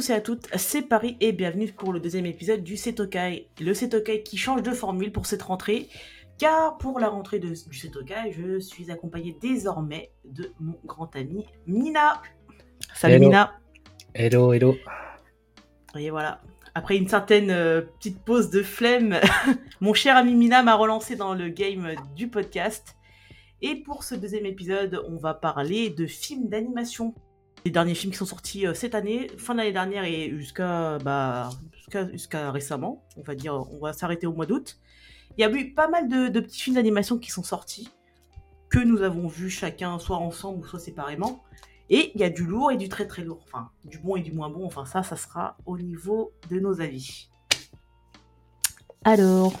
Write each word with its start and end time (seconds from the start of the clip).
Tous 0.00 0.08
et 0.08 0.14
à 0.14 0.22
toutes, 0.22 0.48
c'est 0.56 0.80
Paris 0.80 1.18
et 1.20 1.30
bienvenue 1.30 1.70
pour 1.70 1.92
le 1.92 2.00
deuxième 2.00 2.24
épisode 2.24 2.64
du 2.64 2.78
Setokai. 2.78 3.48
Le 3.60 3.74
Setokai 3.74 4.22
qui 4.22 4.38
change 4.38 4.62
de 4.62 4.70
formule 4.70 5.12
pour 5.12 5.26
cette 5.26 5.42
rentrée, 5.42 5.90
car 6.38 6.78
pour 6.78 6.98
la 6.98 7.10
rentrée 7.10 7.38
de, 7.38 7.48
du 7.48 7.78
Setokai, 7.78 8.32
je 8.32 8.58
suis 8.60 8.90
accompagnée 8.90 9.36
désormais 9.42 10.10
de 10.24 10.54
mon 10.58 10.78
grand 10.86 11.14
ami 11.16 11.44
Mina. 11.66 12.22
Salut 12.94 13.16
Hello. 13.16 13.26
Mina. 13.26 13.60
Hello, 14.14 14.52
hello. 14.54 14.74
Et 15.98 16.08
voilà. 16.08 16.40
Après 16.74 16.96
une 16.96 17.08
certaine 17.08 17.50
euh, 17.50 17.82
petite 17.82 18.24
pause 18.24 18.48
de 18.48 18.62
flemme, 18.62 19.20
mon 19.82 19.92
cher 19.92 20.16
ami 20.16 20.32
Mina 20.34 20.62
m'a 20.62 20.76
relancé 20.76 21.14
dans 21.14 21.34
le 21.34 21.50
game 21.50 21.94
du 22.16 22.28
podcast. 22.28 22.96
Et 23.60 23.76
pour 23.76 24.02
ce 24.02 24.14
deuxième 24.14 24.46
épisode, 24.46 25.04
on 25.10 25.18
va 25.18 25.34
parler 25.34 25.90
de 25.90 26.06
films 26.06 26.48
d'animation. 26.48 27.14
Les 27.64 27.70
derniers 27.70 27.94
films 27.94 28.12
qui 28.12 28.18
sont 28.18 28.26
sortis 28.26 28.66
euh, 28.66 28.74
cette 28.74 28.94
année, 28.94 29.30
fin 29.36 29.54
de 29.54 29.58
l'année 29.58 29.72
dernière 29.72 30.04
et 30.04 30.30
jusqu'à 30.30 30.98
bah, 30.98 31.50
jusqu'à 32.12 32.50
récemment, 32.50 33.04
on 33.16 33.22
va 33.22 33.34
dire, 33.34 33.54
on 33.72 33.78
va 33.78 33.92
s'arrêter 33.92 34.26
au 34.26 34.32
mois 34.32 34.46
d'août. 34.46 34.78
Il 35.36 35.42
y 35.42 35.44
a 35.44 35.50
eu 35.50 35.72
pas 35.72 35.88
mal 35.88 36.08
de, 36.08 36.40
petits 36.40 36.60
films 36.60 36.76
d'animation 36.76 37.18
qui 37.18 37.30
sont 37.30 37.42
sortis, 37.42 37.90
que 38.68 38.78
nous 38.78 39.02
avons 39.02 39.26
vus 39.26 39.50
chacun, 39.50 39.98
soit 39.98 40.16
ensemble 40.16 40.60
ou 40.60 40.66
soit 40.66 40.78
séparément. 40.78 41.42
Et 41.88 42.12
il 42.14 42.20
y 42.20 42.24
a 42.24 42.30
du 42.30 42.44
lourd 42.44 42.70
et 42.70 42.76
du 42.76 42.88
très 42.88 43.06
très 43.06 43.22
lourd. 43.22 43.40
Enfin, 43.44 43.70
du 43.84 43.98
bon 43.98 44.16
et 44.16 44.22
du 44.22 44.32
moins 44.32 44.48
bon. 44.48 44.64
Enfin, 44.64 44.84
ça, 44.84 45.02
ça 45.02 45.16
sera 45.16 45.56
au 45.66 45.76
niveau 45.76 46.32
de 46.48 46.60
nos 46.60 46.80
avis. 46.80 47.28
Alors, 49.04 49.52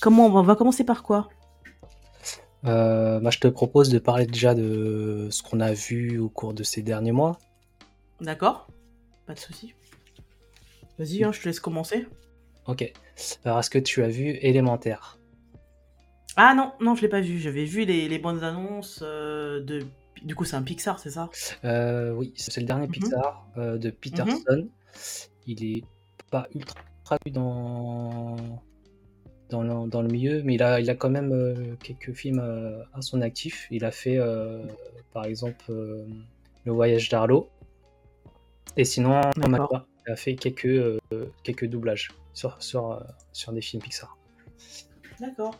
comment 0.00 0.26
on 0.26 0.42
va 0.42 0.56
commencer 0.56 0.84
par 0.84 1.02
quoi? 1.02 1.28
Euh, 2.64 3.20
bah, 3.20 3.30
je 3.30 3.38
te 3.38 3.48
propose 3.48 3.88
de 3.90 3.98
parler 3.98 4.26
déjà 4.26 4.54
de 4.54 5.28
ce 5.30 5.42
qu'on 5.42 5.60
a 5.60 5.72
vu 5.72 6.18
au 6.18 6.28
cours 6.28 6.54
de 6.54 6.62
ces 6.62 6.82
derniers 6.82 7.12
mois. 7.12 7.38
D'accord 8.20 8.66
Pas 9.26 9.34
de 9.34 9.38
souci. 9.38 9.74
Vas-y, 10.98 11.22
hein, 11.22 11.30
je 11.32 11.40
te 11.40 11.44
laisse 11.48 11.60
commencer. 11.60 12.06
Ok. 12.66 12.92
Alors, 13.44 13.60
est-ce 13.60 13.70
que 13.70 13.78
tu 13.78 14.02
as 14.02 14.08
vu 14.08 14.30
Élémentaire? 14.42 15.18
Ah 16.36 16.54
non, 16.54 16.72
non, 16.80 16.94
je 16.94 17.02
l'ai 17.02 17.08
pas 17.08 17.20
vu. 17.20 17.38
J'avais 17.38 17.64
vu 17.64 17.84
les, 17.84 18.08
les 18.08 18.18
bandes 18.18 18.42
annonces 18.42 19.00
euh, 19.02 19.60
de. 19.62 19.86
Du 20.24 20.34
coup, 20.34 20.44
c'est 20.44 20.56
un 20.56 20.62
Pixar, 20.62 20.98
c'est 20.98 21.10
ça? 21.10 21.30
Euh, 21.64 22.12
Oui, 22.12 22.32
c'est 22.36 22.60
le 22.60 22.66
dernier 22.66 22.86
Mhm. 22.86 22.92
Pixar 22.92 23.46
euh, 23.56 23.78
de 23.78 23.90
Peterson. 23.90 24.68
Il 25.46 25.64
est 25.64 25.84
pas 26.30 26.48
ultra 26.54 27.16
vu 27.24 27.30
dans, 27.30 28.36
dans, 29.50 29.62
le, 29.62 29.88
dans 29.88 30.02
le 30.02 30.08
milieu, 30.08 30.42
mais 30.42 30.54
il 30.54 30.62
a, 30.62 30.80
il 30.80 30.90
a 30.90 30.94
quand 30.94 31.10
même 31.10 31.32
euh, 31.32 31.74
quelques 31.82 32.12
films 32.12 32.40
euh, 32.40 32.82
à 32.94 33.02
son 33.02 33.22
actif. 33.22 33.66
Il 33.70 33.84
a 33.84 33.90
fait, 33.90 34.18
euh, 34.18 34.64
par 35.12 35.24
exemple, 35.24 35.64
Le 35.68 36.72
Voyage 36.72 37.08
d'Arlo. 37.08 37.48
Et 38.76 38.84
sinon, 38.84 39.20
il 39.36 40.12
a 40.12 40.16
fait 40.16 40.36
quelques, 40.36 41.00
quelques 41.42 41.66
doublages 41.66 42.10
sur, 42.32 42.62
sur, 42.62 43.02
sur 43.32 43.52
des 43.52 43.60
films 43.60 43.82
Pixar. 43.82 44.16
D'accord. 45.20 45.54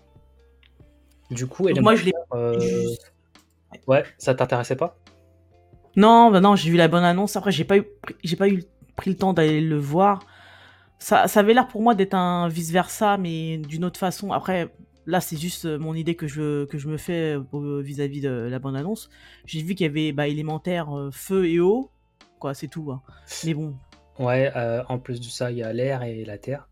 Du 1.30 1.46
coup, 1.46 1.68
moi, 1.80 1.96
je 1.96 2.04
l'ai. 2.06 2.12
ouais, 3.86 4.04
ça 4.18 4.34
t'intéressait 4.34 4.76
pas? 4.76 4.96
Non, 5.96 6.30
bah 6.30 6.40
non, 6.40 6.54
j'ai 6.54 6.70
vu 6.70 6.76
la 6.76 6.86
bonne 6.86 7.04
annonce. 7.04 7.36
Après, 7.36 7.50
j'ai 7.50 7.64
pas 7.64 7.76
eu, 7.76 7.84
j'ai 8.22 8.36
pas 8.36 8.48
eu 8.48 8.62
pris 8.94 9.10
le 9.10 9.16
temps 9.16 9.32
d'aller 9.32 9.60
le 9.60 9.76
voir. 9.76 10.20
Ça, 10.98 11.28
ça 11.28 11.40
avait 11.40 11.54
l'air 11.54 11.68
pour 11.68 11.82
moi 11.82 11.94
d'être 11.94 12.14
un 12.14 12.48
vice 12.48 12.70
versa, 12.72 13.18
mais 13.18 13.58
d'une 13.58 13.84
autre 13.84 13.98
façon. 13.98 14.32
Après, 14.32 14.72
là, 15.06 15.20
c'est 15.20 15.36
juste 15.36 15.64
euh, 15.64 15.78
mon 15.78 15.94
idée 15.94 16.16
que 16.16 16.26
je, 16.26 16.64
que 16.66 16.78
je 16.78 16.88
me 16.88 16.96
fais 16.96 17.36
euh, 17.54 17.80
vis-à-vis 17.80 18.20
de 18.20 18.30
la 18.30 18.58
bonne 18.58 18.76
annonce. 18.76 19.08
J'ai 19.46 19.62
vu 19.62 19.74
qu'il 19.74 19.86
y 19.86 19.90
avait 19.90 20.12
bah, 20.12 20.26
élémentaire, 20.28 20.96
euh, 20.96 21.10
feu 21.12 21.46
et 21.46 21.60
eau, 21.60 21.90
quoi, 22.40 22.54
c'est 22.54 22.68
tout. 22.68 22.90
hein. 22.92 23.02
Mais 23.44 23.54
bon, 23.54 23.76
Ouais, 24.18 24.50
euh, 24.56 24.82
en 24.88 24.98
plus 24.98 25.20
de 25.20 25.26
ça, 25.26 25.50
il 25.52 25.58
y 25.58 25.62
a 25.62 25.72
l'air 25.72 26.02
et 26.02 26.24
la 26.24 26.38
terre. 26.38 26.68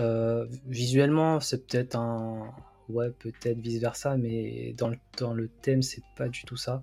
Euh, 0.00 0.46
visuellement, 0.66 1.40
c'est 1.40 1.66
peut-être 1.66 1.96
un. 1.96 2.52
Ouais, 2.88 3.10
peut-être 3.10 3.58
vice-versa, 3.60 4.16
mais 4.18 4.74
dans 4.78 4.88
le, 4.88 4.98
dans 5.18 5.34
le 5.34 5.48
thème, 5.48 5.82
c'est 5.82 6.02
pas 6.16 6.28
du 6.28 6.44
tout 6.44 6.56
ça. 6.56 6.82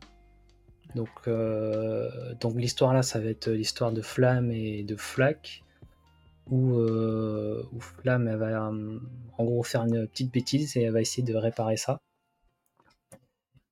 Donc, 0.96 1.10
euh, 1.28 2.10
donc 2.40 2.56
l'histoire 2.56 2.94
là, 2.94 3.04
ça 3.04 3.20
va 3.20 3.28
être 3.30 3.50
l'histoire 3.50 3.92
de 3.92 4.02
Flamme 4.02 4.52
et 4.52 4.84
de 4.84 4.96
Flack, 4.96 5.64
où, 6.50 6.76
euh, 6.76 7.64
où 7.72 7.80
Flamme, 7.80 8.28
elle 8.28 8.38
va 8.38 8.72
en 9.38 9.44
gros 9.44 9.64
faire 9.64 9.84
une 9.84 10.08
petite 10.08 10.32
bêtise 10.32 10.76
et 10.78 10.84
elle 10.84 10.94
va 10.94 11.02
essayer 11.02 11.24
de 11.24 11.36
réparer 11.36 11.78
ça. 11.78 12.00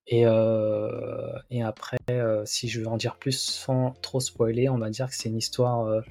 Et, 0.07 0.25
euh, 0.25 1.37
et 1.49 1.61
après, 1.61 1.97
euh, 2.09 2.43
si 2.45 2.69
je 2.69 2.79
veux 2.79 2.87
en 2.87 2.97
dire 2.97 3.17
plus 3.17 3.37
sans 3.37 3.91
trop 4.01 4.21
spoiler, 4.21 4.69
on 4.69 4.77
va 4.77 4.89
dire 4.89 5.09
que 5.09 5.15
c'est 5.15 5.27
une 5.27 5.37
histoire 5.37 6.01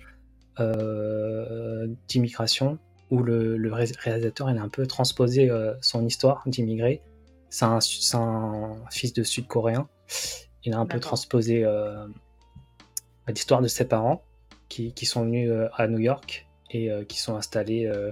euh, 0.60 1.86
d'immigration 2.06 2.78
où 3.10 3.22
le, 3.22 3.56
le 3.56 3.72
ré- 3.72 3.92
réalisateur 3.98 4.50
il 4.50 4.58
a 4.58 4.62
un 4.62 4.68
peu 4.68 4.86
transposé 4.86 5.50
son 5.80 6.04
histoire 6.04 6.42
d'immigré. 6.46 7.02
C'est 7.48 7.64
un, 7.64 7.78
fils 8.90 9.12
de 9.14 9.22
sud-coréen. 9.22 9.88
Il 10.64 10.74
a 10.74 10.78
un 10.78 10.86
peu 10.86 11.00
transposé 11.00 11.64
l'histoire 13.28 13.62
de 13.62 13.68
ses 13.68 13.86
parents 13.86 14.22
qui, 14.68 14.92
qui 14.92 15.06
sont 15.06 15.24
venus 15.24 15.50
à 15.74 15.86
New 15.86 16.00
York 16.00 16.45
et 16.70 16.90
euh, 16.90 17.04
qui 17.04 17.18
sont 17.18 17.36
installés 17.36 17.86
euh, 17.86 18.10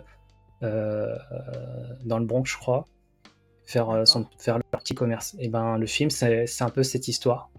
euh, 0.63 1.17
dans 2.05 2.19
le 2.19 2.25
Bronx, 2.27 2.45
je 2.51 2.57
crois, 2.57 2.85
faire, 3.65 4.07
son, 4.07 4.27
faire 4.39 4.59
leur 4.59 4.83
petit 4.83 4.95
commerce. 4.95 5.37
Et 5.39 5.49
ben 5.49 5.79
le 5.79 5.87
film, 5.87 6.11
c'est 6.11 6.47
un 6.63 6.71
peu 6.71 6.83
cette 6.83 7.09
histoire. 7.09 7.51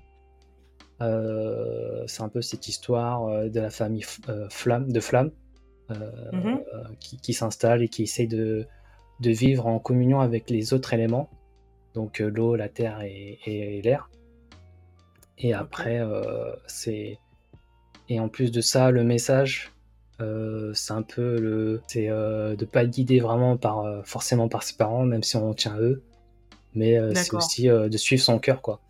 C'est 1.00 2.22
un 2.24 2.30
peu 2.30 2.42
cette 2.42 2.68
histoire 2.68 3.50
de 3.50 3.60
la 3.60 3.70
famille 3.70 4.06
Flamme, 4.50 4.92
de 4.92 5.00
Flamme 5.00 5.32
Mhm. 6.34 6.64
qui, 7.00 7.18
qui 7.18 7.34
s'installe 7.34 7.84
et 7.84 7.90
qui 7.90 8.04
essaye 8.04 8.28
de, 8.28 8.66
de 9.20 9.30
vivre 9.30 9.68
en 9.68 9.78
communion 9.78 10.20
avec 10.20 10.50
les 10.50 10.74
autres 10.74 10.94
éléments, 10.94 11.30
donc 11.94 12.18
l'eau, 12.20 12.56
la 12.56 12.70
terre 12.70 13.02
et, 13.02 13.38
et- 13.46 13.78
et 13.78 13.82
l'air. 13.84 14.10
Et 15.38 15.54
après, 15.54 16.00
euh, 16.00 16.56
c'est 16.66 17.20
et 18.10 18.20
en 18.20 18.30
plus 18.30 18.52
de 18.52 18.62
ça, 18.62 18.90
le 18.90 19.04
message, 19.04 19.72
euh, 20.22 20.74
c'est 20.74 20.94
un 20.94 21.02
peu 21.04 21.40
le, 21.40 21.82
c'est 21.88 22.10
euh, 22.10 22.56
de 22.56 22.66
pas 22.66 22.84
être 22.84 22.92
guidé 22.92 23.20
vraiment 23.20 23.58
par 23.58 23.80
euh, 23.82 24.02
forcément 24.04 24.48
par 24.50 24.64
ses 24.64 24.76
parents, 24.76 25.06
même 25.06 25.24
si 25.24 25.36
on 25.38 25.54
tient 25.54 25.76
à 25.76 25.80
eux, 25.80 26.04
mais 26.74 26.98
c'est 27.16 27.34
aussi 27.34 27.68
de 27.68 27.98
suivre 27.98 28.24
son 28.24 28.40
cœur, 28.40 28.62
quoi. 28.62 28.82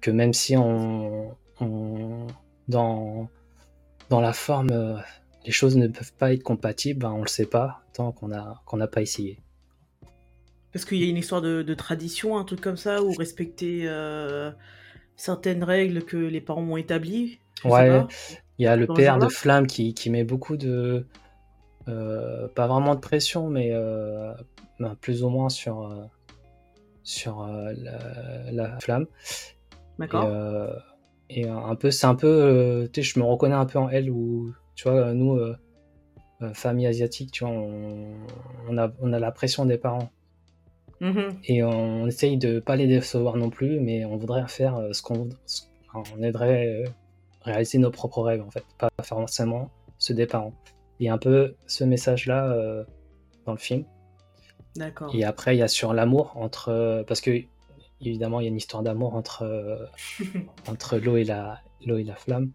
Que 0.00 0.10
même 0.10 0.32
si 0.34 0.56
on, 0.56 1.36
on- 1.60 2.26
dans 2.68 3.28
dans 4.10 4.20
la 4.20 4.32
forme, 4.32 4.70
les 5.46 5.52
choses 5.52 5.76
ne 5.76 5.88
peuvent 5.88 6.12
pas 6.14 6.32
être 6.34 6.42
compatibles, 6.42 7.00
ben, 7.00 7.12
on 7.12 7.22
le 7.22 7.28
sait 7.28 7.46
pas 7.46 7.82
tant 7.94 8.12
qu'on 8.12 8.32
a 8.32 8.62
qu'on 8.66 8.78
n'a 8.78 8.88
pas 8.88 9.02
essayé. 9.02 9.40
parce 10.72 10.84
qu'il 10.84 10.98
y 10.98 11.04
a 11.04 11.08
une 11.08 11.16
histoire 11.16 11.42
de, 11.42 11.62
de 11.62 11.74
tradition, 11.74 12.36
un 12.38 12.44
truc 12.44 12.60
comme 12.60 12.76
ça, 12.76 13.02
ou 13.02 13.14
respecter 13.14 13.86
certaines 15.16 15.64
règles 15.64 16.04
que 16.04 16.16
les 16.16 16.40
parents 16.40 16.62
ont 16.62 16.76
établies? 16.76 17.38
Ouais. 17.64 18.06
Il 18.58 18.64
y 18.64 18.66
a 18.66 18.76
le 18.76 18.86
Dans 18.86 18.94
père 18.94 19.18
de 19.18 19.28
Flamme 19.28 19.66
qui, 19.66 19.94
qui 19.94 20.10
met 20.10 20.24
beaucoup 20.24 20.56
de. 20.56 21.06
euh, 21.88 22.48
pas 22.48 22.66
vraiment 22.66 22.94
de 22.94 23.00
pression, 23.00 23.48
mais 23.48 23.70
euh, 23.72 24.32
ben, 24.80 24.96
plus 25.00 25.22
ou 25.22 25.28
moins 25.28 25.48
sur, 25.48 25.82
euh, 25.82 26.04
sur 27.02 27.46
la, 27.46 28.52
la 28.52 28.80
Flamme. 28.80 29.02
Et, 29.02 30.00
D'accord. 30.00 30.28
et 31.30 31.48
un 31.48 31.74
peu, 31.74 31.90
c'est 31.90 32.06
un 32.06 32.14
peu. 32.14 32.88
tu 32.92 33.02
sais, 33.02 33.10
je 33.14 33.18
me 33.18 33.24
reconnais 33.24 33.54
un 33.54 33.66
peu 33.66 33.78
en 33.78 33.88
elle, 33.88 34.10
où, 34.10 34.52
tu 34.74 34.88
vois, 34.88 35.12
nous, 35.12 35.38
famille 36.52 36.86
asiatique, 36.86 37.32
tu 37.32 37.44
vois, 37.44 37.52
on, 37.52 38.14
on, 38.68 38.78
a, 38.78 38.92
on 39.00 39.12
a 39.12 39.18
la 39.18 39.32
pression 39.32 39.66
des 39.66 39.78
parents. 39.78 40.10
Mhm. 41.00 41.38
Et 41.44 41.62
on 41.62 42.06
essaye 42.08 42.38
de 42.38 42.58
pas 42.58 42.74
les 42.74 42.88
décevoir 42.88 43.36
non 43.36 43.50
plus, 43.50 43.78
mais 43.80 44.04
on 44.04 44.16
voudrait 44.16 44.46
faire 44.48 44.80
ce 44.92 45.00
qu'on. 45.00 45.28
on 45.94 46.22
aiderait 46.22 46.84
euh, 46.84 46.88
réaliser 47.48 47.78
nos 47.78 47.90
propres 47.90 48.22
rêves, 48.22 48.42
en 48.42 48.50
fait, 48.50 48.64
pas 48.78 48.90
forcément 49.02 49.70
ceux 49.98 50.14
des 50.14 50.26
parents. 50.26 50.54
Il 51.00 51.06
y 51.06 51.08
a 51.08 51.14
un 51.14 51.18
peu 51.18 51.54
ce 51.66 51.84
message-là 51.84 52.50
euh, 52.52 52.84
dans 53.46 53.52
le 53.52 53.58
film. 53.58 53.84
D'accord. 54.76 55.12
Et 55.14 55.24
après, 55.24 55.56
il 55.56 55.58
y 55.58 55.62
a 55.62 55.68
sur 55.68 55.92
l'amour 55.94 56.32
entre. 56.36 56.68
euh, 56.70 57.02
parce 57.04 57.20
que, 57.20 57.30
évidemment, 58.00 58.40
il 58.40 58.44
y 58.44 58.46
a 58.46 58.50
une 58.50 58.56
histoire 58.56 58.82
d'amour 58.82 59.14
entre, 59.14 59.42
euh, 59.42 59.84
entre 60.68 60.98
l'eau 60.98 61.16
et, 61.16 61.24
la, 61.24 61.60
l'eau 61.86 61.98
et 61.98 62.04
la 62.04 62.14
flamme. 62.16 62.52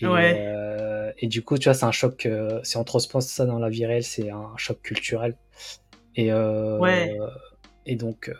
Et, 0.00 0.06
Ouais. 0.06 1.14
et 1.18 1.26
du 1.26 1.42
coup, 1.42 1.56
tu 1.56 1.64
vois, 1.68 1.74
c'est 1.74 1.86
un 1.86 1.92
choc. 1.92 2.28
si 2.62 2.76
on 2.76 2.84
transpose 2.84 3.24
ça 3.26 3.46
dans 3.46 3.58
la 3.58 3.70
vie 3.70 3.86
réelle, 3.86 4.04
c'est 4.04 4.28
un 4.30 4.54
choc 4.58 4.80
culturel. 4.82 5.36
Et, 6.16 6.32
Ouais. 6.34 7.16
et 7.86 7.96
donc, 7.96 8.30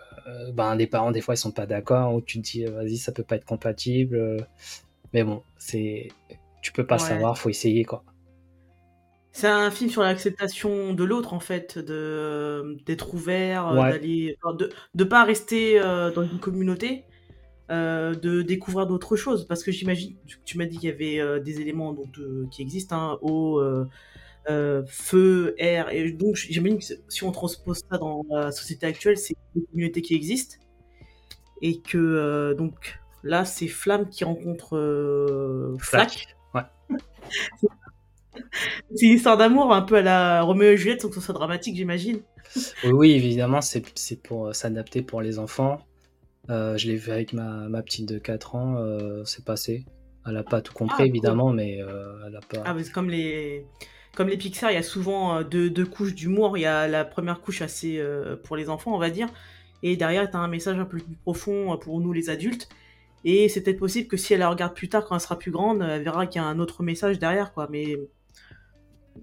ben, 0.52 0.74
les 0.74 0.86
parents, 0.86 1.12
des 1.12 1.22
fois, 1.22 1.32
ils 1.34 1.38
sont 1.38 1.52
pas 1.52 1.64
d'accord, 1.66 2.12
ou 2.14 2.20
tu 2.20 2.42
te 2.42 2.46
dis, 2.50 2.64
vas-y, 2.66 2.98
ça 2.98 3.10
peut 3.12 3.22
pas 3.22 3.36
être 3.36 3.46
compatible. 3.46 4.46
Mais 5.12 5.24
bon, 5.24 5.42
c'est. 5.58 6.08
Tu 6.62 6.72
peux 6.72 6.86
pas 6.86 6.96
Ouais. 6.96 7.00
savoir, 7.00 7.38
faut 7.38 7.48
essayer, 7.48 7.84
quoi. 7.84 8.04
C'est 9.32 9.48
un 9.48 9.70
film 9.70 9.90
sur 9.90 10.02
l'acceptation 10.02 10.94
de 10.94 11.04
l'autre, 11.04 11.34
en 11.34 11.40
fait, 11.40 11.78
de 11.78 12.78
d'être 12.86 13.12
ouvert, 13.14 13.68
euh, 13.68 13.82
Ouais. 13.82 13.90
d'aller, 13.90 14.36
de 14.58 14.70
de 14.94 15.04
pas 15.04 15.24
rester 15.24 15.78
euh, 15.80 16.10
dans 16.10 16.22
une 16.22 16.38
communauté, 16.40 17.04
euh, 17.70 18.14
de 18.14 18.42
découvrir 18.42 18.86
d'autres 18.86 19.16
choses 19.16 19.46
Parce 19.46 19.62
que 19.64 19.72
j'imagine, 19.72 20.16
tu 20.44 20.58
m'as 20.58 20.66
dit 20.66 20.78
qu'il 20.78 20.90
y 20.90 20.92
avait 20.92 21.20
euh, 21.20 21.40
des 21.40 21.60
éléments 21.60 21.92
donc, 21.94 22.08
qui 22.50 22.62
existent, 22.62 22.96
hein, 22.96 23.18
eau, 23.22 23.62
feu, 24.88 25.54
air, 25.58 25.90
et 25.92 26.12
donc 26.12 26.36
j'imagine 26.36 26.78
que 26.78 26.84
si 27.08 27.24
on 27.24 27.32
transpose 27.32 27.82
ça 27.90 27.98
dans 27.98 28.24
la 28.30 28.52
société 28.52 28.86
actuelle, 28.86 29.18
c'est 29.18 29.34
une 29.56 29.66
communauté 29.66 30.02
qui 30.02 30.14
existe, 30.14 30.60
et 31.62 31.80
que 31.80 32.54
donc 32.54 32.98
là, 33.26 33.44
c'est 33.44 33.68
Flamme 33.68 34.08
qui 34.08 34.24
rencontre 34.24 35.76
Flack. 35.78 36.36
Ouais. 36.54 36.62
c'est 38.94 39.06
une 39.06 39.12
histoire 39.12 39.36
d'amour 39.36 39.72
un 39.74 39.82
peu 39.82 39.96
à 39.96 40.02
la 40.02 40.42
Roméo 40.42 40.70
et 40.70 40.76
Juliette, 40.76 41.02
sans 41.02 41.08
que 41.08 41.14
ce 41.14 41.20
soit 41.20 41.34
dramatique, 41.34 41.76
j'imagine. 41.76 42.20
Oui, 42.84 42.90
oui, 42.92 43.12
évidemment, 43.12 43.60
c'est 43.60 44.22
pour 44.22 44.54
s'adapter 44.54 45.02
pour 45.02 45.20
les 45.20 45.38
enfants. 45.38 45.80
Euh, 46.50 46.76
je 46.76 46.86
l'ai 46.88 46.96
vu 46.96 47.10
avec 47.10 47.32
ma, 47.32 47.68
ma, 47.68 47.82
petite 47.82 48.08
de 48.08 48.18
4 48.18 48.54
ans, 48.54 48.76
euh, 48.78 49.24
c'est 49.24 49.44
passé. 49.44 49.84
Elle 50.26 50.34
n'a 50.34 50.42
pas 50.42 50.60
tout 50.60 50.72
compris, 50.72 51.04
ah, 51.04 51.06
évidemment, 51.06 51.52
mais 51.52 51.80
euh, 51.80 52.26
elle 52.26 52.36
a 52.36 52.40
pas. 52.40 52.62
Ah, 52.64 52.74
comme 52.92 53.10
les. 53.10 53.66
Comme 54.16 54.28
les 54.28 54.38
Pixar, 54.38 54.70
il 54.70 54.74
y 54.74 54.78
a 54.78 54.82
souvent 54.82 55.42
deux, 55.42 55.68
deux 55.68 55.84
couches 55.84 56.14
d'humour. 56.14 56.56
Il 56.56 56.62
y 56.62 56.66
a 56.66 56.88
la 56.88 57.04
première 57.04 57.42
couche 57.42 57.60
assez 57.60 58.02
pour 58.44 58.56
les 58.56 58.70
enfants, 58.70 58.94
on 58.94 58.98
va 58.98 59.10
dire. 59.10 59.28
Et 59.82 59.96
derrière, 59.96 60.30
tu 60.30 60.38
as 60.38 60.40
un 60.40 60.48
message 60.48 60.78
un 60.78 60.86
peu 60.86 60.96
plus 60.96 61.16
profond 61.22 61.76
pour 61.76 62.00
nous, 62.00 62.14
les 62.14 62.30
adultes. 62.30 62.70
Et 63.28 63.48
c'est 63.48 63.60
peut-être 63.60 63.78
possible 63.78 64.08
que 64.08 64.16
si 64.16 64.32
elle 64.34 64.40
la 64.40 64.48
regarde 64.48 64.72
plus 64.72 64.88
tard, 64.88 65.04
quand 65.04 65.16
elle 65.16 65.20
sera 65.20 65.38
plus 65.38 65.50
grande, 65.50 65.82
elle 65.82 66.02
verra 66.02 66.26
qu'il 66.26 66.40
y 66.40 66.44
a 66.44 66.46
un 66.46 66.60
autre 66.60 66.82
message 66.82 67.18
derrière, 67.18 67.52
quoi. 67.52 67.66
Mais. 67.70 67.96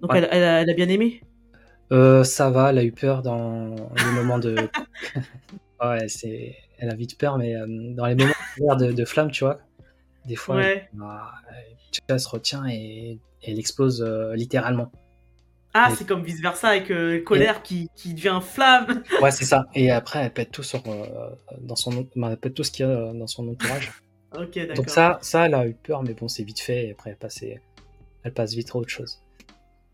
Donc, 0.00 0.10
elle, 0.14 0.28
elle, 0.30 0.70
a 0.70 0.74
bien 0.74 0.88
aimé 0.88 1.22
Ça 1.90 2.50
va, 2.50 2.70
elle 2.70 2.78
a 2.78 2.84
eu 2.84 2.92
peur 2.92 3.22
dans 3.22 3.74
le 3.74 4.12
moment 4.14 4.38
de. 4.38 4.56
ouais, 5.82 6.08
c'est 6.08 6.54
elle 6.78 6.90
a 6.90 6.94
vite 6.94 7.18
peur, 7.18 7.38
mais 7.38 7.54
euh, 7.54 7.66
dans 7.68 8.06
les 8.06 8.14
moments 8.14 8.76
de, 8.76 8.92
de, 8.92 9.04
flamme, 9.04 9.30
tu 9.30 9.44
vois, 9.44 9.60
des 10.26 10.36
fois, 10.36 10.60
bah, 10.92 11.32
elle, 12.08 12.20
se 12.20 12.28
retient 12.28 12.66
et, 12.66 13.18
elle 13.42 13.58
explose 13.58 14.02
euh, 14.02 14.34
littéralement. 14.34 14.90
Ah, 15.74 15.92
c'est 15.96 16.06
comme 16.06 16.22
vice 16.22 16.40
versa 16.40 16.68
avec 16.68 16.90
euh, 16.90 17.20
colère 17.22 17.62
qui, 17.62 17.90
qui, 17.96 18.14
devient 18.14 18.40
flamme. 18.40 19.02
Ouais, 19.20 19.32
c'est 19.32 19.44
ça. 19.44 19.66
Et 19.74 19.90
après, 19.90 20.20
elle 20.20 20.32
pète 20.32 20.52
tout 20.52 20.62
sur 20.62 20.82
dans 21.60 21.76
son, 21.76 22.08
bah, 22.14 22.28
elle 22.30 22.36
pète 22.36 22.54
tout 22.54 22.62
ce 22.62 22.70
qu'il 22.70 22.86
y 22.86 22.88
a 22.88 23.12
dans 23.12 23.26
son 23.26 23.48
entourage. 23.48 23.92
ok, 24.36 24.54
d'accord. 24.54 24.76
Donc 24.76 24.88
ça, 24.88 25.18
ça, 25.20 25.46
elle 25.46 25.54
a 25.54 25.66
eu 25.66 25.74
peur, 25.74 26.02
mais 26.04 26.14
bon, 26.14 26.28
c'est 26.28 26.44
vite 26.44 26.60
fait. 26.60 26.86
Et 26.86 26.92
après, 26.92 27.10
elle 27.10 27.16
passe, 27.16 27.42
elle 27.42 28.32
passe 28.32 28.54
vite 28.54 28.70
à 28.72 28.78
autre 28.78 28.88
chose. 28.88 29.20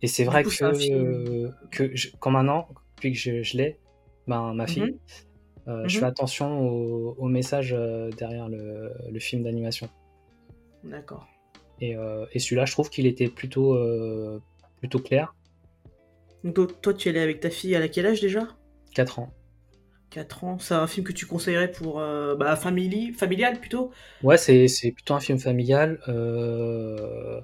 Et 0.02 0.06
c'est 0.06 0.24
vrai 0.24 0.44
que, 0.44 1.50
que 1.70 1.96
je, 1.96 2.08
quand 2.18 2.30
maintenant, 2.30 2.68
depuis 2.96 3.12
que 3.12 3.18
je, 3.18 3.42
je 3.42 3.56
l'ai, 3.56 3.78
ben, 4.26 4.52
ma 4.54 4.66
fille, 4.66 4.82
mhm. 4.82 4.98
Euh, 5.68 5.86
je 5.86 5.98
fais 5.98 6.04
mhm. 6.04 6.10
attention 6.10 6.60
au, 6.60 7.26
message 7.26 7.72
euh, 7.72 8.10
derrière 8.10 8.48
le, 8.48 9.18
film 9.18 9.42
d'animation. 9.42 9.88
D'accord. 10.84 11.26
Et, 11.80 11.96
euh, 11.96 12.26
et 12.32 12.38
celui-là, 12.38 12.64
je 12.64 12.72
trouve 12.72 12.90
qu'il 12.90 13.06
était 13.06 13.28
plutôt, 13.28 13.78
plutôt 14.78 14.98
clair. 14.98 15.34
Donc, 16.44 16.80
toi, 16.80 16.94
tu 16.94 17.08
es 17.08 17.10
allé 17.10 17.20
avec 17.20 17.40
ta 17.40 17.50
fille 17.50 17.74
à 17.76 17.88
quel 17.88 18.06
âge 18.06 18.20
déjà? 18.20 18.48
4 18.94 19.18
ans. 19.18 19.32
4 20.10 20.44
ans, 20.44 20.58
c'est 20.58 20.74
un 20.74 20.86
film 20.86 21.06
que 21.06 21.12
tu 21.12 21.26
conseillerais 21.26 21.70
pour 21.70 21.96
bah, 22.36 22.56
family, 22.56 23.12
familial 23.12 23.60
plutôt? 23.60 23.92
Ouais, 24.22 24.36
c'est, 24.36 24.66
plutôt 24.92 25.14
un 25.14 25.20
film 25.20 25.38
familial. 25.38 26.00
Euh, 26.08 27.40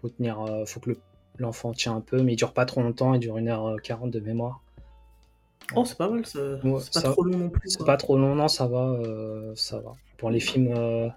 faut 0.00 0.10
tenir, 0.10 0.44
faut 0.66 0.80
que 0.80 0.90
l'enfant 1.38 1.72
tient 1.72 1.96
un 1.96 2.00
peu, 2.00 2.22
mais 2.22 2.34
il 2.34 2.36
dure 2.36 2.52
pas 2.52 2.66
trop 2.66 2.82
longtemps, 2.82 3.14
il 3.14 3.20
dure 3.20 3.38
1h40 3.38 4.10
de 4.10 4.20
mémoire. 4.20 4.62
Oh, 5.74 5.84
c'est 5.84 5.98
pas 5.98 6.08
mal, 6.08 6.24
c'est 6.24 6.60
pas 6.94 7.02
trop 7.02 7.24
long 7.24 7.38
non 7.38 7.50
plus. 7.50 7.68
C'est 7.68 7.84
pas 7.84 7.96
trop 7.96 8.16
long, 8.16 8.34
non, 8.34 8.48
ça 8.48 8.66
va, 8.66 8.88
euh, 8.88 9.52
ça 9.54 9.78
va. 9.80 9.92
Pour 10.16 10.30
les 10.30 10.40
films, 10.40 10.72
euh, 10.74 11.08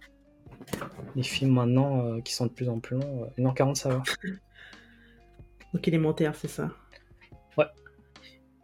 les 1.16 1.24
films 1.24 1.54
maintenant 1.54 2.06
euh, 2.06 2.22
qui 2.22 2.34
sont 2.34 2.48
de 2.48 2.52
plus 2.52 2.68
en 2.68 2.80
plus 2.80 2.98
longs, 2.98 3.30
1h40, 3.38 3.76
ça 3.76 3.90
va. 3.90 4.04
Donc 5.74 5.88
élémentaire, 5.88 6.36
c'est 6.36 6.50
ça 6.50 6.70
Ouais. 7.58 7.66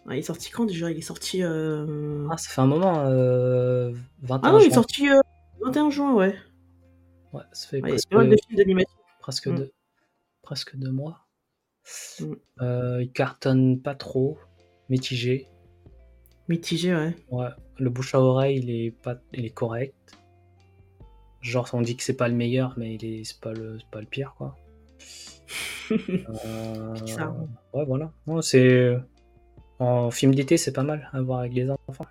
Il 0.10 0.18
est 0.18 0.22
sorti 0.22 0.50
quand 0.50 0.66
déjà? 0.66 0.90
Il 0.92 0.98
est 0.98 1.02
sorti. 1.02 1.44
Ah, 1.44 2.38
ça 2.38 2.50
fait 2.50 2.62
un 2.62 2.68
moment, 2.68 3.04
21 4.22 4.40
Ah 4.44 4.52
non, 4.52 4.60
il 4.60 4.68
est 4.68 4.74
sorti 4.74 5.08
21 5.62 5.90
juin, 5.90 6.14
ouais. 6.14 6.36
Ouais, 7.34 7.44
ça 7.52 7.68
fait 7.68 7.82
presque, 7.82 8.10
de 8.10 8.36
films 8.48 8.58
d'animation. 8.58 8.98
Presque, 9.20 9.48
mm. 9.48 9.56
deux, 9.56 9.72
presque 10.42 10.76
deux 10.78 10.92
mois. 10.92 11.26
Mm. 12.20 13.02
il 13.02 13.12
cartonne 13.14 13.82
pas 13.82 13.96
trop, 13.96 14.38
mitigé. 14.90 15.48
Mitigé, 16.48 16.96
ouais. 16.96 17.16
Ouais, 17.30 17.50
le 17.78 17.90
bouche 17.90 18.16
à 18.16 18.22
oreille, 18.22 18.60
il 18.60 18.70
est, 18.70 18.92
pas, 18.92 19.18
il 19.34 19.46
est 19.46 19.54
correct. 19.54 20.18
Genre, 21.42 21.70
on 21.74 21.82
dit 21.82 21.96
que 21.98 22.04
c'est 22.04 22.16
pas 22.16 22.28
le 22.28 22.36
meilleur, 22.36 22.74
mais 22.78 22.96
il 22.96 23.06
est, 23.06 23.24
c'est 23.24 23.40
pas 23.40 23.54
le, 23.54 23.78
pas 23.92 24.00
le 24.00 24.08
pire, 24.08 24.34
quoi. 24.38 24.58
Euh... 25.92 26.96
Ça. 27.06 27.36
Ouais, 27.74 27.86
voilà. 27.86 28.12
Non, 28.26 28.42
c'est 28.42 28.98
en 29.80 30.12
film 30.12 30.34
d'été, 30.34 30.58
c'est 30.58 30.74
pas 30.74 30.84
mal 30.84 31.10
à 31.14 31.22
voir 31.22 31.40
avec 31.40 31.54
les 31.54 31.70
enfants. 31.70 32.08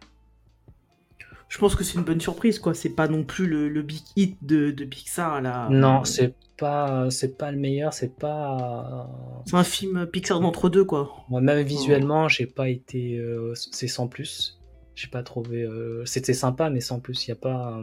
Je 1.49 1.59
pense 1.59 1.77
que 1.77 1.85
c'est 1.85 1.95
une 1.95 2.05
bonne 2.05 2.21
surprise, 2.21 2.59
quoi. 2.59 2.75
C'est 2.75 2.91
pas 2.91 3.07
non 3.07 3.23
plus 3.23 3.47
le, 3.47 3.69
le 3.69 3.83
big 3.83 4.03
hit 4.17 4.37
de, 4.45 4.73
de 4.73 4.85
Pixar 4.85 5.41
là. 5.41 5.69
Non, 5.71 6.05
c'est 6.05 6.35
pas, 6.57 7.09
c'est 7.11 7.39
pas 7.39 7.53
le 7.53 7.57
meilleur, 7.57 7.93
c'est 7.93 8.17
pas. 8.17 9.09
C'est 9.47 9.57
un 9.57 9.63
film 9.65 10.07
Pixar 10.07 10.41
d'entre 10.41 10.69
deux, 10.69 10.85
quoi. 10.85 11.25
Moi, 11.29 11.41
même 11.41 11.65
visuellement, 11.65 12.29
j'ai 12.29 12.47
pas 12.47 12.69
été, 12.69 13.19
euh, 13.19 13.55
c'est 13.55 13.87
sans 13.87 14.09
plus. 14.09 14.59
J'ai 14.97 15.09
pas 15.09 15.23
trouvé. 15.23 15.63
Euh, 15.63 16.05
c'était 16.05 16.35
sympa, 16.35 16.69
mais 16.69 16.81
sans 16.81 16.99
plus. 16.99 17.27
Il 17.27 17.31
y 17.31 17.33
a 17.33 17.37
pas. 17.37 17.81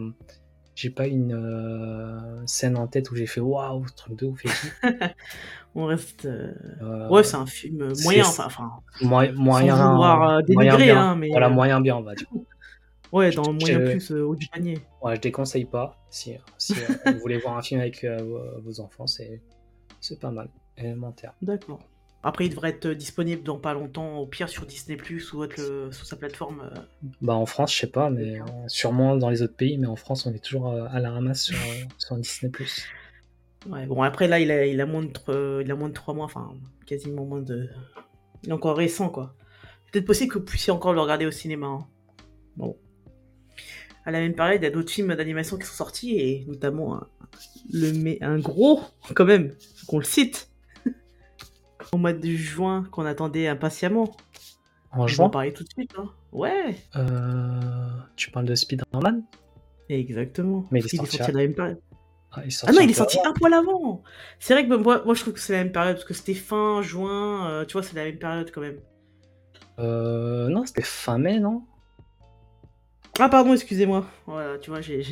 Euh, 0.74 0.76
j'ai 0.76 0.90
pas 0.90 1.08
une 1.08 2.44
scène 2.46 2.78
en 2.78 2.88
tête 2.88 3.12
où 3.12 3.16
j'ai 3.16 3.28
fait 3.28 3.42
waouh, 3.42 3.86
truc 3.96 4.18
de 4.18 4.26
ouf 4.26 4.44
On 5.76 5.86
reste. 5.86 6.28
ouais, 7.10 7.24
c'est 7.24 7.36
un 7.36 7.46
film 7.46 7.94
moyen, 8.04 8.26
enfin. 8.26 8.72
moyen, 9.02 9.32
moyen, 9.34 10.42
moyen 10.50 10.78
bien. 10.78 11.02
Hein, 11.02 11.16
mais... 11.16 11.30
Voilà, 11.30 11.50
moyen 11.50 11.82
bien, 11.82 11.98
on 11.98 12.04
va 12.04 12.16
dire. 12.16 12.28
Ouais, 13.14 13.30
dans 13.30 13.44
le 13.44 13.54
moyen 13.54 13.80
plus 13.80 14.12
euh, 14.12 14.26
au 14.26 14.36
du 14.36 14.48
panier. 14.48 14.80
Ouais, 15.04 15.16
je 15.16 15.22
déconseille 15.22 15.66
pas. 15.66 16.04
Si, 16.10 16.36
si 16.58 16.74
euh, 16.74 17.12
vous 17.14 17.20
voulez 17.20 17.38
voir 17.38 17.56
un 17.56 17.62
film 17.62 17.80
avec 17.80 18.04
euh, 18.04 18.58
vos 18.64 18.80
enfants, 18.80 19.06
c'est, 19.06 19.40
c'est 20.02 20.20
pas 20.20 20.32
mal. 20.32 20.50
Élémentaire. 20.76 21.36
D'accord. 21.44 21.80
Après, 22.24 22.46
il 22.46 22.50
devrait 22.50 22.70
être 22.70 22.88
disponible 22.88 23.44
dans 23.44 23.58
pas 23.58 23.74
longtemps, 23.74 24.18
au 24.18 24.26
pire 24.26 24.48
sur 24.48 24.66
Disney 24.66 24.98
Plus 24.98 25.34
ou 25.34 25.46
sur 25.92 26.06
sa 26.06 26.16
plateforme. 26.16 26.72
Bah 27.22 27.34
en 27.34 27.46
France, 27.46 27.74
je 27.74 27.80
sais 27.80 27.88
pas, 27.88 28.10
mais 28.10 28.40
sûrement 28.68 29.18
dans 29.18 29.30
les 29.30 29.42
autres 29.42 29.56
pays, 29.56 29.78
mais 29.78 29.88
en 29.88 29.98
France, 29.98 30.26
on 30.26 30.34
est 30.34 30.44
toujours 30.44 30.72
à 30.72 31.00
la 31.00 31.12
ramasse 31.12 31.44
sur, 31.44 31.58
sur 31.98 32.16
Disney 32.16 32.52
Plus. 32.52 32.86
Ouais, 33.70 33.86
bon 33.86 34.02
après 34.02 34.28
là, 34.28 34.40
il 34.40 34.52
a, 34.52 34.66
il 34.66 34.82
a 34.82 34.86
moins 34.86 35.04
de, 35.04 35.62
il 35.64 35.72
a 35.72 35.76
moins 35.76 35.88
de 35.88 35.94
3 35.94 36.14
mois, 36.14 36.26
enfin 36.26 36.54
quasiment 36.86 37.26
moins 37.26 37.42
de. 37.42 37.70
Il 38.44 38.50
est 38.50 38.54
encore 38.54 38.76
récent 38.76 39.10
quoi. 39.10 39.36
Peut-être 39.92 40.06
possible 40.06 40.34
que 40.34 40.40
vous 40.40 40.46
puissiez 40.46 40.74
encore 40.74 40.92
le 40.92 41.00
regarder 41.00 41.26
au 41.26 41.32
cinéma. 41.32 41.68
Hein. 41.68 41.88
Bon 42.58 42.78
à 44.06 44.12
la 44.12 44.20
même 44.20 44.36
période, 44.36 44.62
il 44.62 44.66
y 44.66 44.68
a 44.68 44.72
d'autres 44.72 44.92
films 44.92 45.16
d'animation 45.16 45.58
qui 45.58 45.66
sont 45.66 45.76
sortis, 45.76 46.20
et 46.20 46.46
notamment 46.48 46.96
un, 46.96 47.08
le, 47.72 48.24
un 48.24 48.40
gros, 48.40 48.82
quand 49.16 49.26
même, 49.26 49.56
qu'on 49.88 50.00
le 50.00 50.04
cite, 50.04 50.50
au 51.94 51.98
mois 51.98 52.14
de 52.14 52.28
juin, 52.30 52.86
qu'on 52.92 53.06
attendait 53.06 53.48
impatiemment. 53.48 54.12
En 54.92 55.08
juin 55.08 55.24
On 55.24 55.24
va 55.24 55.28
en 55.28 55.30
parler 55.32 55.54
tout 55.54 55.64
de 55.64 55.70
suite, 55.70 55.92
hein. 55.98 56.10
Ouais. 56.32 56.76
Euh, 56.96 57.90
tu 58.16 58.32
parles 58.32 58.46
de 58.46 58.56
Spider-Man 58.56 59.24
Exactement. 59.90 60.66
Mais 60.72 60.80
il 60.80 60.86
est, 60.86 60.96
sorti, 60.96 61.22
à... 61.22 61.28
la 61.28 61.34
même 61.34 61.54
période. 61.54 61.80
Ah, 62.32 62.42
ah 62.64 62.72
non, 62.72 62.82
il 62.82 62.90
est 62.90 62.94
sorti 62.94 63.20
un 63.24 63.34
poil 63.34 63.54
avant. 63.54 64.02
C'est 64.40 64.54
vrai 64.54 64.68
que 64.68 64.74
moi, 64.76 65.04
moi, 65.06 65.14
je 65.14 65.22
trouve 65.22 65.34
que 65.34 65.40
c'est 65.40 65.54
la 65.54 65.64
même 65.64 65.72
période 65.72 65.96
parce 65.96 66.06
que 66.06 66.16
c'était 66.16 66.34
fin 66.34 66.82
juin. 66.82 67.48
Euh, 67.48 67.66
tu 67.66 67.74
vois, 67.74 67.84
c'est 67.84 67.96
la 67.96 68.06
même 68.06 68.18
période 68.18 68.50
quand 68.52 68.62
même. 68.62 68.80
Euh, 69.80 70.48
non, 70.50 70.66
c'était 70.66 70.82
fin 70.82 71.20
mai, 71.20 71.40
non? 71.40 71.64
Ah, 73.20 73.30
pardon, 73.30 73.54
excusez-moi. 73.54 74.08
Voilà, 74.26 74.58
tu 74.58 74.72
vois, 74.72 74.82
j'ai. 74.82 75.04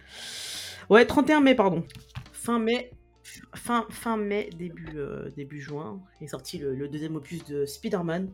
ouais, 0.88 1.04
31 1.04 1.40
mai, 1.40 1.54
pardon. 1.54 1.84
Fin 2.32 2.58
mai. 2.58 2.90
Fin, 3.54 3.86
fin 3.90 4.16
mai, 4.16 4.50
début, 4.56 4.88
euh, 4.96 5.28
début 5.36 5.60
juin, 5.60 6.00
est 6.20 6.28
sorti 6.28 6.58
le, 6.58 6.88
deuxième 6.88 7.16
opus 7.16 7.44
de 7.44 7.66
Spider-Man, 7.66 8.30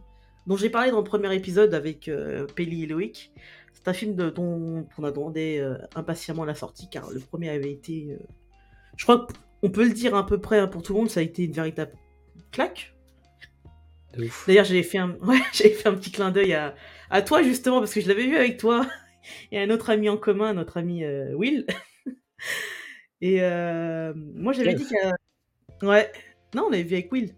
dont 0.47 0.57
j'ai 0.57 0.71
parlé 0.71 0.91
dans 0.91 0.99
le 0.99 1.05
premier 1.05 1.35
épisode 1.35 1.75
avec 1.75 2.09
euh, 2.09 2.47
Pelly 2.47 2.85
et 2.85 2.87
Loïc. 2.87 3.33
C'est 3.73 3.88
un 3.88 3.93
film 3.93 4.15
de, 4.15 4.31
dont 4.31 4.87
on 4.99 5.05
attendait 5.05 5.59
euh, 5.59 5.76
impatiemment 5.95 6.45
la 6.45 6.55
sortie, 6.55 6.88
car 6.91 7.11
le 7.11 7.21
premier 7.21 7.50
avait 7.50 7.73
été. 7.73 8.17
je 8.97 9.05
crois 9.05 9.26
qu'on 9.61 9.71
peut 9.71 9.85
le 9.85 9.93
dire 9.93 10.15
à 10.15 10.26
peu 10.26 10.41
près 10.41 10.59
hein, 10.59 10.67
pour 10.67 10.83
tout 10.83 10.93
le 10.93 11.00
monde, 11.00 11.11
ça 11.11 11.21
a 11.21 11.23
été 11.23 11.45
une 11.45 11.53
véritable 11.53 11.93
claque. 12.53 12.95
D'ailleurs, 14.47 14.65
j'avais 14.65 14.83
fait, 14.83 14.99
un... 14.99 15.11
ouais, 15.23 15.38
fait 15.53 15.87
un 15.87 15.95
petit 15.95 16.11
clin 16.11 16.31
d'œil 16.31 16.55
à, 16.55 16.75
à 17.11 17.23
toi 17.23 17.43
justement 17.43 17.81
parce 17.81 17.93
que 17.93 18.00
je 18.00 18.09
l'avais 18.09 18.26
vu 18.26 18.37
avec 18.37 18.57
toi 18.57 18.87
et 19.53 19.61
un 19.61 19.71
autre 19.71 19.91
ami 19.91 20.09
en 20.09 20.17
commun, 20.17 20.55
notre 20.55 20.76
ami 20.76 21.05
euh, 21.05 21.35
Will. 21.35 21.67
et 23.20 23.42
euh, 23.42 24.12
moi 24.14 24.52
j'avais 24.52 24.75
dit 24.75 24.85
que 24.85 25.87
ouais, 25.87 26.11
non, 26.54 26.64
on 26.66 26.70
l'avait 26.70 26.85
vu 26.85 26.94
avec 26.94 27.12
Will. 27.12 27.35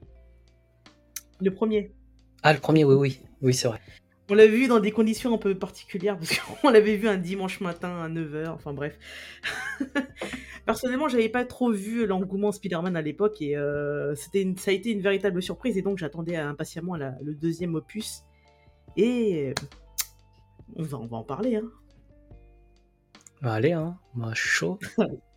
Le 1.40 1.52
premier. 1.52 1.92
Ah, 2.42 2.52
le 2.52 2.60
premier, 2.60 2.84
oui, 2.84 2.94
oui, 2.94 3.20
oui, 3.42 3.54
c'est 3.54 3.68
vrai. 3.68 3.80
on 4.30 4.34
l'a 4.34 4.46
vu 4.46 4.68
dans 4.68 4.80
des 4.80 4.90
conditions 4.90 5.34
un 5.34 5.38
peu 5.38 5.56
particulières, 5.56 6.18
parce 6.18 6.38
qu'on 6.38 6.70
l'avait 6.70 6.96
vu 6.96 7.08
un 7.08 7.16
dimanche 7.16 7.60
matin 7.60 8.00
à 8.02 8.08
9h, 8.08 8.48
enfin 8.48 8.72
bref. 8.72 8.98
Personnellement, 10.66 11.08
j'avais 11.08 11.28
pas 11.28 11.44
trop 11.44 11.72
vu 11.72 12.06
l'engouement 12.06 12.52
Spider-Man 12.52 12.96
à 12.96 13.02
l'époque, 13.02 13.40
et 13.40 13.56
euh, 13.56 14.14
c'était 14.14 14.52
ça 14.56 14.70
a 14.70 14.74
été 14.74 14.90
une 14.90 15.00
véritable 15.00 15.42
surprise, 15.42 15.76
et 15.78 15.82
donc 15.82 15.98
j'attendais 15.98 16.36
impatiemment 16.36 16.96
le 16.96 17.34
deuxième 17.34 17.74
opus. 17.74 18.22
Et 18.96 19.54
on 20.76 20.82
va, 20.82 20.98
on 20.98 21.06
va 21.06 21.16
en 21.18 21.24
parler. 21.24 21.56
Hein. 21.56 21.70
Bah 23.40 23.54
allez, 23.54 23.72
hein. 23.72 23.96
moi 24.14 24.34
suis 24.34 24.48
chaud. 24.48 24.78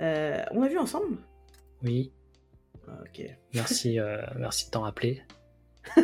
Euh, 0.00 0.42
on 0.50 0.62
a 0.62 0.68
vu 0.68 0.78
ensemble? 0.78 1.18
Oui. 1.82 2.12
Ah, 2.88 2.98
ok. 3.02 3.26
Merci, 3.54 3.98
euh, 3.98 4.22
merci 4.36 4.66
de 4.66 4.70
t'en 4.70 4.82
rappeler. 4.82 5.22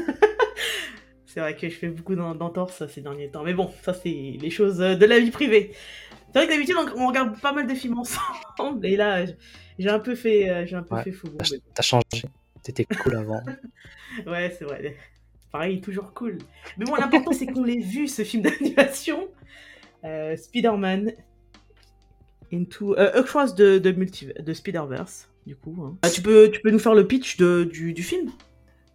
c'est 1.27 1.41
vrai 1.41 1.57
que 1.57 1.69
je 1.69 1.75
fais 1.75 1.89
beaucoup 1.89 2.15
d'entorses 2.15 2.87
ces 2.89 3.01
derniers 3.01 3.31
temps. 3.31 3.43
Mais 3.43 3.55
bon, 3.55 3.71
ça, 3.83 3.95
c'est 3.95 4.37
les 4.41 4.51
choses 4.51 4.79
de 4.79 5.05
la 5.05 5.19
vie 5.19 5.31
privée. 5.31 5.73
C'est 6.33 6.39
vrai 6.39 6.47
que 6.47 6.53
d'habitude, 6.53 6.77
on 6.97 7.07
regarde 7.07 7.39
pas 7.41 7.53
mal 7.53 7.67
de 7.67 7.75
films 7.75 7.99
ensemble. 7.99 8.87
Et 8.87 8.97
là, 8.97 9.25
j'ai 9.79 9.89
un 9.89 9.99
peu 9.99 10.15
fait, 10.15 10.49
euh, 10.49 10.67
j'ai 10.67 10.77
un 10.77 10.83
peu 10.83 10.97
fait 11.03 11.13
fou. 11.13 11.29
T'as 11.75 11.83
changé. 11.83 12.25
T'étais 12.63 12.85
cool 12.85 13.17
avant. 13.17 13.43
ouais, 14.27 14.55
c'est 14.59 14.65
vrai. 14.65 14.97
Pareil, 15.51 15.81
toujours 15.81 16.15
cool. 16.15 16.39
Mais 16.79 16.87
bon, 16.87 16.95
l'important, 16.95 17.33
c'est 17.33 17.47
qu'on 17.47 17.65
l'ait 17.65 17.81
vu, 17.81 18.09
ce 18.09 18.25
film 18.25 18.43
d'animation. 18.43 19.29
Euh, 20.05 20.37
Spider-Man 20.37 21.13
into 22.53 22.97
euh, 22.99 23.11
Across 23.15 23.55
de, 23.55 23.79
de, 23.79 24.43
de 24.43 24.53
Spider-Verse, 24.53 25.29
du 25.47 25.57
coup. 25.57 25.77
Hein. 25.83 25.97
Ah, 26.03 26.11
tu, 26.11 26.23
peux, 26.23 26.51
tu 26.51 26.61
peux 26.61 26.71
nous 26.71 26.79
faire 26.79 26.95
le 26.95 27.07
pitch 27.07 27.39
de, 27.39 27.65
du, 27.65 27.93
du 27.93 28.03
film 28.03 28.31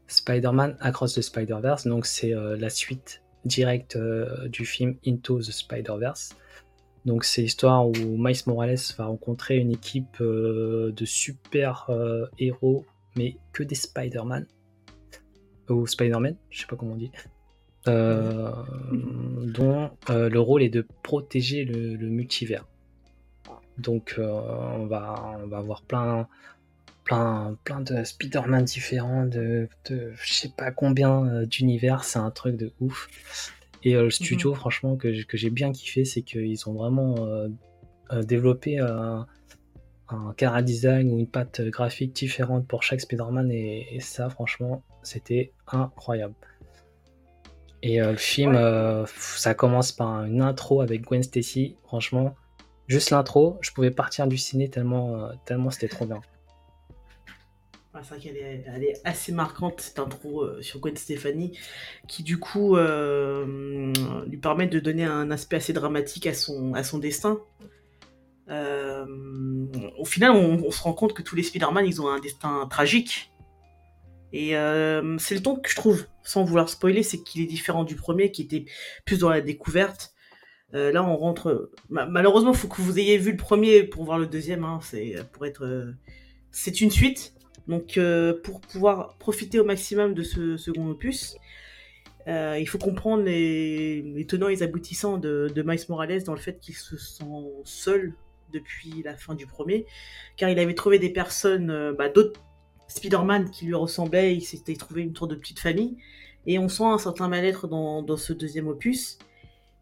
Spider-Man 0.08 0.78
Across 0.80 1.16
the 1.16 1.22
Spider-Verse, 1.22 1.88
donc 1.88 2.06
c'est 2.06 2.34
euh, 2.34 2.56
la 2.58 2.70
suite 2.70 3.24
directe 3.46 3.96
euh, 3.96 4.48
du 4.48 4.66
film 4.66 4.96
Into 5.06 5.40
the 5.40 5.52
Spider-Verse. 5.52 6.36
Donc 7.06 7.24
c'est 7.24 7.42
l'histoire 7.42 7.88
où 7.88 7.94
Miles 7.96 8.42
Morales 8.48 8.78
va 8.98 9.06
rencontrer 9.06 9.58
une 9.58 9.72
équipe 9.72 10.20
de 10.20 11.06
super 11.06 11.90
héros, 12.38 12.86
mais 13.16 13.38
que 13.54 13.64
des 13.64 13.76
Spider-Man. 13.76 14.46
Ou 15.70 15.88
Spider-Man, 15.88 16.36
je 16.50 16.60
sais 16.60 16.68
pas 16.68 16.76
comment 16.76 16.94
on 16.94 16.98
dit. 16.98 17.12
dont 17.86 19.92
le 20.10 20.38
rôle 20.38 20.64
est 20.64 20.70
de 20.70 20.86
protéger 21.02 21.64
le, 21.64 21.96
le 21.96 22.10
multivers. 22.10 22.66
Donc 23.78 24.16
on, 24.18 24.86
va, 24.88 25.38
on 25.44 25.48
va 25.48 25.58
avoir 25.58 25.82
plein, 25.84 26.28
plein, 27.08 27.58
plein 27.64 27.82
de 27.82 28.04
Spider-Man 28.04 28.66
différents, 28.66 29.26
de, 29.26 29.70
de 29.90 30.12
je 30.22 30.34
sais 30.34 30.50
pas 30.50 30.72
combien 30.72 31.26
euh, 31.26 31.46
d'univers, 31.46 32.04
c'est 32.04 32.20
un 32.20 32.32
truc 32.32 32.58
de 32.58 32.74
ouf. 32.82 33.08
Et 33.84 33.96
euh, 33.96 34.04
le 34.04 34.12
studio, 34.12 34.52
mhm. 34.52 34.56
franchement, 34.58 34.96
que, 34.98 35.12
j'ai 35.14 35.50
bien 35.50 35.72
kiffé, 35.72 36.04
c'est 36.04 36.22
qu'ils 36.22 36.68
ont 36.68 36.74
vraiment 36.74 37.16
euh, 37.20 37.48
développé 38.24 38.80
un, 38.80 39.26
un 40.10 40.62
design 40.62 41.12
ou 41.12 41.20
une 41.20 41.28
patte 41.28 41.62
graphique 41.62 42.14
différente 42.14 42.68
pour 42.68 42.84
chaque 42.84 43.00
Spider-Man, 43.00 43.52
et, 43.52 44.00
ça, 44.02 44.30
franchement, 44.30 44.84
c'était 45.02 45.54
incroyable. 45.68 46.36
Et 47.84 48.00
le 48.00 48.18
film, 48.18 48.58
ça 49.06 49.54
commence 49.54 49.92
par 49.92 50.24
une 50.26 50.42
intro 50.42 50.82
avec 50.82 51.04
Gwen 51.04 51.24
Stacy, 51.24 51.76
franchement. 51.84 52.36
Juste 52.88 53.10
l'intro, 53.10 53.58
je 53.62 53.72
pouvais 53.72 53.92
partir 53.92 54.28
du 54.28 54.38
ciné 54.38 54.70
tellement, 54.70 55.30
tellement 55.46 55.72
c'était 55.72 55.90
trop 55.90 56.06
bien. 56.06 56.22
C'est 58.04 58.16
vrai 58.16 58.20
qu'elle 58.20 58.84
est, 58.84 59.02
assez 59.04 59.32
marquante, 59.32 59.82
cette 59.82 60.00
intro 60.00 60.42
euh, 60.42 60.62
sur 60.62 60.80
Gwen 60.80 60.96
Stefani, 60.96 61.58
qui 62.08 62.24
du 62.24 62.40
coup 62.40 62.78
euh, 62.78 63.92
lui 64.28 64.38
permet 64.38 64.68
de 64.68 64.80
donner 64.80 65.06
un 65.06 65.32
aspect 65.32 65.58
assez 65.58 65.74
dramatique 65.74 66.28
à 66.28 66.34
son, 66.34 66.74
à 66.74 66.84
son 66.84 67.00
destin. 67.00 67.40
Euh, 68.50 69.06
au 69.98 70.06
final, 70.06 70.32
on, 70.32 70.72
se 70.72 70.82
rend 70.82 70.94
compte 70.94 71.14
que 71.14 71.22
tous 71.22 71.36
les 71.36 71.44
Spider-Man, 71.44 71.86
ils 71.86 72.02
ont 72.02 72.10
un 72.10 72.20
destin 72.20 72.68
tragique. 72.70 73.32
Et 74.34 74.50
c'est 75.20 75.36
le 75.36 75.42
ton 75.42 75.56
que 75.56 75.70
je 75.70 75.76
trouve, 75.76 76.06
sans 76.22 76.44
vouloir 76.44 76.70
spoiler, 76.70 77.02
c'est 77.02 77.24
qu'il 77.24 77.42
est 77.42 77.46
différent 77.46 77.84
du 77.84 77.96
premier, 77.96 78.32
qui 78.32 78.44
était 78.44 78.66
plus 79.06 79.20
dans 79.20 79.30
la 79.30 79.42
découverte. 79.42 80.14
Là, 80.74 81.04
on 81.04 81.16
rentre. 81.16 81.72
Malheureusement, 81.90 82.52
il 82.52 82.58
faut 82.58 82.68
que 82.68 82.82
vous 82.82 83.00
ayez 83.00 83.18
vu 83.18 83.32
le 83.32 83.38
premier 83.38 83.84
pour 83.84 84.04
voir 84.04 84.20
le 84.20 84.28
deuxième. 84.28 84.64
Hein. 84.64 84.80
c'est 84.82 85.16
pour 85.32 85.46
être. 85.46 85.94
C'est 86.52 86.82
une 86.82 86.92
suite. 86.92 87.34
Donc, 87.68 87.98
euh, 87.98 88.34
pour 88.44 88.62
pouvoir 88.62 89.16
profiter 89.18 89.60
au 89.60 89.66
maximum 89.66 90.14
de 90.14 90.24
ce 90.24 90.58
second 90.58 90.90
opus, 90.90 91.38
euh, 92.28 92.58
il 92.60 92.68
faut 92.68 92.78
comprendre 92.78 93.24
les, 93.24 94.26
tenants 94.28 94.48
et 94.48 94.56
les 94.56 94.64
aboutissants 94.64 95.18
de, 95.18 95.52
de 95.54 95.62
Miles 95.64 95.80
Morales 95.90 96.24
dans 96.24 96.34
le 96.34 96.40
fait 96.40 96.60
qu'il 96.60 96.76
se 96.76 96.98
sent 96.98 97.26
seul 97.64 98.14
depuis 98.54 99.02
la 99.04 99.18
fin 99.18 99.36
du 99.36 99.46
premier, 99.46 99.86
car 100.38 100.50
il 100.50 100.60
avait 100.60 100.76
trouvé 100.76 101.00
des 101.00 101.10
personnes, 101.10 101.70
euh, 101.70 101.94
bah, 101.94 102.08
d'autres 102.08 102.40
Spider-Man 102.88 103.52
qui 103.52 103.66
lui 103.66 103.74
ressemblaient, 103.74 104.36
il 104.36 104.42
s'était 104.42 104.76
trouvé 104.76 105.02
une 105.02 105.12
tour 105.12 105.28
de 105.28 105.36
petite 105.36 105.60
famille, 105.60 105.98
et 106.46 106.60
on 106.60 106.70
sent 106.70 106.86
un 106.86 106.98
certain 106.98 107.28
mal-être 107.28 107.68
dans, 107.68 108.18
ce 108.18 108.32
deuxième 108.32 108.70
opus. 108.70 109.18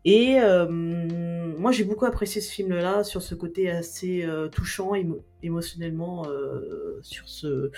Et 0.06 0.40
euh, 0.40 0.68
moi, 0.70 1.72
j'ai 1.72 1.84
beaucoup 1.84 2.06
apprécié 2.06 2.40
ce 2.40 2.52
film-là 2.52 3.04
sur 3.04 3.24
ce 3.24 3.34
côté 3.34 3.72
assez 3.72 4.24
euh, 4.24 4.48
touchant 4.48 4.92
émotionnellement 5.42 6.28
euh, 6.30 7.00
sur 7.02 7.28
ce, 7.28 7.72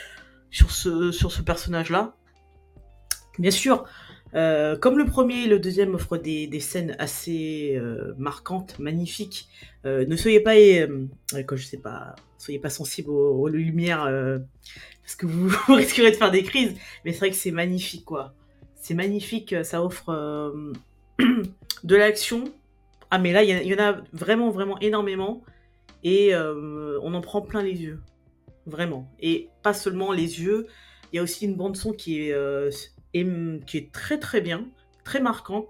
sur 0.52 0.72
ce, 0.72 1.12
sur 1.14 1.32
ce 1.32 1.42
personnage-là. 1.42 2.16
Bien 3.40 3.52
sûr, 3.52 3.86
comme 4.34 4.98
le 4.98 5.06
premier 5.06 5.44
et 5.44 5.48
le 5.48 5.58
deuxième 5.60 5.96
offrent 5.96 6.18
des, 6.18 6.48
des 6.48 6.60
scènes 6.60 6.96
assez 7.00 7.80
marquantes, 8.18 8.78
magnifiques, 8.80 9.48
ne 9.86 10.16
soyez 10.16 10.40
pas, 10.40 10.56
quand 11.46 11.56
je 11.56 11.66
sais 11.66 11.78
pas, 11.78 12.16
soyez 12.40 12.60
pas 12.60 12.72
sensible 12.72 13.12
aux, 13.12 13.48
lumières 13.48 14.06
parce 15.02 15.16
que 15.16 15.26
vous, 15.28 15.56
risquerez 15.74 16.12
de 16.12 16.16
faire 16.16 16.32
des 16.32 16.42
crises. 16.42 16.74
Mais 17.06 17.14
c'est 17.14 17.20
vrai 17.20 17.30
que 17.30 17.36
c'est 17.36 17.52
magnifique, 17.52 18.06
quoi. 18.06 18.34
C'est 18.76 18.96
magnifique, 18.96 19.56
ça 19.64 19.84
offre 19.84 20.12
de 21.84 21.96
l'action. 21.96 22.46
Ah, 23.10 23.20
mais 23.20 23.32
là, 23.32 23.44
il 23.44 23.68
y, 23.68 23.74
en 23.74 23.84
a 23.84 24.02
vraiment, 24.12 24.50
vraiment 24.50 24.80
énormément. 24.80 25.44
Et 26.04 26.34
euh, 26.34 27.00
on 27.02 27.14
en 27.14 27.22
prend 27.22 27.42
plein 27.42 27.64
les 27.64 27.82
yeux. 27.82 28.02
Vraiment. 28.66 29.10
Et 29.20 29.50
pas 29.64 29.74
seulement 29.74 30.12
les 30.12 30.42
yeux. 30.42 30.68
Il 31.12 31.16
y 31.16 31.20
a 31.20 31.24
aussi 31.24 31.46
une 31.46 31.56
bande-son 31.56 31.94
qui, 31.94 32.22
est, 32.22 32.34
euh, 32.34 32.70
qui 33.14 33.78
est 33.78 33.92
très, 33.92 34.20
très 34.20 34.42
bien. 34.42 34.68
Très 35.04 35.22
marquante. 35.22 35.68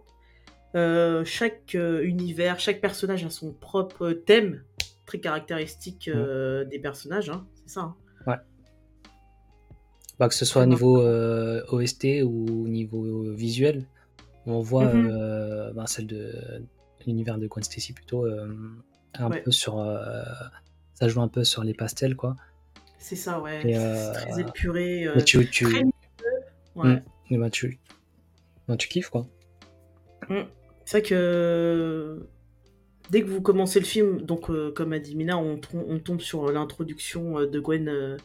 Euh, 0.75 1.23
chaque 1.25 1.75
univers, 1.75 2.59
chaque 2.59 2.81
personnage 2.81 3.23
a 3.23 3.29
son 3.29 3.53
propre 3.53 4.11
thème 4.11 4.63
très 5.05 5.19
caractéristique 5.19 6.09
des 6.09 6.79
personnages. 6.79 7.29
Hein. 7.29 7.45
C'est 7.55 7.73
ça. 7.73 7.81
Hein. 7.81 7.95
Ouais. 8.25 8.35
Bah, 10.19 10.27
que 10.27 10.33
ce 10.33 10.43
soit 10.43 10.63
au 10.63 10.65
niveau 10.65 10.97
OST 10.97 12.23
ou 12.23 12.65
au 12.65 12.67
niveau 12.67 13.31
visuel, 13.31 13.85
on 14.47 14.61
voit 14.61 14.93
mhm. 14.93 15.09
euh, 15.11 15.73
ben, 15.73 15.85
celle 15.87 16.07
de 16.07 16.33
l'univers 17.05 17.37
de 17.37 17.47
Gwen 17.47 17.63
Stacy 17.63 17.93
plutôt 17.93 18.25
euh, 18.25 18.47
un 19.15 19.29
peu 19.29 19.51
sur. 19.51 19.79
Euh, 19.79 20.23
ça 20.93 21.07
joue 21.07 21.21
un 21.21 21.27
peu 21.27 21.43
sur 21.43 21.63
les 21.63 21.73
pastels, 21.73 22.15
quoi. 22.15 22.35
C'est 22.97 23.15
ça, 23.15 23.39
ouais. 23.39 23.59
très 23.61 24.41
épuré. 24.41 25.07
tu, 25.25 25.47
tu... 25.49 25.65
Ouais. 26.75 27.01
Mmh. 27.29 27.49
tu... 27.51 27.79
tu 28.77 28.87
kiffes, 28.87 29.09
quoi. 29.09 29.27
Mmh. 30.29 30.41
C'est 30.85 30.99
vrai 30.99 31.07
que 31.07 32.27
dès 33.11 33.21
que 33.21 33.27
vous 33.27 33.41
commencez 33.41 33.79
le 33.79 33.85
film, 33.85 34.21
donc 34.21 34.49
comme 34.73 34.93
a 34.93 34.99
dit 34.99 35.15
Mina, 35.15 35.37
on, 35.37 35.59
on 35.73 35.99
tombe 35.99 36.21
sur 36.21 36.51
l'introduction 36.51 37.45
de 37.45 37.59
Gwen 37.59 38.17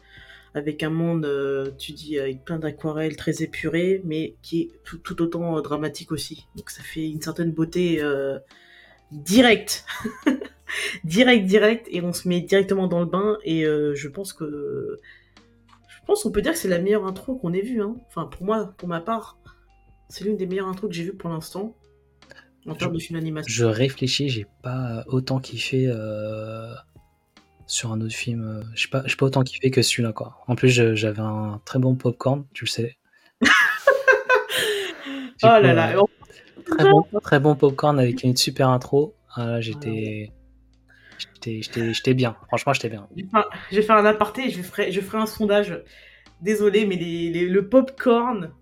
avec 0.54 0.82
un 0.82 0.90
monde, 0.90 1.24
euh, 1.24 1.70
tu 1.78 1.92
dis, 1.92 2.18
avec 2.18 2.44
plein 2.44 2.58
d'aquarelles 2.58 3.16
très 3.16 3.42
épurées, 3.42 4.02
mais 4.04 4.36
qui 4.42 4.60
est 4.60 4.70
tout, 4.84 5.22
autant 5.22 5.56
euh, 5.56 5.62
dramatique 5.62 6.12
aussi. 6.12 6.46
Donc 6.56 6.70
ça 6.70 6.82
fait 6.82 7.08
une 7.08 7.22
certaine 7.22 7.52
beauté 7.52 8.02
euh, 8.02 8.38
directe. 9.10 9.84
direct, 11.04 11.46
direct, 11.46 11.86
et 11.90 12.02
on 12.02 12.12
se 12.12 12.28
met 12.28 12.40
directement 12.40 12.86
dans 12.86 13.00
le 13.00 13.06
bain, 13.06 13.38
et 13.44 13.64
je 13.64 14.08
pense 14.08 14.32
que... 14.32 14.98
Je 15.88 16.06
pense 16.06 16.24
qu'on 16.24 16.32
peut 16.32 16.42
dire 16.42 16.52
que 16.52 16.58
c'est 16.58 16.68
la 16.68 16.80
meilleure 16.80 17.06
intro 17.06 17.36
qu'on 17.36 17.52
ait 17.52 17.62
vue. 17.62 17.80
Hein. 17.80 17.94
Enfin, 18.08 18.26
pour 18.26 18.44
moi, 18.44 18.74
pour 18.76 18.88
ma 18.88 19.00
part, 19.00 19.38
c'est 20.08 20.24
l'une 20.24 20.36
des 20.36 20.46
meilleures 20.46 20.66
intros 20.66 20.90
que 20.90 20.96
j'ai 20.96 21.04
vues 21.04 21.14
pour 21.14 21.30
l'instant. 21.30 21.76
En 22.66 22.74
termes 22.74 22.92
de 22.92 22.98
film 22.98 23.20
d'animation. 23.20 23.52
Je 23.52 23.64
réfléchis, 23.64 24.28
j'ai 24.28 24.46
pas 24.62 25.04
autant 25.06 25.38
kiffé 25.38 25.88
sur 27.72 27.90
un 27.90 28.00
autre 28.02 28.14
film. 28.14 28.44
Euh, 28.44 28.62
je 28.74 28.86
n'ai 28.86 28.90
pas, 28.90 29.02
pas 29.02 29.26
autant 29.26 29.42
kiffé 29.42 29.70
que 29.70 29.80
celui-là, 29.80 30.12
quoi. 30.12 30.38
En 30.46 30.54
plus, 30.54 30.68
j'avais 30.68 31.20
un 31.20 31.60
très 31.64 31.78
bon 31.78 31.94
popcorn, 31.94 32.44
tu 32.52 32.64
le 32.64 32.70
sais. 32.70 32.98
oh 33.42 33.46
là 35.42 35.72
là. 35.72 35.96
Euh, 35.96 36.02
très, 36.66 36.90
bon, 36.90 37.06
très 37.22 37.40
bon 37.40 37.56
popcorn 37.56 37.98
avec 37.98 38.22
une 38.22 38.36
super 38.36 38.68
intro. 38.68 39.14
Ah, 39.34 39.60
j'étais. 39.60 40.30
J'étais 41.44 42.14
bien, 42.14 42.36
franchement 42.46 42.72
j'étais 42.72 42.88
bien. 42.88 43.08
Je 43.70 43.76
vais 43.76 43.82
faire 43.82 43.96
un 43.96 44.04
aparté, 44.04 44.50
je 44.50 44.62
ferai, 44.62 44.92
je 44.92 45.00
ferai 45.00 45.18
un 45.18 45.26
sondage. 45.26 45.82
Désolé, 46.40 46.86
mais 46.86 46.96
les, 46.96 47.46
le 47.48 47.68
popcorn 47.68 48.52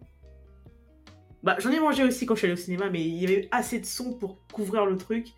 Bah, 1.42 1.56
j'en 1.58 1.70
ai 1.70 1.80
mangé 1.80 2.04
aussi 2.04 2.24
quand 2.24 2.34
je 2.34 2.40
suis 2.40 2.46
allée 2.46 2.54
au 2.54 2.62
cinéma, 2.62 2.88
mais 2.90 3.02
il 3.02 3.16
y 3.16 3.24
avait 3.24 3.48
assez 3.50 3.80
de 3.80 3.86
son 3.86 4.14
pour 4.14 4.38
couvrir 4.52 4.86
le 4.86 4.96
truc. 4.96 5.28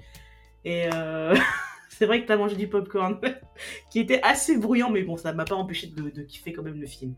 Et 0.65 0.89
euh, 0.93 1.35
c'est 1.99 2.07
vrai 2.07 2.23
que 2.23 2.27
t'as 2.27 2.37
mangé 2.37 2.57
du 2.57 2.69
popcorn 2.69 3.21
qui 3.91 4.01
était 4.01 4.21
assez 4.23 4.57
bruyant, 4.57 4.91
mais 4.91 5.03
bon, 5.03 5.17
ça 5.17 5.33
m'a 5.33 5.45
pas 5.45 5.55
empêché 5.55 5.89
de, 5.89 6.11
de, 6.11 6.23
kiffer 6.23 6.53
quand 6.53 6.63
même 6.63 6.81
le 6.81 6.87
film. 6.87 7.15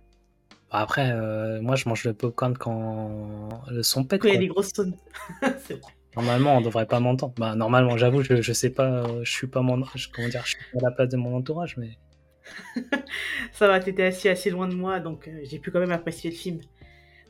Bah, 0.71 0.81
après, 0.81 1.12
euh, 1.12 1.61
moi 1.62 1.76
je 1.76 1.88
mange 1.88 2.04
le 2.04 2.12
popcorn 2.12 2.57
quand 2.57 3.49
le 3.71 3.83
son 3.83 4.04
pète. 4.04 4.23
Quand 4.23 4.28
il 4.28 4.35
y 4.35 4.37
a 4.37 4.40
des 4.40 4.49
grosses 4.49 4.73
sonnes. 4.75 4.97
c'est 5.59 5.75
vrai. 5.75 5.93
Normalement, 6.16 6.59
on 6.59 6.61
devrait 6.61 6.87
pas 6.87 7.00
m'entendre. 7.00 7.35
Bah, 7.37 7.54
normalement, 7.54 7.97
j'avoue, 7.97 8.23
je, 8.23 8.40
je 8.40 8.52
sais 8.52 8.71
pas, 8.71 9.04
je 9.23 9.31
suis 9.31 9.47
pas 9.47 9.62
mon, 9.62 9.83
comment 10.12 10.28
dire, 10.28 10.43
je 10.45 10.50
suis 10.50 10.59
pas 10.73 10.78
à 10.78 10.90
la 10.90 10.90
place 10.90 11.09
de 11.09 11.16
mon 11.16 11.37
entourage, 11.37 11.76
mais. 11.76 11.99
ça 13.52 13.69
va, 13.69 13.81
t'étais 13.81 14.04
assis 14.04 14.28
assez 14.28 14.50
loin 14.50 14.69
de 14.69 14.75
moi, 14.75 15.00
donc 15.00 15.28
euh, 15.28 15.40
j'ai 15.45 15.59
pu 15.59 15.71
quand 15.71 15.81
même 15.81 15.93
apprécier 15.93 16.31
le 16.31 16.37
film. 16.37 16.61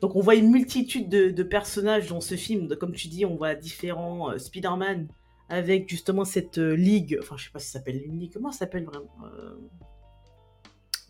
Donc 0.01 0.15
on 0.15 0.19
voit 0.19 0.35
une 0.35 0.51
multitude 0.51 1.09
de, 1.09 1.43
personnages 1.43 2.07
dans 2.07 2.21
ce 2.21 2.35
film. 2.35 2.75
Comme 2.75 2.93
tu 2.93 3.07
dis, 3.07 3.25
on 3.25 3.35
voit 3.35 3.55
différents 3.55 4.31
euh, 4.31 4.37
Spider-Man 4.37 5.07
avec 5.49 5.89
justement 5.89 6.25
cette 6.25 6.57
euh, 6.57 6.75
ligue. 6.75 7.17
Enfin, 7.21 7.37
je 7.37 7.45
sais 7.45 7.51
pas 7.51 7.59
si 7.59 7.67
ça 7.67 7.79
s'appelle 7.79 8.01
une 8.03 8.19
ligue. 8.19 8.33
Comment 8.33 8.51
ça 8.51 8.59
s'appelle 8.59 8.85
vraiment 8.85 9.09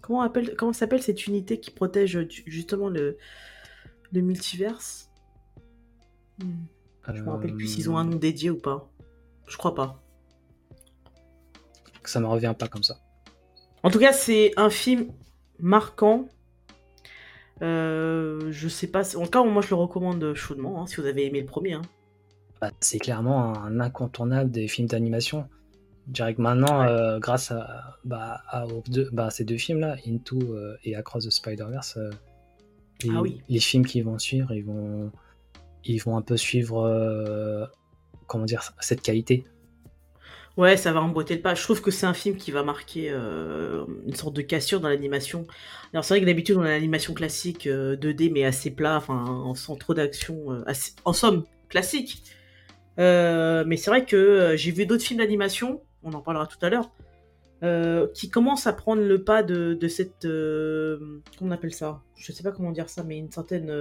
Comment, 0.02 0.22
appelle, 0.22 0.56
comment 0.56 0.74
s'appelle 0.74 1.02
cette 1.02 1.26
unité 1.26 1.60
qui 1.60 1.72
protège 1.72 2.28
justement 2.46 2.90
le, 2.90 3.18
le 4.12 4.22
multiverse? 4.22 5.10
Hmm. 6.40 6.66
Je 7.14 7.22
me 7.22 7.30
rappelle 7.30 7.56
plus 7.56 7.68
s'ils 7.68 7.90
ont 7.90 7.98
un 7.98 8.04
nom 8.04 8.18
dédié 8.18 8.50
ou 8.50 8.58
pas. 8.58 8.90
Je 9.48 9.58
crois 9.58 9.76
pas. 9.76 10.02
Ça 12.04 12.20
me 12.20 12.28
revient 12.28 12.54
pas 12.58 12.68
comme 12.68 12.84
ça. 12.84 13.00
En 13.84 13.90
tout 13.90 14.00
cas, 14.00 14.14
c'est 14.14 14.52
un 14.58 14.70
film 14.70 15.12
marquant. 15.60 16.28
Euh, 17.62 18.52
je 18.52 18.68
sais 18.68 18.88
pas. 18.88 19.16
En 19.16 19.24
tout 19.24 19.30
cas, 19.30 19.44
moi, 19.44 19.62
je 19.62 19.70
le 19.70 19.76
recommande 19.76 20.34
chaudement, 20.34 20.82
hein, 20.82 20.88
si 20.88 20.98
vous 20.98 21.06
avez 21.06 21.26
aimé 21.26 21.42
le 21.42 21.48
premier. 21.48 21.74
Hein. 21.74 21.82
Bah, 22.62 22.72
c'est 22.80 23.00
clairement 23.00 23.58
un 23.58 23.80
incontournable 23.80 24.52
des 24.52 24.68
films 24.68 24.88
d'animation. 24.88 25.48
Je 26.08 26.14
dirais 26.14 26.36
que 26.36 26.42
maintenant, 26.42 26.84
euh, 26.84 27.20
grâce 27.20 27.52
à, 27.52 27.98
bah, 28.04 28.42
deux, 28.88 29.10
bah, 29.12 29.30
ces 29.30 29.44
deux 29.44 29.58
films-là, 29.58 29.98
Into 30.08 30.40
euh, 30.40 30.78
et 30.84 30.96
Across 30.96 31.26
the 31.26 31.32
Spider-Verse, 31.32 31.98
ah 33.10 33.22
les, 33.50 33.60
films 33.60 33.86
qui 33.86 34.02
vont 34.02 34.18
suivre, 34.20 34.54
ils 34.54 34.64
vont, 34.64 35.12
ils 35.84 35.98
vont 35.98 36.16
un 36.16 36.22
peu 36.22 36.38
suivre 36.38 37.70
comment 38.28 38.46
dire, 38.46 38.74
cette 38.80 39.02
qualité. 39.02 39.46
Ouais, 40.58 40.78
ça 40.78 40.94
va 40.94 41.02
emboîter 41.02 41.36
le 41.36 41.42
pas. 41.42 41.54
Je 41.54 41.64
trouve 41.64 41.82
que 41.82 41.92
c'est 41.92 42.06
un 42.06 42.14
film 42.14 42.38
qui 42.38 42.52
va 42.52 42.64
marquer 42.64 43.10
euh, 43.12 43.86
une 44.08 44.16
sorte 44.16 44.34
de 44.34 44.42
cassure 44.42 44.80
dans 44.80 44.88
l'animation. 44.88 45.46
Alors 45.92 46.06
c'est 46.06 46.14
vrai 46.14 46.22
que 46.22 46.26
d'habitude 46.26 46.56
on 46.56 46.62
a 46.62 46.70
l'animation 46.70 47.14
classique 47.14 47.66
2D 47.68 48.30
euh, 48.30 48.32
mais 48.34 48.46
assez 48.46 48.72
plat, 48.72 48.96
enfin 48.96 49.54
sans 49.56 49.76
trop 49.76 49.94
d'action, 49.94 50.52
euh, 50.52 50.64
en 51.04 51.14
somme 51.14 51.44
classique. 51.68 52.24
Mais 52.98 53.78
c'est 53.78 53.90
vrai 53.90 54.06
que 54.06 54.54
j'ai 54.56 54.72
vu 54.72 54.86
d'autres 54.86 55.04
films 55.04 55.20
d'animation, 55.20 55.82
on 56.04 56.14
en 56.14 56.22
parlera 56.22 56.48
tout 56.48 56.64
à 56.64 56.70
l'heure, 56.70 56.92
qui 58.14 58.30
commencent 58.30 58.68
à 58.68 58.74
prendre 58.74 59.02
le 59.02 59.24
pas 59.24 59.44
de, 59.44 59.88
cette, 59.88 60.24
comment 60.24 61.22
on 61.42 61.52
appelle 61.52 61.74
ça? 61.74 62.02
Je 62.16 62.32
sais 62.32 62.44
pas 62.44 62.52
comment 62.52 62.72
dire 62.72 62.90
ça, 62.90 63.04
mais 63.04 63.18
une 63.18 63.32
certaine 63.32 63.72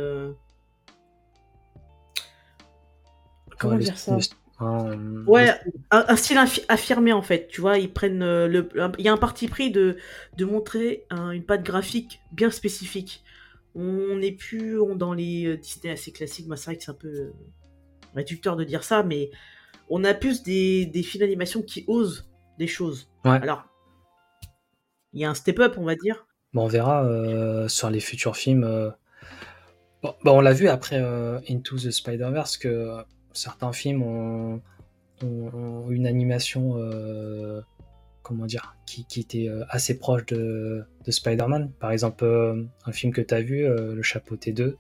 comment 3.59 3.79
dire 3.79 3.99
ça? 3.99 4.19
euh, 4.63 5.25
ouais, 5.27 5.51
un, 5.91 6.17
style 6.17 6.39
affirmé 6.69 7.13
en 7.13 7.23
fait, 7.23 7.49
tu 7.49 7.61
vois, 7.61 7.79
ils 7.79 7.93
prennent 7.93 8.23
euh, 8.23 8.47
le, 8.47 8.69
il 8.99 9.05
y 9.05 9.09
a 9.09 9.13
un 9.13 9.19
parti 9.19 9.49
pris 9.49 9.71
de, 9.71 9.97
de 10.37 10.45
montrer 10.45 11.07
une 11.11 11.45
patte 11.45 11.65
graphique 11.65 12.21
bien 12.33 12.51
spécifique. 12.51 13.25
On 13.75 14.17
n'est 14.17 14.33
plus 14.33 14.79
dans 14.95 15.13
les 15.13 15.47
euh, 15.47 15.57
Disney 15.57 15.93
assez 15.93 16.13
classiques, 16.13 16.47
moi 16.47 16.57
c'est 16.57 16.67
vrai 16.67 16.77
que 16.77 16.85
c'est 16.85 16.93
un 16.93 16.95
peu 16.95 17.33
réducteur 18.15 18.57
de 18.57 18.65
dire 18.65 18.85
ça, 18.85 19.03
mais 19.03 19.31
on 19.91 20.05
a 20.05 20.15
plus 20.15 20.43
des, 20.43 20.87
des 20.87 21.03
films 21.03 21.25
d'animation 21.25 21.63
qui 21.63 21.85
osent 21.87 22.31
des 22.59 22.67
choses. 22.67 23.11
Alors, 23.25 23.65
il 25.13 25.21
y 25.21 25.25
a 25.25 25.31
un 25.31 25.35
step-up, 25.35 25.75
on 25.79 25.85
va 25.85 25.95
dire. 25.97 26.27
Bon, 26.53 26.65
on 26.65 26.69
verra 26.69 27.09
sur 27.69 27.91
les 27.91 28.01
futurs 28.01 28.37
films. 28.37 28.95
Bon, 30.03 30.15
bah, 30.25 30.33
on 30.33 30.41
l'a 30.41 30.53
vu 30.53 30.69
après 30.69 30.99
Into 31.49 31.77
the 31.77 31.91
Spider-Verse 31.91 32.57
que 32.59 33.05
certains 33.35 33.73
films 33.73 34.03
ont, 34.03 34.63
une 35.91 36.07
animation, 36.07 36.75
euh, 36.77 37.63
comment 38.23 38.47
dire, 38.47 38.77
qui, 38.87 39.07
était 39.21 39.49
euh, 39.49 39.65
assez 39.69 39.99
proche 39.99 40.27
de, 40.27 40.85
Spider-Man. 41.07 41.73
Par 41.79 41.91
exemple, 41.91 42.25
euh, 42.25 42.65
un 42.85 42.93
film 42.93 43.13
que 43.13 43.21
tu 43.21 43.35
as 43.35 43.41
vu, 43.41 43.67
Le 43.67 44.03
Chapeauté 44.03 44.53
2. 44.53 44.77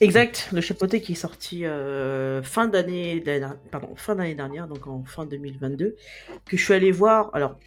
Exact, 0.00 0.50
Le 0.52 0.60
Chapeauté 0.60 1.00
qui 1.00 1.12
est 1.12 1.16
sorti 1.16 1.64
fin 2.42 2.68
d'année 2.68 3.22
pardon, 3.70 3.94
dernière, 4.36 4.68
donc 4.68 4.86
en 4.86 5.04
fin 5.04 5.26
2022, 5.26 5.96
que 6.44 6.56
je 6.56 6.62
suis 6.62 6.74
allé 6.74 6.90
voir. 6.90 7.30
Alors, 7.34 7.58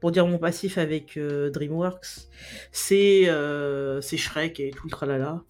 pour 0.00 0.12
dire 0.12 0.26
mon 0.26 0.38
passif 0.38 0.78
avec 0.78 1.18
DreamWorks, 1.18 2.28
c'est 2.72 3.26
Shrek 4.02 4.60
et 4.60 4.70
tout 4.70 4.86
le 4.86 4.90
tralala. 4.90 5.42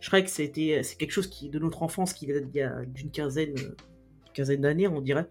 Shrek, 0.00 0.28
c'était, 0.28 0.82
c'est 0.82 0.96
quelque 0.96 1.10
chose 1.10 1.26
qui, 1.26 1.48
de 1.48 1.58
notre 1.58 1.82
enfance 1.82 2.12
qui 2.12 2.26
date 2.26 2.50
d'une 2.92 3.10
quinzaine, 3.10 3.54
quinzaine 4.32 4.60
d'années, 4.60 4.88
on 4.88 5.00
dirait. 5.00 5.26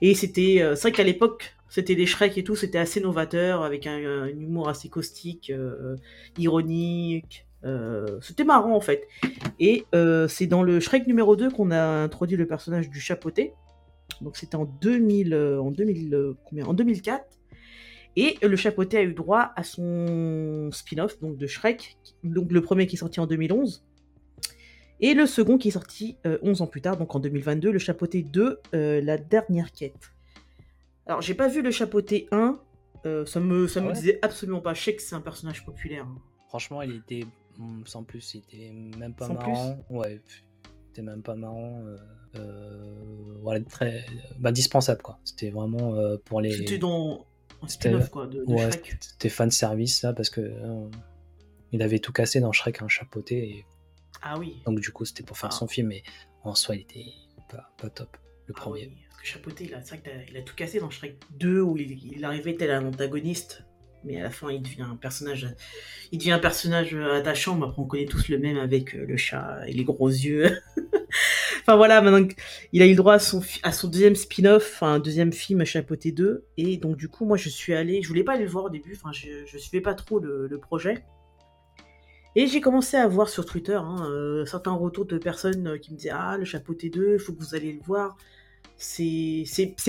Et 0.00 0.14
c'était, 0.14 0.62
euh, 0.62 0.76
c'est 0.76 0.82
vrai 0.82 0.92
qu'à 0.92 1.02
l'époque, 1.02 1.56
c'était 1.68 1.96
des 1.96 2.06
Shrek 2.06 2.38
et 2.38 2.44
tout, 2.44 2.56
c'était 2.56 2.78
assez 2.78 3.00
novateur, 3.00 3.62
avec 3.62 3.86
un, 3.86 4.26
humour 4.26 4.68
assez 4.68 4.88
caustique, 4.88 5.50
euh, 5.50 5.96
ironique. 6.38 7.47
Euh, 7.64 8.20
c'était 8.20 8.44
marrant 8.44 8.74
en 8.74 8.80
fait. 8.80 9.06
Et 9.58 9.84
c'est 10.28 10.46
dans 10.46 10.62
le 10.62 10.80
Shrek 10.80 11.06
numéro 11.06 11.36
2 11.36 11.50
qu'on 11.50 11.70
a 11.70 11.82
introduit 11.82 12.36
le 12.36 12.46
personnage 12.46 12.90
du 12.90 13.00
chapeauté. 13.00 13.54
Donc 14.20 14.36
c'était 14.36 14.56
en 14.56 14.64
2000, 14.64 15.34
en 15.34 15.70
2000, 15.70 16.34
combien? 16.44 16.66
En 16.66 16.74
2004. 16.74 17.24
Et 18.16 18.36
le 18.42 18.56
chapeauté 18.56 18.96
a 18.98 19.02
eu 19.02 19.14
droit 19.14 19.52
à 19.54 19.62
son 19.62 20.70
spin-off 20.72 21.20
donc 21.20 21.36
de 21.36 21.46
Shrek, 21.46 21.96
donc 22.24 22.50
le 22.50 22.60
premier 22.62 22.86
qui 22.86 22.96
est 22.96 22.98
sorti 22.98 23.20
en 23.20 23.26
2011, 23.26 23.84
et 25.00 25.14
le 25.14 25.26
second 25.26 25.58
qui 25.58 25.68
est 25.68 25.72
sorti 25.72 26.18
11 26.24 26.60
euh, 26.60 26.64
ans 26.64 26.66
plus 26.66 26.80
tard, 26.80 26.96
donc 26.96 27.14
en 27.14 27.20
2022, 27.20 27.70
le 27.70 27.78
chapeauté 27.78 28.22
2, 28.22 28.60
euh, 28.74 29.00
la 29.00 29.16
dernière 29.16 29.70
quête. 29.70 30.12
Alors, 31.06 31.22
j'ai 31.22 31.34
pas 31.34 31.48
vu 31.48 31.62
le 31.62 31.70
chapeauté 31.70 32.26
1, 32.32 32.58
euh, 33.06 33.24
ça 33.24 33.38
me, 33.38 33.68
ça 33.68 33.80
me 33.80 33.90
ah 33.90 33.92
disait 33.92 34.18
absolument 34.22 34.60
pas. 34.60 34.74
Je 34.74 34.82
sais 34.82 34.96
que 34.96 35.02
c'est 35.02 35.14
un 35.14 35.20
personnage 35.20 35.64
populaire. 35.64 36.04
Hein. 36.04 36.18
Franchement, 36.48 36.82
il 36.82 36.96
était 36.96 37.24
sans 37.84 38.04
plus, 38.04 38.34
il 38.34 38.38
était 38.38 38.72
même 38.72 39.14
pas 39.14 39.28
marrant. 39.28 39.84
Ouais, 39.90 40.20
c'était 40.88 41.02
même 41.02 41.22
pas 41.22 41.34
marrant. 41.34 41.82
voilà, 43.42 43.60
très 43.64 44.04
bah, 44.38 44.52
dispensable 44.52 45.02
quoi. 45.02 45.18
C'était 45.24 45.50
vraiment 45.50 45.94
pour 46.24 46.40
les. 46.40 46.52
C'était 46.52 46.78
dans 46.78 47.26
spin-off 47.66 48.10
quoi 48.10 48.28
de, 48.28 48.44
ouais, 48.44 48.70
C'était 49.00 49.28
fan 49.28 49.50
service 49.50 50.02
là 50.02 50.12
parce 50.12 50.30
que 50.30 50.52
il 51.72 51.82
avait 51.82 51.98
tout 51.98 52.12
cassé 52.12 52.40
dans 52.40 52.52
Shrek 52.52 52.80
un 52.82 52.88
chapeauté 52.88 53.50
et 53.50 53.66
ah 54.22 54.38
oui. 54.38 54.60
Donc 54.66 54.80
du 54.80 54.90
coup, 54.90 55.04
c'était 55.04 55.22
pour 55.22 55.38
faire 55.38 55.50
ah. 55.52 55.56
son 55.56 55.66
film, 55.66 55.88
mais 55.88 56.02
en 56.42 56.54
soi, 56.54 56.76
il 56.76 56.82
était 56.82 57.12
pas, 57.48 57.90
top, 57.90 58.16
le 58.46 58.54
ah 58.56 58.60
premier. 58.60 58.92
Parce 59.08 59.22
que 59.22 59.26
Chapeauté, 59.26 59.70
c'est 59.82 59.96
vrai 59.96 60.24
qu'il 60.26 60.36
a, 60.36 60.42
tout 60.42 60.54
cassé 60.54 60.80
dans 60.80 60.90
Shrek 60.90 61.18
2, 61.38 61.60
où 61.60 61.76
il, 61.76 62.24
arrivait 62.24 62.54
tel 62.54 62.70
un 62.70 62.86
antagoniste, 62.86 63.64
mais 64.04 64.20
à 64.20 64.24
la 64.24 64.30
fin, 64.30 64.50
il 64.50 64.62
devient 64.62 64.82
un 64.82 64.96
personnage, 64.96 65.48
il 66.12 66.18
devient 66.18 66.32
un 66.32 66.38
personnage 66.38 66.94
attachant. 66.94 67.56
Mais 67.56 67.66
après, 67.66 67.82
on 67.82 67.86
connaît 67.86 68.06
tous 68.06 68.28
le 68.28 68.38
même 68.38 68.56
avec 68.56 68.94
euh, 68.94 69.04
le 69.06 69.16
chat 69.16 69.60
et 69.66 69.72
les 69.72 69.84
gros 69.84 70.08
yeux. 70.08 70.58
enfin 71.60 71.76
voilà, 71.76 72.00
maintenant 72.00 72.26
il 72.72 72.82
a 72.82 72.86
eu 72.86 72.90
le 72.90 72.96
droit 72.96 73.14
à 73.14 73.18
son, 73.18 73.42
à 73.62 73.70
deuxième 73.86 74.16
spin-off, 74.16 74.82
un 74.82 74.98
deuxième 74.98 75.32
film 75.32 75.64
Chapeauté 75.64 76.12
2, 76.12 76.44
et 76.56 76.76
donc 76.76 76.96
du 76.96 77.08
coup, 77.08 77.24
moi, 77.24 77.36
je 77.36 77.48
suis 77.48 77.74
allé, 77.74 78.02
je 78.02 78.08
voulais 78.08 78.24
pas 78.24 78.34
aller 78.34 78.44
le 78.44 78.50
voir 78.50 78.64
au 78.64 78.70
début, 78.70 78.94
enfin, 78.96 79.12
je, 79.12 79.28
je 79.46 79.58
suivais 79.58 79.82
pas 79.82 79.94
trop 79.94 80.18
le 80.18 80.58
projet. 80.58 81.04
Et 82.36 82.46
j'ai 82.46 82.60
commencé 82.60 82.96
à 82.96 83.06
voir 83.08 83.28
sur 83.28 83.44
Twitter 83.46 83.74
hein, 83.74 84.06
euh, 84.10 84.44
certains 84.44 84.72
retours 84.72 85.06
de 85.06 85.18
personnes 85.18 85.66
euh, 85.66 85.76
qui 85.76 85.92
me 85.92 85.96
disaient 85.96 86.12
Ah, 86.12 86.36
le 86.38 86.44
chapeau 86.44 86.72
T2, 86.72 87.14
il 87.14 87.18
faut 87.18 87.32
que 87.32 87.40
vous 87.40 87.56
allez 87.56 87.72
le 87.72 87.80
voir. 87.80 88.16
C'est 88.76 89.44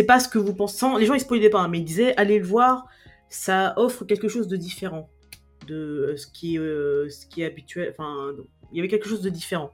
pas 0.08 0.20
ce 0.20 0.28
que 0.28 0.40
vous 0.40 0.56
pensez. 0.56 0.84
les 0.98 1.06
gens 1.06 1.14
ils 1.14 1.20
spoilaient 1.20 1.52
pas, 1.52 1.62
hein, 1.62 1.68
mais 1.68 1.78
ils 1.78 1.86
disaient 1.86 2.16
Allez 2.18 2.40
le 2.40 2.46
voir, 2.46 2.88
ça 3.30 3.74
offre 3.78 4.06
quelque 4.06 4.28
chose 4.28 4.48
de 4.48 4.58
différent 4.58 5.10
de 5.68 5.76
euh, 5.76 6.18
ce 6.18 6.28
qui, 6.28 6.56
ce 6.56 7.26
qui 7.28 7.42
est 7.42 7.46
habituel. 7.46 7.90
Enfin, 7.92 8.34
il 8.72 8.78
y 8.78 8.80
avait 8.80 8.88
quelque 8.88 9.08
chose 9.08 9.22
de 9.22 9.30
différent. 9.30 9.72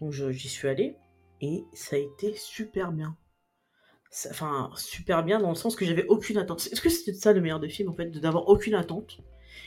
Donc 0.00 0.12
j'y 0.12 0.48
suis 0.48 0.68
allé 0.68 0.96
et 1.40 1.64
ça 1.72 1.96
a 1.96 1.98
été 1.98 2.34
super 2.34 2.92
bien. 2.92 3.16
Enfin, 4.30 4.70
super 4.76 5.24
bien 5.24 5.40
dans 5.40 5.48
le 5.48 5.54
sens 5.54 5.76
que 5.76 5.84
j'avais 5.84 6.06
aucune 6.06 6.38
attente. 6.38 6.68
Est-ce 6.70 6.80
que 6.80 6.88
c'était 6.88 7.14
ça 7.14 7.32
le 7.32 7.40
meilleur 7.40 7.60
de 7.60 7.68
film 7.68 7.88
en 7.88 7.92
fait, 7.92 8.10
d'avoir 8.10 8.48
aucune 8.48 8.74
attente 8.74 9.18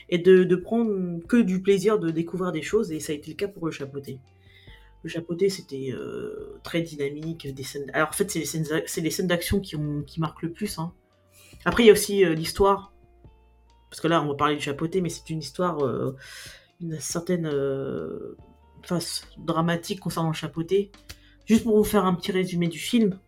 et 0.08 0.18
de, 0.18 0.56
prendre 0.56 1.20
que 1.26 1.36
du 1.36 1.62
plaisir 1.62 1.98
de 1.98 2.10
découvrir 2.10 2.52
des 2.52 2.62
choses, 2.62 2.92
et 2.92 3.00
ça 3.00 3.12
a 3.12 3.16
été 3.16 3.30
le 3.30 3.36
cas 3.36 3.48
pour 3.48 3.66
le 3.66 3.72
chapeauté. 3.72 4.20
Le 5.02 5.08
chapeauté, 5.08 5.48
c'était 5.48 5.90
euh, 5.92 6.58
très 6.64 6.82
dynamique. 6.82 7.52
Des 7.54 7.62
scènes... 7.62 7.90
Alors 7.92 8.08
en 8.08 8.12
fait, 8.12 8.30
c'est 8.30 8.40
les 8.40 8.44
scènes, 8.44 8.66
c'est 8.86 9.10
scènes 9.10 9.26
d'action 9.26 9.60
qui, 9.60 9.76
ont, 9.76 10.02
qui 10.02 10.18
marquent 10.20 10.42
le 10.42 10.52
plus. 10.52 10.78
Hein. 10.78 10.92
Après, 11.68 11.84
il 11.84 11.86
y 11.86 11.90
a 11.90 11.92
aussi 11.92 12.24
euh, 12.24 12.34
l'histoire. 12.34 12.92
Parce 13.90 14.00
que 14.00 14.08
là, 14.08 14.22
on 14.22 14.26
va 14.26 14.34
parler 14.34 14.56
du 14.56 14.62
chapeauté, 14.62 15.00
mais 15.00 15.08
c'est 15.08 15.28
une 15.30 15.38
histoire, 15.38 15.84
euh, 15.84 16.16
une 16.80 16.98
certaine 17.00 17.50
face 18.82 19.26
dramatique 19.38 20.00
concernant 20.00 20.28
le 20.28 20.34
chapeauté. 20.34 20.90
Juste 21.46 21.64
pour 21.64 21.76
vous 21.76 21.84
faire 21.84 22.04
un 22.04 22.14
petit 22.14 22.32
résumé 22.32 22.68
du 22.68 22.78
film. 22.78 23.18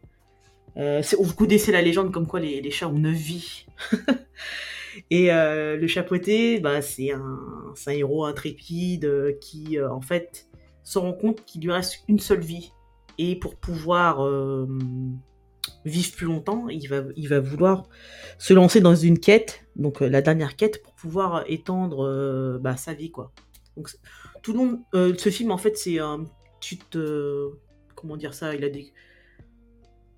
Euh, 0.76 1.02
vous 1.18 1.34
connaissez 1.34 1.72
la 1.72 1.82
légende 1.82 2.12
comme 2.12 2.26
quoi 2.26 2.40
les, 2.40 2.70
chats 2.70 2.88
ont 2.88 2.92
neuf 2.92 3.16
vies. 3.16 3.66
Et 5.10 5.32
euh, 5.32 5.76
le 5.76 5.86
chapeauté, 5.86 6.60
bah, 6.60 6.82
c'est 6.82 7.12
un, 7.12 7.38
un, 7.86 7.90
héros 7.92 8.24
intrépide 8.24 9.04
euh, 9.04 9.32
qui, 9.40 9.78
euh, 9.78 9.90
en 9.90 10.00
fait, 10.00 10.48
se 10.82 10.98
rend 10.98 11.12
compte 11.12 11.44
qu'il 11.44 11.62
lui 11.62 11.72
reste 11.72 12.04
une 12.08 12.18
seule 12.18 12.40
vie. 12.40 12.72
Et 13.18 13.36
pour 13.36 13.56
pouvoir 13.56 14.26
vivre 15.84 16.12
plus 16.12 16.26
longtemps, 16.26 16.68
il 16.68 16.86
va, 16.88 17.02
il 17.16 17.28
va 17.28 17.40
vouloir 17.40 17.88
se 18.38 18.52
lancer 18.54 18.80
dans 18.80 18.94
une 18.94 19.18
quête, 19.18 19.64
donc 19.76 20.00
la 20.00 20.22
dernière 20.22 20.56
quête, 20.56 20.82
pour 20.82 20.94
pouvoir 20.94 21.44
étendre 21.46 22.58
bah, 22.60 22.76
sa 22.76 22.92
vie, 22.92 23.10
quoi. 23.10 23.32
Donc, 23.76 23.90
tout 24.42 24.52
le 24.52 24.58
long, 24.58 24.82
ce 24.92 25.30
film, 25.30 25.50
en 25.50 25.58
fait, 25.58 25.76
c'est 25.76 25.98
un 25.98 26.24
petit, 26.60 26.78
comment 27.94 28.16
dire 28.16 28.34
ça, 28.34 28.54
il 28.54 28.64
a 28.64 28.68
des, 28.68 28.92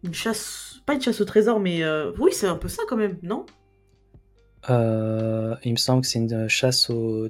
une 0.02 0.14
chasse, 0.14 0.80
pas 0.84 0.94
une 0.94 1.00
chasse 1.00 1.20
au 1.20 1.24
trésor, 1.24 1.60
mais 1.60 1.82
oui, 2.18 2.32
c'est 2.32 2.48
un 2.48 2.56
peu 2.56 2.68
ça 2.68 2.82
quand 2.88 2.96
même, 2.96 3.18
non? 3.22 3.46
Euh, 4.70 5.56
il 5.64 5.72
me 5.72 5.76
semble 5.76 6.02
que 6.02 6.06
c'est 6.06 6.20
une 6.20 6.48
chasse 6.48 6.88
au 6.88 7.28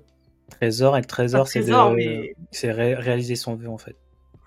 trésor 0.50 0.96
et 0.96 1.00
le 1.00 1.06
trésor, 1.06 1.48
c'est 1.48 1.60
de... 1.60 1.94
mais... 1.94 2.34
réaliser 2.70 3.36
son 3.36 3.54
vœu 3.54 3.68
en 3.68 3.78
fait. 3.78 3.96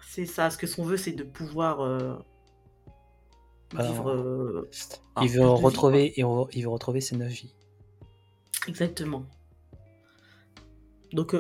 C'est 0.08 0.26
ça, 0.26 0.50
ce 0.50 0.58
que 0.58 0.68
son 0.68 0.84
vœu 0.84 0.98
c'est 0.98 1.14
de 1.14 1.24
pouvoir 1.24 1.82
euh, 1.82 2.14
vivre. 3.74 4.10
Euh, 4.10 4.70
il, 5.22 5.30
veut 5.30 5.48
retrouver, 5.48 6.14
il, 6.18 6.24
veut 6.24 6.70
retrouver 6.70 7.02
ses 7.02 7.16
neuf 7.18 7.32
vies. 7.32 7.54
Exactement. 8.68 9.26
Donc 11.14 11.36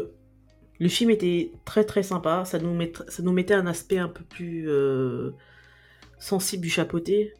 le 0.79 0.89
film 0.89 1.09
était 1.09 1.51
très 1.65 1.83
très 1.83 2.03
sympa, 2.03 2.45
ça 2.45 2.59
nous, 2.59 2.73
met... 2.73 2.91
ça 3.07 3.23
nous 3.23 3.31
mettait 3.31 3.53
un 3.53 3.67
aspect 3.67 3.97
un 3.97 4.09
peu 4.09 4.23
plus 4.23 4.69
sensible 6.19 6.63
du 6.63 6.69
chapeauté 6.69 7.33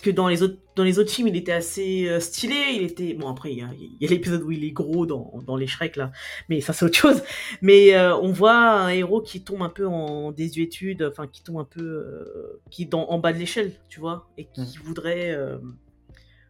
que 0.00 0.10
dans 0.10 0.28
les 0.28 0.42
autres 0.42 0.56
dans 0.76 0.84
les 0.84 0.98
autres 0.98 1.10
films, 1.10 1.28
il 1.28 1.36
était 1.36 1.52
assez 1.52 2.08
euh, 2.08 2.20
stylé. 2.20 2.56
Il 2.74 2.82
était 2.82 3.14
bon 3.14 3.28
après 3.28 3.52
il 3.52 3.58
y 3.58 4.06
a, 4.06 4.08
l'épisode 4.08 4.42
où 4.42 4.50
il 4.50 4.64
est 4.64 4.70
gros 4.70 5.04
dans, 5.06 5.32
dans 5.46 5.56
les 5.56 5.66
Shrek 5.66 5.96
là, 5.96 6.12
mais 6.48 6.60
ça 6.60 6.72
c'est 6.72 6.84
autre 6.84 6.96
chose. 6.96 7.22
Mais 7.62 7.94
euh, 7.94 8.16
on 8.16 8.32
voit 8.32 8.56
un 8.56 8.88
héros 8.88 9.20
qui 9.20 9.42
tombe 9.42 9.62
un 9.62 9.68
peu 9.68 9.86
en 9.86 10.32
désuétude, 10.32 11.02
enfin 11.02 11.26
qui 11.26 11.42
tombe 11.42 11.58
un 11.58 11.64
peu 11.64 11.82
euh, 11.82 12.60
qui 12.70 12.82
est 12.82 12.94
en 12.94 13.18
bas 13.18 13.32
de 13.32 13.38
l'échelle, 13.38 13.72
tu 13.88 14.00
vois, 14.00 14.28
et 14.38 14.46
qui 14.46 14.60
mmh. 14.60 14.82
voudrait 14.84 15.38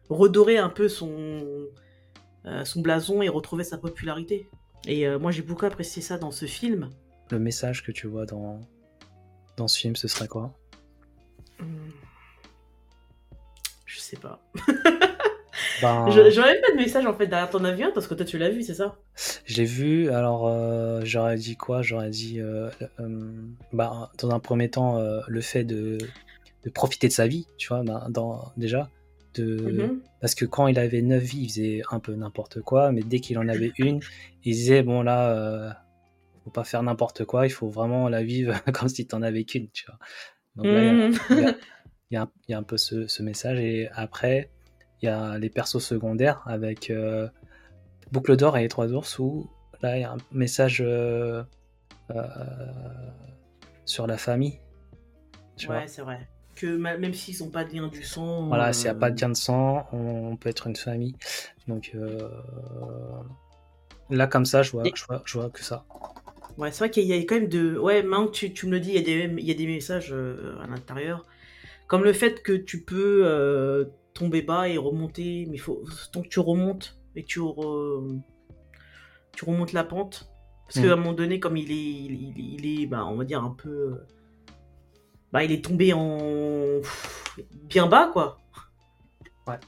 redorer 0.09 0.57
un 0.57 0.69
peu 0.69 0.87
son 0.87 1.67
son 2.63 2.81
blason 2.81 3.21
et 3.21 3.29
retrouver 3.29 3.63
sa 3.63 3.77
popularité. 3.77 4.47
Et 4.87 5.07
moi 5.17 5.31
j'ai 5.31 5.41
beaucoup 5.41 5.65
apprécié 5.65 6.01
ça 6.01 6.17
dans 6.17 6.31
ce 6.31 6.45
film. 6.45 6.89
Le 7.31 7.39
message 7.39 7.83
que 7.83 7.91
tu 7.91 8.07
vois 8.07 8.25
dans 8.25 8.61
dans 9.57 9.67
ce 9.67 9.77
film, 9.79 9.95
ce 9.95 10.07
serait 10.07 10.27
quoi? 10.27 10.53
Je 13.91 13.99
sais 13.99 14.17
pas. 14.17 14.39
ben... 15.81 16.09
J'aurais 16.09 16.61
pas 16.61 16.71
de 16.71 16.77
message 16.77 17.05
en 17.05 17.13
fait 17.13 17.27
derrière 17.27 17.49
ton 17.49 17.63
avion 17.65 17.91
parce 17.93 18.07
que 18.07 18.13
toi 18.13 18.25
tu 18.25 18.37
l'as 18.37 18.49
vu, 18.49 18.63
c'est 18.63 18.73
ça? 18.73 18.97
Je 19.45 19.57
l'ai 19.57 19.65
vu, 19.65 20.09
alors 20.09 20.47
euh, 20.47 21.01
j'aurais 21.03 21.35
dit 21.35 21.57
quoi? 21.57 21.81
J'aurais 21.81 22.09
dit, 22.09 22.39
euh, 22.39 22.69
euh, 23.01 23.31
bah, 23.73 24.09
dans 24.17 24.31
un 24.31 24.39
premier 24.39 24.69
temps, 24.69 25.01
le 25.27 25.41
fait 25.41 25.65
de, 25.65 25.97
de, 26.63 26.69
profiter 26.69 27.09
de 27.09 27.13
sa 27.13 27.27
vie, 27.27 27.47
tu 27.57 27.67
vois, 27.67 27.83
ben, 27.83 28.07
dans, 28.09 28.53
déjà. 28.55 28.89
De... 29.33 29.57
Mm-hmm. 29.57 29.99
Parce 30.21 30.35
que 30.35 30.45
quand 30.45 30.67
il 30.67 30.79
avait 30.79 31.01
9 31.01 31.21
vies, 31.21 31.43
il 31.43 31.49
faisait 31.49 31.81
un 31.91 31.99
peu 31.99 32.13
n'importe 32.13 32.61
quoi, 32.61 32.93
mais 32.93 33.01
dès 33.01 33.19
qu'il 33.19 33.37
en 33.39 33.47
avait 33.49 33.73
une, 33.77 33.99
il 34.45 34.53
disait, 34.53 34.83
bon 34.83 35.01
là, 35.01 35.83
faut 36.45 36.49
pas 36.49 36.63
faire 36.63 36.81
n'importe 36.81 37.25
quoi, 37.25 37.45
il 37.45 37.49
faut 37.49 37.67
vraiment 37.67 38.07
la 38.07 38.23
vivre 38.23 38.55
comme 38.73 38.87
si 38.87 39.05
tu 39.05 39.15
en 39.15 39.21
avais 39.21 39.43
qu'une, 39.43 39.67
tu 39.69 39.85
vois. 39.85 39.97
Donc 40.55 40.65
là, 40.65 41.53
il 42.11 42.27
y, 42.49 42.53
a 42.53 42.57
un 42.57 42.63
peu 42.63 42.77
ce, 42.77 43.23
message. 43.23 43.59
Et 43.59 43.89
après, 43.93 44.49
il 45.01 45.05
y 45.05 45.09
a 45.09 45.37
les 45.37 45.49
persos 45.49 45.79
secondaires 45.79 46.41
avec 46.45 46.89
euh, 46.89 47.27
Boucle 48.11 48.35
d'Or 48.35 48.57
et 48.57 48.63
les 48.63 48.67
Trois 48.67 48.91
Ours 48.91 49.19
où 49.19 49.49
là, 49.81 49.97
il 49.97 50.01
y 50.01 50.03
a 50.03 50.11
un 50.11 50.17
message 50.31 50.83
euh, 50.85 51.43
euh, 52.11 52.25
sur 53.85 54.07
la 54.07 54.17
famille. 54.17 54.59
ouais, 55.69 55.87
c'est 55.87 56.01
vrai. 56.01 56.27
Que 56.55 56.75
même 56.75 57.13
s'ils 57.13 57.41
n'ont 57.41 57.49
pas 57.49 57.63
de 57.63 57.73
lien 57.73 57.87
du 57.87 58.03
sang. 58.03 58.47
Voilà, 58.47 58.73
s'il 58.73 58.83
n'y 58.83 58.89
a 58.89 58.95
pas 58.95 59.09
de 59.09 59.19
lien 59.19 59.29
de 59.29 59.35
sang, 59.35 59.87
on, 59.93 60.35
peut 60.35 60.49
être 60.49 60.67
une 60.67 60.75
famille. 60.75 61.15
Donc 61.67 61.95
là, 64.09 64.27
comme 64.27 64.45
ça, 64.45 64.61
je 64.61 64.71
vois, 64.71 64.83
je 64.93 65.05
vois, 65.05 65.23
je 65.25 65.39
vois 65.39 65.49
que 65.49 65.63
ça. 65.63 65.85
Ouais, 66.57 66.69
c'est 66.71 66.79
vrai 66.79 66.89
qu'il 66.89 67.05
y 67.05 67.13
a 67.13 67.17
quand 67.19 67.35
même 67.35 67.47
de. 67.47 67.77
Ouais, 67.77 68.03
maintenant 68.03 68.27
que 68.27 68.33
tu, 68.33 68.51
tu, 68.51 68.65
me 68.67 68.73
le 68.73 68.81
dis, 68.81 68.89
il 68.89 68.95
y 68.95 68.99
a 68.99 69.01
des, 69.01 69.33
il 69.39 69.45
y 69.45 69.51
a 69.51 69.53
des 69.53 69.65
messages 69.65 70.11
à 70.11 70.67
l'intérieur. 70.67 71.25
Comme 71.91 72.05
le 72.05 72.13
fait 72.13 72.41
que 72.41 72.53
tu 72.53 72.85
peux 72.85 73.23
euh, 73.25 73.83
tomber 74.13 74.41
bas 74.41 74.69
et 74.69 74.77
remonter, 74.77 75.45
mais 75.49 75.57
il 75.57 75.59
faut 75.59 75.83
tant 76.13 76.21
que 76.21 76.29
tu 76.29 76.39
remontes 76.39 76.97
et 77.17 77.23
que 77.23 77.27
tu, 77.27 77.41
tu 79.35 79.43
remontes 79.43 79.73
la 79.73 79.83
pente. 79.83 80.31
Parce 80.63 80.79
qu'à 80.79 80.93
un 80.93 80.95
mm. 80.95 80.99
moment 80.99 81.11
donné, 81.11 81.41
comme 81.41 81.57
il 81.57 81.69
est, 81.69 81.75
il, 81.75 82.81
est, 82.81 82.85
bah, 82.85 83.05
on 83.05 83.17
va 83.17 83.25
dire 83.25 83.43
un 83.43 83.49
peu, 83.49 83.97
bah, 85.33 85.43
il 85.43 85.51
est 85.51 85.65
tombé 85.65 85.91
en 85.91 86.79
bien 87.65 87.87
bas, 87.87 88.09
quoi. 88.13 88.39
Ouais. 89.45 89.59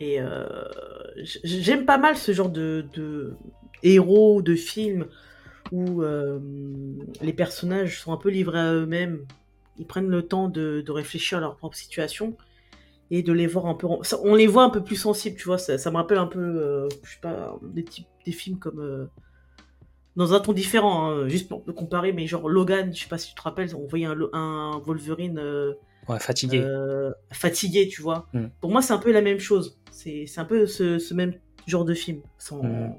Et 0.00 0.20
euh, 0.20 0.64
j'aime 1.22 1.86
pas 1.86 1.98
mal 1.98 2.16
ce 2.16 2.32
genre 2.32 2.50
de, 2.50 2.86
de 2.92 3.36
héros, 3.84 4.42
de 4.42 4.56
films 4.56 5.06
où 5.70 6.02
euh, 6.02 6.40
les 7.20 7.32
personnages 7.32 8.00
sont 8.00 8.12
un 8.12 8.16
peu 8.16 8.30
livrés 8.30 8.58
à 8.58 8.72
eux-mêmes 8.72 9.24
ils 9.78 9.86
prennent 9.86 10.08
le 10.08 10.26
temps 10.26 10.48
de, 10.48 10.84
réfléchir 10.88 11.38
à 11.38 11.40
leur 11.40 11.56
propre 11.56 11.76
situation 11.76 12.36
et 13.10 13.22
de 13.22 13.32
les 13.32 13.46
voir 13.46 13.66
un 13.66 13.74
peu. 13.74 13.86
On 14.22 14.34
les 14.34 14.46
voit 14.46 14.62
un 14.62 14.70
peu 14.70 14.82
plus 14.82 14.96
sensibles, 14.96 15.36
tu 15.36 15.44
vois. 15.44 15.58
Ça, 15.58 15.90
me 15.90 15.96
rappelle 15.96 16.18
un 16.18 16.26
peu, 16.26 16.40
euh, 16.40 16.88
je 17.02 17.12
sais 17.12 17.20
pas, 17.20 17.58
des, 17.62 17.84
types, 17.84 18.06
des 18.24 18.32
films 18.32 18.58
comme. 18.58 18.80
Euh, 18.80 19.06
dans 20.16 20.34
un 20.34 20.40
ton 20.40 20.52
différent, 20.52 21.08
hein, 21.08 21.28
juste 21.28 21.48
pour 21.48 21.64
comparer, 21.64 22.12
mais 22.12 22.26
genre 22.26 22.48
Logan, 22.48 22.92
je 22.92 23.02
sais 23.02 23.08
pas 23.08 23.16
si 23.16 23.28
tu 23.28 23.34
te 23.34 23.42
rappelles, 23.42 23.74
on 23.74 23.86
voyait 23.86 24.06
un, 24.06 24.82
Wolverine. 24.84 25.38
Euh, 25.38 25.72
ouais, 26.08 26.18
fatigué. 26.18 26.64
fatigué, 27.32 27.88
tu 27.88 28.02
vois. 28.02 28.28
Mm. 28.32 28.46
Pour 28.60 28.70
moi, 28.70 28.82
c'est 28.82 28.92
un 28.92 28.98
peu 28.98 29.12
la 29.12 29.22
même 29.22 29.38
chose. 29.38 29.80
C'est 29.90 30.26
un 30.36 30.44
peu 30.44 30.66
ce, 30.66 31.14
même 31.14 31.34
genre 31.66 31.84
de 31.84 31.94
film. 31.94 32.20
Sans... 32.38 32.62
Mm. 32.62 32.94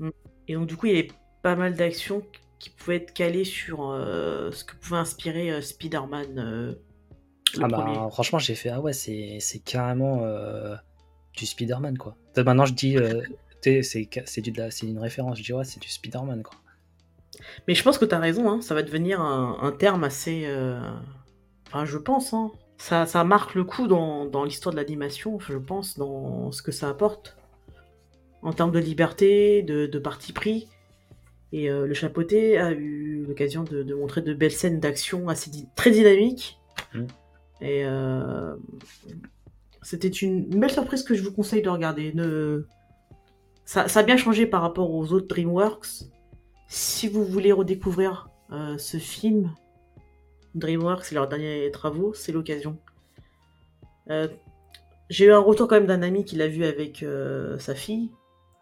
Mm. 0.00 0.10
Et 0.48 0.54
donc, 0.54 0.66
du 0.66 0.76
coup, 0.76 0.86
il 0.86 0.94
y 0.94 0.98
avait 0.98 1.08
pas 1.42 1.56
mal 1.56 1.74
d'actions 1.74 2.22
qui 2.58 2.70
pouvait 2.70 2.96
être 2.96 3.12
calé 3.12 3.44
sur 3.44 3.90
euh, 3.90 4.50
ce 4.50 4.64
que 4.64 4.74
pouvait 4.76 4.98
inspirer 4.98 5.50
euh, 5.50 5.60
Spider-Man. 5.60 6.38
Euh, 6.38 6.74
ah 7.60 7.68
bah, 7.68 8.08
franchement, 8.10 8.38
j'ai 8.38 8.54
fait, 8.54 8.68
ah 8.68 8.80
ouais, 8.80 8.92
c'est 8.92 9.62
carrément 9.64 10.22
du 11.34 11.46
Spider-Man, 11.46 11.96
quoi. 11.96 12.14
Maintenant, 12.36 12.66
je 12.66 12.74
dis, 12.74 12.96
c'est 13.62 14.82
une 14.82 14.98
référence, 14.98 15.38
je 15.38 15.42
dis, 15.42 15.52
ouais, 15.54 15.64
c'est 15.64 15.80
du 15.80 15.88
Spider-Man, 15.88 16.42
quoi. 16.42 16.58
Mais 17.66 17.74
je 17.74 17.82
pense 17.82 17.96
que 17.96 18.04
tu 18.04 18.14
as 18.14 18.18
raison, 18.18 18.50
hein, 18.50 18.60
ça 18.60 18.74
va 18.74 18.82
devenir 18.82 19.22
un, 19.22 19.72
terme 19.78 20.04
assez. 20.04 20.46
Enfin, 21.68 21.86
je 21.86 21.96
pense, 21.96 22.34
hein. 22.34 22.50
ça, 22.76 23.06
ça, 23.06 23.24
marque 23.24 23.54
le 23.54 23.64
coup 23.64 23.86
dans, 23.86 24.26
dans 24.26 24.44
l'histoire 24.44 24.74
de 24.74 24.78
l'animation, 24.78 25.40
je 25.40 25.56
pense, 25.56 25.96
dans 25.96 26.52
ce 26.52 26.60
que 26.60 26.72
ça 26.72 26.90
apporte. 26.90 27.38
En 28.42 28.52
termes 28.52 28.72
de 28.72 28.78
liberté, 28.78 29.62
de, 29.62 29.86
de 29.86 29.98
parti 29.98 30.34
pris. 30.34 30.68
Et 31.52 31.70
euh, 31.70 31.86
le 31.86 31.94
chapeauté 31.94 32.58
a 32.58 32.72
eu 32.72 33.24
l'occasion 33.26 33.64
de, 33.64 33.94
montrer 33.94 34.20
de 34.20 34.34
belles 34.34 34.52
scènes 34.52 34.80
d'action 34.80 35.28
assez 35.28 35.50
très 35.76 35.90
dynamiques. 35.90 36.58
Mmh. 36.94 37.04
Et 37.60 37.84
euh, 37.84 38.54
c'était 39.82 40.08
une, 40.08 40.44
belle 40.44 40.70
surprise 40.70 41.02
que 41.02 41.14
je 41.14 41.22
vous 41.22 41.32
conseille 41.32 41.62
de 41.62 41.70
regarder. 41.70 42.14
Ça, 43.64 43.86
a 43.92 44.02
bien 44.02 44.16
changé 44.16 44.46
par 44.46 44.62
rapport 44.62 44.92
aux 44.92 45.12
autres 45.12 45.26
DreamWorks. 45.28 46.04
Si 46.68 47.08
vous 47.08 47.24
voulez 47.24 47.52
redécouvrir 47.52 48.28
euh, 48.52 48.76
ce 48.76 48.98
film, 48.98 49.50
DreamWorks 50.54 51.10
et 51.12 51.14
leurs 51.14 51.28
derniers 51.28 51.70
travaux, 51.70 52.12
c'est 52.12 52.32
l'occasion. 52.32 52.78
J'ai 55.10 55.26
eu 55.26 55.32
un 55.32 55.38
retour 55.38 55.68
quand 55.68 55.76
même 55.76 55.86
d'un 55.86 56.02
ami 56.02 56.24
qui 56.24 56.36
l'a 56.36 56.48
vu 56.48 56.64
avec 56.64 57.04
sa 57.58 57.74
fille 57.74 58.10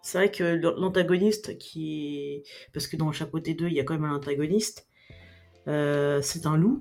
c'est 0.06 0.18
vrai 0.18 0.30
que 0.30 0.44
l'antagoniste 0.44 1.58
qui 1.58 2.16
est... 2.16 2.42
Parce 2.72 2.86
que 2.86 2.96
dans 2.96 3.08
le 3.08 3.12
chapeauté 3.12 3.54
2, 3.54 3.66
il 3.66 3.72
y 3.72 3.80
a 3.80 3.82
quand 3.82 3.94
même 3.94 4.04
un 4.04 4.14
antagoniste. 4.14 4.86
Euh, 5.66 6.22
c'est 6.22 6.46
un 6.46 6.56
loup. 6.56 6.78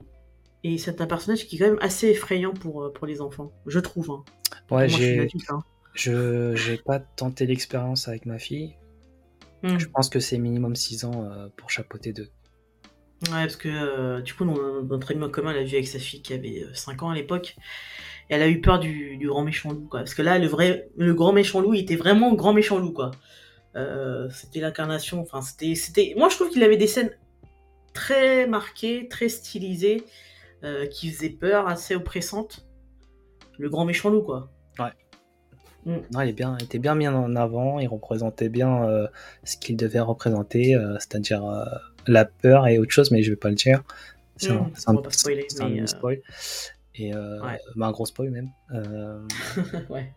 Et 0.64 0.78
c'est 0.78 1.02
un 1.02 1.08
personnage 1.08 1.48
qui 1.48 1.56
est 1.56 1.60
quand 1.60 1.66
même 1.66 1.80
assez 1.82 2.10
effrayant 2.10 2.54
pour, 2.54 2.84
euh, 2.84 2.94
pour 2.94 3.08
les 3.08 3.22
enfants, 3.22 3.52
je 3.66 3.80
trouve. 3.80 4.12
Hein. 4.12 4.24
Ouais, 4.70 4.88
j'ai... 4.88 5.28
Hein. 5.50 5.64
Je 5.96 6.70
n'ai 6.70 6.78
pas 6.78 7.00
tenté 7.00 7.48
l'expérience 7.48 8.08
avec 8.08 8.28
ma 8.28 8.38
fille. 8.38 8.76
Hmm. 9.64 9.80
Je 9.80 9.88
pense 9.88 10.10
que 10.10 10.20
c'est 10.20 10.38
minimum 10.38 10.76
6 10.76 11.06
ans 11.06 11.24
euh, 11.24 11.48
pour 11.58 11.72
chapeauter 11.72 12.14
2. 12.14 12.22
Ouais, 12.22 12.30
parce 13.32 13.56
que 13.56 14.22
du 14.22 14.36
coup, 14.36 14.46
notre 14.46 15.14
ami 15.14 15.32
commun 15.32 15.52
l'a 15.52 15.64
vu 15.64 15.74
avec 15.74 15.88
sa 15.88 15.98
fille 15.98 16.22
qui 16.22 16.34
avait 16.34 16.64
5 16.74 17.02
ans 17.02 17.10
à 17.10 17.16
l'époque 17.16 17.56
elle 18.30 18.42
a 18.42 18.48
eu 18.48 18.62
peur 18.62 18.80
du, 18.80 19.20
grand 19.24 19.44
méchant 19.44 19.72
loup, 19.72 19.88
quoi. 19.90 20.00
Parce 20.00 20.14
que 20.14 20.22
là, 20.22 20.40
le 20.40 20.48
vrai, 20.48 20.90
le 20.98 21.14
grand 21.14 21.34
méchant 21.34 21.62
loup, 21.62 21.74
il 21.74 21.82
était 21.82 21.96
vraiment 21.96 22.34
grand 22.34 22.54
méchant 22.54 22.80
loup, 22.80 22.92
quoi. 22.92 23.12
Euh, 23.76 24.30
c'était 24.30 24.60
l'incarnation, 24.60 25.22
enfin, 25.22 25.42
c'était, 25.42 25.76
c'était, 25.76 26.14
moi, 26.18 26.30
je 26.30 26.36
trouve 26.36 26.50
qu'il 26.50 26.64
avait 26.64 26.78
des 26.78 26.88
scènes 26.88 27.12
très 27.94 28.48
marquée, 28.48 29.08
très 29.10 29.30
stylisée, 29.30 30.04
euh, 30.64 30.86
qui 30.88 31.12
faisait 31.12 31.30
peur, 31.30 31.68
assez 31.68 31.96
oppressante. 31.96 32.66
Le 33.58 33.70
grand 33.70 33.86
méchant 33.86 34.10
loup, 34.10 34.22
quoi. 34.22 34.50
Non, 35.86 36.22
il, 36.22 36.30
est 36.30 36.34
bien, 36.34 36.58
il 36.60 36.66
était 36.66 36.80
bien 36.80 36.96
mis 36.96 37.08
en 37.08 37.36
avant, 37.36 37.78
il 37.78 37.88
représentait 37.88 38.50
bien 38.50 38.86
euh, 38.86 39.08
ce 39.44 39.56
qu'il 39.56 39.78
devait 39.78 40.00
représenter, 40.00 40.76
c'est-à-dire 40.98 41.44
la 42.08 42.26
peur 42.26 42.68
et 42.68 42.80
autre 42.80 42.92
chose, 42.92 43.12
mais 43.12 43.22
je 43.22 43.30
vais 43.30 43.36
pas 43.36 43.50
le 43.50 43.56
dire. 43.56 43.84
C'est 44.38 44.52
un, 44.52 44.56
Mm, 44.56 44.72
c'est 44.76 44.90
un- 44.90 45.10
spoiler, 45.10 45.48
mais, 45.60 45.82
euh, 45.82 45.86
spoil. 45.88 46.22
Et 46.97 47.13
euh, 47.13 47.41
Ouais. 47.41 47.60
bah, 47.75 47.88
un 47.88 47.91
gros 47.91 48.05
spoil 48.05 48.29
même. 48.29 48.49
Euh, 48.73 49.21
ouais. 49.89 50.13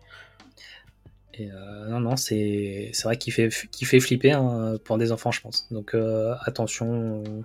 et 1.33 1.51
euh, 1.51 1.87
non, 1.89 1.99
non, 1.99 2.15
c'est 2.15 2.91
vrai 3.03 3.17
qu'il 3.17 3.33
fait, 3.33 3.49
qu'il 3.71 3.87
fait 3.87 3.99
flipper 3.99 4.31
hein, 4.31 4.75
pour 4.85 4.97
des 4.97 5.11
enfants, 5.11 5.31
je 5.31 5.41
pense. 5.41 5.67
Donc 5.71 5.93
euh, 5.93 6.35
attention, 6.41 7.23
euh, 7.25 7.41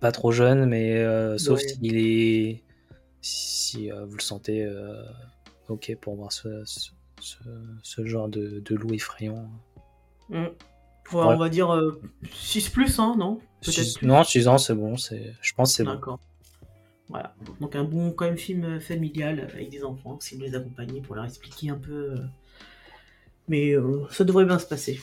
pas 0.00 0.12
trop 0.12 0.30
jeune, 0.32 0.66
mais 0.66 0.96
euh, 0.98 1.38
sauf 1.38 1.60
Ouais. 1.60 1.68
s'il 1.68 1.96
est. 1.96 2.62
Si 3.20 3.90
vous 3.90 4.16
le 4.16 4.20
sentez 4.22 4.68
ok 5.68 5.96
pour 6.00 6.14
voir 6.16 6.30
ce, 6.30 6.62
ce, 6.66 6.90
ce- 7.20 7.38
ce 7.82 8.04
genre 8.04 8.28
de, 8.28 8.60
de 8.60 8.74
loup 8.74 8.92
effrayant. 8.92 9.48
Mm. 10.28 10.34
Ouais, 10.44 10.48
Ouais. 11.12 11.20
On 11.22 11.36
va 11.36 11.48
dire 11.50 11.70
6 12.32 12.68
plus, 12.70 12.98
hein, 12.98 13.14
non? 13.18 13.36
Peut-être 13.60 13.72
Six- 13.74 13.98
plus. 13.98 14.06
Non, 14.06 14.24
6 14.24 14.48
ans, 14.48 14.56
c'est 14.58 14.74
bon. 14.74 14.96
Je 14.96 15.52
pense 15.54 15.70
que 15.70 15.76
c'est 15.76 15.84
bon. 15.84 15.94
D'accord. 15.94 16.18
Voilà. 17.08 17.34
Donc 17.60 17.76
un 17.76 17.84
bon 17.84 18.12
quand 18.12 18.24
même 18.24 18.38
film 18.38 18.64
euh, 18.64 18.80
familial 18.80 19.40
avec 19.40 19.68
des 19.68 19.84
enfants, 19.84 20.18
si 20.20 20.36
vous 20.36 20.42
les 20.42 20.54
accompagnez 20.54 21.00
pour 21.00 21.14
leur 21.14 21.24
expliquer 21.24 21.70
un 21.70 21.78
peu. 21.78 22.12
euh, 22.12 22.16
Mais 23.48 23.72
euh, 23.72 24.06
ça 24.10 24.24
devrait 24.24 24.46
bien 24.46 24.58
se 24.58 24.66
passer. 24.66 24.98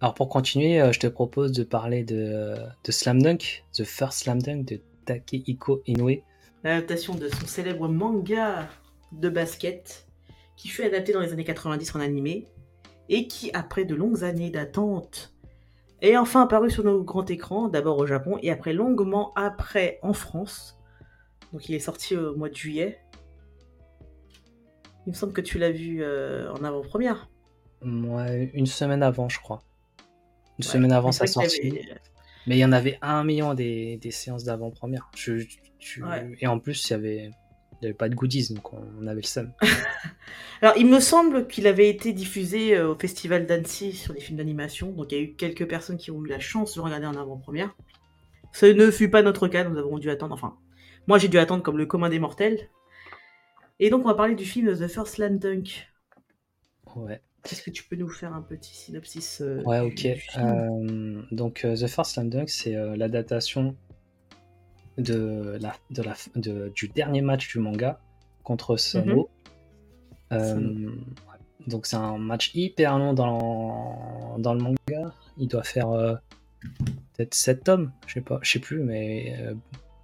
Alors 0.00 0.14
pour 0.14 0.28
continuer, 0.28 0.80
euh, 0.80 0.92
je 0.92 1.00
te 1.00 1.06
propose 1.06 1.52
de 1.52 1.64
parler 1.64 2.04
de, 2.04 2.54
de 2.84 2.92
Slam 2.92 3.22
Dunk, 3.22 3.64
The 3.72 3.84
First 3.84 4.20
Slam 4.20 4.40
Dunk 4.40 4.64
de 4.64 4.80
Takehiko 5.04 5.82
Inoue. 5.86 6.22
L'adaptation 6.62 7.14
de 7.14 7.28
son 7.28 7.46
célèbre 7.46 7.88
manga 7.88 8.68
de 9.12 9.28
basket 9.28 10.06
qui 10.56 10.68
fut 10.68 10.84
adapté 10.84 11.12
dans 11.12 11.20
les 11.20 11.32
années 11.32 11.44
90 11.44 11.94
en 11.96 12.00
animé 12.00 12.46
et 13.08 13.26
qui, 13.26 13.50
après 13.52 13.84
de 13.84 13.94
longues 13.94 14.24
années 14.24 14.50
d'attente, 14.50 15.33
est 16.08 16.16
enfin 16.16 16.42
apparu 16.42 16.70
sur 16.70 16.84
nos 16.84 17.02
grands 17.02 17.24
écrans, 17.26 17.68
d'abord 17.68 17.98
au 17.98 18.06
Japon 18.06 18.38
et 18.42 18.50
après 18.50 18.72
longuement 18.72 19.32
après 19.34 19.98
en 20.02 20.12
France. 20.12 20.78
Donc 21.52 21.68
il 21.68 21.74
est 21.74 21.80
sorti 21.80 22.16
au 22.16 22.34
mois 22.36 22.48
de 22.48 22.54
juillet. 22.56 22.98
Il 25.06 25.10
me 25.10 25.14
semble 25.14 25.32
que 25.32 25.40
tu 25.40 25.58
l'as 25.58 25.70
vu 25.70 26.02
euh, 26.02 26.50
en 26.52 26.64
avant-première. 26.64 27.28
Une 27.82 28.66
semaine 28.66 29.02
avant, 29.02 29.28
je 29.28 29.38
crois. 29.40 29.62
Une 30.58 30.64
Ouais. 30.64 30.70
semaine 30.70 30.92
avant 30.92 31.12
sa 31.12 31.26
sortie. 31.26 31.60
avait- 31.68 31.84
Mais 32.46 32.56
il 32.56 32.60
y 32.60 32.64
en 32.64 32.72
avait 32.72 32.98
un 33.02 33.24
million 33.24 33.54
des, 33.54 33.98
des 33.98 34.10
séances 34.10 34.44
d'avant-première. 34.44 35.10
Je- 35.16 35.38
je- 35.78 36.02
Ouais. 36.02 36.32
Et 36.40 36.46
en 36.46 36.58
plus, 36.58 36.88
il 36.88 36.90
y 36.92 36.94
avait, 36.94 37.30
il 37.84 37.88
y 37.88 37.90
avait 37.90 37.94
pas 37.94 38.08
de 38.08 38.14
goodies, 38.14 38.54
donc 38.54 38.72
on, 38.72 39.06
avait 39.06 39.20
le 39.20 39.26
seum. 39.26 39.52
Alors, 40.62 40.74
il 40.78 40.86
me 40.86 41.00
semble 41.00 41.46
qu'il 41.46 41.66
avait 41.66 41.90
été 41.90 42.14
diffusé 42.14 42.74
euh, 42.74 42.92
au 42.92 42.98
Festival 42.98 43.44
d'Annecy 43.44 43.92
sur 43.92 44.14
des 44.14 44.20
films 44.20 44.38
d'animation. 44.38 44.90
Donc, 44.90 45.12
il 45.12 45.18
y 45.18 45.20
a 45.20 45.22
eu 45.22 45.34
quelques 45.34 45.68
personnes 45.68 45.98
qui 45.98 46.10
ont 46.10 46.24
eu 46.24 46.28
la 46.28 46.40
chance 46.40 46.74
de 46.74 46.80
le 46.80 46.84
regarder 46.84 47.06
en 47.06 47.14
avant-première. 47.14 47.76
Ce 48.52 48.64
ne 48.64 48.90
fut 48.90 49.10
pas 49.10 49.22
notre 49.22 49.48
cas, 49.48 49.64
nous 49.64 49.76
avons 49.76 49.98
dû 49.98 50.08
attendre. 50.08 50.32
Enfin, 50.32 50.56
moi, 51.06 51.18
j'ai 51.18 51.28
dû 51.28 51.38
attendre 51.38 51.62
comme 51.62 51.76
le 51.76 51.84
commun 51.84 52.08
des 52.08 52.18
mortels. 52.18 52.70
Et 53.78 53.90
donc, 53.90 54.04
on 54.04 54.08
va 54.08 54.14
parler 54.14 54.34
du 54.34 54.46
film 54.46 54.74
The 54.74 54.88
First 54.88 55.16
Slam 55.16 55.38
Dunk. 55.38 55.86
Ouais, 56.96 57.20
Est-ce 57.44 57.62
que 57.62 57.70
tu 57.70 57.84
peux 57.84 57.96
nous 57.96 58.08
faire 58.08 58.32
un 58.32 58.40
petit 58.40 58.74
synopsis 58.74 59.42
euh, 59.42 59.60
ouais 59.64 59.80
ok. 59.80 59.94
du 59.94 60.14
film? 60.14 60.46
Euh, 60.46 61.22
donc, 61.32 61.60
The 61.62 61.86
First 61.86 62.12
Slam 62.12 62.30
Dunk, 62.30 62.48
c'est 62.48 62.76
euh, 62.76 62.96
l'adaptation 62.96 63.76
de 64.98 65.58
la, 65.60 65.74
de 65.90 66.02
la, 66.02 66.14
de- 66.36 66.70
du 66.74 66.88
dernier 66.88 67.20
match 67.20 67.48
du 67.52 67.58
manga 67.58 68.00
contre 68.42 68.76
Sano. 68.76 69.28
Euh, 70.32 70.38
Sano. 70.38 70.90
ouais. 70.90 71.66
donc, 71.66 71.86
c'est 71.86 71.96
un 71.96 72.18
match 72.18 72.50
hyper 72.54 72.98
long 72.98 73.12
dans, 73.14 74.36
dans 74.38 74.54
le 74.54 74.60
manga. 74.60 75.12
Il 75.36 75.48
doit 75.48 75.62
faire 75.64 75.90
euh, 75.90 76.14
peut-être 77.16 77.34
7 77.34 77.64
tomes, 77.64 77.92
je 78.06 78.14
sais 78.14 78.20
pas, 78.20 78.38
je 78.42 78.52
sais 78.52 78.58
plus, 78.60 78.80
mais, 78.80 79.36
euh, 79.40 79.54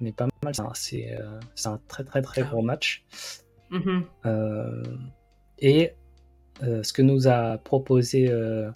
mais 0.01 0.13
pas 0.13 0.27
mal. 0.43 0.55
C'est 0.75 1.13
un- 1.15 1.21
euh, 1.21 1.41
un 1.67 1.81
très 1.89 2.05
très 2.05 2.23
très 2.23 2.43
gros 2.43 2.63
match. 2.63 3.05
Mhm. 3.71 4.05
Euh, 4.27 4.83
et 5.61 5.93
euh, 6.63 6.83
ce 6.83 6.93
que 6.93 7.03
nous 7.03 7.29
a 7.29 7.59
proposé 7.59 8.29
euh, 8.29 8.71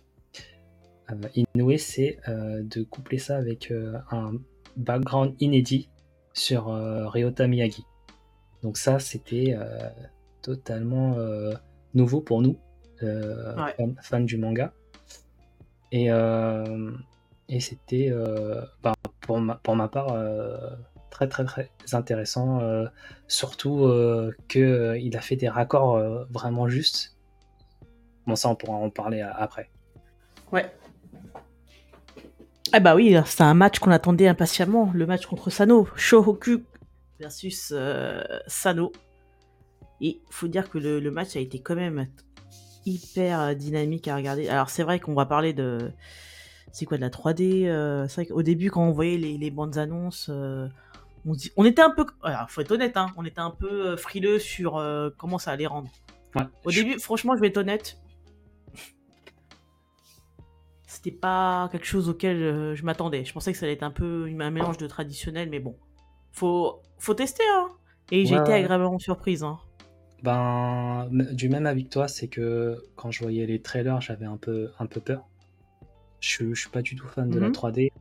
euh, 1.11 1.44
Inoue, 1.57 1.77
c'est 1.79 2.18
euh, 2.29 2.62
de 2.62 2.83
coupler 2.85 3.18
ça 3.18 3.37
avec 3.37 3.70
euh, 3.72 3.98
un 4.11 4.35
background 4.77 5.35
inédit 5.40 5.88
sur 6.35 6.68
euh, 6.68 7.09
Ryota 7.09 7.47
Miyagi. 7.47 7.87
Donc 8.62 8.77
ça, 8.77 8.99
c'était 8.99 9.55
euh, 9.57 9.88
totalement 10.42 11.14
euh, 11.16 11.55
nouveau 11.94 12.20
pour 12.20 12.42
nous, 12.42 12.59
Ouais. 13.03 13.75
fans, 13.77 13.94
fans 14.03 14.20
du 14.20 14.37
manga. 14.37 14.73
Et, 15.92 16.07
et 16.07 17.61
c'était, 17.61 18.12
bah, 18.83 18.94
pour, 19.20 19.38
ma, 19.40 19.57
pour 19.57 19.77
ma 19.77 19.88
part, 19.88 20.16
très 21.11 21.29
très 21.29 21.44
très 21.44 21.70
intéressant. 21.92 22.61
euh, 22.61 22.87
surtout 23.29 23.85
euh, 23.85 24.33
qu'il 24.49 25.16
a 25.16 25.20
fait 25.20 25.37
des 25.37 25.49
raccords 25.49 26.27
vraiment 26.31 26.66
justes. 26.68 27.16
Bon, 28.27 28.35
ça, 28.35 28.49
on 28.49 28.57
pourra 28.57 28.77
en 28.79 28.90
parler 28.90 29.20
après. 29.20 29.70
Ouais. 30.51 30.73
Ah 32.77 32.81
bah 32.81 32.97
oui, 32.97 33.17
c'est 33.25 33.43
un 33.43 33.55
match 33.55 33.79
qu'on 33.79 33.93
attendait 33.93 34.27
impatiemment, 34.27 34.91
le 34.93 35.07
match 35.07 35.27
contre 35.27 35.49
Sano, 35.49 35.87
Shohoku 35.95 36.65
versus 37.21 37.73
euh, 37.73 38.21
Sano. 38.49 38.91
Et 40.01 40.21
faut 40.29 40.49
dire 40.49 40.69
que 40.69 40.79
le, 40.79 40.99
le 40.99 41.11
match 41.13 41.37
a 41.37 41.39
été 41.39 41.61
quand 41.61 41.77
même 41.77 42.09
hyper 42.85 43.55
dynamique 43.55 44.09
à 44.09 44.17
regarder. 44.17 44.49
Alors 44.49 44.71
c'est 44.71 44.83
vrai 44.83 44.99
qu'on 44.99 45.15
va 45.15 45.25
parler 45.25 45.53
de... 45.53 45.93
C'est 46.73 46.85
quoi 46.85 46.97
de 46.97 47.03
la 47.03 47.11
3D 47.11 47.67
euh, 47.69 48.09
C'est 48.09 48.23
vrai 48.23 48.27
qu'au 48.27 48.43
début 48.43 48.73
quand 48.73 48.83
on 48.85 48.91
voyait 48.91 49.19
les, 49.19 49.39
les 49.39 49.51
bandes 49.53 49.79
annonces, 49.79 50.27
euh, 50.29 50.67
on, 51.25 51.35
se 51.35 51.39
dit- 51.39 51.53
on 51.57 51.65
était 51.65 51.83
un 51.83 51.91
peu... 51.91 52.05
Alors 52.25 52.51
faut 52.51 52.61
être 52.61 52.73
honnête, 52.73 52.97
hein, 52.97 53.07
on 53.17 53.25
était 53.25 53.39
un 53.39 53.53
peu 53.53 53.95
frileux 53.95 54.41
sur 54.41 54.85
comment 55.17 55.39
ça 55.39 55.53
allait 55.53 55.67
rendre. 55.69 55.91
Ouais, 56.35 56.43
Au 56.65 56.71
je- 56.71 56.83
début, 56.83 56.99
franchement, 56.99 57.37
je 57.37 57.41
vais 57.41 57.47
être 57.49 57.59
honnête. 57.59 57.99
C'était 61.05 61.17
pas 61.19 61.69
quelque 61.71 61.85
chose 61.85 62.09
auquel 62.09 62.43
euh, 62.43 62.75
je 62.75 62.83
m'attendais. 62.83 63.27
Je 63.27 63.33
pensais 63.35 63.53
que 63.53 63.59
ça 63.59 63.67
allait 63.67 63.75
être 63.75 63.83
un 63.83 63.90
peu 63.90 64.27
un 64.40 64.51
mélange 64.51 64.79
de 64.79 64.87
traditionnel, 64.87 65.51
mais 65.51 65.61
bon. 65.61 65.77
Faut, 66.33 66.81
faut 66.99 67.12
tester, 67.12 67.43
hein. 67.55 67.69
Et 68.11 68.25
j'ai 68.25 68.37
été 68.37 68.53
agréablement 68.55 68.99
surprise, 68.99 69.43
hein. 69.43 69.59
Ben, 70.23 71.07
du 71.11 71.51
même 71.51 71.67
avec 71.67 71.90
toi, 71.90 72.09
c'est 72.09 72.29
que 72.29 72.83
quand 72.97 73.11
je 73.11 73.23
voyais 73.23 73.45
les 73.45 73.61
trailers, 73.61 74.01
j'avais 74.01 74.25
un 74.25 74.38
peu, 74.38 74.71
un 74.79 74.87
peu 74.87 75.01
peur. 75.03 75.29
Je, 76.21 76.29
suis- 76.31 76.55
je 76.55 76.61
suis 76.62 76.71
pas 76.71 76.81
du 76.81 76.97
tout 76.97 77.07
fan 77.07 77.29
de 77.29 77.38
la 77.38 77.49
Mhm. 77.49 77.53
3D. 77.53 77.93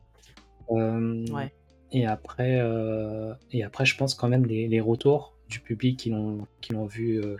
Euh, 0.70 1.26
Ouais. 1.30 1.52
Et 1.92 2.06
après, 2.06 2.58
euh, 2.58 3.34
et 3.52 3.64
après, 3.64 3.84
je 3.84 3.98
pense 3.98 4.14
quand 4.14 4.28
même 4.28 4.46
les, 4.46 4.66
les 4.66 4.80
retours 4.80 5.34
du 5.50 5.60
public 5.60 5.98
qui 5.98 6.08
l'ont, 6.08 6.46
qui 6.62 6.72
l'ont 6.72 6.86
vu 6.86 7.20
euh, 7.20 7.36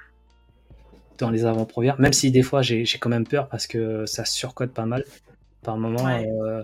dans 1.16 1.30
les 1.30 1.46
avant-premières, 1.46 1.98
même 1.98 2.12
si 2.12 2.30
des 2.30 2.42
fois 2.42 2.60
j'ai, 2.60 2.84
j'ai 2.84 2.98
quand 2.98 3.08
même 3.08 3.26
peur 3.26 3.48
parce 3.48 3.66
que 3.66 4.04
ça 4.04 4.26
surcode 4.26 4.72
pas 4.74 4.84
mal. 4.84 5.04
Par 5.64 5.76
moment, 5.78 6.04
Ouais. 6.04 6.28
euh, 6.30 6.62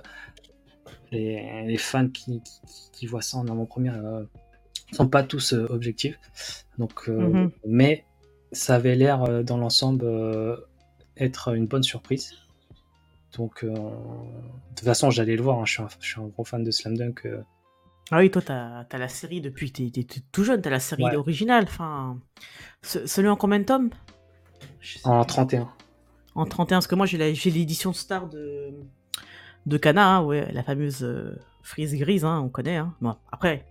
les, 1.10 1.64
les 1.66 1.76
fans 1.78 2.08
qui, 2.08 2.40
qui, 2.42 2.90
qui 2.92 3.06
voient 3.06 3.22
ça 3.22 3.38
en 3.38 3.48
avant-première 3.48 3.96
euh, 3.96 4.24
sont 4.92 5.08
pas 5.08 5.22
tous 5.22 5.52
euh, 5.54 5.66
objectifs. 5.70 6.18
Donc, 6.78 7.08
Mhm. 7.08 7.50
mais 7.66 8.04
ça 8.52 8.76
avait 8.76 8.94
l'air 8.94 9.44
dans 9.44 9.56
l'ensemble 9.56 10.06
être 11.16 11.54
une 11.54 11.66
bonne 11.66 11.82
surprise. 11.82 12.32
Donc, 13.36 13.62
euh, 13.64 13.68
de 13.70 14.74
toute 14.74 14.84
façon, 14.84 15.10
j'allais 15.10 15.36
le 15.36 15.42
voir. 15.42 15.58
hein, 15.60 15.64
je, 15.64 15.72
suis 15.72 15.82
un, 15.82 15.88
je 16.00 16.06
suis 16.06 16.20
un 16.20 16.26
gros 16.26 16.44
fan 16.44 16.64
de 16.64 16.70
Slam 16.70 16.96
Dunk. 16.96 17.26
euh, 17.26 17.42
Ah 18.10 18.18
oui, 18.18 18.30
toi, 18.30 18.42
t'as 18.42 18.84
as 18.90 18.98
la 18.98 19.08
série 19.08 19.40
depuis 19.40 19.70
t'es 19.72 19.88
t'es- 19.90 20.02
t'es 20.04 20.20
tout 20.32 20.42
jeune, 20.42 20.60
t'as 20.62 20.70
la 20.70 20.80
série 20.80 21.04
Ouais. 21.04 21.14
originale. 21.16 21.64
Enfin, 21.64 22.18
ce- 22.82 23.06
celui 23.06 23.28
en 23.28 23.36
combien 23.36 23.60
de 23.60 23.64
tomes? 23.64 23.90
En 25.04 25.22
plus. 25.24 25.28
31. 25.28 25.68
En 26.34 26.44
31, 26.46 26.76
parce 26.76 26.86
que 26.86 26.94
moi 26.94 27.06
j'ai 27.06 27.18
l'édition 27.18 27.92
Star 27.92 28.28
de, 28.28 28.70
de 29.66 29.76
Kana, 29.76 30.16
hein, 30.18 30.22
ouais, 30.24 30.50
la 30.52 30.62
fameuse 30.62 31.02
euh, 31.02 31.36
frise 31.62 31.94
grise, 31.96 32.24
hein, 32.24 32.40
on 32.44 32.48
connaît. 32.48 32.76
Hein. 32.76 32.94
Bon, 33.00 33.16
après, 33.32 33.66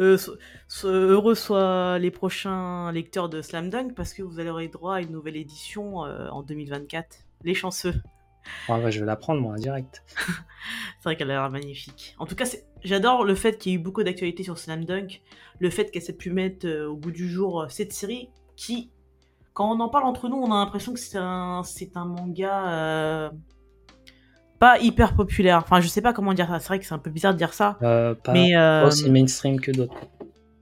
euh, 0.00 0.16
so- 0.16 0.36
so- 0.68 0.88
heureux 0.88 1.34
soient 1.34 1.98
les 1.98 2.10
prochains 2.10 2.90
lecteurs 2.92 3.28
de 3.28 3.42
Slam 3.42 3.68
Dunk, 3.68 3.94
parce 3.94 4.14
que 4.14 4.22
vous 4.22 4.38
aurez 4.40 4.68
droit 4.68 4.96
à 4.96 5.00
une 5.00 5.10
nouvelle 5.10 5.36
édition 5.36 6.04
euh, 6.04 6.28
en 6.30 6.42
2024. 6.42 7.18
Les 7.44 7.54
chanceux. 7.54 7.94
Ah 8.68 8.78
ouais, 8.78 8.90
je 8.90 9.00
vais 9.00 9.06
la 9.06 9.16
prendre, 9.16 9.40
moi, 9.40 9.56
direct. 9.56 10.02
C'est 10.98 11.04
vrai 11.04 11.16
qu'elle 11.16 11.30
a 11.30 11.34
l'air 11.34 11.50
magnifique. 11.50 12.14
En 12.18 12.26
tout 12.26 12.34
cas, 12.36 12.44
j'adore 12.82 13.24
le 13.24 13.34
fait 13.34 13.58
qu'il 13.58 13.72
y 13.72 13.74
ait 13.74 13.78
eu 13.78 13.82
beaucoup 13.82 14.02
d'actualités 14.02 14.44
sur 14.44 14.58
Slam 14.58 14.84
Dunk, 14.84 15.20
le 15.58 15.70
fait 15.70 15.90
qu'elle 15.90 16.02
s'est 16.02 16.16
pu 16.16 16.30
mettre 16.30 16.68
au 16.86 16.96
bout 16.96 17.10
du 17.12 17.28
jour 17.28 17.66
cette 17.68 17.92
série 17.92 18.30
qui, 18.56 18.90
quand 19.54 19.70
on 19.70 19.80
en 19.80 19.88
parle 19.88 20.04
entre 20.04 20.28
nous, 20.28 20.36
on 20.36 20.50
a 20.52 20.56
l'impression 20.56 20.92
que 20.92 20.98
c'est 21.00 21.18
un, 21.18 21.62
c'est 21.64 21.96
un 21.96 22.04
manga 22.06 22.68
euh, 22.68 23.30
pas 24.58 24.78
hyper 24.78 25.14
populaire. 25.14 25.58
Enfin, 25.58 25.80
je 25.80 25.88
sais 25.88 26.00
pas 26.02 26.12
comment 26.12 26.34
dire 26.34 26.48
ça. 26.48 26.60
C'est 26.60 26.68
vrai 26.68 26.78
que 26.78 26.86
c'est 26.86 26.94
un 26.94 26.98
peu 26.98 27.10
bizarre 27.10 27.32
de 27.32 27.38
dire 27.38 27.52
ça. 27.52 27.78
Euh, 27.82 28.14
pas, 28.14 28.32
mais 28.32 28.56
euh, 28.56 28.86
aussi 28.86 29.10
mainstream 29.10 29.60
que 29.60 29.70
d'autres. 29.72 29.96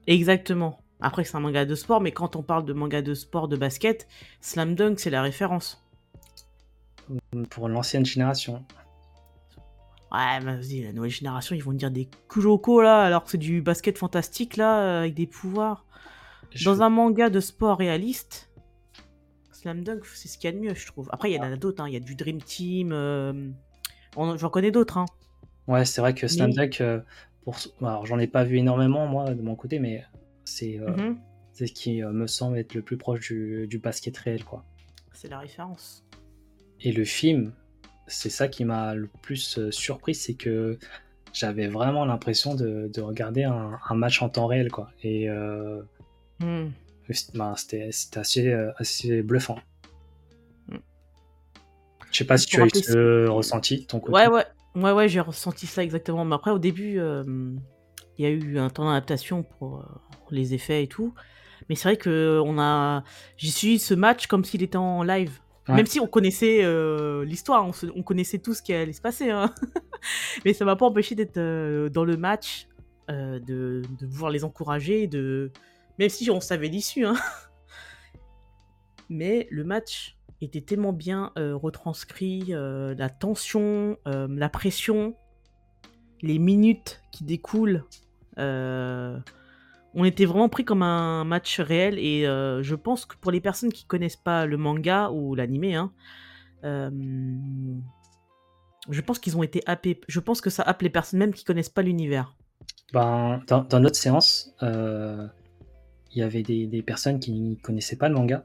exactement. 0.07 0.81
Après, 1.03 1.25
c'est 1.25 1.35
un 1.37 1.41
manga 1.41 1.65
de 1.65 1.75
sport, 1.75 2.01
mais 2.03 2.13
quand 2.13 2.37
on 2.37 2.43
parle 2.43 2.65
de 2.67 2.75
manga 2.75 3.01
de 3.01 3.15
sport 3.15 3.49
de 3.49 3.57
basket, 3.57 4.07
Slam 4.43 4.75
Dunk, 4.75 4.99
c'est 4.99 5.09
la 5.09 5.23
référence. 5.23 5.83
Pour 7.49 7.69
l'ancienne 7.71 8.05
génération. 8.05 8.65
Ouais, 10.13 10.41
mais 10.45 10.57
vas-y, 10.57 10.83
la 10.83 10.93
nouvelle 10.93 11.11
génération, 11.11 11.55
ils 11.57 11.63
vont 11.63 11.73
dire 11.73 11.91
des 11.91 12.11
Kuroko 12.29 12.83
là, 12.83 13.01
alors 13.03 13.25
que 13.25 13.31
c'est 13.31 13.39
du 13.39 13.63
basket 13.63 13.97
fantastique 13.97 14.57
là, 14.57 14.99
avec 14.99 15.15
des 15.15 15.27
pouvoirs. 15.27 15.87
Je- 16.51 16.69
Dans 16.69 16.83
un 16.83 16.89
manga 16.91 17.31
de 17.31 17.41
sport 17.41 17.79
réaliste, 17.79 18.50
Slam 19.61 19.83
Dunk, 19.85 20.05
c'est 20.15 20.29
ce 20.29 20.39
qu'il 20.39 20.49
y 20.51 20.53
a 20.55 20.57
de 20.57 20.63
mieux, 20.63 20.75
je 20.75 20.87
trouve. 20.87 21.09
Après, 21.13 21.31
il 21.31 21.35
y 21.35 21.39
en 21.39 21.43
a 21.43 21.55
d'autres, 21.57 21.83
hein. 21.83 21.89
il 21.89 21.93
y 21.93 21.97
a 21.97 22.01
du 22.01 22.15
Dream 22.15 22.41
Team, 22.41 22.93
euh, 22.93 23.51
j'en 24.17 24.49
connais 24.49 24.71
d'autres. 24.71 24.97
Hein. 24.97 25.05
Ouais, 25.69 25.85
c'est 25.85 26.01
vrai 26.01 26.15
que 26.15 26.27
Slam 26.29 26.49
Mais- 26.51 26.57
Dunk, 26.57 26.81
euh, 26.81 27.01
pour... 27.45 27.57
alors 27.83 28.07
j'en 28.07 28.19
ai 28.19 28.27
pas 28.27 28.45
vu 28.45 28.57
énormément 28.59 29.07
moi 29.07 29.35
de 29.35 29.43
mon 29.43 29.55
côté, 29.57 29.79
mais 29.79 30.03
c'est 30.45 30.79
euh, 30.81 30.91
Mhm. 30.97 31.19
c'est 31.53 31.67
ce 31.67 31.73
qui 31.75 32.03
me 32.03 32.27
semble 32.27 32.57
être 32.59 32.75
le 32.75 32.81
plus 32.81 32.97
proche 32.97 33.21
du, 33.29 33.67
du 33.67 33.79
basket 33.79 34.17
réel, 34.17 34.45
quoi. 34.45 34.65
C'est 35.13 35.29
la 35.29 35.39
référence. 35.41 36.05
Et 36.81 36.93
le 36.93 37.05
film, 37.05 37.53
c'est 38.07 38.31
ça 38.31 38.49
qui 38.49 38.65
m'a 38.65 38.95
le 38.95 39.09
plus 39.21 39.61
surpris, 39.71 40.15
c'est 40.15 40.35
que 40.35 40.79
j'avais 41.35 41.69
vraiment 41.69 42.07
l'impression 42.07 42.55
de, 42.55 42.91
de 42.93 43.01
regarder 43.03 43.45
un, 43.45 43.79
un 43.89 43.95
match 43.95 44.23
en 44.23 44.31
temps 44.31 44.47
réel, 44.47 44.71
quoi. 44.71 44.91
Et 45.03 45.29
Hmm. 46.41 46.69
Ben, 47.35 47.55
c'était 47.57 47.91
assez, 48.17 48.49
euh, 48.49 48.73
assez 48.77 49.23
bluffant. 49.23 49.59
Mm. 50.69 50.77
Je 52.11 52.19
sais 52.19 52.25
pas 52.25 52.39
si 52.39 52.47
tu 52.47 52.61
as 52.61 52.67
eu 52.67 52.71
ce 52.71 53.27
ressenti 53.29 53.81
de 53.81 53.85
ton 53.85 54.01
côté. 54.01 54.13
Ouais, 54.13 54.29
ouais, 54.29 54.45
ouais, 54.75 54.93
ouais, 54.93 55.09
j'ai 55.09 55.21
ressenti 55.21 55.67
ça 55.67 55.83
exactement. 55.83 56.25
Mais 56.25 56.35
après, 56.35 56.51
au 56.51 56.59
début, 56.59 56.99
euh, 56.99 57.25
il 58.19 58.25
y 58.25 58.27
a 58.27 58.31
eu 58.31 58.59
un 58.59 58.71
temps 58.71 58.87
d'adaptation 58.87 59.43
pour 59.43 59.79
euh, 59.79 59.85
les 60.31 60.55
effets 60.55 60.85
et 60.85 60.89
tout. 60.89 61.15
Mais 61.69 61.75
c'est 61.75 61.89
vrai 61.89 61.97
que 61.97 62.41
on 62.45 62.59
a, 62.59 63.05
j'ai 63.37 63.51
suivi 63.51 63.79
ce 63.79 63.95
match 63.95 64.27
comme 64.27 64.45
s'il 64.45 64.63
était 64.63 64.77
en 64.77 65.03
live. 65.03 65.39
Ouais. 65.69 65.77
Même 65.77 65.87
si 65.87 66.01
on 66.01 66.07
connaissait 66.07 66.65
euh, 66.65 67.25
l'histoire, 67.25 67.69
on, 67.95 68.03
connaissait 68.03 68.39
tout 68.39 68.55
ce 68.55 68.63
qui 68.63 68.73
allait 68.73 68.93
se 68.93 69.01
passer. 69.01 69.31
hein. 69.31 69.55
Mais 70.45 70.53
ça 70.53 70.65
m'a 70.65 70.75
pas 70.75 70.87
empêché 70.87 71.15
d'être 71.15 71.39
dans 71.91 72.05
le 72.05 72.17
match, 72.17 72.67
de, 73.09 73.39
de 73.99 74.07
pouvoir 74.07 74.31
les 74.31 74.43
encourager, 74.43 75.07
de 75.07 75.53
même 76.01 76.09
si 76.09 76.31
on 76.31 76.41
savait 76.41 76.69
l'issue. 76.69 77.05
hein. 77.05 77.15
Mais 79.11 79.47
le 79.51 79.65
match 79.65 80.17
était 80.41 80.63
tellement 80.63 80.95
bien 80.95 81.31
euh, 81.39 81.55
retranscrit, 81.55 82.47
euh, 82.51 82.95
la 82.97 83.11
tension, 83.11 83.99
euh, 84.09 84.27
la 84.31 84.49
pression, 84.49 85.15
les 86.23 86.39
minutes 86.39 87.03
qui 87.13 87.25
découlent. 87.25 87.85
on 88.39 89.23
était 90.05 90.25
vraiment 90.25 90.49
pris 90.49 90.65
comme 90.65 90.83
un 90.83 91.25
match 91.25 91.61
réel 91.61 91.99
et 91.99 92.23
je 92.25 92.75
pense 92.75 93.05
que 93.05 93.17
pour 93.17 93.31
les 93.31 93.41
personnes 93.43 93.73
qui 93.73 93.85
connaissent 93.85 94.17
pas 94.17 94.47
le 94.47 94.57
manga 94.57 95.11
ou 95.11 95.35
l'animé, 95.35 95.75
hein, 95.75 95.93
je 98.89 99.01
pense 99.03 99.19
qu'ils 99.19 99.37
ont 99.37 99.43
été 99.43 99.63
happés. 99.67 100.01
Je 100.09 100.21
pense 100.21 100.41
que 100.41 100.49
ça 100.49 100.63
happe 100.63 100.81
les 100.81 100.89
personnes 100.91 101.19
même 101.19 101.35
qui 101.35 101.45
connaissent 101.45 101.69
pas 101.69 101.83
l'univers. 101.83 102.35
Ben, 102.95 103.43
dans, 103.49 103.81
notre 103.81 103.97
séance, 103.97 104.55
il 106.13 106.19
y 106.19 106.23
avait 106.23 106.43
des, 106.43 106.67
des 106.67 106.83
personnes 106.83 107.21
qui 107.21 107.33
ne 107.33 107.55
connaissaient 107.55 107.97
pas 107.97 108.09
le 108.09 108.15
manga. 108.15 108.45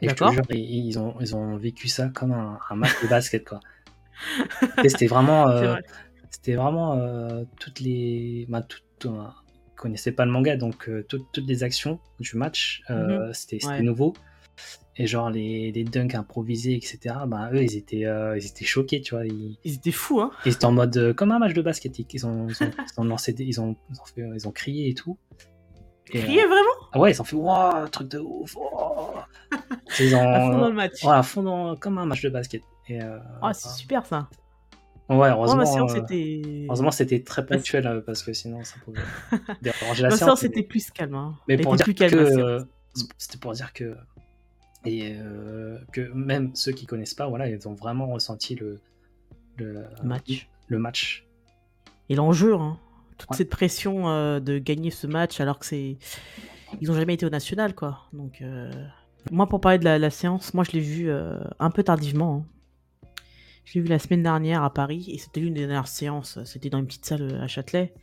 Et 0.00 0.08
je 0.08 0.14
te 0.14 0.18
D'accord. 0.20 0.32
jure, 0.32 0.44
ils, 0.50 0.86
ils 0.86 0.98
ont, 0.98 1.14
ils 1.20 1.34
ont 1.36 1.56
vécu 1.56 1.88
ça 1.88 2.08
comme 2.08 2.32
un, 2.32 2.58
un 2.70 2.74
match 2.76 3.02
de 3.02 3.08
basket, 3.08 3.44
quoi. 3.48 3.60
C'était 4.86 5.06
vraiment, 5.06 5.48
euh, 5.50 5.72
vrai. 5.72 5.82
c'était 6.30 6.54
vraiment 6.54 6.94
euh, 6.94 7.44
toutes 7.60 7.80
les, 7.80 8.46
ben, 8.48 8.62
tout, 8.62 8.78
ils 9.04 9.10
connaissaient 9.76 10.12
pas 10.12 10.24
le 10.24 10.32
manga, 10.32 10.56
donc 10.56 10.88
euh, 10.88 11.04
toutes- 11.08 11.26
toutes 11.32 11.46
les 11.46 11.62
actions 11.62 11.98
du 12.20 12.36
match, 12.36 12.82
euh, 12.90 13.32
c'était 13.32 13.58
c'était 13.60 13.66
Mhm. 13.74 13.78
Ouais. 13.78 13.82
nouveau. 13.82 14.14
Et 14.98 15.06
genre 15.06 15.28
les, 15.28 15.70
les 15.72 15.84
dunks 15.84 16.14
improvisés, 16.14 16.74
etc. 16.74 17.14
Ben 17.26 17.50
eux, 17.52 17.62
ils 17.62 17.76
étaient, 17.76 18.06
euh, 18.06 18.38
ils 18.38 18.46
étaient 18.46 18.64
choqués, 18.64 19.02
tu 19.02 19.14
vois. 19.14 19.26
Ils, 19.26 19.58
Ils 19.64 19.74
étaient 19.74 19.92
fous, 19.92 20.22
hein. 20.22 20.30
ils 20.46 20.52
étaient 20.52 20.64
en 20.64 20.72
mode 20.72 20.96
euh, 20.96 21.12
comme 21.12 21.32
un 21.32 21.38
match 21.38 21.52
de 21.52 21.60
basket. 21.60 21.98
Ils 22.14 22.26
ont, 22.26 22.48
ils 22.48 22.62
ont, 22.64 22.70
ils 22.70 23.00
ont 23.00 23.04
lancé, 23.04 23.34
des- 23.34 23.44
ils 23.44 23.60
ont, 23.60 23.76
ils 23.90 24.00
ont, 24.00 24.04
fait- 24.06 24.30
ils 24.34 24.48
ont 24.48 24.52
crié 24.52 24.88
et 24.88 24.94
tout. 24.94 25.18
Et, 26.12 26.20
Crier 26.20 26.44
euh, 26.44 26.46
vraiment? 26.48 26.88
Ah 26.92 27.00
ouais, 27.00 27.12
ils 27.12 27.20
ont 27.20 27.24
fait 27.24 27.36
waouh, 27.36 27.88
truc 27.88 28.08
de 28.08 28.18
ouf. 28.18 28.54
wow. 28.56 29.14
Ils 30.00 30.14
ont, 30.14 30.32
à 30.32 30.40
fond 30.40 30.58
dans 30.58 30.68
le 30.68 30.74
match. 30.74 31.02
ouais, 31.04 31.10
à 31.12 31.22
fond 31.22 31.42
dans- 31.42 31.76
comme 31.76 31.98
un 31.98 32.06
match 32.06 32.22
de 32.22 32.28
basket. 32.28 32.62
Et, 32.88 33.00
euh, 33.02 33.18
Ah, 33.42 33.52
c'est 33.54 33.68
super 33.70 34.04
ça. 34.06 34.28
ouais, 35.08 35.28
heureusement, 35.30 35.64
séance 35.64 35.94
euh, 35.94 36.02
heureusement, 36.68 36.90
c'était 36.90 37.22
très 37.22 37.44
ponctuel 37.46 37.86
euh, 37.86 38.00
parce 38.00 38.22
que 38.22 38.32
sinon 38.32 38.62
ça 38.64 38.76
pouvait 38.84 39.00
déranger 39.62 40.02
la 40.04 40.10
Ma 40.10 40.16
séance. 40.16 40.40
séance 40.40 40.44
était 40.44 40.62
plus 40.62 40.90
calme. 40.90 41.14
Hein. 41.14 41.34
Mais 41.48 41.54
Elle 41.54 41.60
pour 41.62 41.74
dire 41.76 41.84
plus 41.84 41.94
calme. 41.94 42.12
que 42.12 42.16
euh, 42.16 42.62
c'était 43.18 43.38
pour 43.38 43.52
dire 43.52 43.72
que 43.72 43.96
et 44.84 45.16
euh, 45.18 45.78
que 45.92 46.12
même 46.12 46.54
ceux 46.54 46.72
qui 46.72 46.86
connaissent 46.86 47.14
pas, 47.14 47.26
voilà, 47.28 47.48
ils 47.48 47.66
ont 47.66 47.74
vraiment 47.74 48.06
ressenti 48.06 48.54
le 48.54 48.78
le 49.56 49.84
match. 50.04 50.48
le 50.68 50.78
match. 50.78 51.26
Et 52.08 52.14
l'enjeu, 52.14 52.54
hein. 52.54 52.78
Toute 53.18 53.30
Ouais. 53.30 53.36
cette 53.36 53.50
pression 53.50 54.08
euh, 54.08 54.40
de 54.40 54.58
gagner 54.58 54.90
ce 54.90 55.06
match 55.06 55.40
alors 55.40 55.58
que 55.58 55.66
c'est. 55.66 55.98
Ils 56.80 56.90
ont 56.90 56.94
jamais 56.94 57.14
été 57.14 57.24
au 57.26 57.30
national, 57.30 57.74
quoi. 57.74 58.00
Donc, 58.12 58.42
euh, 58.42 58.70
moi, 59.30 59.48
pour 59.48 59.60
parler 59.60 59.78
de 59.78 59.84
la, 59.84 59.98
la 59.98 60.10
séance, 60.10 60.52
moi, 60.54 60.64
je 60.64 60.72
l'ai 60.72 60.80
vu 60.80 61.08
euh, 61.08 61.38
un 61.58 61.70
peu 61.70 61.82
tardivement. 61.82 62.44
hein. 63.04 63.08
Je 63.64 63.74
l'ai 63.74 63.80
vu 63.80 63.88
la 63.88 63.98
semaine 63.98 64.22
dernière 64.22 64.62
à 64.62 64.72
Paris 64.72 65.06
et 65.12 65.18
c'était 65.18 65.40
l'une 65.40 65.54
des 65.54 65.60
dernières 65.60 65.88
séances. 65.88 66.38
C'était 66.44 66.70
dans 66.70 66.78
une 66.78 66.86
petite 66.86 67.04
salle 67.04 67.40
à 67.42 67.48
Châtelet. 67.48 67.94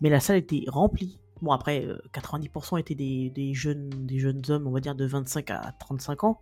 Mais 0.00 0.10
la 0.10 0.18
salle 0.20 0.36
était 0.38 0.64
remplie. 0.66 1.18
Bon, 1.42 1.52
après, 1.52 1.84
euh, 1.84 1.98
90% 2.12 2.78
étaient 2.80 2.94
des, 2.94 3.30
des 3.30 3.54
jeunes, 3.54 3.90
des 3.90 4.18
jeunes 4.18 4.42
hommes, 4.48 4.66
on 4.66 4.70
va 4.72 4.80
dire 4.80 4.94
de 4.94 5.04
25 5.04 5.50
à 5.50 5.72
35 5.78 6.24
ans. 6.24 6.40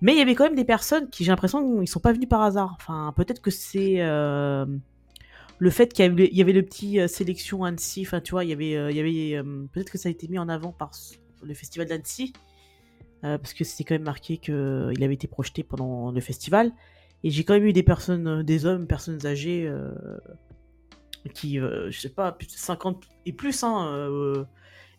Mais 0.00 0.12
il 0.12 0.18
y 0.18 0.20
avait 0.22 0.34
quand 0.34 0.44
même 0.44 0.54
des 0.54 0.64
personnes 0.64 1.08
qui, 1.10 1.24
j'ai 1.24 1.30
l'impression, 1.32 1.80
ils 1.82 1.86
sont 1.88 1.98
pas 2.00 2.12
venus 2.12 2.28
par 2.28 2.42
hasard. 2.42 2.76
Enfin, 2.78 3.12
peut-être 3.16 3.40
que 3.40 3.50
c'est. 3.50 3.96
Le 5.64 5.70
fait 5.70 5.94
qu'il 5.94 6.04
y 6.04 6.08
avait, 6.08 6.28
il 6.30 6.36
y 6.36 6.42
avait 6.42 6.52
le 6.52 6.62
petit 6.62 7.00
euh, 7.00 7.06
sélection 7.08 7.64
Annecy, 7.64 8.02
enfin 8.06 8.20
tu 8.20 8.32
vois, 8.32 8.44
il 8.44 8.50
y 8.50 8.52
avait, 8.52 8.76
euh, 8.76 8.90
il 8.90 8.96
y 8.98 9.00
avait 9.00 9.34
euh, 9.38 9.64
peut-être 9.72 9.90
que 9.90 9.96
ça 9.96 10.10
a 10.10 10.12
été 10.12 10.28
mis 10.28 10.38
en 10.38 10.50
avant 10.50 10.72
par 10.72 10.90
le 11.42 11.54
festival 11.54 11.88
d'Annecy, 11.88 12.34
parce 13.22 13.54
que 13.54 13.64
c'était 13.64 13.84
quand 13.84 13.94
même 13.94 14.02
marqué 14.02 14.36
qu'il 14.36 14.52
avait 15.02 15.14
été 15.14 15.26
projeté 15.26 15.62
pendant 15.62 16.10
le 16.12 16.20
festival. 16.20 16.70
Et 17.22 17.30
j'ai 17.30 17.42
quand 17.44 17.54
même 17.54 17.64
eu 17.64 17.72
des 17.72 17.82
personnes, 17.82 18.42
des 18.42 18.66
hommes, 18.66 18.86
personnes 18.86 19.24
âgées, 19.24 19.72
qui, 21.32 21.56
je 21.58 21.98
sais 21.98 22.10
pas, 22.10 22.32
plus 22.32 22.46
de 22.48 22.52
50 22.52 23.02
et 23.24 23.32
plus, 23.32 23.62
hein, 23.64 24.44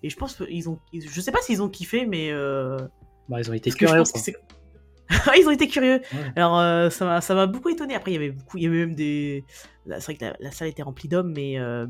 et 0.02 0.10
je 0.10 0.16
pense 0.18 0.36
qu'ils 0.36 0.68
ont, 0.70 0.80
ils- 0.92 1.08
je 1.08 1.22
sais 1.22 1.32
pas 1.32 1.42
s'ils 1.44 1.62
ont 1.62 1.70
kiffé, 1.70 2.08
mais 2.08 2.32
Bah, 3.30 3.40
ils 3.40 3.50
ont 3.50 3.54
été 3.54 3.70
curieux. 3.70 4.02
ils 5.40 5.48
ont 5.48 5.52
été 5.52 5.68
curieux. 5.68 6.02
Ouais. 6.14 6.32
Alors 6.36 6.58
euh, 6.60 6.90
ça 6.90 7.22
m'a 7.36 7.46
beaucoup 7.46 7.70
étonné. 7.70 7.94
Après 7.94 8.10
il 8.12 8.16
y 8.16 8.18
avait 8.18 8.32
beaucoup, 8.32 8.58
il 8.58 8.64
y 8.64 8.68
avait 8.68 8.80
même 8.88 8.96
des, 8.96 9.44
c'est 9.88 10.04
vrai 10.04 10.16
que 10.16 10.44
la, 10.44 10.52
salle 10.52 10.68
était 10.68 10.84
remplie 10.84 11.08
d'hommes, 11.08 11.34
mais 11.34 11.60
euh, 11.60 11.88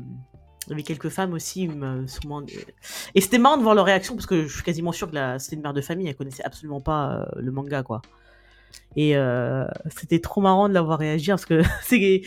il 0.66 0.70
y 0.70 0.72
avait 0.72 0.82
quelques 0.82 1.08
femmes 1.08 1.32
aussi. 1.32 1.68
me- 1.68 2.06
sûrement 2.06 2.42
des- 2.42 2.66
Et 3.14 3.20
c'était 3.20 3.38
marrant 3.38 3.56
de 3.56 3.62
voir 3.62 3.74
leur 3.74 3.84
réaction 3.86 4.14
parce 4.14 4.26
que 4.26 4.46
je 4.46 4.54
suis 4.54 4.62
quasiment 4.62 4.92
sûr 4.92 5.10
que 5.10 5.14
la... 5.14 5.38
c'était 5.38 5.56
une 5.56 5.62
mère 5.62 5.74
de 5.74 5.80
famille, 5.80 6.08
elle 6.08 6.16
connaissait 6.16 6.44
absolument 6.44 6.80
pas 6.80 7.20
euh, 7.20 7.40
le 7.40 7.52
manga 7.52 7.82
quoi. 7.82 8.02
Et 8.96 9.16
euh, 9.16 9.66
c'était 9.94 10.20
trop 10.20 10.40
marrant 10.40 10.68
de 10.68 10.74
la 10.74 10.82
voir 10.82 10.98
réagir 10.98 11.34
parce 11.34 11.46
que 11.46 11.62
c'est 11.82 12.22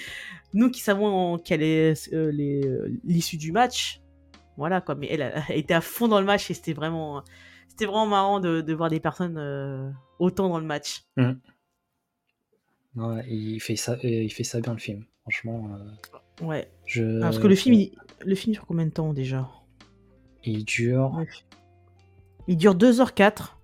nous 0.53 0.69
qui 0.71 0.81
savons 0.81 1.37
quelle 1.37 1.61
est 1.61 2.13
euh, 2.13 2.31
euh, 2.31 2.87
l'issue 3.03 3.37
du 3.37 3.51
match. 3.51 4.01
Voilà 4.57 4.81
quoi, 4.81 4.95
mais 4.95 5.07
elle, 5.09 5.43
elle 5.49 5.57
était 5.57 5.73
à 5.73 5.81
fond 5.81 6.07
dans 6.07 6.19
le 6.19 6.25
match 6.25 6.49
et 6.51 6.53
c'était 6.53 6.73
vraiment, 6.73 7.23
c'était 7.69 7.85
vraiment 7.85 8.07
marrant 8.07 8.39
de, 8.39 8.73
voir 8.73 8.89
des 8.89 8.99
personnes 8.99 9.37
euh, 9.37 9.89
autant 10.19 10.49
dans 10.49 10.59
le 10.59 10.65
match. 10.65 11.03
Ouais, 12.95 13.23
il 13.29 13.59
fait 13.61 13.75
ça, 13.75 13.93
euh, 13.93 13.97
il 14.03 14.33
fait 14.33 14.43
ça 14.43 14.59
bien 14.59 14.73
le 14.73 14.79
film. 14.79 15.05
Franchement, 15.29 15.69
euh, 16.41 16.45
Ouais. 16.45 16.71
je. 16.85 17.19
Parce 17.21 17.37
que 17.37 17.47
le 17.47 17.55
film, 17.55 17.75
il... 17.75 17.91
le 18.25 18.33
film 18.35 18.53
dure 18.53 18.65
combien 18.65 18.85
de 18.85 18.91
temps 18.91 19.13
déjà? 19.13 19.47
Il 20.43 20.65
dure. 20.65 21.13
Ouais. 21.17 21.27
Il 22.47 22.57
dure 22.57 22.73
2h04 22.75 23.57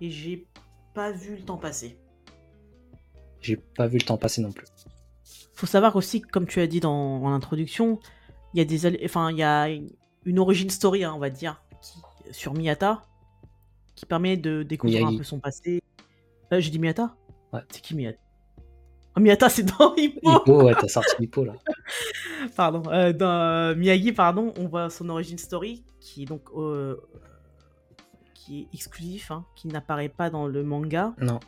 et 0.00 0.10
j'ai 0.10 0.46
pas 0.94 1.12
vu 1.12 1.36
le 1.36 1.42
temps 1.42 1.58
passer. 1.58 1.96
J'ai 3.40 3.56
pas 3.56 3.86
vu 3.86 3.98
le 3.98 4.04
temps 4.04 4.16
passer 4.16 4.40
non 4.42 4.50
plus. 4.50 4.66
Faut 5.54 5.66
savoir 5.66 5.94
aussi, 5.94 6.20
comme 6.22 6.46
tu 6.46 6.60
as 6.60 6.66
dit 6.66 6.80
dans 6.80 7.22
en 7.22 7.32
introduction, 7.32 8.00
il 8.54 8.58
y 8.58 8.60
a 8.60 8.64
des, 8.64 9.04
enfin, 9.04 9.30
il 9.30 9.36
y 9.38 9.42
a 9.42 9.68
une 10.24 10.38
origin 10.38 10.68
story, 10.70 11.04
hein, 11.04 11.12
on 11.14 11.18
va 11.18 11.30
dire, 11.30 11.62
qui- 11.82 12.00
sur 12.34 12.54
Miyata, 12.54 13.02
qui 13.94 14.06
permet 14.06 14.36
de 14.36 14.62
découvrir 14.62 15.00
Miyagi. 15.00 15.14
un 15.14 15.18
peu 15.18 15.24
son 15.24 15.38
passé. 15.38 15.82
Euh, 16.52 16.60
j'ai 16.60 16.70
dit 16.70 16.78
Miyata 16.78 17.14
Ouais. 17.52 17.60
C'est 17.70 17.80
qui 17.82 17.94
Miyata 17.94 18.18
Miyata, 19.20 19.48
c'est 19.48 19.62
dans 19.62 19.94
Hippo. 19.96 20.20
Hippo, 20.30 20.62
ouais, 20.64 20.74
t'as 20.78 20.88
sorti 20.88 21.14
Hippo 21.20 21.44
là. 21.44 21.54
pardon, 22.56 22.82
euh, 22.90 23.12
dans 23.12 23.26
euh, 23.30 23.74
Miyagi, 23.74 24.12
pardon, 24.12 24.52
on 24.58 24.66
voit 24.68 24.90
son 24.90 25.08
origin 25.08 25.38
story 25.38 25.84
qui 26.00 26.22
est 26.22 26.26
donc 26.26 26.48
euh, 26.56 26.96
qui 28.34 28.60
est 28.62 28.74
exclusif, 28.74 29.30
hein, 29.30 29.44
qui 29.56 29.68
n'apparaît 29.68 30.08
pas 30.08 30.30
dans 30.30 30.46
le 30.46 30.62
manga. 30.62 31.14
Non. 31.20 31.40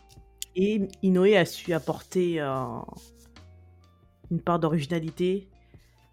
Et 0.54 0.82
Inoue 1.02 1.34
a 1.36 1.44
su 1.46 1.72
apporter 1.72 2.38
un, 2.40 2.84
une 4.30 4.40
part 4.40 4.58
d'originalité 4.58 5.48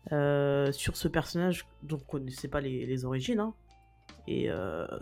sur 0.10 0.95
ce 0.97 1.07
personnage 1.07 1.68
dont 1.84 1.97
on 1.97 1.99
ne 2.18 2.22
connaissait 2.24 2.47
pas 2.47 2.62
les, 2.62 2.86
les 2.86 3.05
origines. 3.05 3.39
hein. 3.41 3.53
Et 4.28 4.49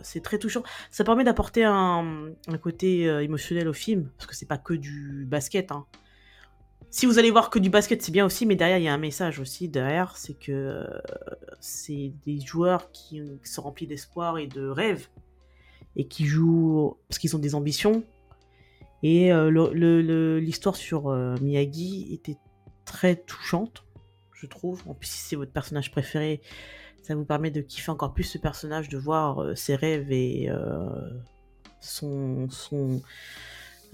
c'est 0.02 0.22
très 0.22 0.38
touchant. 0.38 0.62
Ça 0.90 1.04
permet 1.04 1.22
d'apporter 1.22 1.62
un, 1.64 2.30
un 2.48 2.58
côté 2.58 3.04
émotionnel 3.22 3.68
au 3.68 3.72
film, 3.72 4.10
parce 4.16 4.26
que 4.26 4.34
c'est 4.34 4.46
pas 4.48 4.58
que 4.58 4.74
du 4.74 5.24
basket. 5.28 5.70
hein. 5.70 5.86
Si 6.90 7.04
vous 7.04 7.18
allez 7.18 7.30
voir 7.30 7.50
que 7.50 7.58
du 7.58 7.68
basket, 7.68 8.00
c'est 8.02 8.12
bien 8.12 8.24
aussi, 8.24 8.46
mais 8.46 8.56
derrière, 8.56 8.78
il 8.78 8.84
y 8.84 8.88
a 8.88 8.94
un 8.94 8.98
message 8.98 9.40
aussi. 9.40 9.68
Derrière, 9.68 10.16
c'est 10.16 10.32
que 10.32 10.52
euh, 10.52 10.84
c'est 11.60 12.12
des 12.24 12.40
joueurs 12.40 12.90
qui, 12.92 13.22
sont 13.44 13.62
remplis 13.62 13.86
d'espoir 13.86 14.38
et 14.38 14.46
de 14.46 14.66
rêves, 14.66 15.08
et 15.96 16.08
qui 16.08 16.24
jouent 16.24 16.96
parce 17.08 17.18
qu'ils 17.18 17.36
ont 17.36 17.40
des 17.40 17.54
ambitions. 17.54 18.04
Et 19.02 19.32
euh, 19.32 20.38
l'histoire 20.40 20.76
sur 20.76 21.08
euh, 21.08 21.36
Miyagi 21.42 22.08
était 22.10 22.38
très 22.86 23.16
touchante, 23.16 23.84
je 24.32 24.46
trouve. 24.46 24.82
En 24.88 24.94
plus, 24.94 25.08
si 25.08 25.18
c'est 25.18 25.36
votre 25.36 25.52
personnage 25.52 25.90
préféré, 25.90 26.40
ça 27.02 27.14
vous 27.14 27.26
permet 27.26 27.50
de 27.50 27.60
kiffer 27.60 27.90
encore 27.90 28.14
plus 28.14 28.24
ce 28.24 28.38
personnage, 28.38 28.88
de 28.88 28.96
voir 28.96 29.56
ses 29.56 29.76
rêves 29.76 30.10
et 30.10 30.50
son, 31.80 32.48
son, 32.50 33.02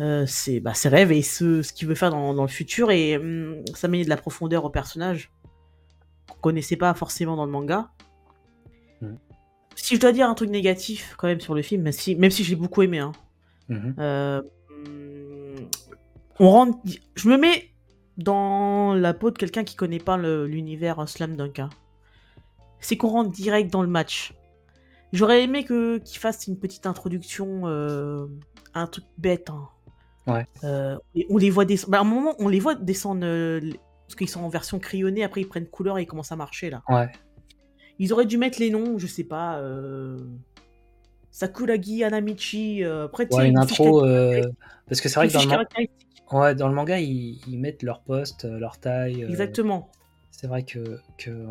euh, 0.00 0.26
ses, 0.26 0.60
bah, 0.60 0.74
ses 0.74 0.88
rêves 0.88 1.12
et 1.12 1.22
ce, 1.22 1.62
ce 1.62 1.72
qu'il 1.72 1.86
veut 1.88 1.94
faire 1.94 2.10
dans, 2.10 2.34
dans 2.34 2.42
le 2.42 2.48
futur. 2.48 2.90
Et 2.90 3.16
hum, 3.16 3.62
ça 3.74 3.88
met 3.88 4.04
de 4.04 4.08
la 4.08 4.16
profondeur 4.16 4.64
au 4.64 4.70
personnage 4.70 5.30
qu'on 6.28 6.38
connaissait 6.40 6.76
pas 6.76 6.92
forcément 6.94 7.36
dans 7.36 7.44
le 7.46 7.52
manga. 7.52 7.90
Mhm. 9.00 9.18
Si 9.76 9.96
je 9.96 10.00
dois 10.00 10.12
dire 10.12 10.28
un 10.28 10.34
truc 10.34 10.50
négatif 10.50 11.14
quand 11.18 11.26
même 11.26 11.40
sur 11.40 11.54
le 11.54 11.62
film, 11.62 11.82
même 11.82 11.92
si, 11.92 12.14
même 12.16 12.30
si 12.30 12.44
je 12.44 12.50
l'ai 12.50 12.56
beaucoup 12.56 12.82
aimé, 12.82 12.98
hein, 13.00 13.12
Mhm. 13.68 13.94
euh, 13.98 14.42
hum, 14.70 15.68
on 16.38 16.50
rentre. 16.50 16.78
Je 17.14 17.28
me 17.28 17.36
mets 17.36 17.70
dans 18.16 18.94
la 18.94 19.14
peau 19.14 19.30
de 19.30 19.38
quelqu'un 19.38 19.64
qui 19.64 19.74
connaît 19.76 19.98
pas 19.98 20.16
l'univers 20.16 21.08
Slam 21.08 21.36
Dunk. 21.36 21.58
hein. 21.60 21.70
C'est 22.80 22.96
qu'on 22.96 23.08
rentre 23.08 23.30
direct 23.30 23.72
dans 23.72 23.82
le 23.82 23.88
match. 23.88 24.34
J'aurais 25.12 25.42
aimé 25.44 25.64
que 25.64 25.98
qu'il 25.98 26.18
fasse 26.18 26.46
une 26.46 26.58
petite 26.58 26.86
introduction, 26.86 27.62
euh, 27.64 28.26
un 28.74 28.86
truc 28.86 29.04
bête. 29.16 29.48
hein. 29.50 29.68
Ouais. 30.26 30.46
Euh, 30.64 30.96
et 31.14 31.26
on 31.30 31.36
les 31.36 31.50
voit 31.50 31.64
descendre. 31.64 31.90
bah, 31.92 31.98
à 31.98 32.00
un 32.00 32.04
moment, 32.04 32.34
on 32.38 32.48
les 32.48 32.60
voit 32.60 32.74
descendre 32.74 33.22
euh, 33.24 33.60
parce 34.06 34.14
qu'ils 34.16 34.28
sont 34.28 34.42
en 34.42 34.48
version 34.48 34.78
crayonnée. 34.78 35.22
Après, 35.24 35.40
ils 35.42 35.48
prennent 35.48 35.66
couleur 35.66 35.98
et 35.98 36.02
ils 36.02 36.06
commencent 36.06 36.32
à 36.32 36.36
marcher 36.36 36.70
là. 36.70 36.82
Ouais. 36.88 37.10
Ils 37.98 38.12
auraient 38.12 38.26
dû 38.26 38.38
mettre 38.38 38.58
les 38.60 38.70
noms, 38.70 38.98
je 38.98 39.06
sais 39.06 39.24
pas. 39.24 39.58
Euh... 39.58 40.18
Sakuragi, 41.30 42.04
Anamichi. 42.04 42.84
Euh... 42.84 43.04
Après, 43.06 43.26
Ouais, 43.34 43.48
une 43.48 43.58
intro. 43.58 44.04
euh, 44.04 44.42
Parce 44.88 45.00
que 45.00 45.08
c'est 45.08 45.16
vrai 45.16 45.28
que 45.28 45.32
dans 45.34 45.42
le, 45.42 45.48
man- 45.48 45.66
ouais, 46.32 46.54
dans 46.54 46.68
le 46.68 46.74
manga, 46.74 46.98
ils, 47.00 47.40
ils 47.48 47.58
mettent 47.58 47.82
leur 47.82 48.00
poste, 48.02 48.44
leur 48.44 48.78
taille. 48.78 49.22
Exactement. 49.24 49.90
C'est 50.30 50.46
vrai 50.46 50.62
que, 50.64 50.98
que 51.18 51.46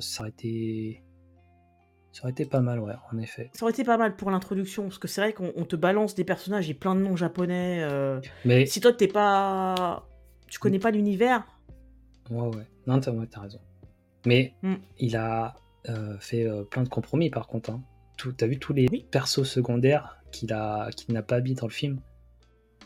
ça 0.00 0.22
aurait 0.22 0.30
été. 0.30 1.02
Ça 2.16 2.22
aurait 2.22 2.30
été 2.32 2.46
pas 2.46 2.60
mal, 2.62 2.80
ouais, 2.80 2.94
en 3.12 3.18
effet. 3.18 3.50
Ça 3.52 3.64
aurait 3.66 3.72
été 3.72 3.84
pas 3.84 3.98
mal 3.98 4.16
pour 4.16 4.30
l'introduction, 4.30 4.84
parce 4.84 4.96
que 4.96 5.06
c'est 5.06 5.20
vrai 5.20 5.32
qu'on 5.34 5.52
on 5.54 5.66
te 5.66 5.76
balance 5.76 6.14
des 6.14 6.24
personnages 6.24 6.70
et 6.70 6.72
plein 6.72 6.94
de 6.94 7.00
noms 7.02 7.14
japonais. 7.14 7.80
euh, 7.82 8.22
Mais. 8.46 8.64
Si 8.64 8.80
toi, 8.80 8.94
t'es 8.94 9.06
pas. 9.06 10.06
Tu 10.48 10.58
connais 10.58 10.78
pas 10.78 10.90
l'univers, 10.90 11.44
Ouais, 12.30 12.46
ouais. 12.56 12.66
Non, 12.86 13.00
t'as 13.00 13.10
ouais, 13.10 13.26
raison. 13.36 13.60
Mais 14.24 14.54
Mm. 14.62 14.76
il 14.98 15.14
a 15.16 15.56
euh, 15.90 16.16
fait 16.18 16.46
euh, 16.48 16.64
plein 16.64 16.82
de 16.84 16.88
compromis, 16.88 17.28
par 17.28 17.48
contre. 17.48 17.68
Hein. 17.68 17.82
T'as 18.38 18.46
vu 18.46 18.58
tous 18.58 18.72
les 18.72 18.86
Oui. 18.90 19.04
persos 19.10 19.44
secondaires 19.44 20.16
qu'il 20.32 20.54
a, 20.54 20.88
qu'il 20.96 21.12
n'a 21.12 21.22
pas 21.22 21.42
mis 21.42 21.52
dans 21.52 21.66
le 21.66 21.72
film? 21.72 22.00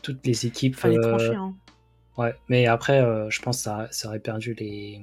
Toutes 0.03 0.27
les 0.27 0.45
équipes. 0.45 0.75
fallait 0.75 0.99
trancher. 0.99 1.35
Hein. 1.35 1.55
Ouais, 2.17 2.35
mais 2.49 2.67
après, 2.67 2.99
je 3.29 3.41
pense 3.41 3.57
que 3.59 3.63
ça, 3.63 3.87
ça 3.91 4.09
aurait 4.09 4.19
perdu 4.19 4.55
les. 4.55 5.01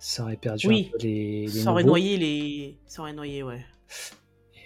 Ça 0.00 0.22
aurait 0.22 0.36
perdu 0.36 0.68
Oui. 0.68 0.86
un 0.88 0.92
peu 0.92 1.02
les. 1.02 1.40
les 1.42 1.48
Ça 1.48 1.70
aurait 1.72 1.82
nouveaux. 1.82 1.96
noyé 1.96 2.16
les. 2.16 2.78
Ça 2.86 3.02
aurait 3.02 3.12
noyé, 3.12 3.42
ouais. 3.42 3.64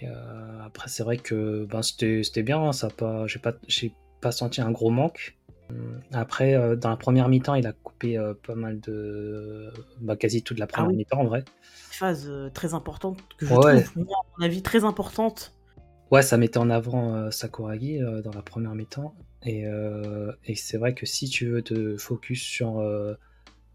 Et, 0.01 0.07
euh, 0.07 0.61
après, 0.63 0.89
c'est 0.89 1.03
vrai 1.03 1.17
que 1.17 1.65
ben, 1.65 1.81
c'était 1.81 2.43
bien. 2.43 2.59
hein, 2.61 2.73
ça 2.73 2.89
pas, 2.89 3.25
j'ai 3.27 3.39
pas, 3.39 3.53
j'ai 3.67 3.93
pas 4.21 4.31
senti 4.31 4.61
un 4.61 4.71
gros 4.71 4.89
manque. 4.91 5.37
Hum, 5.69 6.01
Après, 6.11 6.53
euh, 6.55 6.75
dans 6.75 6.89
la 6.89 6.97
première 6.97 7.29
mi-temps, 7.29 7.55
il 7.55 7.65
a 7.65 7.73
coupé 7.73 8.17
euh, 8.17 8.33
pas 8.35 8.55
mal 8.55 8.79
de. 8.79 9.71
Bah, 10.01 10.15
quasi 10.15 10.43
toute 10.43 10.59
la 10.59 10.67
première 10.67 10.87
Ah 10.89 10.91
oui. 10.91 10.97
mi-temps 10.97 11.19
en 11.21 11.25
vrai. 11.25 11.43
Phase 11.89 12.27
euh, 12.27 12.49
très 12.49 12.73
importante, 12.73 13.17
que 13.37 13.45
je 13.45 13.53
Ouais. 13.53 13.83
trouve, 13.83 14.05
moi, 14.05 14.17
à 14.19 14.25
mon 14.39 14.45
avis, 14.45 14.61
très 14.61 14.83
importante. 14.83 15.53
Ouais, 16.11 16.21
ça 16.21 16.37
mettait 16.37 16.57
en 16.59 16.69
avant 16.69 17.31
Sakuragi 17.31 17.97
dans 18.23 18.31
la 18.33 18.41
première 18.43 18.75
mi-temps. 18.75 19.15
Et, 19.45 19.63
et 20.45 20.55
c'est 20.55 20.77
vrai 20.77 20.93
que 20.93 21.07
si 21.07 21.27
tu 21.27 21.47
veux 21.47 21.63
te 21.63 21.97
focus 21.97 22.39
sur 22.43 22.79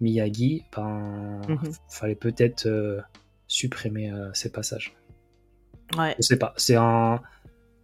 Miyagi, 0.00 0.64
ben, 0.74 1.40
Mhm. 1.48 1.72
fallait 1.88 2.14
peut-être 2.14 2.66
euh, 2.66 3.00
supprimer 3.46 4.10
euh, 4.12 4.30
ces 4.34 4.50
passages. 4.50 4.94
Ouais. 5.96 6.14
Je 6.18 6.22
sais 6.22 6.36
pas, 6.38 6.54
c'est 6.56 6.76
un. 6.76 7.20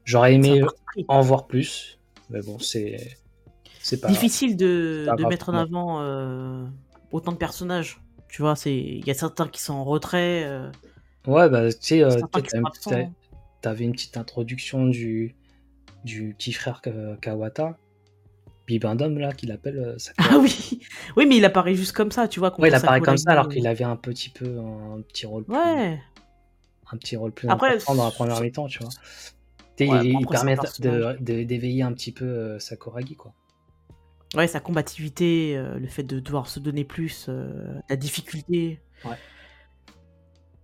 J'aurais 0.05 0.35
aimé 0.35 0.63
en 1.09 1.21
voir 1.23 1.47
plus, 1.47 1.99
mais 2.31 2.43
bon, 2.43 2.59
c'est. 2.59 3.17
C'est 3.81 4.01
pas. 4.01 4.09
difficile 4.09 4.57
de, 4.57 5.07
mettre 5.29 5.51
en 5.51 5.55
avant 5.55 6.01
euh, 6.01 6.65
autant 7.13 7.33
de 7.33 7.37
personnages. 7.37 8.01
Tu 8.29 8.41
vois, 8.43 8.57
c'est 8.57 8.75
il 8.75 9.07
y 9.07 9.11
a 9.11 9.15
certains 9.15 9.47
qui 9.49 9.61
sont 9.61 9.75
en 9.75 9.85
retrait, 9.85 10.49
Ouais, 11.27 11.49
bah, 11.49 11.73
tu 11.73 11.79
sais, 11.81 12.03
t'as- 12.33 13.09
t'avais 13.63 13.85
une 13.85 13.93
petite 13.93 14.17
introduction 14.19 14.87
du, 14.87 15.35
du 16.05 16.35
petit 16.35 16.53
frère 16.53 16.83
Ka- 16.83 17.17
Kawata, 17.21 17.79
Bibendum, 18.67 19.19
là, 19.19 19.33
qu'il 19.33 19.53
appelle 19.53 19.79
euh, 19.79 19.99
Sakuragi. 19.99 20.35
Ah 20.35 20.39
oui, 20.39 20.81
oui, 21.17 21.27
mais 21.27 21.37
il 21.37 21.45
apparaît 21.45 21.75
juste 21.75 21.93
comme 21.93 22.11
ça, 22.11 22.29
tu 22.29 22.41
vois. 22.41 22.59
Ouais, 22.61 22.69
il 22.69 22.75
apparaît 22.75 23.01
comme 23.01 23.19
ça 23.19 23.33
alors 23.33 23.49
qu'il 23.49 23.67
avait 23.67 23.85
un 23.85 23.97
petit 23.97 24.31
peu 24.31 24.59
un 24.59 25.01
petit 25.03 25.27
rôle 25.27 25.45
plus, 25.45 25.55
Ouais. 25.55 26.01
un 26.93 26.97
petit 26.97 27.17
rôle 27.17 27.33
plus 27.33 27.49
Après, 27.51 27.75
important 27.75 27.95
dans 27.95 28.05
la 28.05 28.11
première 28.11 28.41
mi-temps, 28.41 28.67
tu 28.69 28.79
vois. 28.79 28.89
Ouais, 29.81 30.07
il, 30.07 30.19
il 30.21 30.27
permet 30.27 30.57
d'éveiller 31.21 31.83
un 31.83 31.93
petit 31.93 32.13
peu 32.13 32.25
euh, 32.25 32.59
Sakuragi, 32.59 33.17
quoi. 33.17 33.35
Ouais, 34.35 34.47
sa 34.47 34.61
combativité, 34.61 35.57
euh, 35.57 35.79
le 35.79 35.87
fait 35.87 36.03
de 36.03 36.19
devoir 36.19 36.49
se 36.49 36.59
donner 36.59 36.85
plus, 36.85 37.27
euh, 37.29 37.79
la 37.89 37.97
difficulté. 37.97 38.81
Ouais. 39.05 39.17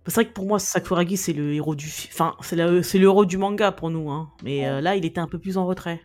C'est 0.07 0.15
vrai 0.15 0.25
que 0.25 0.33
pour 0.33 0.47
moi, 0.47 0.57
Sakuragi, 0.59 1.15
c'est 1.17 1.33
le 1.33 1.53
héros 1.53 1.75
du... 1.75 1.85
fi- 1.85 2.09
Enfin, 2.11 2.35
c'est 2.41 2.55
le, 2.55 2.81
héros 2.95 3.25
du 3.25 3.37
manga 3.37 3.71
pour 3.71 3.91
nous, 3.91 4.09
hein. 4.09 4.31
Mais 4.43 4.81
là, 4.81 4.95
il 4.95 5.05
était 5.05 5.21
un 5.21 5.27
peu 5.27 5.37
plus 5.37 5.57
en 5.57 5.67
retrait. 5.67 6.01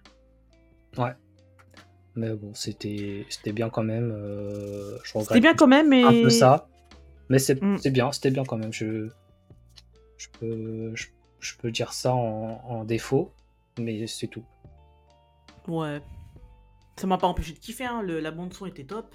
Mais 2.16 2.30
bon, 2.34 2.54
c'était 2.54 3.26
c'était 3.28 3.52
bien 3.52 3.68
quand 3.68 3.82
même. 3.82 4.10
euh, 4.10 4.96
je 5.04 5.18
C'était 5.20 5.40
bien 5.40 5.54
quand 5.54 5.66
même, 5.66 5.88
mais... 5.88 6.02
un 6.02 6.22
peu 6.22 6.30
ça. 6.30 6.68
Mais 7.28 7.38
c'est 7.38 7.60
Mm. 7.62 7.76
c'est 7.78 7.90
bien, 7.90 8.10
c'était 8.12 8.30
bien 8.30 8.44
quand 8.44 8.56
même. 8.56 8.72
Je, 8.72 9.08
je, 10.16 10.28
peux, 10.40 10.92
je, 10.94 11.06
je 11.40 11.56
peux 11.58 11.70
dire 11.70 11.92
ça 11.92 12.14
en, 12.14 12.60
en 12.64 12.84
défaut, 12.84 13.32
mais 13.78 14.06
c'est 14.06 14.28
tout. 14.28 14.44
Ouais. 15.68 16.00
Ça 16.96 17.06
m'a 17.06 17.18
pas 17.18 17.26
empêché 17.26 17.52
de 17.52 17.58
kiffer, 17.58 17.84
hein. 17.84 18.00
le- 18.02 18.20
la 18.20 18.30
bande-son 18.30 18.64
était 18.66 18.84
top. 18.84 19.14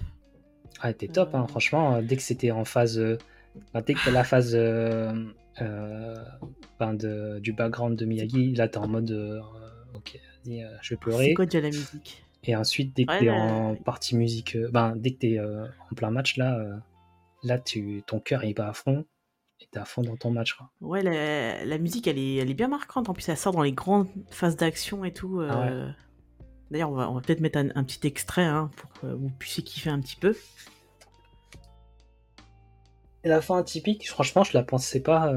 Ah, 0.80 0.90
était 0.90 1.08
top, 1.08 1.34
hein, 1.34 1.42
Euh. 1.44 1.46
franchement. 1.48 1.96
euh, 1.96 2.02
Dès 2.02 2.16
que 2.16 2.22
c'était 2.22 2.50
en 2.52 2.64
phase. 2.64 2.98
euh, 2.98 3.18
dès 3.86 3.94
que 3.94 4.10
la 4.10 4.22
phase 4.24 4.54
euh, 4.54 5.12
euh, 5.60 6.24
enfin, 6.78 6.94
de, 6.94 7.38
du 7.40 7.52
background 7.52 7.98
de 7.98 8.04
Miyagi, 8.04 8.54
là, 8.54 8.68
t'es 8.68 8.78
en 8.78 8.86
mode. 8.88 9.10
euh, 9.10 9.40
ok, 9.94 10.16
euh, 10.16 10.20
je 10.46 10.54
vais 10.54 10.76
C'est 10.82 10.96
pleurer. 10.96 11.34
quoi 11.34 11.46
déjà 11.46 11.60
la 11.60 11.68
musique? 11.70 12.24
Et 12.44 12.56
ensuite, 12.56 12.94
dès 12.96 13.04
que 13.04 13.12
Ouais, 13.12 13.20
t'es 13.20 13.30
en 13.30 13.76
partie 13.76 14.16
musique. 14.16 14.56
euh, 14.56 14.68
ben, 14.72 14.94
dès 14.96 15.12
que 15.12 15.18
t'es 15.18 15.38
euh, 15.38 15.64
en 15.90 15.94
plein 15.94 16.10
match, 16.10 16.36
là, 16.36 16.58
euh, 16.58 16.76
là 17.44 17.58
tu, 17.58 18.02
ton 18.06 18.18
cœur 18.20 18.44
il 18.44 18.54
va 18.54 18.68
à 18.68 18.72
fond. 18.72 19.04
Et 19.60 19.68
t'es 19.70 19.78
à 19.78 19.84
fond 19.84 20.02
dans 20.02 20.16
ton 20.16 20.30
match, 20.32 20.54
quoi. 20.54 20.70
Ouais, 20.80 21.02
la, 21.02 21.64
la 21.64 21.78
musique, 21.78 22.08
elle 22.08 22.18
est, 22.18 22.36
elle 22.36 22.50
est 22.50 22.54
bien 22.54 22.66
marquante. 22.66 23.08
En 23.08 23.12
plus, 23.14 23.28
elle 23.28 23.36
sort 23.36 23.52
dans 23.52 23.62
les 23.62 23.72
grandes 23.72 24.08
phases 24.30 24.56
d'action 24.56 25.04
et 25.04 25.12
tout. 25.12 25.40
Ah. 25.48 25.94
D'ailleurs, 26.72 26.90
on 26.90 26.94
va, 26.94 27.08
on 27.10 27.14
va 27.14 27.20
peut-être 27.20 27.40
mettre 27.40 27.58
un, 27.58 27.68
un 27.76 27.84
petit 27.84 28.04
extrait 28.06 28.44
hein, 28.44 28.70
pour 28.76 28.90
que 28.94 29.06
vous 29.06 29.28
puissiez 29.38 29.62
kiffer 29.62 29.90
un 29.90 30.00
petit 30.00 30.16
peu. 30.16 30.34
Et 33.24 33.28
la 33.28 33.40
fin 33.40 33.56
atypique, 33.58 34.08
franchement, 34.08 34.42
je 34.42 34.52
la 34.56 34.64
pensais 34.64 35.00
pas. 35.00 35.32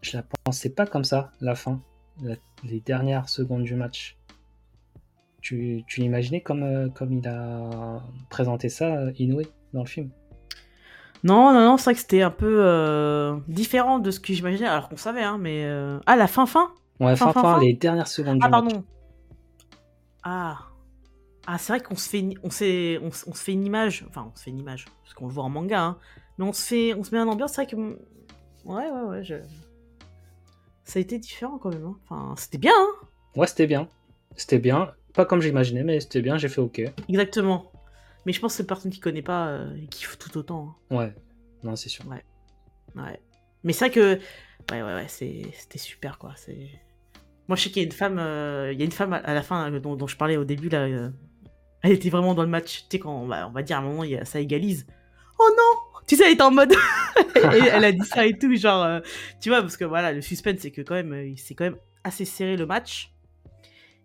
je 0.00 0.16
la 0.16 0.24
pensais 0.44 0.70
pas 0.70 0.86
comme 0.86 1.04
ça, 1.04 1.32
la 1.42 1.54
fin. 1.54 1.82
La- 2.22 2.36
les 2.64 2.80
dernières 2.80 3.28
secondes 3.28 3.64
du 3.64 3.74
match. 3.74 4.16
Tu, 5.46 5.84
tu 5.86 6.00
l'imaginais 6.00 6.40
comme, 6.40 6.64
euh, 6.64 6.88
comme 6.88 7.12
il 7.12 7.28
a 7.28 8.02
présenté 8.30 8.68
ça, 8.68 9.12
Inoue, 9.16 9.42
dans 9.72 9.82
le 9.84 9.86
film? 9.88 10.10
Non, 11.22 11.52
non, 11.52 11.60
non, 11.60 11.76
c'est 11.76 11.84
vrai 11.84 11.94
que 11.94 12.00
c'était 12.00 12.22
un 12.22 12.32
peu 12.32 12.64
euh, 12.64 13.36
différent 13.46 14.00
de 14.00 14.10
ce 14.10 14.18
que 14.18 14.32
j'imaginais, 14.32 14.66
alors 14.66 14.88
qu'on 14.88 14.96
savait, 14.96 15.22
hein, 15.22 15.38
mais... 15.38 15.64
euh, 15.64 16.00
Ah, 16.06 16.16
la 16.16 16.26
fin, 16.26 16.46
fin? 16.46 16.72
Ouais, 16.98 17.14
Fin, 17.14 17.32
fin, 17.32 17.60
les 17.60 17.74
dernières 17.74 18.08
secondes 18.08 18.40
Ah, 18.40 18.48
du 18.48 18.50
match. 18.50 18.64
pardon 18.64 18.84
Ah 20.24 20.58
Ah, 21.46 21.58
c'est 21.58 21.74
vrai 21.74 21.80
qu'on 21.80 21.94
se 21.94 22.08
fait, 22.08 22.18
une- 22.18 22.34
on 22.42 22.48
on, 22.48 22.50
se 22.50 23.44
fait 23.44 23.52
une 23.52 23.64
image, 23.64 24.04
enfin, 24.08 24.28
on 24.32 24.36
se 24.36 24.42
fait 24.42 24.50
une 24.50 24.58
image, 24.58 24.86
parce 25.04 25.14
qu'on 25.14 25.28
le 25.28 25.32
voit 25.32 25.44
en 25.44 25.48
manga, 25.48 25.80
hein, 25.80 25.98
mais 26.38 26.44
on 26.44 26.52
se 26.52 26.66
fait, 26.66 26.92
on 26.94 27.04
se 27.04 27.14
met 27.14 27.20
en 27.20 27.28
ambiance, 27.28 27.52
c'est 27.52 27.62
vrai 27.62 27.70
que... 27.70 27.76
Ouais, 28.64 28.90
ouais, 28.90 29.02
ouais, 29.10 29.22
je... 29.22 29.36
Ça 30.82 30.98
a 30.98 31.02
été 31.02 31.20
différent 31.20 31.58
quand 31.58 31.70
même, 31.70 31.84
hein. 31.84 31.96
Enfin, 32.04 32.34
c'était 32.36 32.58
bien, 32.58 32.72
hein 32.76 33.06
Ouais, 33.36 33.46
c'était 33.46 33.68
bien. 33.68 33.88
C'était 34.34 34.58
bien. 34.58 34.92
Pas 35.16 35.24
comme 35.24 35.40
j'imaginais, 35.40 35.82
mais 35.82 35.98
c'était 36.00 36.20
bien, 36.20 36.36
j'ai 36.36 36.50
fait 36.50 36.60
OK. 36.60 36.82
Exactement. 37.08 37.72
Mais 38.26 38.34
je 38.34 38.40
pense 38.40 38.52
que 38.52 38.58
c'est 38.58 38.66
personne 38.66 38.90
qui 38.90 39.00
connaît 39.00 39.22
pas 39.22 39.48
euh, 39.48 39.74
kiffe 39.90 40.18
tout 40.18 40.36
autant. 40.36 40.76
Hein. 40.90 40.96
Ouais, 40.96 41.14
non, 41.62 41.74
c'est 41.74 41.88
sûr. 41.88 42.06
Ouais. 42.06 42.22
ouais. 42.96 43.18
Mais 43.64 43.72
c'est 43.72 43.86
vrai 43.86 43.94
que. 43.94 44.20
Ouais, 44.70 44.82
ouais, 44.82 44.94
ouais, 44.94 45.06
c'était 45.08 45.78
super, 45.78 46.18
quoi. 46.18 46.34
C'est. 46.36 46.68
Moi, 47.48 47.56
je 47.56 47.62
sais 47.62 47.70
qu'il 47.70 47.82
y 47.82 47.84
a 47.84 47.86
une 47.86 47.92
femme, 47.92 48.18
euh, 48.18 48.72
il 48.74 48.78
y 48.78 48.82
a 48.82 48.84
une 48.84 48.92
femme 48.92 49.14
à, 49.14 49.32
la 49.32 49.42
fin 49.42 49.70
dont, 49.70 49.96
dont, 49.96 50.06
je 50.06 50.16
parlais 50.18 50.36
au 50.36 50.44
début 50.44 50.68
là. 50.68 50.86
elle 51.82 51.92
était 51.92 52.10
vraiment 52.10 52.34
dans 52.34 52.42
le 52.42 52.48
match. 52.48 52.82
Tu 52.82 52.96
sais 52.96 52.98
quand 52.98 53.16
on 53.16 53.26
va, 53.26 53.48
on 53.48 53.52
va 53.52 53.62
dire 53.62 53.78
à 53.78 53.80
un 53.80 53.84
moment, 53.84 54.04
il 54.04 54.10
y 54.10 54.16
a, 54.16 54.26
ça 54.26 54.38
égalise. 54.38 54.86
Oh 55.38 55.48
non, 55.56 56.00
tu 56.06 56.16
sais, 56.16 56.24
elle 56.26 56.36
est 56.36 56.42
en 56.42 56.50
mode. 56.50 56.74
elle 57.36 57.84
a 57.84 57.92
dit 57.92 58.04
ça 58.04 58.26
et 58.26 58.36
tout, 58.36 58.54
genre, 58.54 59.00
tu 59.40 59.48
vois, 59.48 59.62
parce 59.62 59.78
que 59.78 59.84
voilà, 59.86 60.12
le 60.12 60.20
suspense, 60.20 60.58
c'est 60.60 60.72
que 60.72 60.82
quand 60.82 60.94
même, 60.94 61.34
c'est 61.38 61.54
quand 61.54 61.64
même 61.64 61.78
assez 62.04 62.26
serré 62.26 62.58
le 62.58 62.66
match. 62.66 63.15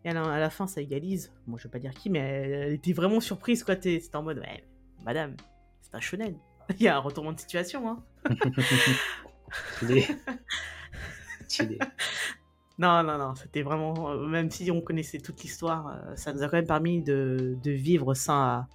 Et 0.03 0.09
à 0.09 0.13
la, 0.13 0.49
fin, 0.49 0.65
ça 0.65 0.81
égalise. 0.81 1.31
Moi, 1.45 1.59
je 1.59 1.67
vais 1.67 1.71
pas 1.71 1.79
dire 1.79 1.93
qui, 1.93 2.09
mais 2.09 2.19
elle, 2.19 2.73
était 2.73 2.93
vraiment 2.93 3.19
surprise, 3.19 3.63
quoi. 3.63 3.75
C'était 3.75 4.15
en 4.15 4.23
mode, 4.23 4.39
ouais, 4.39 4.63
madame, 5.05 5.35
c'est 5.81 5.93
un 5.95 5.99
shonen. 5.99 6.35
Il 6.79 6.83
y 6.83 6.87
a 6.87 6.95
un 6.95 6.99
retournement 6.99 7.33
de 7.33 7.39
situation, 7.39 7.87
hein. 7.87 8.03
non, 12.79 13.03
non, 13.03 13.17
non, 13.17 13.35
c'était 13.35 13.61
vraiment. 13.61 14.15
Même 14.15 14.49
si 14.49 14.71
on 14.71 14.81
connaissait 14.81 15.19
toute 15.19 15.43
l'histoire, 15.43 15.87
euh, 15.87 16.15
ça 16.15 16.33
nous 16.33 16.41
a 16.41 16.47
quand 16.47 16.57
même 16.57 16.65
permis 16.65 17.01
de, 17.01 17.57
de 17.61 17.71
vivre 17.71 18.13
ça 18.13 18.67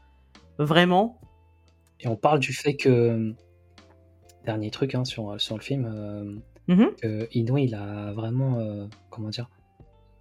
vraiment. 0.58 1.20
Et 2.00 2.08
on 2.08 2.16
parle 2.16 2.40
du 2.40 2.52
fait 2.52 2.76
que. 2.76 3.34
Dernier 4.44 4.70
truc 4.70 4.94
hein, 4.94 5.04
sur, 5.04 5.40
sur 5.40 5.56
le 5.56 5.62
film, 5.62 5.86
euh, 5.86 6.22
mm 6.68 6.86
il 7.32 7.74
a 7.74 8.12
vraiment. 8.12 8.60
Euh, 8.60 8.86
comment 9.10 9.30
dire 9.30 9.48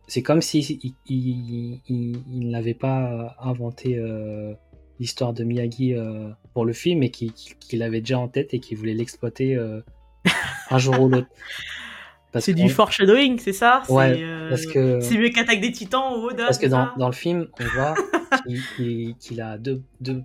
c'est 0.07 0.21
comme 0.21 0.41
si 0.41 0.93
il, 1.07 2.49
n'avait 2.49 2.73
pas 2.73 3.35
inventé 3.39 3.97
euh, 3.97 4.53
l'histoire 4.99 5.33
de 5.33 5.43
Miyagi 5.43 5.93
euh, 5.93 6.29
pour 6.53 6.65
le 6.65 6.73
film 6.73 7.03
et 7.03 7.09
qu'il 7.09 7.33
l'avait 7.73 8.01
déjà 8.01 8.19
en 8.19 8.27
tête 8.27 8.53
et 8.53 8.59
qu'il 8.59 8.77
voulait 8.77 8.93
l'exploiter 8.93 9.55
euh, 9.55 9.81
un 10.69 10.77
jour 10.77 10.99
ou 11.01 11.09
l'autre. 11.09 11.27
C'est 12.37 12.53
du 12.53 12.67
foreshadowing, 12.67 13.39
c'est 13.39 13.53
ça? 13.53 13.83
Ouais, 13.87 14.21
parce 14.49 14.65
que 14.65 14.99
c'est 14.99 15.17
mieux 15.17 15.29
qu'attaque 15.29 15.61
des 15.61 15.71
titans 15.71 16.17
ou 16.17 16.25
Oda. 16.25 16.47
Parce 16.47 16.57
que 16.57 16.67
dans, 16.67 16.89
dans, 16.97 17.07
le 17.07 17.13
film, 17.13 17.47
on 17.61 17.63
voit 17.63 17.95
qu'il 19.21 19.39
a 19.39 19.57
deux, 19.57 19.81
deux 20.01 20.21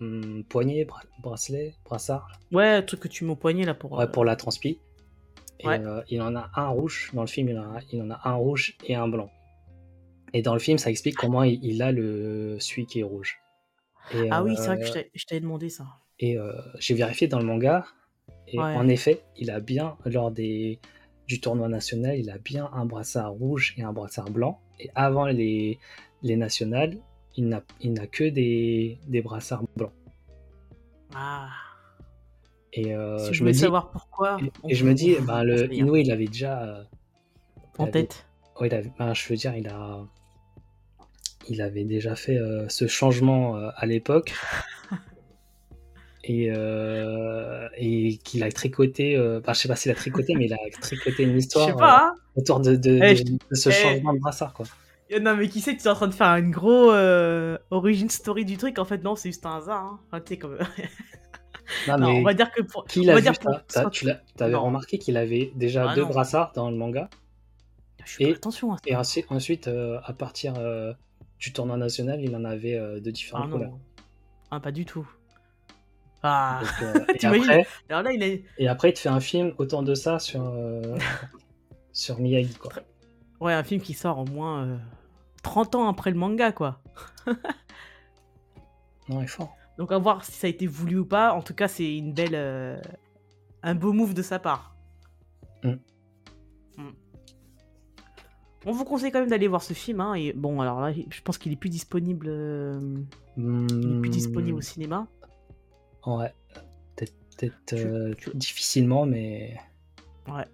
hum, 0.00 0.44
poignets, 0.48 0.86
bracelets, 1.20 1.74
brassards. 1.84 2.38
Ouais, 2.52 2.68
un 2.68 2.82
truc 2.82 3.00
que 3.00 3.08
tu 3.08 3.24
mets 3.24 3.32
au 3.32 3.34
poignet 3.34 3.64
là 3.64 3.74
pour. 3.74 3.90
Ouais, 3.90 4.06
pour 4.06 4.24
la 4.24 4.36
transpi. 4.36 4.78
Euh, 5.64 6.02
il 6.08 6.22
en 6.22 6.36
a 6.36 6.50
un 6.54 6.68
rouge. 6.68 7.10
Dans 7.12 7.22
le 7.22 7.26
film, 7.26 7.48
il 7.48 7.58
en, 7.58 7.74
a, 7.74 7.80
il 7.92 8.02
en 8.02 8.10
a 8.10 8.20
un 8.24 8.34
rouge 8.34 8.76
et 8.84 8.94
un 8.94 9.08
blanc. 9.08 9.30
Et 10.32 10.42
dans 10.42 10.52
le 10.52 10.60
film, 10.60 10.78
ça 10.78 10.90
explique 10.90 11.16
comment 11.16 11.42
il, 11.42 11.82
a 11.82 11.90
le 11.90 12.58
celui 12.60 12.86
qui 12.86 13.00
est 13.00 13.02
rouge. 13.02 13.40
ah 14.30 14.42
oui, 14.42 14.54
c'est 14.56 14.66
vrai 14.66 14.78
que 14.78 14.98
euh, 14.98 15.02
je 15.14 15.24
t'avais 15.24 15.40
demandé 15.40 15.68
ça. 15.68 15.86
Et 16.18 16.36
euh, 16.36 16.52
j'ai 16.78 16.94
vérifié 16.94 17.28
dans 17.28 17.38
le 17.38 17.44
manga. 17.44 17.86
Et 18.46 18.58
en 18.58 18.88
effet, 18.88 19.22
il 19.36 19.50
a 19.50 19.60
bien, 19.60 19.96
lors 20.06 20.30
des, 20.30 20.80
du 21.26 21.40
tournoi 21.40 21.68
national, 21.68 22.18
il 22.18 22.30
a 22.30 22.38
bien 22.38 22.70
un 22.72 22.86
brassard 22.86 23.32
rouge 23.32 23.74
et 23.76 23.82
un 23.82 23.92
brassard 23.92 24.30
blanc. 24.30 24.60
Et 24.80 24.90
avant 24.94 25.26
les, 25.26 25.78
les 26.22 26.36
nationales, 26.36 26.96
il 27.36 27.48
n'a 27.48 28.06
que 28.06 28.24
des, 28.24 28.98
des 29.06 29.22
brassards 29.22 29.64
blancs. 29.76 29.92
Ah. 31.14 31.48
Et 32.72 32.94
euh, 32.94 33.32
je 33.32 33.44
me 33.44 33.52
dis, 33.52 33.58
savoir 33.58 33.90
pourquoi. 33.90 34.38
Et, 34.68 34.74
je 34.74 34.84
me 34.84 34.94
dis, 34.94 35.16
bah, 35.22 35.44
le 35.44 35.72
Inoue, 35.72 35.96
il 35.96 36.10
avait 36.10 36.26
déjà. 36.26 36.62
Euh, 36.62 36.82
en 37.78 37.86
tête. 37.86 38.26
Oui, 38.60 38.68
ben, 38.68 39.14
je 39.14 39.28
veux 39.28 39.36
dire, 39.36 39.56
il 39.56 39.68
a. 39.68 40.04
Il 41.48 41.62
avait 41.62 41.84
déjà 41.84 42.14
fait 42.14 42.36
euh, 42.36 42.68
ce 42.68 42.86
changement 42.86 43.56
à 43.56 43.86
l'époque. 43.86 44.34
et, 46.24 46.48
et 47.78 48.16
qu'il 48.18 48.42
a 48.42 48.52
tricoté. 48.52 49.18
Enfin, 49.18 49.54
je 49.54 49.60
sais 49.60 49.68
pas 49.68 49.76
s'il 49.76 49.90
a 49.90 49.94
tricoté, 49.94 50.34
mais 50.34 50.46
il 50.46 50.52
a 50.52 50.58
tricoté 50.80 51.22
une 51.22 51.38
histoire 51.38 51.74
pas, 51.74 52.08
hein. 52.08 52.14
autour 52.36 52.60
de, 52.60 52.76
de, 52.76 53.00
eh, 53.02 53.16
ce 53.56 53.70
eh. 53.70 53.72
changement 53.72 54.12
de 54.12 54.18
brassard, 54.18 54.52
quoi. 54.52 54.66
Non, 55.22 55.36
mais 55.36 55.48
qui 55.48 55.62
sait, 55.62 55.74
tu 55.74 55.84
es 55.84 55.88
en 55.88 55.94
train 55.94 56.08
de 56.08 56.12
faire 56.12 56.36
une 56.36 56.50
gros 56.50 56.92
origin 57.70 58.10
story 58.10 58.44
du 58.44 58.58
truc? 58.58 58.78
En 58.78 58.84
fait, 58.84 59.02
non, 59.02 59.16
c'est 59.16 59.30
juste 59.30 59.46
un 59.46 59.56
hasard. 59.56 59.84
Hein. 59.84 60.00
Enfin, 60.08 60.20
tu 60.20 60.34
sais, 60.34 60.38
comme. 60.38 60.58
Non, 61.86 62.08
on 62.08 62.22
va 62.22 62.34
dire 62.34 62.50
que 62.50 62.62
pour. 62.62 62.84
Qui 62.84 63.04
l'a 63.04 63.18
vu 63.20 63.28
ça, 63.68 63.90
Tu 63.90 64.08
avais 64.38 64.54
remarqué 64.54 64.98
qu'il 64.98 65.16
avait 65.16 65.52
déjà 65.54 65.90
ah, 65.90 65.94
deux 65.94 66.04
brassards 66.04 66.52
dans 66.54 66.70
le 66.70 66.76
manga? 66.76 67.08
et, 68.20 68.32
attention 68.32 68.76
Et 68.86 68.96
ensuite, 68.96 69.68
euh, 69.68 70.00
à 70.04 70.12
partir 70.12 70.54
euh, 70.58 70.92
du 71.38 71.52
tournoi 71.52 71.76
national, 71.76 72.20
il 72.22 72.34
en 72.34 72.44
avait 72.44 72.74
euh, 72.74 73.00
de 73.00 73.10
différentes 73.10 73.46
ah, 73.48 73.52
couleurs. 73.52 73.78
Ah, 74.50 74.60
pas 74.60 74.72
du 74.72 74.84
tout. 74.84 75.06
Ah, 76.22 76.60
et, 77.20 77.26
après, 77.26 77.66
Alors 77.88 78.02
là, 78.02 78.12
il 78.12 78.22
est... 78.22 78.44
et 78.58 78.68
après, 78.68 78.90
il 78.90 78.94
te 78.94 78.98
fait 78.98 79.08
un 79.08 79.20
film 79.20 79.52
autour 79.58 79.82
de 79.82 79.94
ça 79.94 80.18
sur, 80.18 80.52
sur 81.92 82.18
Miyagi. 82.18 82.54
Quoi. 82.54 82.72
Ouais, 83.40 83.52
un 83.52 83.62
film 83.62 83.80
qui 83.80 83.94
sort 83.94 84.18
au 84.18 84.24
moins 84.24 84.80
30 85.42 85.74
ans 85.76 85.88
après 85.88 86.10
le 86.10 86.16
manga, 86.16 86.50
quoi. 86.50 86.80
non, 89.08 89.20
il 89.20 89.24
est 89.24 89.28
fort. 89.28 89.57
Donc 89.78 89.92
à 89.92 89.98
voir 89.98 90.24
si 90.24 90.32
ça 90.32 90.48
a 90.48 90.50
été 90.50 90.66
voulu 90.66 90.98
ou 90.98 91.06
pas. 91.06 91.32
En 91.32 91.40
tout 91.40 91.54
cas, 91.54 91.68
c'est 91.68 91.96
une 91.96 92.12
belle, 92.12 92.34
euh, 92.34 92.76
un 93.62 93.76
beau 93.76 93.92
move 93.92 94.12
de 94.12 94.22
sa 94.22 94.40
part. 94.40 94.76
Mm. 95.62 95.74
Mm. 96.76 96.90
On 98.66 98.72
vous 98.72 98.84
conseille 98.84 99.12
quand 99.12 99.20
même 99.20 99.30
d'aller 99.30 99.46
voir 99.46 99.62
ce 99.62 99.72
film. 99.72 100.00
Hein, 100.00 100.14
et 100.14 100.32
bon, 100.32 100.60
alors 100.60 100.80
là, 100.80 100.92
je 100.92 101.22
pense 101.22 101.38
qu'il 101.38 101.52
est 101.52 101.56
plus 101.56 101.70
disponible. 101.70 102.26
Euh, 102.28 102.96
il 103.36 103.96
est 103.96 104.00
plus 104.00 104.10
disponible 104.10 104.58
au 104.58 104.62
cinéma. 104.62 105.06
Ouais. 106.04 106.34
Peut-être 106.96 107.72
euh, 107.74 108.14
difficilement, 108.34 109.06
mais. 109.06 109.56
Ouais. 110.26 110.44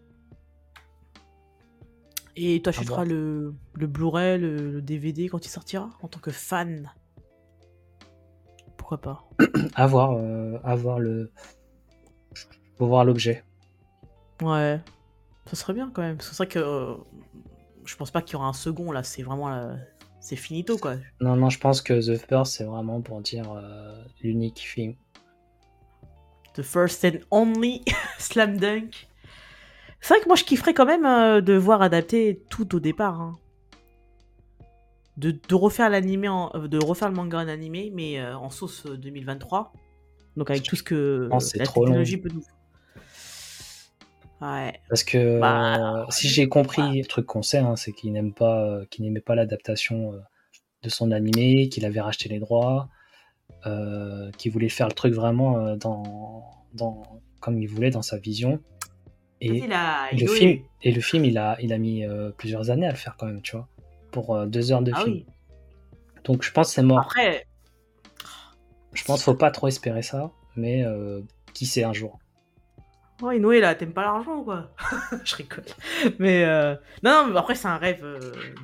Et 2.36 2.60
toi, 2.60 2.74
tu 2.74 2.84
feras 2.84 3.06
le, 3.06 3.54
le 3.72 3.86
Blu-ray, 3.86 4.38
le 4.38 4.82
DVD 4.82 5.30
quand 5.30 5.46
il 5.46 5.48
sortira 5.48 5.88
en 6.02 6.08
tant 6.08 6.20
que 6.20 6.30
fan 6.30 6.92
pourquoi 8.84 8.98
pas. 8.98 9.24
à 9.76 9.86
voir, 9.86 10.12
euh, 10.12 10.58
à 10.62 10.76
voir 10.76 10.98
le. 10.98 11.32
Voir 12.78 13.06
l'objet. 13.06 13.42
Ouais, 14.42 14.78
ça 15.46 15.56
serait 15.56 15.72
bien 15.72 15.90
quand 15.90 16.02
même. 16.02 16.20
C'est 16.20 16.36
vrai 16.36 16.46
que 16.46 16.58
euh, 16.58 16.94
je 17.86 17.96
pense 17.96 18.10
pas 18.10 18.20
qu'il 18.20 18.34
y 18.34 18.36
aura 18.36 18.46
un 18.46 18.52
second 18.52 18.92
là. 18.92 19.02
C'est 19.02 19.22
vraiment 19.22 19.74
c'est 20.20 20.36
finito 20.36 20.76
quoi. 20.76 20.96
Non 21.20 21.34
non, 21.34 21.48
je 21.48 21.58
pense 21.58 21.80
que 21.80 21.94
The 21.94 22.18
First 22.18 22.56
c'est 22.56 22.64
vraiment 22.64 23.00
pour 23.00 23.22
dire 23.22 23.50
euh, 23.52 24.04
l'unique 24.22 24.58
film. 24.58 24.96
The 26.52 26.62
First 26.62 27.06
and 27.06 27.20
Only 27.30 27.82
Slam 28.18 28.58
Dunk. 28.58 29.08
C'est 30.02 30.12
vrai 30.12 30.22
que 30.22 30.28
moi 30.28 30.36
je 30.36 30.44
kifferais 30.44 30.74
quand 30.74 30.84
même 30.84 31.40
de 31.40 31.54
voir 31.54 31.80
adapter 31.80 32.44
tout 32.50 32.74
au 32.74 32.80
départ. 32.80 33.18
Hein 33.18 33.38
de, 35.16 35.54
refaire 35.54 35.90
l'animé 35.90 36.28
euh, 36.28 36.68
de 36.68 36.78
refaire 36.78 37.08
le 37.08 37.14
manga 37.14 37.38
en 37.38 37.48
animé 37.48 37.90
mais 37.94 38.18
euh, 38.18 38.36
en 38.36 38.50
sauce 38.50 38.86
2023 38.86 39.72
euh, 39.74 39.78
donc 40.36 40.50
avec 40.50 40.64
tout 40.64 40.76
ce 40.76 40.82
que 40.82 41.28
la 41.30 41.66
technologie 41.66 42.16
peut 42.16 42.30
nous 42.32 42.42
ouais. 44.40 44.80
Parce 44.88 45.04
que 45.04 45.38
bah, 45.38 46.06
si 46.10 46.28
j'ai 46.28 46.48
compris 46.48 46.98
le 46.98 47.06
truc 47.06 47.26
qu'on 47.26 47.42
sait 47.42 47.58
hein, 47.58 47.76
c'est 47.76 47.92
qu'il 47.92 48.12
n'aime 48.12 48.32
pas 48.32 48.80
qu'il 48.90 49.04
n'aimait 49.04 49.20
pas 49.20 49.34
l'adaptation 49.34 50.14
de 50.82 50.88
son 50.88 51.12
animé 51.12 51.68
qu'il 51.68 51.84
avait 51.84 52.00
racheté 52.00 52.28
les 52.28 52.40
droits 52.40 52.88
qu'il 54.36 54.52
voulait 54.52 54.68
faire 54.68 54.88
le 54.88 54.94
truc 54.94 55.14
vraiment 55.14 55.76
dans, 55.76 56.44
dans 56.74 57.02
comme 57.40 57.58
il 57.58 57.66
voulait 57.66 57.90
dans 57.90 58.02
sa 58.02 58.18
vision. 58.18 58.60
Et, 59.40 59.62
le 60.12 60.26
film 60.26 60.60
et 60.82 60.92
le 60.92 61.00
film 61.00 61.24
il 61.24 61.38
a 61.38 61.56
il 61.60 61.72
a 61.72 61.78
mis 61.78 62.04
plusieurs 62.36 62.70
années 62.70 62.86
à 62.86 62.90
le 62.90 62.96
faire 62.96 63.16
quand 63.16 63.26
même 63.26 63.42
tu 63.42 63.56
vois 63.56 63.68
pour 64.14 64.36
euh, 64.36 64.46
deux 64.46 64.70
heures 64.70 64.80
de 64.80 64.92
ah 64.94 65.00
film. 65.00 65.24
Donc 66.22 66.42
je 66.44 66.52
pense 66.52 66.72
c'est 66.72 66.84
mort. 66.84 67.00
Après, 67.00 67.46
je 68.92 69.04
pense 69.04 69.24
faut 69.24 69.34
pas 69.34 69.50
trop 69.50 69.66
espérer 69.66 70.02
ça, 70.02 70.30
mais 70.56 70.84
euh, 70.84 71.20
qui 71.52 71.66
sait 71.66 71.82
un 71.82 71.92
jour. 71.92 72.20
Ouais, 73.22 73.38
Noé 73.38 73.60
là, 73.60 73.74
t'aimes 73.74 73.92
pas 73.92 74.02
l'argent 74.02 74.42
quoi 74.44 74.70
Je 75.24 75.36
rigole. 75.36 75.64
Mais 76.20 76.44
euh, 76.44 76.76
non, 77.02 77.26
mais 77.28 77.36
après 77.36 77.56
c'est 77.56 77.66
un 77.66 77.76
rêve 77.76 78.04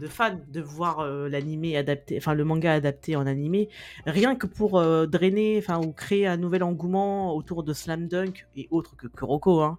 de 0.01 0.07
fan 0.07 0.41
de 0.49 0.61
voir 0.61 1.05
l'animé 1.05 1.77
adapté, 1.77 2.17
enfin 2.17 2.35
le 2.35 2.45
manga 2.45 2.73
adapté 2.73 3.17
en 3.17 3.27
animé, 3.27 3.69
rien 4.07 4.37
que 4.37 4.47
pour 4.47 4.81
drainer, 5.09 5.59
enfin 5.59 5.81
ou 5.81 5.93
créer 5.93 6.29
un 6.29 6.37
nouvel 6.37 6.63
engouement 6.63 7.35
autour 7.35 7.65
de 7.65 7.73
Slam 7.73 8.07
Dunk 8.07 8.47
et 8.55 8.69
autres 8.71 8.97
que 8.97 9.09
Kuroko, 9.09 9.63
hein. 9.63 9.79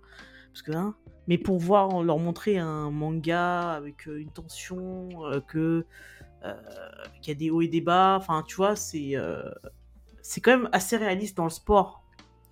Parce 0.51 0.63
que 0.63 0.71
hein, 0.73 0.95
mais 1.31 1.37
pour 1.37 1.59
voir, 1.59 2.03
leur 2.03 2.19
montrer 2.19 2.57
un 2.57 2.91
manga 2.91 3.71
avec 3.71 4.05
euh, 4.09 4.19
une 4.19 4.31
tension, 4.31 5.07
euh, 5.23 5.39
que 5.39 5.85
euh, 6.43 6.53
qu'il 7.21 7.31
y 7.33 7.37
a 7.37 7.39
des 7.39 7.49
hauts 7.49 7.61
et 7.61 7.69
des 7.69 7.79
bas, 7.79 8.17
enfin 8.19 8.43
tu 8.45 8.57
vois, 8.57 8.75
c'est 8.75 9.15
c'est 10.21 10.41
quand 10.41 10.57
même 10.57 10.69
assez 10.73 10.97
réaliste 10.97 11.37
dans 11.37 11.45
le 11.45 11.49
sport. 11.49 12.03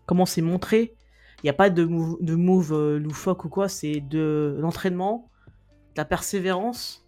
Comment 0.06 0.26
c'est 0.26 0.42
montré 0.42 0.96
Il 1.40 1.48
n'y 1.48 1.50
a 1.50 1.54
pas 1.54 1.70
de 1.70 1.84
move, 1.84 2.20
de 2.22 2.36
move 2.36 2.96
loufoque 2.96 3.44
ou 3.44 3.50
quoi, 3.50 3.68
c'est 3.68 4.00
de 4.00 4.56
l'entraînement, 4.62 5.30
de 5.96 5.98
la 5.98 6.06
persévérance, 6.06 7.06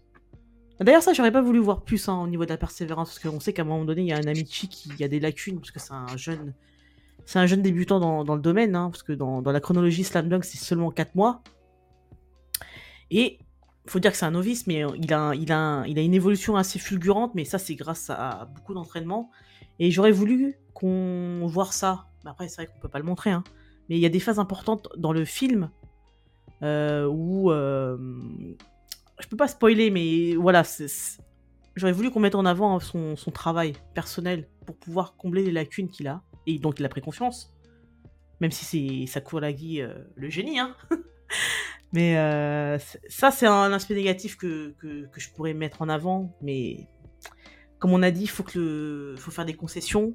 D'ailleurs, 0.78 1.02
ça, 1.02 1.14
j'aurais 1.14 1.32
pas 1.32 1.42
voulu 1.42 1.60
voir 1.60 1.82
plus 1.84 2.06
hein, 2.08 2.20
au 2.20 2.26
niveau 2.26 2.44
de 2.44 2.50
la 2.50 2.58
persévérance, 2.58 3.14
parce 3.14 3.20
qu'on 3.20 3.40
sait 3.40 3.54
qu'à 3.54 3.62
un 3.62 3.64
moment 3.64 3.84
donné, 3.86 4.02
il 4.02 4.08
y 4.08 4.12
a 4.12 4.16
un 4.16 4.26
Amici 4.26 4.68
qui 4.68 5.02
a 5.02 5.08
des 5.08 5.20
lacunes, 5.20 5.58
parce 5.58 5.70
que 5.70 5.78
c'est 5.78 5.92
un 5.92 6.16
jeune, 6.16 6.54
c'est 7.24 7.38
un 7.38 7.46
jeune 7.46 7.62
débutant 7.62 8.00
dans, 8.00 8.24
dans 8.24 8.34
le 8.34 8.42
domaine, 8.42 8.74
hein, 8.74 8.90
parce 8.90 9.04
que 9.04 9.12
dans, 9.12 9.40
dans, 9.42 9.52
la 9.52 9.60
chronologie 9.60 10.02
Slam 10.02 10.28
Dunk, 10.28 10.44
c'est 10.44 10.58
seulement 10.58 10.90
4 10.90 11.14
mois. 11.14 11.42
Et 13.12 13.38
faut 13.86 14.00
dire 14.00 14.10
que 14.10 14.16
c'est 14.16 14.26
un 14.26 14.32
novice, 14.32 14.66
mais 14.66 14.84
il 14.96 15.12
a, 15.12 15.34
il, 15.34 15.52
a, 15.52 15.84
il 15.86 15.98
une 15.98 16.14
évolution 16.14 16.56
assez 16.56 16.78
fulgurante, 16.78 17.34
mais 17.34 17.44
ça, 17.44 17.58
c'est 17.58 17.74
grâce 17.74 18.10
à 18.10 18.48
beaucoup 18.54 18.74
d'entraînement. 18.74 19.30
Et 19.78 19.90
j'aurais 19.90 20.12
voulu 20.12 20.56
qu'on 20.74 21.46
voit 21.46 21.66
ça. 21.66 22.06
Après, 22.24 22.48
c'est 22.48 22.62
vrai 22.62 22.72
qu'on 22.72 22.80
peut 22.80 22.88
pas 22.88 22.98
le 22.98 23.04
montrer, 23.04 23.30
hein. 23.30 23.44
mais 23.88 23.96
il 23.96 24.00
y 24.00 24.06
a 24.06 24.08
des 24.08 24.20
phases 24.20 24.38
importantes 24.38 24.88
dans 24.96 25.12
le 25.12 25.24
film 25.24 25.70
euh, 26.62 27.06
où 27.06 27.50
euh, 27.50 27.98
je 29.18 29.26
peux 29.26 29.36
pas 29.36 29.48
spoiler, 29.48 29.90
mais 29.90 30.34
voilà, 30.36 30.62
j'aurais 31.74 31.92
voulu 31.92 32.10
qu'on 32.10 32.20
mette 32.20 32.36
en 32.36 32.46
avant 32.46 32.78
son, 32.78 33.16
travail 33.34 33.74
personnel 33.94 34.48
pour 34.66 34.76
pouvoir 34.76 35.16
combler 35.16 35.44
les 35.44 35.52
lacunes 35.52 35.88
qu'il 35.88 36.06
a. 36.06 36.22
Et 36.46 36.58
donc 36.58 36.78
il 36.78 36.84
a 36.86 36.88
pris 36.88 37.00
confiance, 37.00 37.52
même 38.40 38.52
si 38.52 38.64
c'est 38.64 39.12
Sakuragi 39.12 39.82
euh, 39.82 39.94
le 40.14 40.30
génie. 40.30 40.58
Hein 40.60 40.76
mais 41.92 42.16
euh, 42.16 42.78
ça, 43.08 43.30
c'est 43.30 43.46
un 43.46 43.72
aspect 43.72 43.94
négatif 43.94 44.36
que, 44.36 44.74
que, 44.78 45.08
je 45.16 45.30
pourrais 45.30 45.54
mettre 45.54 45.82
en 45.82 45.88
avant. 45.88 46.36
Mais 46.40 46.88
comme 47.78 47.92
on 47.92 48.02
a 48.02 48.10
dit, 48.10 48.22
il 48.22 48.30
faut, 48.30 48.44
faut 48.44 49.30
faire 49.30 49.44
des 49.44 49.54
concessions. 49.54 50.14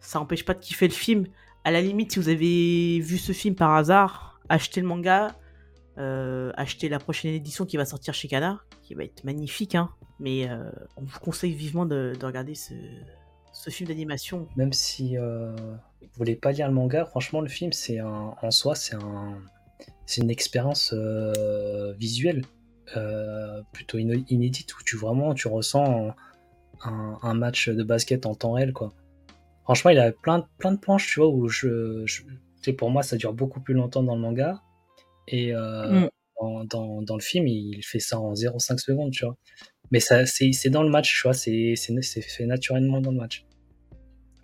Ça 0.00 0.18
n'empêche 0.18 0.44
pas 0.44 0.54
de 0.54 0.60
kiffer 0.60 0.86
le 0.86 0.94
film. 0.94 1.26
À 1.64 1.70
la 1.70 1.80
limite, 1.80 2.12
si 2.12 2.18
vous 2.18 2.28
avez 2.28 3.00
vu 3.00 3.18
ce 3.18 3.32
film 3.32 3.54
par 3.54 3.74
hasard, 3.74 4.40
achetez 4.48 4.80
le 4.80 4.86
manga 4.86 5.36
euh, 5.98 6.52
acheter 6.54 6.88
la 6.88 7.00
prochaine 7.00 7.34
édition 7.34 7.66
qui 7.66 7.76
va 7.76 7.84
sortir 7.84 8.14
chez 8.14 8.28
Canard, 8.28 8.64
qui 8.82 8.94
va 8.94 9.02
être 9.02 9.24
magnifique, 9.24 9.74
hein. 9.74 9.90
mais 10.20 10.48
euh, 10.48 10.70
on 10.96 11.02
vous 11.02 11.18
conseille 11.18 11.52
vivement 11.52 11.86
de, 11.86 12.16
regarder 12.22 12.54
ce, 12.54 12.72
film 13.68 13.88
d'animation. 13.88 14.46
Même 14.54 14.72
si 14.72 15.16
vous 15.16 15.56
voulez 16.14 16.36
pas 16.36 16.52
lire 16.52 16.68
le 16.68 16.74
manga, 16.74 17.04
franchement, 17.04 17.40
le 17.40 17.48
film, 17.48 17.72
c'est 17.72 18.00
en 18.00 18.50
soi, 18.52 18.76
c'est 18.76 18.94
un, 18.94 19.40
c'est 20.06 20.22
une 20.22 20.30
expérience 20.30 20.94
visuelle 21.98 22.42
plutôt 23.72 23.98
inédite 23.98 24.74
où 24.76 24.82
tu 24.84 24.96
vraiment 24.96 25.34
tu 25.34 25.48
ressens 25.48 26.14
un, 26.82 27.34
match 27.34 27.68
de 27.68 27.82
basket 27.82 28.26
en 28.26 28.34
temps 28.34 28.52
réel, 28.52 28.72
quoi. 28.72 28.92
Franchement, 29.64 29.90
il 29.90 29.98
a 29.98 30.12
plein, 30.12 30.46
plein 30.58 30.72
de 30.72 30.78
planches, 30.78 31.06
tu 31.06 31.20
vois, 31.20 31.28
où 31.28 31.48
je, 31.48 32.06
je 32.06 32.22
pour 32.72 32.90
moi, 32.90 33.02
ça 33.02 33.16
dure 33.16 33.32
beaucoup 33.32 33.60
plus 33.60 33.74
longtemps 33.74 34.02
dans 34.02 34.14
le 34.14 34.20
manga. 34.20 34.62
Et 35.26 35.54
euh, 35.54 36.06
mm. 36.40 36.66
dans, 36.70 37.02
dans, 37.02 37.16
le 37.16 37.22
film, 37.22 37.46
il 37.46 37.82
fait 37.82 38.00
ça 38.00 38.18
en 38.18 38.32
0,5 38.32 38.78
secondes, 38.78 39.12
tu 39.12 39.24
vois. 39.24 39.36
Mais 39.90 40.00
ça, 40.00 40.26
c'est, 40.26 40.52
dans 40.70 40.82
le 40.82 40.90
match, 40.90 41.14
tu 41.14 41.22
vois, 41.22 41.34
c'est, 41.34 41.74
c'est, 41.76 42.20
fait 42.20 42.46
naturellement 42.46 43.00
dans 43.00 43.10
le 43.10 43.18
match. 43.18 43.46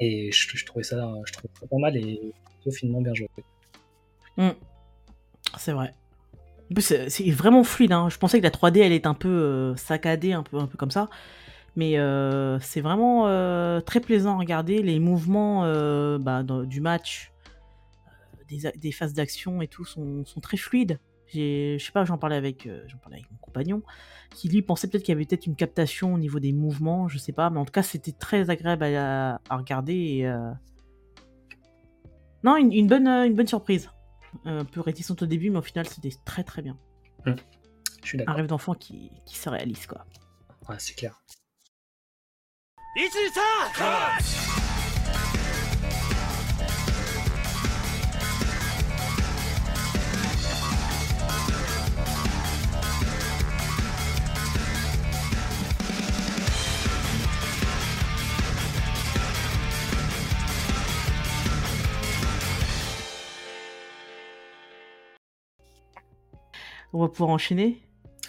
Et 0.01 0.33
je, 0.33 0.57
je 0.57 0.67
trouvais 0.67 0.83
ça, 0.83 0.97
je 1.27 1.33
trouvais 1.33 1.49
ça 1.59 1.67
pas 1.67 1.79
mal 1.79 1.97
et 1.97 2.33
plutôt 2.47 2.71
finement 2.71 3.01
bien 3.01 3.15
joué. 3.15 3.29
Mm. 4.37 4.51
C'est 5.59 5.73
vrai. 5.73 5.95
C'est, 6.79 7.31
vraiment 7.31 7.63
fluide. 7.65 7.93
Hein. 7.93 8.09
Je 8.11 8.19
pensais 8.19 8.39
que 8.39 8.45
la 8.45 8.51
3D, 8.51 8.79
elle 8.79 8.93
est 8.93 9.07
un 9.07 9.15
peu 9.15 9.29
euh, 9.29 9.77
saccadée, 9.77 10.33
un 10.33 10.43
peu, 10.43 10.59
un 10.59 10.67
peu 10.67 10.77
comme 10.77 10.91
ça. 10.91 11.09
Mais 11.77 11.99
euh, 11.99 12.59
c'est 12.61 12.81
vraiment 12.81 13.25
très 13.83 14.01
plaisant 14.01 14.37
à 14.37 14.39
regarder. 14.39 14.83
Les 14.83 15.01
mouvements 15.01 15.63
bah, 16.19 16.43
du 16.43 16.81
match, 16.81 17.35
des, 18.77 18.93
phases 18.93 19.15
d'action 19.15 19.63
et 19.63 19.69
tout 19.69 19.85
sont, 19.85 20.25
très 20.43 20.57
fluides. 20.57 20.99
Je 21.29 21.79
sais 21.79 21.93
pas, 21.93 22.05
j'en 22.05 22.19
parlais 22.19 22.37
avec 22.37 22.67
euh, 22.67 22.85
j'en 22.87 22.99
parlais 22.99 23.17
avec 23.17 23.31
mon 23.31 23.39
compagnon 23.39 23.83
qui 24.31 24.49
lui 24.49 24.63
pensait 24.63 24.89
peut-être 24.89 25.03
qu'il 25.03 25.13
y 25.13 25.17
avait 25.17 25.25
peut-être 25.25 25.47
une 25.47 25.57
captation 25.57 26.15
au 26.15 26.19
niveau 26.19 26.39
des 26.39 26.53
mouvements, 26.53 27.09
je 27.09 27.19
sais 27.19 27.33
pas, 27.33 27.51
mais 27.51 27.59
en 27.59 27.65
tout 27.65 27.73
cas 27.73 27.83
c'était 27.83 28.13
très 28.13 28.51
agréable 28.51 28.85
à, 28.85 29.41
regarder 29.51 30.23
euh, 30.25 30.53
non 32.43 32.57
une, 32.57 32.87
bonne 32.87 33.09
euh, 33.09 33.27
une 33.27 33.35
bonne 33.35 33.47
surprise. 33.47 33.91
Un 34.45 34.65
peu 34.65 34.81
réticente 34.81 35.23
au 35.23 35.27
début, 35.27 35.51
mais 35.51 35.59
au 35.59 35.63
final 35.63 35.87
c'était 35.87 36.13
très 36.25 36.45
très 36.45 36.63
bien. 36.63 36.77
Mmh. 37.27 37.35
Je 38.03 38.09
suis 38.09 38.19
d'accord. 38.19 38.35
Un 38.35 38.37
rêve 38.37 38.47
d'enfant 38.47 38.75
qui, 38.75 39.11
qui 39.27 39.37
se 39.37 39.49
réalise 39.49 39.87
quoi. 39.87 40.05
Ouais, 40.69 40.77
c'est 40.79 40.95
clair. 40.95 41.21
On 66.95 67.01
va 67.01 67.09
pouvoir 67.09 67.31
enchaîner. 67.31 67.83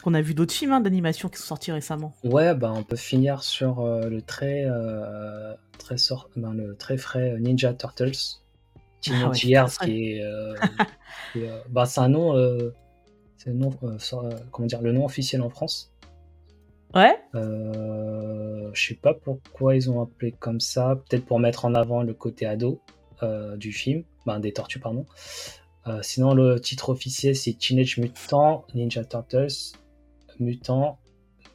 On 0.03 0.13
a 0.13 0.22
vu 0.22 0.34
d'autres 0.34 0.53
films 0.53 0.74
hein, 0.74 0.82
d'animation 0.82 1.30
qui 1.30 1.38
sont 1.38 1.45
sortis 1.45 1.72
récemment. 1.72 2.13
Ouais, 2.24 2.53
bah 2.53 2.74
on 2.76 2.84
peut 2.84 2.95
finir 2.95 3.43
sur 3.43 3.80
euh, 3.80 4.09
le 4.09 4.22
très 4.22 4.66
euh, 4.66 5.53
très 5.78 5.97
sort, 5.97 6.30
ben, 6.36 6.53
le 6.53 6.76
très 6.76 6.97
frais 6.97 7.38
Ninja 7.39 7.74
Turtles. 7.74 8.11
Teenage 9.01 9.47
ah 9.55 9.68
qui 9.86 10.13
est, 10.13 10.24
euh, 10.24 10.55
bah 11.70 11.86
c'est 11.86 12.01
un 12.01 12.09
nom, 12.09 12.34
c'est 13.38 13.51
nom, 13.51 13.72
comment 14.51 14.68
dire, 14.68 14.82
le 14.82 14.91
nom 14.91 15.05
officiel 15.05 15.41
en 15.41 15.49
France. 15.49 15.91
Ouais. 16.93 17.20
je 17.34 18.72
sais 18.88 18.95
pas 18.95 19.13
pourquoi 19.13 19.76
ils 19.76 19.89
ont 19.89 20.01
appelé 20.01 20.32
comme 20.32 20.59
ça. 20.59 20.99
Peut-être 21.07 21.26
pour 21.26 21.39
mettre 21.39 21.66
en 21.66 21.76
avant 21.76 22.01
le 22.01 22.13
côté 22.13 22.45
ado 22.47 22.82
du 23.57 23.72
film, 23.72 24.03
ben, 24.26 24.39
des 24.39 24.53
tortues 24.53 24.80
pardon. 24.80 25.05
Euh, 25.88 26.00
sinon, 26.02 26.34
le 26.34 26.60
titre 26.60 26.90
officiel, 26.90 27.36
c'est 27.36 27.54
Teenage 27.54 27.98
Mutant 27.98 28.66
Ninja 28.74 29.04
Turtles 29.04 29.74
Mutant 30.40 31.00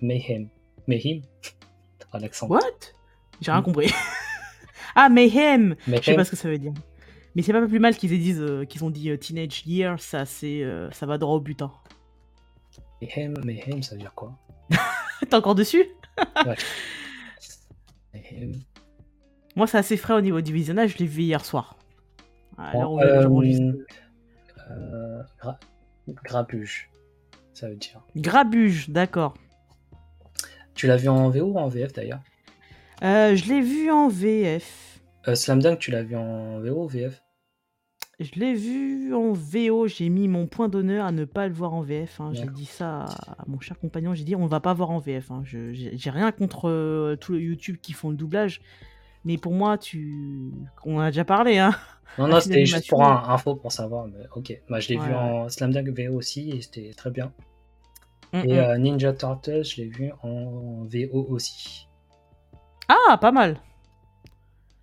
Mayhem. 0.00 0.48
Mayhem? 0.86 1.22
L'accent. 2.14 2.48
What? 2.48 2.60
J'ai 3.40 3.50
rien 3.50 3.62
compris. 3.62 3.92
ah, 4.94 5.08
Mayhem. 5.08 5.74
Je 5.86 6.00
sais 6.00 6.14
pas 6.14 6.24
ce 6.24 6.30
que 6.30 6.36
ça 6.36 6.48
veut 6.48 6.58
dire. 6.58 6.72
Mais 7.34 7.42
c'est 7.42 7.52
pas 7.52 7.66
plus 7.66 7.78
mal 7.78 7.96
qu'ils 7.96 8.10
disent 8.10 8.40
euh, 8.40 8.64
qu'ils 8.64 8.84
ont 8.84 8.90
dit 8.90 9.10
euh, 9.10 9.16
Teenage 9.16 9.64
Year, 9.66 10.00
ça, 10.00 10.24
c'est, 10.24 10.64
ça 10.92 11.06
va 11.06 11.18
droit 11.18 11.36
au 11.36 11.40
butin. 11.40 11.72
Mayhem, 13.00 13.34
Mayhem, 13.44 13.82
ça 13.82 13.94
veut 13.94 14.00
dire 14.00 14.14
quoi? 14.14 14.36
T'es 15.20 15.34
encore 15.34 15.54
dessus? 15.54 15.86
Ouais. 16.46 16.56
Moi, 19.56 19.66
c'est 19.66 19.78
assez 19.78 19.96
frais 19.96 20.14
au 20.14 20.20
niveau 20.20 20.40
du 20.40 20.52
visionnage, 20.52 20.94
je 20.94 20.98
l'ai 20.98 21.06
vu 21.06 21.22
hier 21.22 21.44
soir. 21.44 21.76
Alors, 22.58 23.00
euh, 24.70 25.22
grabuge, 26.24 26.90
ça 27.52 27.68
veut 27.68 27.76
dire. 27.76 28.02
Grabuge, 28.16 28.90
d'accord. 28.90 29.34
Tu 30.74 30.86
l'as 30.86 30.96
vu 30.96 31.08
en 31.08 31.28
VO 31.30 31.46
ou 31.46 31.58
en 31.58 31.68
VF 31.68 31.92
d'ailleurs? 31.92 32.20
Euh, 33.02 33.34
Je 33.34 33.46
l'ai 33.46 33.60
vu 33.60 33.90
en 33.90 34.08
VF. 34.08 35.00
Euh, 35.28 35.34
Slam 35.34 35.60
Dunk, 35.60 35.78
tu 35.78 35.90
l'as 35.90 36.02
vu 36.02 36.16
en 36.16 36.60
VO 36.60 36.84
ou 36.84 36.88
VF 36.88 37.22
Je 38.18 38.30
l'ai 38.36 38.54
vu 38.54 39.14
en 39.14 39.32
VO. 39.32 39.88
J'ai 39.88 40.08
mis 40.08 40.28
mon 40.28 40.46
point 40.46 40.68
d'honneur 40.68 41.04
à 41.04 41.12
ne 41.12 41.24
pas 41.24 41.48
le 41.48 41.54
voir 41.54 41.74
en 41.74 41.82
VF. 41.82 42.20
Hein. 42.20 42.30
J'ai 42.32 42.46
dit 42.46 42.64
ça 42.66 43.04
à 43.04 43.44
mon 43.46 43.60
cher 43.60 43.78
compagnon. 43.78 44.14
J'ai 44.14 44.24
dit 44.24 44.36
on 44.36 44.46
va 44.46 44.60
pas 44.60 44.72
voir 44.72 44.90
en 44.90 44.98
VF. 44.98 45.30
Hein. 45.30 45.42
J'ai 45.44 46.10
rien 46.10 46.32
contre 46.32 47.16
tous 47.20 47.34
les 47.34 47.40
YouTube 47.40 47.76
qui 47.82 47.92
font 47.92 48.10
le 48.10 48.16
doublage. 48.16 48.60
Mais 49.24 49.36
pour 49.36 49.52
moi, 49.52 49.78
tu. 49.78 50.52
On 50.84 50.98
a 50.98 51.10
déjà 51.10 51.24
parlé, 51.24 51.58
hein. 51.58 51.74
Non, 52.18 52.26
non, 52.26 52.40
c'était 52.40 52.64
juste 52.64 52.88
pour 52.88 53.04
un 53.04 53.28
info 53.28 53.54
pour 53.54 53.72
savoir. 53.72 54.06
Mais 54.06 54.26
ok. 54.34 54.60
Bah, 54.68 54.80
je 54.80 54.88
l'ai 54.88 54.96
vu 54.96 55.14
en 55.14 55.48
Slam 55.48 55.72
Dunk 55.72 55.88
VO 55.88 56.14
aussi 56.14 56.50
et 56.50 56.62
c'était 56.62 56.92
très 56.96 57.10
bien. 57.10 57.32
Mm, 58.32 58.38
et 58.38 58.46
mm. 58.46 58.58
Euh, 58.58 58.78
Ninja 58.78 59.12
Turtles, 59.12 59.64
je 59.64 59.82
l'ai 59.82 59.88
vu 59.88 60.10
en 60.22 60.84
VO 60.84 61.26
aussi. 61.28 61.88
Ah, 62.88 63.18
pas 63.18 63.32
mal. 63.32 63.58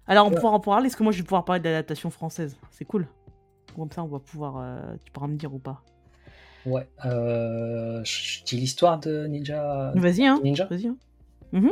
Alors, 0.07 0.27
on 0.27 0.31
pourra 0.31 0.53
en 0.53 0.59
parler. 0.59 0.87
Est-ce 0.87 0.95
que 0.95 1.03
moi, 1.03 1.11
je 1.11 1.17
vais 1.17 1.23
pouvoir 1.23 1.43
parler 1.43 1.61
de 1.61 1.67
l'adaptation 1.67 2.09
française 2.09 2.57
C'est 2.71 2.85
cool. 2.85 3.07
Comme 3.75 3.91
ça, 3.91 4.03
on 4.03 4.07
va 4.07 4.19
pouvoir. 4.19 4.57
Euh, 4.57 4.95
tu 5.03 5.11
pourras 5.11 5.27
me 5.27 5.35
dire 5.35 5.53
ou 5.53 5.59
pas. 5.59 5.83
Ouais. 6.65 6.87
Euh, 7.05 8.01
je 8.03 8.43
dis 8.43 8.57
l'histoire 8.57 8.99
de 8.99 9.27
Ninja. 9.27 9.91
Vas-y, 9.95 10.25
hein. 10.25 10.39
Ninja. 10.43 10.65
Vas-y. 10.65 10.87
Hein. 10.87 10.97
Mhm. 11.51 11.71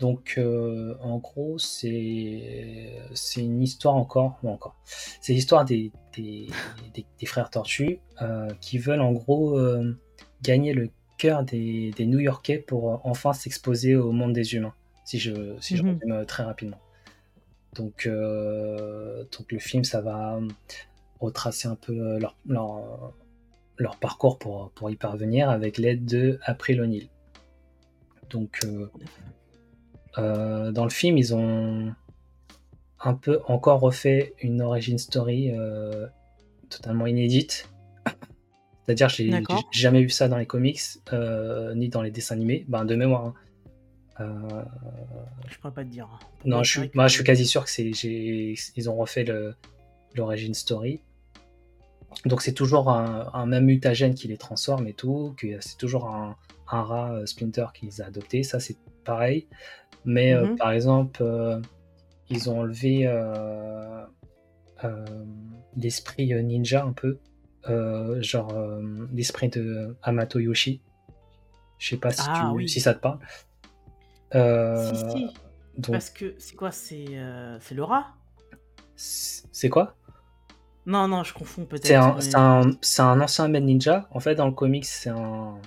Donc, 0.00 0.34
euh, 0.38 0.96
en 1.00 1.18
gros, 1.18 1.58
c'est 1.58 3.10
une 3.36 3.62
histoire 3.62 3.94
encore, 3.94 4.38
encore. 4.44 4.76
C'est 5.20 5.32
l'histoire 5.32 5.64
des, 5.64 5.92
des, 6.16 6.48
frères 7.26 7.50
Tortues 7.50 8.00
euh, 8.22 8.52
qui 8.60 8.78
veulent 8.78 9.00
en 9.00 9.12
gros 9.12 9.58
euh, 9.58 9.96
gagner 10.42 10.72
le 10.72 10.90
cœur 11.18 11.44
des, 11.44 11.94
New-Yorkais 11.98 12.58
pour 12.58 13.00
enfin 13.04 13.32
s'exposer 13.32 13.94
au 13.94 14.12
monde 14.12 14.32
des 14.32 14.54
humains, 14.54 14.74
si 15.04 15.18
je, 15.18 15.56
si 15.60 15.76
je 15.76 15.82
résume 15.82 16.26
très 16.26 16.42
rapidement. 16.42 16.80
Donc, 17.74 18.08
donc, 18.08 19.52
le 19.52 19.58
film, 19.58 19.84
ça 19.84 20.00
va 20.00 20.38
retracer 21.20 21.68
un 21.68 21.76
peu 21.76 22.18
leur, 22.18 22.36
leur, 23.78 23.96
parcours 23.96 24.38
pour, 24.38 24.70
pour 24.72 24.90
y 24.90 24.96
parvenir 24.96 25.50
avec 25.50 25.78
l'aide 25.78 26.04
de 26.04 26.38
April 26.42 26.80
O'Neil. 26.80 27.10
Donc, 28.30 28.60
dans 30.16 30.84
le 30.84 30.90
film, 30.90 31.18
ils 31.18 31.34
ont 31.34 31.92
un 33.00 33.14
peu 33.14 33.40
encore 33.46 33.80
refait 33.80 34.34
une 34.40 34.62
origin 34.62 34.98
story 34.98 35.52
totalement 36.70 37.06
inédite. 37.06 37.68
C'est-à-dire, 38.84 39.08
j'ai 39.08 39.30
jamais 39.72 40.02
vu 40.02 40.10
ça 40.10 40.28
dans 40.28 40.36
les 40.38 40.46
comics 40.46 40.80
ni 41.74 41.88
dans 41.88 42.02
les 42.02 42.10
dessins 42.10 42.34
animés. 42.34 42.64
Ben, 42.68 42.84
de 42.84 42.94
mémoire. 42.94 43.26
Hein. 43.26 43.34
Euh... 44.20 44.62
Je 45.48 45.58
pourrais 45.58 45.72
pas 45.72 45.84
te 45.84 45.88
dire. 45.88 46.08
Non, 46.44 46.62
je 46.62 46.80
suis, 46.80 46.90
moi, 46.94 47.08
je 47.08 47.14
suis 47.14 47.24
quasi 47.24 47.46
sûr 47.46 47.64
que 47.64 47.70
c'est, 47.70 47.84
ils 47.84 48.90
ont 48.90 48.96
refait 48.96 49.26
l'origin 50.14 50.54
story. 50.54 51.00
Donc 52.26 52.42
c'est 52.42 52.52
toujours 52.52 52.90
un, 52.90 53.46
même 53.46 53.64
mutagène 53.64 54.14
qui 54.14 54.28
les 54.28 54.36
transforme 54.36 54.86
et 54.86 54.92
tout, 54.92 55.34
que 55.36 55.60
c'est 55.60 55.76
toujours 55.76 56.06
un, 56.06 56.36
rat 56.66 57.12
euh, 57.12 57.26
Splinter 57.26 57.66
qui 57.74 57.86
les 57.86 58.00
a 58.00 58.06
adoptés. 58.06 58.42
Ça 58.42 58.60
c'est 58.60 58.76
pareil. 59.04 59.46
Mais 60.04 60.34
euh, 60.34 60.46
mhm. 60.46 60.56
par 60.56 60.72
exemple, 60.72 61.22
euh, 61.22 61.60
ils 62.28 62.50
ont 62.50 62.60
enlevé 62.60 63.10
l'esprit 65.76 66.32
ninja 66.42 66.84
un 66.84 66.92
peu, 66.92 67.18
genre 68.20 68.54
l'esprit 69.12 69.48
de 69.48 69.96
Amato 70.02 70.38
Yoshi. 70.38 70.80
Je 71.78 71.90
sais 71.90 71.96
pas 71.96 72.10
si, 72.12 72.22
ah 72.26 72.52
si 72.66 72.80
ça 72.80 72.94
te 72.94 73.00
parle. 73.00 73.18
Euh, 74.34 74.94
si, 74.94 75.18
si. 75.18 75.90
Parce 75.90 76.10
que 76.10 76.34
c'est 76.38 76.56
quoi? 76.56 76.70
C'est 76.70 77.04
euh, 77.10 77.58
le 77.72 77.82
rat 77.82 78.06
C'est 78.96 79.68
quoi? 79.68 79.96
Non, 80.86 81.08
non, 81.08 81.24
je 81.24 81.34
confonds 81.34 81.64
peut-être. 81.64 82.22
C'est 82.22 82.36
un, 82.36 82.70
un, 82.98 83.20
ancien 83.20 83.48
Ben 83.48 83.64
Ninja. 83.64 84.08
En 84.12 84.20
fait, 84.20 84.34
dans 84.34 84.46
le 84.46 84.52
comics, 84.52 84.84
c'est 84.84 85.10
un. 85.10 85.58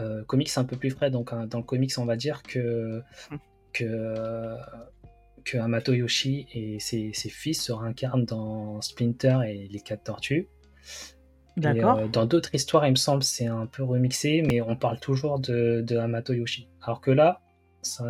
Euh, 0.00 0.24
comics 0.24 0.50
un 0.56 0.64
peu 0.64 0.76
plus 0.76 0.90
frais, 0.90 1.10
donc 1.10 1.34
dans 1.48 1.58
le 1.58 1.64
comics, 1.64 1.92
on 1.98 2.04
va 2.04 2.16
dire 2.16 2.42
que. 2.42 3.02
Hum. 3.30 3.38
que 3.72 4.56
que 5.44 5.58
Amato 5.58 5.92
Yoshi 5.92 6.46
et 6.52 6.78
ses, 6.78 7.12
ses, 7.12 7.28
fils 7.28 7.62
se 7.62 7.72
réincarnent 7.72 8.24
dans 8.24 8.80
Splinter 8.80 9.40
et 9.46 9.68
les 9.68 9.80
quatre 9.80 10.04
tortues. 10.04 10.46
D'accord. 11.56 11.98
Euh, 11.98 12.08
dans 12.08 12.26
d'autres 12.26 12.54
histoires, 12.54 12.86
il 12.86 12.92
me 12.92 12.96
semble, 12.96 13.22
c'est 13.22 13.46
un 13.46 13.66
peu 13.66 13.82
remixé, 13.82 14.42
mais 14.42 14.60
on 14.60 14.76
parle 14.76 14.98
toujours 15.00 15.38
de, 15.38 15.82
de 15.86 15.96
Amato 15.96 16.32
Yoshi. 16.32 16.68
Alors 16.80 17.00
que 17.00 17.10
là, 17.10 17.40
il 17.98 18.04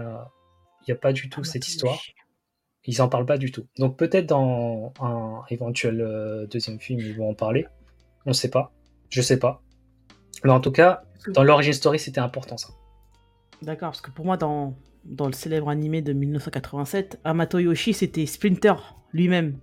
n'y 0.86 0.92
a 0.92 0.96
pas 0.96 1.12
du 1.12 1.28
tout 1.28 1.44
cette 1.44 1.66
histoire. 1.66 2.00
Ils 2.84 3.00
en 3.00 3.08
parlent 3.08 3.26
pas 3.26 3.38
du 3.38 3.50
tout. 3.50 3.66
Donc 3.78 3.96
peut-être 3.96 4.26
dans 4.26 4.92
un 5.00 5.42
éventuel 5.50 6.00
euh, 6.00 6.46
deuxième 6.46 6.80
film, 6.80 6.98
ils 7.00 7.16
vont 7.16 7.30
en 7.30 7.34
parler. 7.34 7.66
On 8.26 8.30
ne 8.30 8.34
sait 8.34 8.50
pas. 8.50 8.72
Je 9.08 9.22
sais 9.22 9.38
pas. 9.38 9.62
Mais 10.44 10.50
en 10.50 10.60
tout 10.60 10.72
cas, 10.72 11.04
dans 11.28 11.42
l'origine 11.42 11.72
story, 11.72 11.98
c'était 11.98 12.20
important 12.20 12.56
ça. 12.56 12.68
D'accord, 13.62 13.90
parce 13.90 14.00
que 14.00 14.10
pour 14.10 14.24
moi, 14.24 14.36
dans, 14.36 14.74
dans 15.04 15.26
le 15.26 15.32
célèbre 15.32 15.68
animé 15.68 16.02
de 16.02 16.12
1987, 16.12 17.20
Amato 17.24 17.58
Yoshi, 17.58 17.94
c'était 17.94 18.26
Splinter 18.26 18.74
lui-même. 19.12 19.58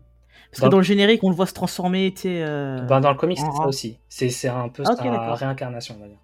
Parce 0.52 0.64
que 0.64 0.68
dans 0.68 0.78
le 0.78 0.84
générique, 0.84 1.24
on 1.24 1.30
le 1.30 1.36
voit 1.36 1.46
se 1.46 1.54
transformer, 1.54 2.12
tu 2.14 2.22
sais. 2.22 2.44
Euh, 2.44 2.82
ben, 2.82 3.02
dans 3.02 3.12
le 3.12 3.18
comic, 3.18 3.38
c'est 3.38 3.52
ça 3.52 3.68
aussi. 3.68 4.00
C'est 4.08 4.48
un 4.48 4.70
peu 4.70 4.84
sa 4.84 4.96
réincarnation, 5.36 5.96
on 5.98 6.02
va 6.02 6.08
dire. 6.08 6.18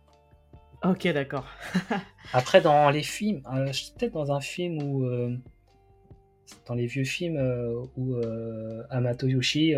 Ok, 0.84 1.08
d'accord. 1.14 1.46
Après, 2.34 2.62
dans 2.62 2.90
les 2.90 3.02
films, 3.02 3.42
euh, 3.54 3.66
peut-être 3.98 4.14
dans 4.14 4.32
un 4.32 4.42
film 4.42 4.82
où. 4.82 5.06
Euh, 5.06 5.36
dans 6.68 6.76
les 6.76 6.86
vieux 6.86 7.04
films 7.04 7.38
euh, 7.38 7.82
où 7.98 8.16
Amato 8.92 9.26
Yoshi, 9.28 9.74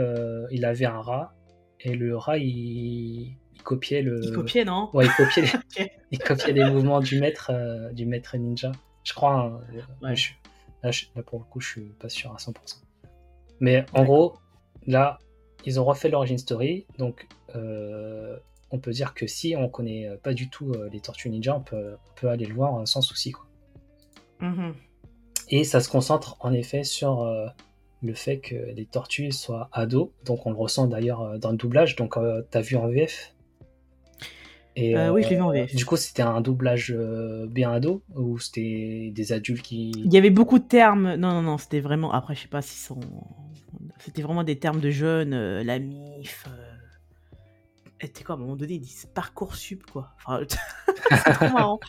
il 0.52 0.66
avait 0.66 0.86
un 0.86 1.00
rat, 1.00 1.34
et 1.80 1.96
le 1.96 2.18
rat, 2.18 2.38
il, 2.38 3.38
copiait 3.58 4.02
le. 4.02 4.20
Il 4.24 4.32
copiait, 4.32 4.66
non 4.66 4.90
Ouais, 4.94 5.06
il 5.06 5.12
copiait, 5.12 5.44
les... 5.78 5.92
il 6.12 6.20
copiait 6.20 6.54
les 6.54 6.70
mouvements 6.70 7.00
du 7.00 7.20
maître, 7.20 7.52
du 7.94 8.06
maître 8.06 8.36
ninja. 8.38 8.72
Je 9.04 9.14
crois. 9.14 9.62
Hein, 10.02 10.14
là, 10.84 10.92
pour 11.26 11.40
le 11.40 11.46
coup, 11.46 11.60
je 11.60 11.68
suis 11.68 11.90
pas 12.00 12.10
sûr 12.10 12.32
à 12.32 12.38
100%. 12.38 12.54
Mais 13.60 13.86
en 13.94 14.04
gros, 14.04 14.38
là, 14.86 15.20
ils 15.66 15.80
ont 15.80 15.86
refait 15.86 16.10
l'origin 16.10 16.38
story, 16.38 16.86
donc 16.98 17.28
on 18.72 18.80
peut 18.80 18.92
dire 18.92 19.14
que 19.14 19.28
si 19.28 19.56
on 19.56 19.70
connaît 19.70 20.08
euh, 20.08 20.18
pas 20.18 20.34
du 20.34 20.50
tout 20.50 20.72
euh, 20.72 20.90
les 20.92 21.00
Tortues 21.00 21.30
Ninja, 21.30 21.56
on 21.56 21.62
peut, 21.62 21.96
peut 22.16 22.30
aller 22.30 22.46
le 22.46 22.54
voir 22.54 22.80
euh, 22.80 22.86
sans 22.86 23.02
souci. 23.02 23.32
Quoi. 23.32 23.46
Mm-hmm. 24.42 24.74
Et 25.50 25.64
ça 25.64 25.80
se 25.80 25.90
concentre 25.90 26.36
en 26.42 26.52
effet 26.52 26.84
sur 26.84 27.26
le 28.02 28.14
fait 28.14 28.40
que 28.40 28.54
les 28.54 28.86
tortues 28.86 29.32
soient 29.32 29.70
ados. 29.72 30.10
Donc 30.26 30.46
on 30.46 30.52
le 30.52 30.58
ressent 30.58 30.88
d'ailleurs 30.88 31.40
dans 31.40 31.52
le 31.52 31.58
doublage. 31.58 31.96
Donc 31.96 32.16
tu 32.52 32.58
as 32.58 32.62
vu 32.62 32.76
en 32.76 32.90
VF 32.90 33.34
et, 34.78 35.10
Oui, 35.10 35.24
je 35.24 35.30
l'ai 35.30 35.36
vu 35.36 35.42
en 35.42 35.52
VF. 35.52 35.76
Du 35.76 35.86
coup, 35.86 35.98
c'était 35.98 36.22
un 36.22 36.42
doublage 36.42 36.96
bien 37.50 37.72
ado 37.72 38.04
ou 38.16 38.40
c'était 38.40 39.12
des 39.14 39.34
adultes 39.34 39.62
qui. 39.62 39.92
Il 40.06 40.14
y 40.14 40.18
avait 40.18 40.30
beaucoup 40.30 40.60
de 40.60 40.66
termes. 40.66 41.16
Non, 41.16 41.34
non, 41.34 41.42
non, 41.42 41.58
c'était 41.58 41.80
vraiment. 41.80 42.12
Après, 42.14 42.36
je 42.36 42.42
sais 42.42 42.48
pas 42.48 42.62
si 42.62 42.78
sont. 42.78 43.00
C'était 44.00 44.22
vraiment 44.22 44.44
des 44.44 44.58
termes 44.58 44.80
de 44.80 44.92
jeunes, 44.92 45.36
la 45.62 45.80
MIF 45.80 46.46
était 48.00 48.24
quoi 48.24 48.36
à 48.36 48.38
un 48.38 48.42
moment 48.42 48.56
donné 48.56 48.76
ils 48.76 48.80
disent 48.80 49.08
parcoursup 49.14 49.86
quoi. 49.92 50.14
Enfin, 50.18 50.42
c'est 51.10 51.34
trop 51.34 51.50
marrant. 51.50 51.80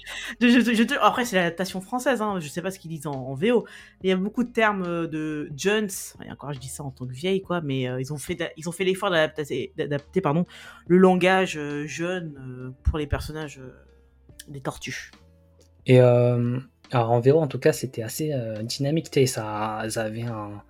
Après 1.02 1.24
c'est 1.24 1.36
l'adaptation 1.36 1.80
française 1.80 2.22
hein. 2.22 2.38
je 2.40 2.48
sais 2.48 2.62
pas 2.62 2.70
ce 2.70 2.78
qu'ils 2.78 2.90
disent 2.90 3.06
en, 3.06 3.34
VO 3.34 3.66
il 4.02 4.09
y 4.09 4.12
a 4.12 4.16
beaucoup 4.16 4.44
de 4.44 4.50
termes 4.50 4.84
euh, 4.84 5.06
de 5.06 5.50
jeunes 5.56 5.88
et 6.24 6.30
encore 6.30 6.52
je 6.52 6.59
dis 6.59 6.68
ça 6.68 6.82
en 6.82 6.90
tant 6.90 7.06
que 7.06 7.12
vieille 7.12 7.42
quoi 7.42 7.61
mais 7.61 7.88
euh, 7.88 8.00
ils 8.00 8.12
ont 8.12 8.18
fait 8.18 8.84
l'effort 8.84 9.11
d'adapter 9.11 10.20
pardon 10.22 10.46
le 10.86 10.96
langage 10.96 11.56
euh, 11.56 11.86
jeune 11.86 12.74
pour 12.84 12.98
les 12.98 13.06
personnages 13.06 13.61
des 14.48 14.61
tortues. 14.61 15.11
Et 15.86 16.00
alors 16.00 17.11
en 17.11 17.20
VO 17.20 17.38
en 17.38 17.46
tout 17.46 17.59
cas 17.59 17.72
c'était 17.72 18.02
assez 18.02 18.32
dynamique. 18.62 19.09
Ça, 19.26 19.84
ça 19.88 20.02
avait 20.02 20.22
un, 20.22 20.62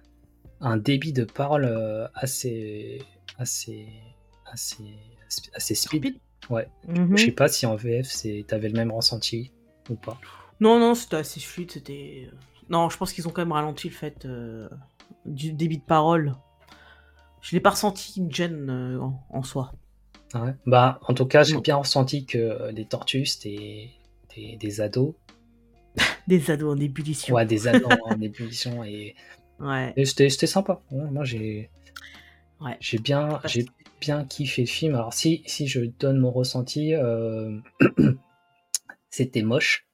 un 0.60 0.76
débit 0.76 1.12
de 1.12 1.24
parole 1.24 2.10
assez 2.14 3.02
assez 3.38 3.86
assez 4.46 4.84
assez 5.54 5.74
speed. 5.74 6.18
Ouais. 6.50 6.68
Mhm. 6.86 7.16
Je 7.16 7.24
sais 7.26 7.32
pas 7.32 7.48
si 7.48 7.66
en 7.66 7.76
VF, 7.76 8.08
t'avais 8.46 8.68
le 8.68 8.76
même 8.76 8.92
ressenti 8.92 9.52
ou 9.90 9.94
pas. 9.94 10.18
Non, 10.60 10.78
non, 10.78 10.94
c'était 10.94 11.16
assez 11.16 11.40
fluide. 11.40 11.70
C'était. 11.70 12.28
Euh, 12.28 12.36
non, 12.68 12.88
je 12.90 12.96
pense 12.96 13.12
qu'ils 13.12 13.26
ont 13.28 13.30
quand 13.30 13.42
même 13.42 13.52
ralenti 13.52 13.88
le 13.88 13.94
fait 13.94 14.24
euh, 14.24 14.68
du 15.24 15.52
débit 15.52 15.78
de 15.78 15.84
parole. 15.84 16.34
Je 17.40 17.54
l'ai 17.54 17.60
pas 17.60 17.70
ressenti 17.70 18.18
une 18.18 18.32
gêne 18.32 18.68
euh, 18.68 19.00
en, 19.30 19.42
soi. 19.42 19.72
Ah 20.34 20.42
ouais. 20.42 20.54
Bah, 20.66 21.00
en 21.06 21.14
tout 21.14 21.26
cas, 21.26 21.44
j'ai 21.44 21.60
bien 21.60 21.76
ressenti 21.76 22.26
que 22.26 22.70
les 22.72 22.84
tortues, 22.84 23.26
c'était 23.26 23.90
des, 24.58 24.80
ados. 24.80 25.14
des 26.26 26.50
ados 26.50 26.76
en 26.76 26.80
ébullition. 26.80 27.34
Ouais, 27.34 27.46
des 27.46 27.68
ados 27.68 27.88
en 28.04 28.20
ébullition. 28.20 28.84
Et, 28.84 29.14
ouais. 29.60 29.94
c'était 30.04 30.28
sympa. 30.46 30.82
moi, 30.90 31.24
j'ai. 31.24 31.70
Ouais. 32.60 32.76
J'ai 32.80 32.98
bien, 32.98 33.40
j'ai 33.44 33.66
bien 34.00 34.24
kiffé 34.24 34.62
le 34.62 34.68
film. 34.68 34.94
Alors 34.94 35.14
si, 35.14 35.42
si 35.46 35.66
je 35.66 35.80
donne 35.80 36.18
mon 36.18 36.30
ressenti, 36.30 36.94
euh, 36.94 37.58
c'était 39.10 39.42
moche. 39.42 39.86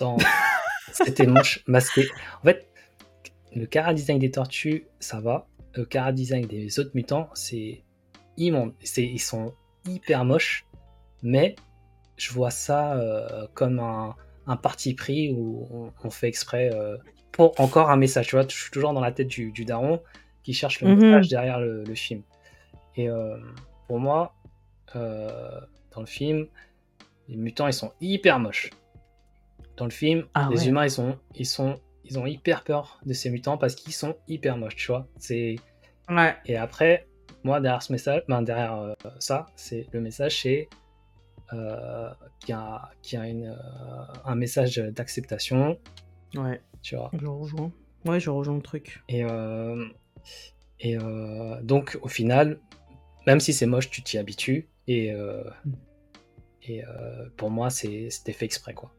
c'était 0.92 1.26
moche, 1.26 1.62
masqué. 1.66 2.06
En 2.40 2.44
fait, 2.44 2.66
le 3.54 3.66
cara 3.66 3.94
design 3.94 4.18
des 4.18 4.30
tortues, 4.30 4.86
ça 4.98 5.20
va. 5.20 5.48
Le 5.74 5.84
cara 5.84 6.12
design 6.12 6.46
des 6.46 6.80
autres 6.80 6.92
mutants, 6.94 7.28
c'est 7.34 7.84
immonde. 8.36 8.72
Ils 8.96 9.20
sont 9.20 9.54
hyper 9.86 10.24
moches, 10.24 10.66
mais 11.22 11.54
je 12.16 12.32
vois 12.32 12.50
ça 12.50 12.94
euh, 12.94 13.46
comme 13.54 13.78
un, 13.78 14.16
parti 14.62 14.94
pris 14.94 15.30
où 15.32 15.92
on, 16.02 16.10
fait 16.10 16.26
exprès 16.26 16.70
euh, 16.74 16.96
pour 17.30 17.58
encore 17.60 17.90
un 17.90 17.96
message. 17.96 18.28
Tu 18.28 18.36
vois, 18.36 18.44
je 18.48 18.56
suis 18.56 18.70
toujours 18.70 18.92
dans 18.92 19.00
la 19.00 19.12
tête 19.12 19.28
du, 19.28 19.52
daron 19.64 20.02
qui 20.42 20.54
cherche 20.54 20.80
le 20.80 20.88
mhm. 20.88 20.96
message 20.96 21.28
derrière 21.28 21.60
le 21.60 21.94
film. 21.94 22.22
Et 22.96 23.08
euh, 23.08 23.38
pour 23.86 23.98
moi, 23.98 24.34
euh, 24.96 25.60
dans 25.92 26.00
le 26.00 26.06
film, 26.06 26.46
les 27.28 27.36
mutants 27.36 27.66
ils 27.66 27.72
sont 27.72 27.92
hyper 28.00 28.38
moches. 28.38 28.70
Dans 29.76 29.84
le 29.84 29.90
film, 29.90 30.26
ah 30.34 30.48
les 30.50 30.68
humains 30.68 30.84
ils 30.84 30.90
sont, 30.90 31.18
ils 31.34 31.46
sont, 31.46 31.80
ils 32.04 32.18
ont 32.18 32.26
hyper 32.26 32.64
peur 32.64 33.00
de 33.06 33.12
ces 33.12 33.30
mutants 33.30 33.56
parce 33.56 33.74
qu'ils 33.74 33.94
sont 33.94 34.16
hyper 34.28 34.56
moches, 34.56 34.76
tu 34.76 34.88
vois. 34.88 35.06
C'est. 35.18 35.56
Ouais. 36.08 36.36
Et 36.44 36.56
après, 36.56 37.06
moi 37.44 37.60
derrière 37.60 37.82
ce 37.82 37.92
message, 37.92 38.22
ben, 38.28 38.42
derrière 38.42 38.78
euh, 38.78 38.94
ça, 39.18 39.46
c'est 39.56 39.86
le 39.92 40.00
message, 40.00 40.42
c'est 40.42 40.68
euh, 41.52 42.10
qu'il 42.40 42.50
y 42.50 42.52
a, 42.52 42.90
y 43.12 43.16
a 43.16 43.26
une, 43.28 43.56
un 44.24 44.34
message 44.34 44.76
d'acceptation. 44.76 45.78
Ouais. 46.34 46.60
Tu 46.82 46.96
vois. 46.96 47.10
Je 47.12 47.26
rejoins. 47.26 47.72
Ouais, 48.04 48.20
je 48.20 48.30
rejoins 48.30 48.56
le 48.56 48.62
truc. 48.62 49.02
Et, 49.08 49.24
et 50.80 50.96
donc, 51.62 51.98
au 52.00 52.08
final, 52.08 52.58
même 53.26 53.40
si 53.40 53.52
c'est 53.52 53.66
moche, 53.66 53.90
tu 53.90 54.02
t'y 54.02 54.18
habitues. 54.18 54.68
Et, 54.86 55.12
euh, 55.12 55.44
et 56.62 56.84
euh, 56.84 57.28
pour 57.36 57.50
moi, 57.50 57.70
c'était 57.70 58.32
fait 58.32 58.44
exprès, 58.44 58.74
quoi. 58.74 58.92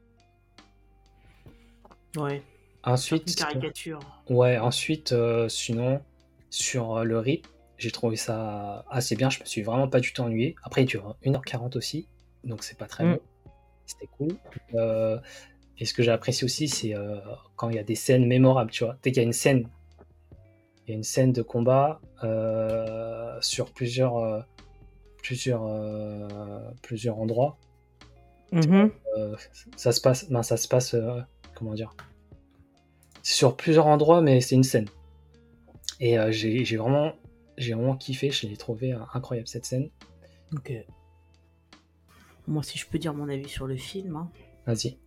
Ouais. 2.15 2.41
Ensuite. 2.83 3.29
Une 3.29 3.35
caricature. 3.35 3.99
Ouais, 4.29 4.57
ensuite, 4.57 5.11
euh, 5.11 5.47
sinon, 5.49 6.01
sur 6.49 7.03
le 7.03 7.19
rythme, 7.19 7.49
j'ai 7.77 7.91
trouvé 7.91 8.15
ça 8.15 8.85
assez 8.89 9.15
bien. 9.15 9.29
Je 9.29 9.39
me 9.39 9.45
suis 9.45 9.61
vraiment 9.63 9.87
pas 9.87 9.99
du 9.99 10.13
tout 10.13 10.21
ennuyé. 10.21 10.55
Après, 10.63 10.83
il 10.83 10.85
dure 10.85 11.15
1h40 11.25 11.77
aussi, 11.77 12.07
donc 12.43 12.63
c'est 12.63 12.77
pas 12.77 12.87
très 12.87 13.03
mm. 13.03 13.11
long. 13.11 13.19
c'était 13.85 14.09
cool. 14.17 14.37
et 15.77 15.85
ce 15.85 15.93
que 15.93 16.03
j'ai 16.03 16.11
apprécié 16.11 16.45
aussi, 16.45 16.67
c'est 16.67 16.93
quand 17.55 17.69
il 17.69 17.75
y 17.75 17.79
a 17.79 17.83
des 17.83 17.95
scènes 17.95 18.27
mémorables, 18.27 18.71
tu 18.71 18.83
vois. 18.83 18.97
Dès 19.01 19.11
qu'il 19.11 19.21
y 19.21 19.25
a 19.25 19.27
une 19.27 19.33
scène, 19.33 19.67
il 20.87 20.91
y 20.91 20.93
a 20.93 20.95
une 20.95 21.03
scène 21.03 21.31
de 21.31 21.41
combat 21.41 22.01
sur 23.41 23.71
plusieurs, 23.71 24.45
plusieurs, 25.21 25.63
plusieurs 26.81 27.19
endroits. 27.19 27.57
Mhm. 28.51 28.91
ça 29.77 29.93
se 29.93 30.01
passe, 30.01 30.29
ben, 30.29 30.43
ça 30.43 30.57
se 30.57 30.67
passe, 30.67 30.95
comment 31.55 31.73
dire 31.73 31.95
sur 33.23 33.55
plusieurs 33.55 33.87
endroits, 33.87 34.21
mais 34.21 34.41
c'est 34.41 34.55
une 34.55 34.63
scène. 34.63 34.87
Et 35.99 36.17
j'ai 36.31 36.77
vraiment, 36.77 37.13
j'ai 37.57 37.73
vraiment 37.73 37.95
kiffé. 37.95 38.31
Je 38.31 38.47
l'ai 38.47 38.57
trouvé 38.57 38.93
incroyable 39.13 39.47
cette 39.47 39.65
scène. 39.65 39.89
Ok. 40.53 40.73
Moi, 42.47 42.63
si 42.63 42.77
je 42.77 42.87
peux 42.87 42.97
dire 42.97 43.13
mon 43.13 43.29
avis 43.29 43.47
sur 43.47 43.67
le 43.67 43.77
film. 43.77 44.15
Hein. 44.15 44.31
Vas-y. 44.65 44.97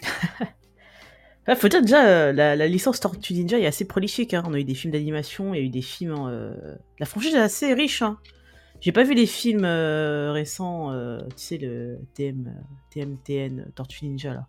Faut 1.54 1.68
dire 1.68 1.80
déjà, 1.80 2.04
euh, 2.06 2.32
la, 2.32 2.66
licence 2.66 2.98
Tortue 2.98 3.34
Ninja 3.34 3.58
est 3.58 3.66
assez 3.66 3.84
prolifique. 3.84 4.34
Hein. 4.34 4.42
On 4.46 4.54
a 4.54 4.58
eu 4.58 4.64
des 4.64 4.74
films 4.74 4.92
d'animation, 4.92 5.54
il 5.54 5.58
y 5.58 5.60
a 5.60 5.64
eu 5.64 5.68
des 5.68 5.82
films. 5.82 6.14
Euh, 6.28 6.74
la 6.98 7.06
franchise 7.06 7.34
est 7.34 7.38
assez 7.38 7.72
riche. 7.72 8.02
Hein. 8.02 8.18
J'ai 8.80 8.90
pas 8.90 9.04
vu 9.04 9.14
les 9.14 9.26
films 9.26 9.64
euh, 9.64 10.32
récents, 10.32 10.92
tu 11.30 11.42
sais, 11.42 11.58
le 11.58 11.98
TM, 12.14 12.52
TMTN, 12.90 13.70
Tortue 13.74 14.04
Ninja 14.04 14.34
là. 14.34 14.48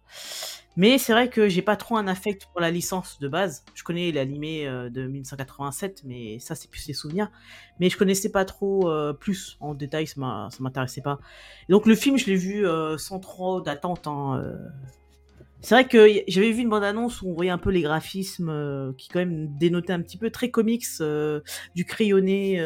Mais 0.75 0.97
c'est 0.99 1.11
vrai 1.11 1.29
que 1.29 1.47
j'ai 1.47 1.63
pas 1.63 1.75
trop 1.75 1.97
un 1.97 2.07
affect 2.07 2.45
pour 2.51 2.61
la 2.61 2.69
licence 2.69 3.19
de 3.19 3.27
base. 3.27 3.63
Je 3.73 3.83
connais 3.83 4.11
l'animé 4.11 4.65
de 4.65 5.07
1987, 5.07 6.03
mais 6.03 6.37
ça 6.39 6.53
c'est 6.53 6.69
plus 6.69 6.87
les 6.87 6.93
souvenirs. 6.93 7.31
Mais 7.79 7.89
je 7.89 7.97
connaissais 7.97 8.29
pas 8.29 8.45
trop 8.45 8.91
plus 9.19 9.57
en 9.59 9.73
détail, 9.73 10.05
ça 10.05 10.49
m'intéressait 10.59 11.01
pas. 11.01 11.19
donc 11.69 11.87
le 11.87 11.95
film, 11.95 12.17
je 12.17 12.25
l'ai 12.27 12.35
vu 12.35 12.65
sans 12.97 13.19
trop 13.19 13.61
d'attente. 13.61 14.05
Hein, 14.05 14.43
c'est 15.61 15.75
vrai 15.75 15.87
que 15.87 16.21
j'avais 16.27 16.51
vu 16.51 16.61
une 16.61 16.69
bande-annonce 16.69 17.21
où 17.21 17.29
on 17.29 17.33
voyait 17.33 17.51
un 17.51 17.57
peu 17.57 17.71
les 17.71 17.81
graphismes 17.81 18.93
qui 18.97 19.09
quand 19.09 19.19
même 19.19 19.57
dénotaient 19.57 19.93
un 19.93 20.01
petit 20.01 20.17
peu 20.17 20.29
très 20.29 20.51
comics, 20.51 20.85
du 21.75 21.85
crayonné. 21.85 22.61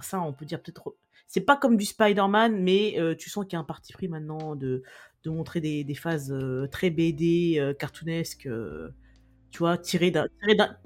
ça, 0.00 0.20
on 0.20 0.32
peut 0.32 0.44
dire 0.44 0.60
peut-être 0.60 0.96
c'est 1.28 1.40
pas 1.40 1.56
comme 1.56 1.76
du 1.76 1.84
Spider-Man, 1.84 2.62
mais 2.62 2.96
tu 3.18 3.30
sens 3.30 3.44
qu'il 3.44 3.54
y 3.54 3.56
a 3.56 3.60
un 3.60 3.64
parti 3.64 3.92
pris 3.92 4.08
maintenant 4.08 4.56
de, 4.56 4.82
de 5.26 5.30
montrer 5.30 5.60
des, 5.60 5.84
des 5.84 5.94
phases 5.94 6.32
euh, 6.32 6.68
très 6.70 6.90
BD, 6.90 7.56
euh, 7.58 7.74
cartoonesques, 7.74 8.46
euh, 8.46 8.90
tu 9.50 9.58
vois, 9.58 9.76
tirées 9.76 10.10
d'un, 10.10 10.28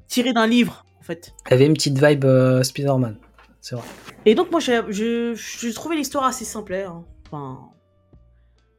tiré 0.08 0.32
d'un, 0.32 0.46
livre, 0.46 0.86
en 0.98 1.02
fait. 1.02 1.34
Il 1.46 1.50
y 1.50 1.54
avait 1.54 1.66
une 1.66 1.74
petite 1.74 2.02
vibe 2.02 2.26
Spider-Man, 2.62 3.16
c'est 3.60 3.76
vrai. 3.76 3.84
Et 4.24 4.34
donc, 4.34 4.50
moi, 4.50 4.60
j'ai, 4.60 4.80
je, 4.88 5.74
trouvé 5.74 5.96
l'histoire 5.96 6.24
assez 6.24 6.44
simple. 6.44 6.74
Hein. 6.74 7.04
Enfin, 7.26 7.70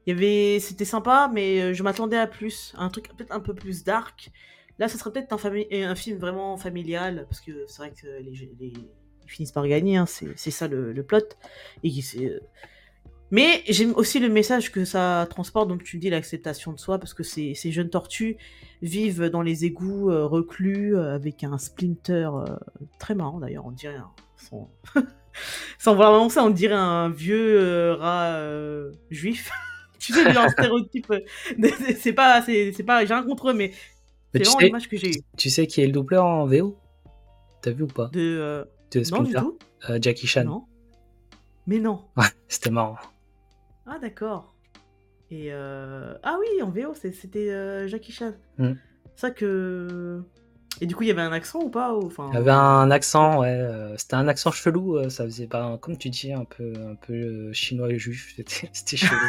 il 0.08 0.62
c'était 0.62 0.86
sympa, 0.86 1.30
mais 1.34 1.74
je 1.74 1.84
m'attendais 1.84 2.18
à 2.18 2.28
plus, 2.28 2.74
un 2.78 2.90
truc 2.90 3.10
peut-être 3.16 3.32
un 3.32 3.40
peu 3.40 3.54
plus 3.54 3.84
dark. 3.84 4.32
Là, 4.80 4.88
ce 4.88 4.98
serait 4.98 5.12
peut-être 5.12 5.34
un, 5.34 5.90
un 5.90 5.96
film 5.96 6.18
vraiment 6.18 6.58
familial, 6.58 7.26
parce 7.30 7.42
que 7.42 7.66
c'est 7.68 7.78
vrai 7.78 7.92
que 7.92 8.08
les, 8.08 8.52
ils 8.60 8.90
finissent 9.28 9.52
par 9.52 9.68
gagner, 9.68 9.98
hein, 9.98 10.06
c'est, 10.06 10.36
ça 10.36 10.68
le, 10.68 10.92
le 10.92 11.04
plot. 11.04 11.20
Et 11.84 12.02
c'est, 12.02 12.42
mais 13.32 13.64
j'aime 13.70 13.94
aussi 13.96 14.20
le 14.20 14.28
message 14.28 14.74
que 14.74 14.84
ça 14.84 15.26
transporte, 15.30 15.70
donc 15.70 15.84
tu 15.84 15.98
dis 15.98 16.10
l'acceptation 16.10 16.74
de 16.74 16.80
soi, 16.80 17.00
parce 17.00 17.14
que 17.14 17.24
ces, 17.24 17.56
ces, 17.56 17.72
jeunes 17.72 17.90
tortues 17.90 18.36
vivent 18.82 19.30
dans 19.30 19.42
les 19.42 19.64
égouts 19.64 20.12
euh, 20.12 20.26
reclus 20.26 20.98
euh, 20.98 21.16
avec 21.16 21.46
un 21.46 21.58
splinter 21.58 22.30
euh, 22.34 22.46
très 23.00 23.16
marrant 23.16 23.40
d'ailleurs, 23.40 23.66
on 23.66 23.72
dirait 23.72 23.96
sans... 24.36 24.70
sans 25.80 25.96
vraiment 25.96 26.28
ça, 26.28 26.44
on 26.44 26.50
dirait 26.50 26.76
un 26.76 27.10
vieux 27.10 27.94
rat 27.94 28.38
juif. 29.10 29.50
tu 30.02 30.14
sais, 30.14 30.38
un 30.38 30.50
stéréotype. 30.50 31.14
c'est 32.00 32.14
pas, 32.14 32.42
c'est 32.42 32.84
pas, 32.86 33.06
j'ai 33.06 33.14
rien 33.14 33.24
contre 33.24 33.50
eux, 33.50 33.54
mais, 33.54 33.72
c'est 34.34 34.44
vraiment 34.44 34.60
l'image 34.60 34.90
que 34.90 34.98
j'ai 34.98 35.12
Tu 35.38 35.50
sais 35.50 35.68
qui 35.68 35.82
est 35.82 35.86
le 35.86 35.92
doubleur 35.92 36.26
en 36.26 36.46
VO 36.46 36.78
T'as 37.62 37.72
vu 37.72 37.84
ou 37.84 37.88
pas? 37.88 38.10
De, 38.14 38.68
de 38.92 39.04
Splinter 39.04 39.34
non, 39.34 39.40
du 39.40 39.46
tout. 39.46 39.58
Jackie 40.02 40.28
Chan. 40.28 40.46
Non. 40.46 40.66
Mais 41.68 41.80
non. 41.80 42.02
Ouais, 42.18 42.26
c'était 42.48 42.72
marrant. 42.72 42.98
Ah, 43.86 44.00
d'accord. 44.00 44.54
Et 45.30 45.48
euh... 45.52 46.14
ah 46.24 46.38
oui, 46.40 46.62
en 46.62 46.70
VO, 46.70 46.94
c'était 46.94 47.50
euh, 47.50 47.88
Jackie 47.88 48.12
Chan. 48.12 48.34
Mm. 48.58 48.74
Ça 49.16 49.32
que. 49.32 50.22
Et 50.80 50.86
du 50.86 50.96
coup, 50.96 51.04
il 51.04 51.08
y 51.08 51.12
avait 51.12 51.22
un 51.22 51.32
accent 51.32 51.60
ou 51.60 51.70
pas 51.70 51.94
enfin... 51.94 52.30
Il 52.32 52.36
y 52.36 52.38
avait 52.38 52.52
un 52.52 52.90
accent, 52.90 53.42
ouais. 53.42 53.50
Euh, 53.50 53.96
c'était 53.98 54.16
un 54.16 54.28
accent 54.28 54.52
chelou. 54.52 54.98
Euh, 54.98 55.10
ça 55.10 55.26
faisait 55.26 55.48
pas, 55.48 55.78
comme 55.78 55.98
tu 55.98 56.10
dis, 56.10 56.34
un 56.34 56.46
peu, 56.46 56.74
un 56.90 56.96
peu 56.96 57.52
chinois 57.54 57.92
et 57.92 58.00
juif. 58.00 58.36
C'était 58.74 58.98
chelou. 58.98 59.20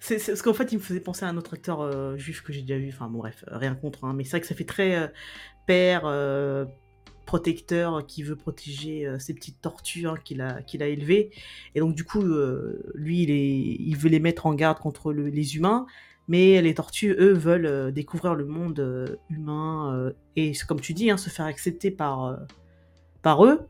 C'est 0.00 0.24
parce 0.24 0.42
qu'en 0.42 0.54
fait, 0.54 0.72
il 0.72 0.78
me 0.78 0.82
faisait 0.82 1.00
penser 1.00 1.24
à 1.24 1.28
un 1.28 1.36
autre 1.36 1.54
acteur 1.54 2.18
juif 2.18 2.42
que 2.42 2.52
j'ai 2.52 2.62
déjà 2.62 2.78
vu. 2.78 2.90
Enfin, 2.92 3.08
bon, 3.08 3.18
bref, 3.18 3.44
rien 3.48 3.74
contre. 3.74 4.04
Hein, 4.04 4.14
mais 4.14 4.24
c'est 4.24 4.30
vrai 4.30 4.40
que 4.40 4.46
ça 4.46 4.54
fait 4.54 4.64
très 4.64 5.12
père, 5.66 6.06
protecteur 7.24 8.06
qui 8.06 8.22
veut 8.22 8.36
protéger 8.36 9.06
euh, 9.06 9.18
ces 9.18 9.34
petites 9.34 9.60
tortues 9.60 10.06
hein, 10.06 10.14
qu'il 10.24 10.40
a, 10.40 10.58
a 10.58 10.86
élevées. 10.86 11.30
Et 11.74 11.80
donc, 11.80 11.94
du 11.94 12.04
coup, 12.04 12.22
euh, 12.22 12.82
lui, 12.94 13.22
il, 13.22 13.30
est, 13.30 13.76
il 13.80 13.96
veut 13.96 14.08
les 14.08 14.20
mettre 14.20 14.46
en 14.46 14.54
garde 14.54 14.78
contre 14.78 15.12
les 15.12 15.56
humains. 15.56 15.86
Mais 16.26 16.62
les 16.62 16.72
tortues, 16.72 17.14
eux, 17.18 17.34
veulent 17.34 17.66
euh, 17.66 17.90
découvrir 17.90 18.34
le 18.34 18.46
monde 18.46 19.18
humain 19.28 20.12
et, 20.36 20.52
comme 20.66 20.80
tu 20.80 20.94
dis, 20.94 21.10
hein, 21.10 21.18
se 21.18 21.28
faire 21.28 21.44
accepter 21.44 21.90
par, 21.90 22.38
par 23.22 23.44
eux. 23.44 23.68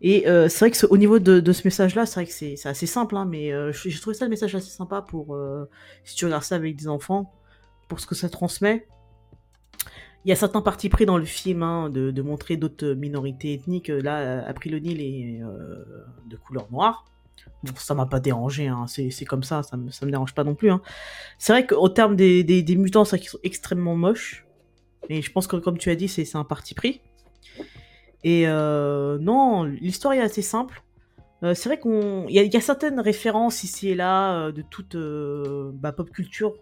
Et 0.00 0.24
c'est 0.26 0.58
vrai 0.60 0.70
que 0.70 0.86
au 0.86 0.96
niveau 0.96 1.18
de, 1.18 1.52
ce 1.52 1.62
message-là, 1.64 2.06
c'est 2.06 2.14
vrai 2.20 2.26
que 2.26 2.32
c'est 2.32 2.66
assez 2.66 2.86
simple, 2.86 3.16
hein, 3.16 3.24
mais 3.24 3.52
j'ai 3.72 3.98
trouvé 3.98 4.14
ça 4.14 4.24
le 4.24 4.30
message 4.30 4.54
assez 4.54 4.70
sympa 4.70 5.02
pour 5.02 5.36
si 6.04 6.14
tu 6.14 6.24
regardes 6.24 6.44
ça 6.44 6.54
avec 6.54 6.76
des 6.76 6.88
enfants, 6.88 7.32
pour 7.88 7.98
ce 8.00 8.06
que 8.06 8.14
ça 8.14 8.28
transmet. 8.28 8.86
Il 10.24 10.30
y 10.30 10.32
a 10.32 10.36
certains 10.36 10.60
partis 10.60 10.88
pris 10.88 11.06
dans 11.06 11.16
le 11.16 11.24
film 11.24 11.62
hein, 11.62 11.88
de, 11.90 12.22
montrer 12.22 12.56
d'autres 12.56 12.92
minorités 12.92 13.54
ethniques. 13.54 13.88
Là, 13.88 14.44
April 14.46 14.74
O'Neil 14.74 15.00
est 15.00 15.42
euh, 15.42 15.84
de 16.26 16.36
couleur 16.36 16.70
noire. 16.70 17.06
Bon, 17.62 17.72
ça 17.76 17.94
m'a 17.94 18.04
pas 18.04 18.20
dérangé, 18.20 18.66
hein. 18.66 18.84
c'est 18.86 19.24
comme 19.24 19.42
ça, 19.42 19.62
ça 19.62 19.76
me, 19.76 19.84
me 19.86 20.10
dérange 20.10 20.34
pas 20.34 20.44
non 20.44 20.54
plus. 20.54 20.70
Hein. 20.70 20.82
C'est 21.38 21.52
vrai 21.52 21.66
qu'au 21.66 21.88
terme 21.88 22.14
des, 22.14 22.64
mutants, 22.76 23.04
c'est 23.04 23.18
qu'ils 23.18 23.30
sont 23.30 23.38
extrêmement 23.42 23.96
moches. 23.96 24.44
Et 25.08 25.22
je 25.22 25.32
pense 25.32 25.46
que, 25.46 25.56
comme 25.56 25.78
tu 25.78 25.90
as 25.90 25.94
dit, 25.94 26.08
c'est 26.08 26.36
un 26.36 26.44
parti 26.44 26.74
pris. 26.74 27.00
Et 28.24 28.44
euh, 28.46 29.18
non, 29.18 29.64
l'histoire 29.64 30.14
est 30.14 30.20
assez 30.20 30.42
simple. 30.42 30.82
Euh, 31.42 31.54
c'est 31.54 31.68
vrai 31.68 31.78
qu'il 31.78 32.26
y, 32.30 32.40
y, 32.40 32.56
a 32.56 32.60
certaines 32.60 32.98
références 32.98 33.62
ici 33.62 33.90
et 33.90 33.94
là 33.94 34.50
de 34.50 34.62
toute 34.62 34.96
bah, 34.96 35.92
pop 35.92 36.10
culture 36.10 36.54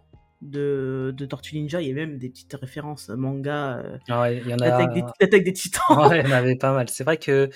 de, 0.42 1.14
de 1.16 1.26
Tortue 1.26 1.56
Ninja, 1.56 1.80
il 1.80 1.88
y 1.88 1.90
a 1.90 1.94
même 1.94 2.18
des 2.18 2.28
petites 2.28 2.54
références 2.54 3.08
manga. 3.08 3.78
Euh, 3.78 3.98
ah 4.08 4.30
il 4.30 4.46
y 4.46 4.54
en 4.54 4.58
a. 4.58 4.66
L'attaque 4.66 5.44
des, 5.44 5.52
titans. 5.52 6.08
Ouais, 6.08 6.20
il 6.20 6.28
y 6.28 6.32
en 6.32 6.36
avait 6.36 6.56
pas 6.56 6.72
mal. 6.72 6.88
C'est 6.88 7.04
vrai 7.04 7.16
que 7.16 7.50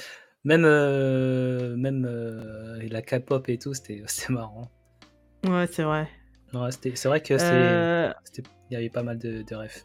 même, 0.45 0.65
euh, 0.65 1.77
même 1.77 2.07
euh, 2.09 2.79
la 2.91 3.03
K-pop 3.03 3.49
et 3.49 3.59
tout, 3.59 3.75
c'était 3.75 4.03
marrant. 4.29 4.71
Ouais, 5.47 5.67
c'est 5.71 5.83
vrai. 5.83 6.09
c'est 6.73 7.07
vrai 7.07 7.21
que 7.21 7.39
c'est 7.39 8.13
il 8.71 8.75
y 8.75 8.77
avait 8.77 8.91
pas 8.91 9.03
mal 9.03 9.19
de, 9.19 9.43
de 9.43 9.55
refs. 9.57 9.85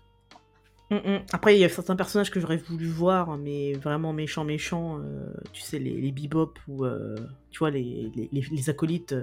Mm, 0.92 0.96
mm. 0.96 1.20
Après, 1.34 1.56
il 1.56 1.60
y 1.60 1.66
a 1.66 1.70
certains 1.70 1.96
personnages 1.96 2.30
que 2.30 2.40
j'aurais 2.40 2.58
voulu 2.58 2.88
voir, 2.88 3.38
mais 3.38 3.74
vraiment 3.74 4.14
méchants, 4.14 4.44
méchants. 4.44 5.02
tu 5.52 5.62
sais, 5.62 5.80
les, 5.80 6.00
les 6.00 6.12
bebop 6.12 6.54
ou 6.68 6.86
tu 7.52 7.60
vois, 7.60 7.72
les, 7.72 8.12
les, 8.16 8.30
les 8.32 8.70
acolytes 8.70 9.16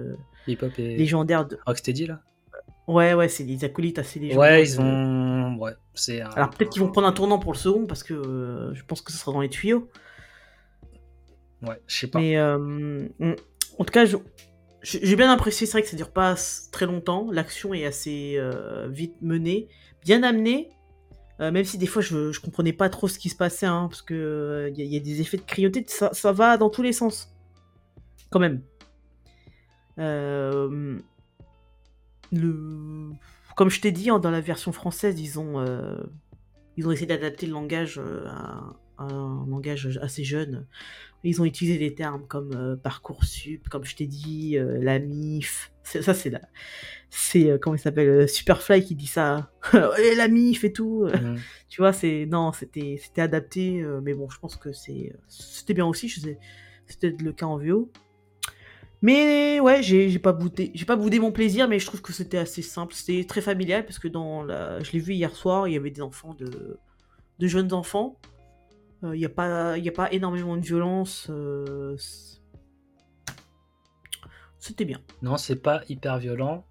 légendaires 0.77 1.45
de 1.45 1.57
Rocksteady 1.65 2.07
là? 2.07 2.21
Ouais, 2.87 3.13
ouais, 3.13 3.29
c'est 3.29 3.45
des 3.45 3.63
acolytes 3.63 3.97
assez 3.97 4.19
légendaires. 4.19 4.51
Ouais, 4.51 4.63
ils 4.63 4.81
ont. 4.81 5.57
Ouais, 5.57 5.73
c'est. 5.93 6.21
Alors 6.21 6.49
peut-être 6.49 6.69
qu'ils 6.71 6.81
vont 6.81 6.91
prendre 6.91 7.07
un 7.07 7.13
tournant 7.13 7.39
pour 7.39 7.53
le 7.53 7.57
second 7.57 7.85
parce 7.85 8.03
que 8.03 8.13
euh, 8.13 8.73
je 8.73 8.83
pense 8.83 9.01
que 9.01 9.11
ce 9.11 9.17
sera 9.17 9.31
dans 9.31 9.41
les 9.41 9.49
tuyaux. 9.49 9.89
Ouais, 11.61 11.79
je 11.87 11.99
sais 11.99 12.07
pas. 12.07 12.19
Mais 12.19 12.37
euh, 12.37 12.57
mm, 12.57 13.35
en 13.79 13.83
tout 13.85 13.93
cas, 13.93 14.05
j'ai 14.81 15.15
bien 15.15 15.31
apprécié. 15.31 15.65
C'est 15.65 15.73
vrai 15.73 15.81
que 15.83 15.87
ça 15.87 15.95
dure 15.95 16.11
pas 16.11 16.35
très 16.71 16.85
longtemps. 16.85 17.29
L'action 17.31 17.73
est 17.73 17.85
assez 17.85 18.35
euh, 18.37 18.89
vite 18.89 19.15
menée, 19.21 19.69
bien 20.03 20.21
amenée. 20.23 20.69
Même 21.39 21.65
si 21.65 21.77
des 21.77 21.87
fois 21.87 22.01
je, 22.01 22.31
je 22.31 22.39
comprenais 22.39 22.73
pas 22.73 22.89
trop 22.89 23.07
ce 23.07 23.19
qui 23.19 23.29
se 23.29 23.35
passait, 23.35 23.65
hein, 23.65 23.87
parce 23.89 24.01
que 24.01 24.71
il 24.77 24.85
y, 24.85 24.97
a 24.97 24.99
des 24.99 25.21
effets 25.21 25.37
de 25.37 25.43
cryauté, 25.43 25.83
ça, 25.87 26.09
ça 26.13 26.31
va 26.31 26.57
dans 26.57 26.69
tous 26.69 26.81
les 26.83 26.93
sens, 26.93 27.33
quand 28.29 28.39
même. 28.39 28.61
Euh, 29.99 30.99
le... 32.31 33.11
Comme 33.55 33.69
je 33.69 33.81
t'ai 33.81 33.91
dit, 33.91 34.09
hein, 34.09 34.19
dans 34.19 34.31
la 34.31 34.41
version 34.41 34.71
française, 34.71 35.19
ils 35.19 35.39
ont, 35.39 35.59
euh, 35.59 36.01
ils 36.77 36.87
ont 36.87 36.91
essayé 36.91 37.05
d'adapter 37.05 37.45
le 37.45 37.53
langage 37.53 37.99
euh, 37.99 38.25
à, 38.27 38.75
un 38.97 39.45
langage 39.47 39.99
assez 40.01 40.23
jeune. 40.23 40.65
Ils 41.23 41.41
ont 41.41 41.45
utilisé 41.45 41.77
des 41.77 41.95
termes 41.95 42.27
comme 42.27 42.51
euh, 42.53 42.75
Parcoursup, 42.75 43.69
comme 43.69 43.85
je 43.85 43.95
t'ai 43.95 44.07
dit, 44.07 44.57
la 44.59 44.99
MIF. 44.99 45.71
Ça, 45.83 46.13
c'est 46.13 46.29
la... 46.29 46.41
C'est, 47.09 47.59
comment 47.61 47.75
il 47.75 47.79
s'appelle 47.79 48.27
Superfly 48.27 48.83
qui 48.83 48.95
dit 48.95 49.07
ça. 49.07 49.51
la 49.73 50.27
MIF 50.27 50.63
et 50.63 50.73
tout. 50.73 51.05
Mmh. 51.05 51.35
tu 51.69 51.81
vois, 51.81 51.93
c'est... 51.93 52.25
Non, 52.25 52.51
c'était, 52.51 52.99
c'était 53.01 53.21
adapté. 53.21 53.85
mais 54.01 54.13
bon, 54.13 54.29
je 54.29 54.39
pense 54.39 54.55
que 54.55 54.71
c'est, 54.71 55.13
c'était 55.27 55.73
bien 55.73 55.85
aussi. 55.85 56.07
Je 56.07 56.19
sais... 56.19 56.39
C'était 56.87 57.15
le 57.17 57.31
cas 57.31 57.45
en 57.45 57.57
VO. 57.57 57.89
Mais 59.03 59.59
ouais, 59.59 59.83
j'ai 59.83 60.09
j'ai 60.09 60.17
pas 60.17 60.31
boudé, 60.31 60.71
j'ai 60.73 60.85
pas 60.85 60.95
boudé 60.95 61.19
mon 61.19 61.33
plaisir, 61.33 61.67
mais 61.67 61.77
je 61.77 61.85
trouve 61.85 62.01
que 62.01 62.13
c'était 62.13 62.37
assez 62.37 62.61
simple. 62.61 62.93
C'était 62.93 63.25
très 63.25 63.41
familial 63.41 63.85
parce 63.85 63.99
que 63.99 64.07
dans 64.07 64.43
la, 64.43 64.81
je 64.81 64.93
l'ai 64.93 64.99
vu 64.99 65.13
hier 65.13 65.35
soir, 65.35 65.67
il 65.67 65.73
y 65.73 65.77
avait 65.77 65.91
des 65.91 66.01
enfants 66.01 66.33
de, 66.33 66.79
de 67.37 67.47
jeunes 67.47 67.73
enfants. 67.73 68.17
Euh, 69.03 69.15
Il 69.15 69.19
n'y 69.19 69.25
a 69.25 69.29
pas, 69.29 69.77
y 69.77 69.89
a 69.89 69.91
pas 69.91 70.11
énormément 70.11 70.55
de 70.57 70.61
violence. 70.61 71.27
euh, 71.29 71.95
C'était 74.59 74.85
bien. 74.85 75.01
Non, 75.21 75.37
c'est 75.37 75.57
pas 75.57 75.81
hyper 75.89 76.17
violent. 76.19 76.65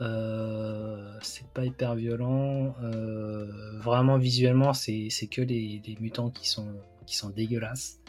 Euh, 0.00 1.16
c'est 1.22 1.46
pas 1.48 1.64
hyper 1.64 1.94
violent. 1.94 2.74
Euh, 2.82 3.78
vraiment, 3.78 4.18
visuellement, 4.18 4.72
c'est 4.74 5.08
que 5.30 5.40
les, 5.42 5.80
les 5.86 5.96
mutants 6.00 6.30
qui 6.30 6.48
sont, 6.48 6.68
qui 7.06 7.16
sont 7.16 7.30
dégueulasses. 7.30 8.00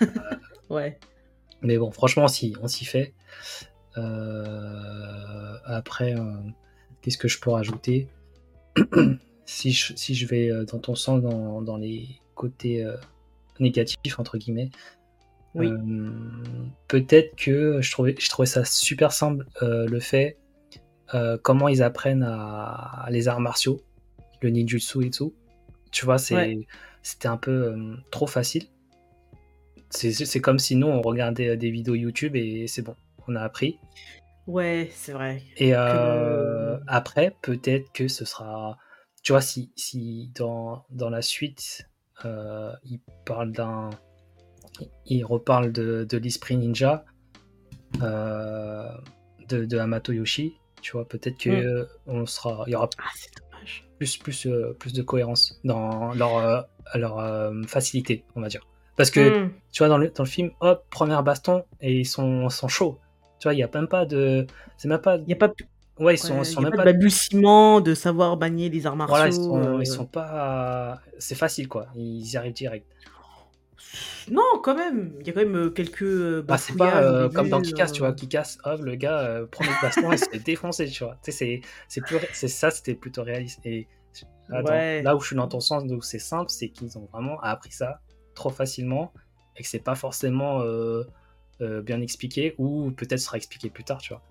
Ouais. 0.68 0.98
Mais 1.62 1.78
bon, 1.78 1.92
franchement, 1.92 2.24
on 2.24 2.28
s'y 2.28 2.54
on 2.60 2.66
s'y 2.66 2.84
fait. 2.84 3.14
Euh, 3.96 5.56
après, 5.64 6.14
euh, 6.18 6.32
qu'est-ce 7.02 7.18
que 7.18 7.28
je 7.28 7.38
peux 7.40 7.50
rajouter? 7.50 8.08
Si 9.48 9.70
je, 9.70 9.94
si 9.94 10.16
je 10.16 10.26
vais 10.26 10.50
euh, 10.50 10.64
dans 10.64 10.80
ton 10.80 10.96
sens, 10.96 11.22
dans, 11.22 11.62
dans 11.62 11.76
les 11.76 12.08
côtés 12.36 12.84
euh, 12.84 12.96
négatifs, 13.58 14.18
entre 14.18 14.38
guillemets, 14.38 14.70
Oui. 15.54 15.66
euh, 15.68 16.10
peut-être 16.86 17.34
que 17.36 17.80
je 17.80 17.90
trouvais, 17.90 18.14
je 18.18 18.28
trouvais 18.28 18.46
ça 18.46 18.64
super 18.64 19.10
simple, 19.10 19.44
euh, 19.62 19.86
le 19.88 19.98
fait 20.00 20.38
comment 21.42 21.68
ils 21.68 21.82
apprennent 21.82 22.24
à, 22.24 23.04
à 23.04 23.10
les 23.10 23.28
arts 23.28 23.40
martiaux, 23.40 23.80
le 24.42 24.50
ninjutsu 24.50 25.06
et 25.06 25.10
tout. 25.10 25.32
Tu 25.92 26.04
vois, 26.04 26.16
Ouais. 26.32 26.66
c'était 27.02 27.28
un 27.28 27.36
peu 27.36 27.74
trop 28.10 28.26
facile. 28.26 28.64
C'est, 29.90 30.40
comme 30.40 30.58
si 30.58 30.74
nous, 30.76 30.88
on 30.88 31.00
regardait 31.00 31.56
des 31.56 31.70
vidéos 31.70 31.94
YouTube 31.94 32.34
et 32.36 32.66
c'est 32.66 32.82
bon, 32.82 32.96
on 33.28 33.36
a 33.36 33.40
appris. 33.40 33.78
Ouais, 34.46 34.90
c'est 34.92 35.12
vrai. 35.12 35.42
Et 35.56 35.74
euh, 35.74 36.76
après, 36.86 37.34
peut-être 37.42 37.92
que 37.92 38.08
ce 38.08 38.24
sera. 38.24 38.76
Tu 39.22 39.32
vois, 39.32 39.40
si, 39.40 39.72
si 39.76 40.30
dans, 40.34 40.84
dans 40.90 41.08
la 41.10 41.22
suite, 41.22 41.88
il 42.24 43.00
parle 43.24 43.52
d'un. 43.52 43.90
Il 45.06 45.24
reparle 45.24 45.72
de, 45.72 46.04
de 46.08 46.18
l'esprit 46.18 46.56
ninja, 46.56 47.04
euh, 48.02 48.88
de, 49.48 49.64
de 49.64 49.78
Hamato 49.78 50.12
Yoshi, 50.12 50.54
tu 50.82 50.92
vois, 50.92 51.06
peut-être 51.08 51.38
que 51.38 51.50
Mm. 51.50 51.66
euh, 51.66 51.84
on 52.06 52.26
sera, 52.26 52.64
il 52.66 52.72
y 52.72 52.76
aura 52.76 52.90
Ah, 52.98 53.04
c'est 53.14 53.30
dommage. 53.40 53.88
plus, 53.98 54.16
plus, 54.18 54.46
euh, 54.46 54.76
plus 54.78 54.92
de 54.92 55.02
cohérence 55.02 55.58
dans 55.64 56.12
leur, 56.14 56.36
euh, 56.36 56.60
leur 56.94 57.18
euh, 57.18 57.62
facilité, 57.66 58.24
on 58.34 58.40
va 58.42 58.48
dire. 58.48 58.66
Parce 58.96 59.10
que 59.10 59.44
Hmm. 59.46 59.50
tu 59.72 59.78
vois, 59.82 59.88
dans 59.88 59.98
le, 59.98 60.10
dans 60.10 60.24
le 60.24 60.28
film, 60.28 60.50
hop, 60.60 60.84
première 60.90 61.22
baston, 61.22 61.64
et 61.80 62.00
ils 62.00 62.06
sont, 62.06 62.48
sont 62.50 62.68
chauds. 62.68 62.98
Tu 63.40 63.44
vois, 63.46 63.54
il 63.54 63.58
n'y 63.58 63.62
a 63.62 63.70
même 63.72 63.88
pas 63.88 64.04
de. 64.06 64.46
C'est 64.78 64.88
même 64.88 65.00
pas. 65.00 65.16
Il 65.16 65.24
n'y 65.24 65.32
a 65.34 65.36
pas, 65.36 65.52
Ouais, 65.98 66.14
ils 66.14 66.18
sont, 66.18 66.38
ouais, 66.38 66.44
même 66.62 66.70
pas 66.72 66.76
pas. 66.76 66.76
de 66.84 66.90
balbutiement 66.92 67.80
de 67.80 67.94
savoir 67.94 68.36
manier 68.36 68.68
les 68.68 68.86
arts 68.86 68.96
martiaux. 68.96 69.14
Voilà, 69.16 69.28
ils 69.28 69.32
sont, 69.34 69.58
euh. 69.58 69.78
ils 69.80 69.86
sont 69.86 70.04
pas. 70.06 71.00
C'est 71.18 71.34
facile, 71.34 71.68
quoi. 71.68 71.86
Ils 71.94 72.26
y 72.30 72.36
arrivent 72.36 72.52
direct. 72.52 72.86
Non, 74.30 74.42
quand 74.62 74.74
même. 74.74 75.14
Il 75.20 75.26
y 75.26 75.30
a 75.30 75.32
quand 75.32 75.40
même 75.40 75.56
euh, 75.56 75.70
quelques 75.70 76.02
euh, 76.02 76.42
Bah, 76.42 76.58
c'est 76.58 76.76
pas 76.76 77.00
euh, 77.02 77.28
comme 77.28 77.48
dans 77.48 77.60
Kick-Ass, 77.62 77.92
tu 77.92 78.00
vois. 78.00 78.12
Kick-Ass, 78.12 78.58
hop, 78.64 78.80
le 78.82 78.96
gars, 78.96 79.20
euh, 79.20 79.46
premier 79.46 79.70
baston, 79.80 80.10
il 80.12 80.18
se 80.18 80.28
fait 80.28 80.38
défoncer, 80.44 80.86
tu 80.88 81.04
vois. 81.04 81.16
Tu 81.22 81.30
sais, 81.32 81.62
c'est- 81.88 82.00
plus 82.00 82.18
ça, 82.32 82.70
c'était 82.70 82.94
plutôt 82.94 83.22
réaliste. 83.22 83.60
Et 83.64 83.86
attends, 84.50 84.70
Ouais. 84.72 85.02
là 85.02 85.14
où 85.16 85.20
je 85.20 85.28
suis 85.28 85.36
dans 85.36 85.48
ton 85.48 85.60
sens, 85.60 85.84
où 85.90 86.02
c'est 86.02 86.18
simple, 86.18 86.50
c'est 86.50 86.68
qu'ils 86.70 86.98
ont 86.98 87.08
vraiment 87.12 87.40
appris 87.40 87.70
ça 87.72 88.00
trop 88.34 88.50
facilement 88.50 89.12
et 89.56 89.62
que 89.62 89.68
c'est 89.68 89.78
pas 89.78 89.94
forcément 89.94 90.60
bien 91.60 92.00
expliqué 92.02 92.54
ou 92.58 92.90
peut-être 92.90 93.20
sera 93.20 93.36
expliqué 93.36 93.70
plus 93.70 93.84
tard, 93.84 93.98
tu 93.98 94.12
vois. 94.12 94.22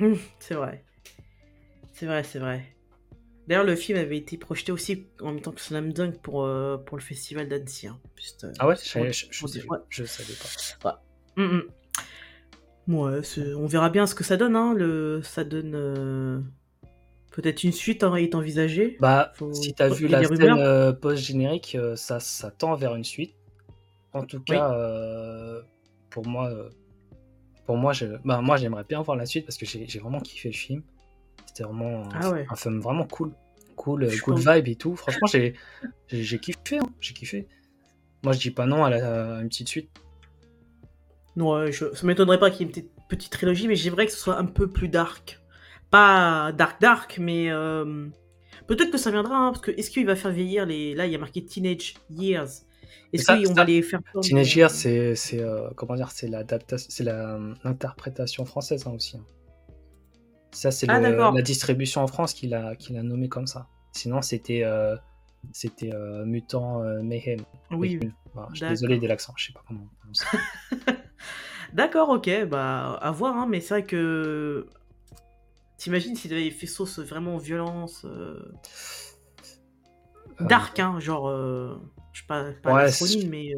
Hum, 0.00 0.16
c'est 0.40 0.54
vrai. 0.54 0.84
C'est 1.94 2.06
vrai, 2.06 2.22
c'est 2.24 2.38
vrai. 2.40 2.64
D'ailleurs, 3.46 3.64
le 3.64 3.76
film 3.76 3.98
avait 3.98 4.16
été 4.18 4.36
projeté 4.36 4.72
aussi 4.72 5.06
en 5.20 5.26
même 5.32 5.40
temps 5.40 5.52
que 5.52 5.60
Slam 5.60 5.92
Dunk 5.92 6.18
pour, 6.22 6.44
euh, 6.44 6.76
pour 6.78 6.96
le 6.96 7.02
festival 7.02 7.48
d'Annecy. 7.48 7.86
hein. 7.86 7.98
Juste, 8.16 8.44
euh, 8.44 8.52
Ah 8.58 8.66
ouais, 8.66 8.74
je, 8.76 9.12
je, 9.12 9.26
je, 9.30 9.40
pour 9.40 9.48
sais- 9.48 9.60
dire- 9.60 9.70
ouais. 9.70 9.78
je 9.90 10.04
savais 10.04 10.32
pas. 10.82 11.02
Ouais, 12.86 13.20
on 13.56 13.66
verra 13.66 13.90
bien 13.90 14.06
ce 14.06 14.14
que 14.14 14.24
ça 14.24 14.36
donne. 14.36 14.56
Hein. 14.56 14.74
Le... 14.74 15.20
Ça 15.22 15.44
donne. 15.44 15.72
euh, 15.74 16.40
Peut-être 17.32 17.64
une 17.64 17.72
suite 17.72 18.04
hein, 18.04 18.14
est 18.16 18.34
envisagée. 18.34 18.96
Bah, 19.00 19.32
Faut- 19.34 19.52
si 19.52 19.74
t'as 19.74 19.88
vu 19.88 20.06
la 20.08 20.22
scène 20.24 20.96
post-générique, 21.00 21.76
ça, 21.96 22.20
ça 22.20 22.50
tend 22.50 22.74
vers 22.76 22.94
une 22.94 23.04
suite. 23.04 23.34
En 24.12 24.24
tout 24.24 24.40
cas, 24.40 24.72
pour 26.10 26.26
moi, 26.26 26.50
pour 27.66 27.76
moi, 27.76 27.92
je, 27.92 28.06
bah, 28.24 28.40
moi, 28.40 28.56
j'aimerais 28.56 28.84
bien 28.84 29.02
voir 29.02 29.16
la 29.16 29.26
suite 29.26 29.44
parce 29.46 29.56
que 29.58 29.66
j'ai 29.66 29.98
vraiment 29.98 30.20
kiffé 30.20 30.48
le 30.50 30.54
film. 30.54 30.82
C'était 31.54 31.64
vraiment 31.68 32.02
un, 32.04 32.08
Ah 32.20 32.30
ouais. 32.32 32.46
un 32.50 32.56
film 32.56 32.80
vraiment 32.80 33.04
cool, 33.06 33.30
cool, 33.76 34.04
euh, 34.04 34.10
Je 34.10 34.20
pense- 34.22 34.40
vibe 34.40 34.68
et 34.68 34.74
tout. 34.76 34.96
Franchement, 34.96 35.28
j'ai 35.28 35.54
j'ai 36.08 36.38
kiffé, 36.40 36.78
hein, 36.78 36.88
j'ai 37.00 37.14
kiffé. 37.14 37.46
Moi, 38.24 38.32
je 38.32 38.40
dis 38.40 38.50
pas 38.50 38.66
non 38.66 38.84
à, 38.84 38.90
la- 38.90 39.36
à 39.36 39.40
une 39.40 39.48
petite 39.48 39.68
suite. 39.68 39.90
Non, 41.36 41.54
ouais, 41.54 41.72
je... 41.72 41.94
ça 41.94 42.06
m'étonnerait 42.06 42.38
pas 42.40 42.50
qu'il 42.50 42.60
y 42.60 42.62
ait 42.62 42.66
une 42.66 42.70
petite, 42.72 42.90
petite 43.08 43.32
trilogie, 43.32 43.68
mais 43.68 43.76
j'aimerais 43.76 44.06
que 44.06 44.12
ce 44.12 44.18
soit 44.18 44.36
un 44.38 44.46
peu 44.46 44.68
plus 44.70 44.88
dark. 44.88 45.40
Pas 45.90 46.52
dark 46.52 46.80
dark, 46.80 47.18
mais 47.20 47.50
euh, 47.50 48.06
peut-être 48.66 48.90
que 48.90 48.98
ça 48.98 49.10
viendra, 49.12 49.36
hein, 49.36 49.52
parce 49.52 49.60
que 49.64 49.70
est-ce 49.70 49.90
qu'il 49.90 50.06
va 50.06 50.16
faire 50.16 50.32
vieillir 50.32 50.66
les... 50.66 50.94
Là, 50.94 51.06
il 51.06 51.12
y 51.12 51.14
a 51.14 51.18
marqué 51.18 51.44
Teenage 51.44 51.94
Years. 52.10 52.48
Est-ce 53.12 53.26
qu'on 53.46 53.52
va 53.54 53.64
les 53.64 53.82
faire 53.82 54.00
Teenage 54.22 54.54
euh, 54.56 54.58
Years, 54.60 54.70
c'est 54.70 55.14
c'est, 55.14 55.40
euh, 55.40 55.70
comment 55.76 55.94
dire, 55.94 56.10
c'est 56.10 56.26
l'adaptation, 56.26 56.88
c'est 56.90 57.04
la, 57.04 57.34
euh, 57.36 57.54
l'interprétation 57.62 58.44
française 58.44 58.86
hein, 58.86 58.92
aussi. 58.96 59.16
hein. 59.16 59.24
Ça, 60.54 60.70
c'est 60.70 60.88
Ah, 60.88 61.00
la 61.00 61.42
distribution 61.42 62.02
en 62.02 62.06
France 62.06 62.32
qui 62.32 62.46
l'a 62.48 62.76
nommé 63.02 63.28
comme 63.28 63.46
ça. 63.46 63.68
Sinon, 63.92 64.22
c'était 64.22 64.62
euh, 64.64 64.96
c'était 65.52 65.92
euh, 65.92 66.24
Mutant 66.24 66.82
euh, 66.82 67.02
Mayhem. 67.02 67.40
Oui, 67.70 68.00
je 68.52 68.56
suis 68.56 68.68
désolé 68.68 68.98
de 68.98 69.06
l'accent, 69.06 69.32
je 69.36 69.46
sais 69.46 69.52
pas 69.52 69.62
comment. 69.66 69.88
D'accord, 71.72 72.08
ok, 72.10 72.46
bah 72.46 72.94
à 73.00 73.10
voir, 73.10 73.36
hein, 73.36 73.46
mais 73.48 73.60
c'est 73.60 73.74
vrai 73.74 73.84
que. 73.84 74.66
T'imagines 75.76 76.16
s'il 76.16 76.32
avait 76.32 76.50
fait 76.50 76.66
sauce 76.66 76.98
vraiment 77.00 77.36
violence. 77.36 78.06
Dark, 80.40 80.78
hein, 80.78 80.98
genre. 81.00 81.30
Je 82.12 82.20
sais 82.20 82.26
pas, 82.26 82.52
pas 82.62 82.74
Ouais, 82.74 82.90
mais. 83.28 83.54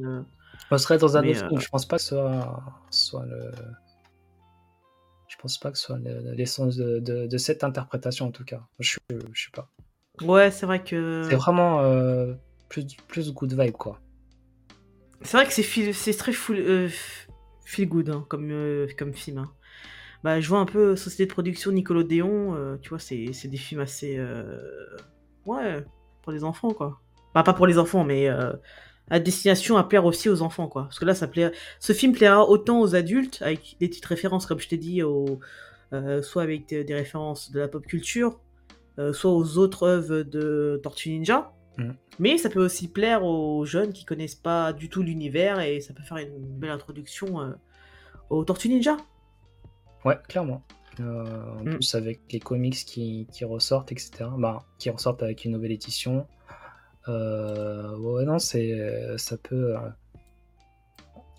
On 0.70 0.78
serait 0.78 0.98
dans 0.98 1.16
un 1.16 1.22
Mais, 1.22 1.30
autre 1.30 1.48
film. 1.48 1.60
Je 1.60 1.68
pense 1.68 1.86
pas 1.86 1.96
que 1.96 2.02
ce 2.02 2.08
soit, 2.08 2.62
soit 2.90 3.26
le. 3.26 3.50
Pense 5.46 5.58
pas 5.58 5.70
que 5.70 5.78
ce 5.78 5.84
soit 5.84 5.98
le- 6.00 6.32
l'essence 6.32 6.74
de, 6.74 6.98
de, 6.98 7.28
de 7.28 7.38
cette 7.38 7.62
interprétation 7.62 8.26
en 8.26 8.32
tout 8.32 8.44
cas. 8.44 8.66
Je, 8.80 8.96
je 9.32 9.44
sais 9.44 9.52
pas. 9.54 9.70
Ouais, 10.20 10.50
c'est 10.50 10.66
vrai 10.66 10.82
que. 10.82 11.22
C'est 11.22 11.36
vraiment 11.36 11.82
euh, 11.82 12.34
plus, 12.68 12.84
plus 13.06 13.32
good 13.32 13.52
vibe 13.56 13.74
quoi. 13.76 14.00
C'est 15.22 15.36
vrai 15.36 15.46
que 15.46 15.52
c'est 15.52 15.62
feel- 15.62 15.94
c'est 15.94 16.14
très 16.16 16.32
full, 16.32 16.56
euh, 16.56 16.88
feel 17.64 17.88
good 17.88 18.10
hein, 18.10 18.26
comme, 18.28 18.50
euh, 18.50 18.88
comme 18.98 19.14
film. 19.14 19.38
hein. 19.38 19.52
Bah, 20.24 20.40
je 20.40 20.48
vois 20.48 20.58
un 20.58 20.66
peu 20.66 20.96
Société 20.96 21.26
de 21.26 21.32
production 21.32 21.70
Nickelodeon, 21.70 22.56
euh, 22.56 22.76
tu 22.82 22.88
vois, 22.88 22.98
c'est 22.98 23.32
c'est 23.32 23.46
des 23.46 23.56
films 23.56 23.82
assez. 23.82 24.16
euh, 24.18 24.96
Ouais, 25.44 25.84
pour 26.22 26.32
les 26.32 26.42
enfants, 26.42 26.72
quoi. 26.72 27.00
Bah, 27.36 27.44
pas 27.44 27.54
pour 27.54 27.68
les 27.68 27.78
enfants, 27.78 28.02
mais 28.02 28.28
à 29.10 29.20
destination 29.20 29.76
à 29.76 29.84
plaire 29.84 30.04
aussi 30.04 30.28
aux 30.28 30.42
enfants, 30.42 30.68
quoi. 30.68 30.84
Parce 30.84 30.98
que 30.98 31.04
là, 31.04 31.14
ça 31.14 31.28
plaît... 31.28 31.52
ce 31.80 31.92
film 31.92 32.12
plaira 32.12 32.48
autant 32.48 32.80
aux 32.80 32.94
adultes, 32.94 33.40
avec 33.42 33.76
des 33.80 33.88
petites 33.88 34.06
références, 34.06 34.46
comme 34.46 34.58
je 34.58 34.68
t'ai 34.68 34.78
dit, 34.78 35.02
au... 35.02 35.38
euh, 35.92 36.22
soit 36.22 36.42
avec 36.42 36.68
des, 36.68 36.82
des 36.84 36.94
références 36.94 37.52
de 37.52 37.60
la 37.60 37.68
pop 37.68 37.86
culture, 37.86 38.40
euh, 38.98 39.12
soit 39.12 39.30
aux 39.32 39.58
autres 39.58 39.84
œuvres 39.86 40.22
de 40.22 40.80
Tortue 40.82 41.10
Ninja. 41.10 41.52
Mhm. 41.78 41.94
Mais 42.18 42.38
ça 42.38 42.48
peut 42.48 42.64
aussi 42.64 42.88
plaire 42.88 43.22
aux 43.24 43.64
jeunes 43.66 43.92
qui 43.92 44.04
connaissent 44.04 44.34
pas 44.34 44.72
du 44.72 44.88
tout 44.88 45.02
l'univers 45.02 45.60
et 45.60 45.80
ça 45.80 45.92
peut 45.92 46.02
faire 46.02 46.16
une 46.16 46.38
belle 46.58 46.70
introduction 46.70 47.40
euh, 47.42 47.50
aux 48.30 48.44
Tortues 48.44 48.68
Ninja. 48.70 48.96
Ouais, 50.04 50.18
clairement. 50.28 50.62
En 50.98 51.62
Mm. 51.62 51.74
plus, 51.74 51.94
avec 51.94 52.20
les 52.32 52.40
comics 52.40 52.74
qui, 52.86 53.26
qui 53.30 53.44
ressortent, 53.44 53.92
etc. 53.92 54.10
Bah, 54.38 54.64
qui 54.78 54.88
ressortent 54.88 55.22
avec 55.22 55.44
une 55.44 55.52
nouvelle 55.52 55.72
édition. 55.72 56.26
Euh, 57.08 57.96
ouais, 57.98 58.24
non, 58.24 58.38
c'est, 58.38 59.16
ça 59.16 59.36
peut, 59.36 59.76
euh, 59.76 59.78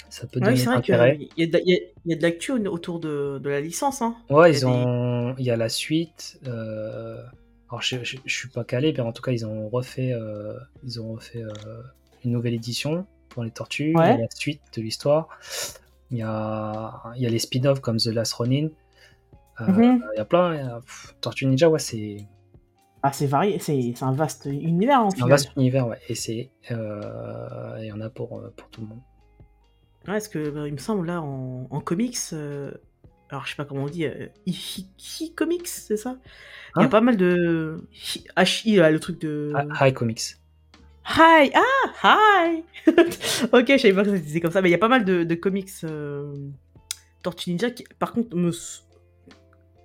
ça 0.09 0.26
peut 0.28 0.39
Ouais, 0.39 0.45
donner 0.45 0.57
c'est 0.57 0.65
vrai 0.65 0.82
qu'il 0.82 0.93
y, 0.95 0.97
a 0.97 1.15
de- 1.15 1.22
il 1.36 1.70
y 1.70 1.76
a- 1.76 1.80
il 2.05 2.11
y 2.11 2.13
a 2.13 2.15
de 2.18 2.22
l'actu 2.22 2.51
au- 2.53 2.65
autour 2.68 2.99
de, 2.99 3.39
de 3.39 3.49
la 3.49 3.59
licence. 3.59 4.01
Hein. 4.01 4.15
Ouais, 4.30 4.51
Il 4.51 4.55
ils 4.55 4.59
des- 4.59 4.65
ont, 4.65 5.36
il 5.38 5.45
y 5.45 5.51
a 5.51 5.57
la 5.57 5.70
suite. 5.70 6.39
euh, 6.47 7.22
Alors, 7.70 7.82
je, 7.82 8.01
je, 8.01 8.15
je 8.24 8.34
suis 8.34 8.47
pas 8.47 8.63
calé, 8.63 8.93
mais 8.93 9.01
en 9.01 9.11
tout 9.11 9.22
cas, 9.22 9.34
ils 9.34 9.45
ont 9.45 9.68
refait, 9.68 10.13
euh, 10.13 10.53
ils 10.86 11.01
ont 11.01 11.11
refait 11.13 11.43
euh, 11.43 11.51
une 12.24 12.32
nouvelle 12.32 12.53
édition 12.53 13.05
pour 13.28 13.43
les 13.43 13.51
Tortues. 13.51 13.89
Il 13.89 13.91
y 13.91 13.95
a 13.97 13.99
Ouais. 13.99 14.18
la 14.18 14.28
suite 14.34 14.61
de 14.78 14.82
l'histoire. 14.82 15.28
Il 16.11 16.18
y 16.20 16.22
a, 16.22 17.03
il 17.18 17.22
y 17.22 17.26
a 17.26 17.30
les 17.30 17.39
spin-offs 17.39 17.82
comme 17.82 17.97
The 17.97 18.05
Last 18.07 18.32
Ronin. 18.36 18.70
Euh, 19.59 19.65
Mhm. 19.68 20.03
Il 20.13 20.18
y 20.18 20.22
a 20.22 20.24
plein. 20.26 20.80
Tortue 21.20 21.45
Ninja, 21.45 21.68
ouais, 21.68 21.80
c'est 21.80 22.26
Ah, 23.04 23.12
c'est 23.14 23.28
varié, 23.28 23.60
c'est 23.60 23.93
un 24.02 24.12
vaste 24.12 24.45
univers 24.45 25.02
en 25.02 25.10
c'est 25.10 25.18
un 25.18 25.26
final. 25.26 25.30
vaste 25.32 25.52
univers, 25.56 25.88
ouais. 25.88 26.00
Et 26.10 26.16
c'est, 26.16 26.50
euh, 26.72 27.76
il 27.80 27.86
y 27.86 27.91
en 27.91 28.02
a 28.02 28.10
pour, 28.10 28.39
euh, 28.39 28.54
pour 28.56 28.70
tout 28.70 28.82
le 28.82 28.88
monde. 28.88 29.00
Ouais, 30.08 30.14
parce 30.14 30.28
que 30.28 30.50
bah, 30.50 30.68
il 30.68 30.74
me 30.74 30.78
semble 30.80 31.06
là 31.08 31.22
en, 31.22 31.68
en 31.70 31.80
comics, 31.82 32.18
euh, 32.34 32.72
alors 33.30 33.45
je 33.45 33.52
sais 33.52 33.56
pas 33.56 33.66
comment 33.66 33.84
on 33.84 33.88
dit, 33.89 34.06
euh, 34.06 34.28
Hi 34.48 35.34
Comics, 35.36 35.68
c'est 35.68 35.98
ça? 35.98 36.18
Il 36.76 36.80
y 36.80 36.84
a 36.84 36.86
Hein? 36.86 36.89
pas 36.89 37.02
mal 37.02 37.18
de. 37.18 37.88
Hi, 38.38 38.76
là, 38.76 38.89
le 38.91 39.00
truc 39.00 39.20
de. 39.22 39.54
Hi 39.82 39.93
Comics. 39.93 40.38
Hi 41.06 41.52
Ah 41.54 41.93
Hi 42.04 42.64
Ok, 43.54 43.66
je 43.70 43.78
savais 43.78 43.93
pas 43.93 44.04
que 44.04 44.10
ça 44.10 44.18
se 44.18 44.22
disait 44.24 44.41
comme 44.41 44.52
ça, 44.52 44.62
mais 44.62 44.70
il 44.70 44.74
y 44.74 44.76
a 44.76 44.80
pas 44.80 44.89
mal 44.89 45.06
de, 45.06 45.24
de 45.24 45.36
comics 45.36 45.72
Tortue 47.24 47.50
Ninja 47.52 47.72
qui, 47.72 47.84
par 48.00 48.12
contre, 48.12 48.36
me... 48.36 48.52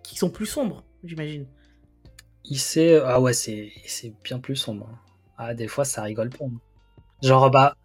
qui 0.02 0.16
sont 0.16 0.30
plus 0.30 0.46
sombres, 0.46 0.84
j'imagine. 1.04 1.46
Il 2.44 2.58
sait. 2.58 3.00
Ah 3.04 3.20
ouais, 3.20 3.32
c'est 3.32 3.72
c'est 3.86 4.12
bien 4.22 4.38
plus 4.38 4.56
sombre. 4.56 4.88
Ah, 5.36 5.54
des 5.54 5.66
fois, 5.68 5.84
ça 5.84 6.02
rigole 6.02 6.30
pas. 6.30 6.44
hein. 6.44 6.60
Genre, 7.22 7.50
bah, 7.50 7.76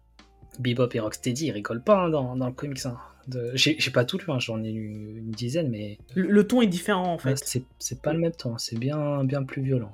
Bebop 0.60 0.90
et 0.94 1.00
Rocksteady, 1.00 1.46
ils 1.48 1.52
rigolent 1.52 1.84
pas 1.84 2.04
hein, 2.04 2.10
dans, 2.10 2.36
dans 2.36 2.48
le 2.48 2.54
comics. 2.54 2.86
hein. 2.86 2.98
De- 3.28 3.52
J'ai 3.54 3.76
j'ai 3.80 3.90
pas 3.92 4.04
tout 4.06 4.18
lu, 4.18 4.24
hein, 4.28 4.38
j'en 4.40 4.62
ai 4.64 4.72
lu 4.72 5.18
une 5.18 5.32
dizaine, 5.32 5.70
mais 5.70 5.98
Le, 6.14 6.26
le 6.28 6.46
ton 6.46 6.60
est 6.60 6.66
différent 6.66 7.14
en 7.14 7.18
ouais, 7.24 7.34
fait. 7.34 7.40
c'est 7.44 7.64
c'est 7.78 8.02
pas 8.02 8.12
le 8.12 8.18
même 8.18 8.32
temps. 8.32 8.58
C'est 8.58 8.76
bien, 8.76 9.22
bien 9.22 9.44
plus 9.44 9.62
violent. 9.62 9.92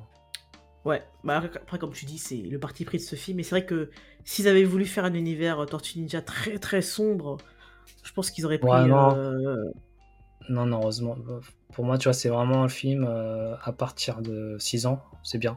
Ouais, 0.84 1.02
bah 1.24 1.38
après, 1.56 1.78
comme 1.78 1.92
tu 1.94 2.04
dis, 2.04 2.18
c'est 2.18 2.36
le 2.36 2.58
parti 2.58 2.84
pris 2.84 2.98
de 2.98 3.02
ce 3.02 3.16
film. 3.16 3.38
Mais 3.38 3.42
c'est 3.42 3.50
vrai 3.50 3.64
que 3.66 3.90
s'ils 4.24 4.48
avaient 4.48 4.64
voulu 4.64 4.84
faire 4.84 5.04
un 5.06 5.14
univers 5.14 5.60
euh, 5.60 5.66
Tortue 5.66 5.98
Ninja 5.98 6.20
très 6.20 6.58
très 6.58 6.82
sombre, 6.82 7.38
je 8.04 8.12
pense 8.12 8.30
qu'ils 8.30 8.46
auraient 8.46 8.58
pris. 8.58 8.78
Ouais, 8.78 8.88
non. 8.88 9.16
euh, 9.16 9.72
Non, 10.48 10.66
non, 10.66 10.80
heureusement. 10.82 11.16
Pour 11.72 11.84
moi, 11.84 11.98
tu 11.98 12.04
vois, 12.04 12.12
c'est 12.12 12.28
vraiment 12.28 12.62
un 12.62 12.68
film 12.68 13.04
euh, 13.08 13.56
à 13.62 13.72
partir 13.72 14.20
de 14.22 14.56
6 14.58 14.86
ans, 14.86 15.02
c'est 15.22 15.38
bien. 15.38 15.56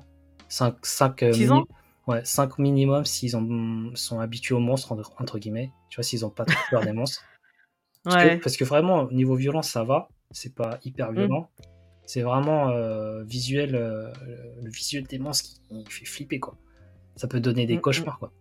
5, 0.50 0.86
5, 0.86 1.26
Six 1.34 1.52
ans 1.52 1.66
ouais, 2.08 2.24
5 2.24 2.58
minimum 2.58 3.04
s'ils 3.06 3.36
ont- 3.36 3.92
sont 3.96 4.20
habitués 4.22 4.56
aux 4.56 4.60
monstres, 4.60 4.94
entre, 5.20 5.40
guillemets. 5.40 5.72
Tu 5.90 5.98
vois, 5.98 6.04
s'ils 6.04 6.26
ont 6.26 6.30
pas 6.30 6.46
trop 6.46 6.58
peur 6.70 6.84
des 6.84 6.94
monstres. 6.94 7.24
Parce, 8.04 8.16
Ouais. 8.24 8.38
que, 8.38 8.44
parce 8.44 8.56
que 8.56 8.64
vraiment, 8.64 9.02
au 9.02 9.12
niveau 9.12 9.36
violence, 9.36 9.70
ça 9.70 9.84
va. 9.84 10.08
C'est 10.32 10.56
pas 10.56 10.80
hyper 10.86 11.12
violent. 11.12 11.50
C'est 12.06 12.22
vraiment 12.22 12.70
euh, 12.70 13.24
visuel, 13.26 13.76
euh, 13.76 14.14
le 14.64 14.70
visuel 14.70 15.04
des 15.08 15.20
monstres 15.20 15.50
qui, 15.68 15.84
qui 15.84 15.92
fait 15.92 16.06
flipper, 16.06 16.40
quoi. 16.40 16.56
Ça 17.18 17.28
peut 17.28 17.42
donner 17.42 17.66
des 17.66 17.74
Mm, 17.76 17.78
mm. 17.80 17.82
cauchemars, 17.82 18.20
quoi. 18.20 18.32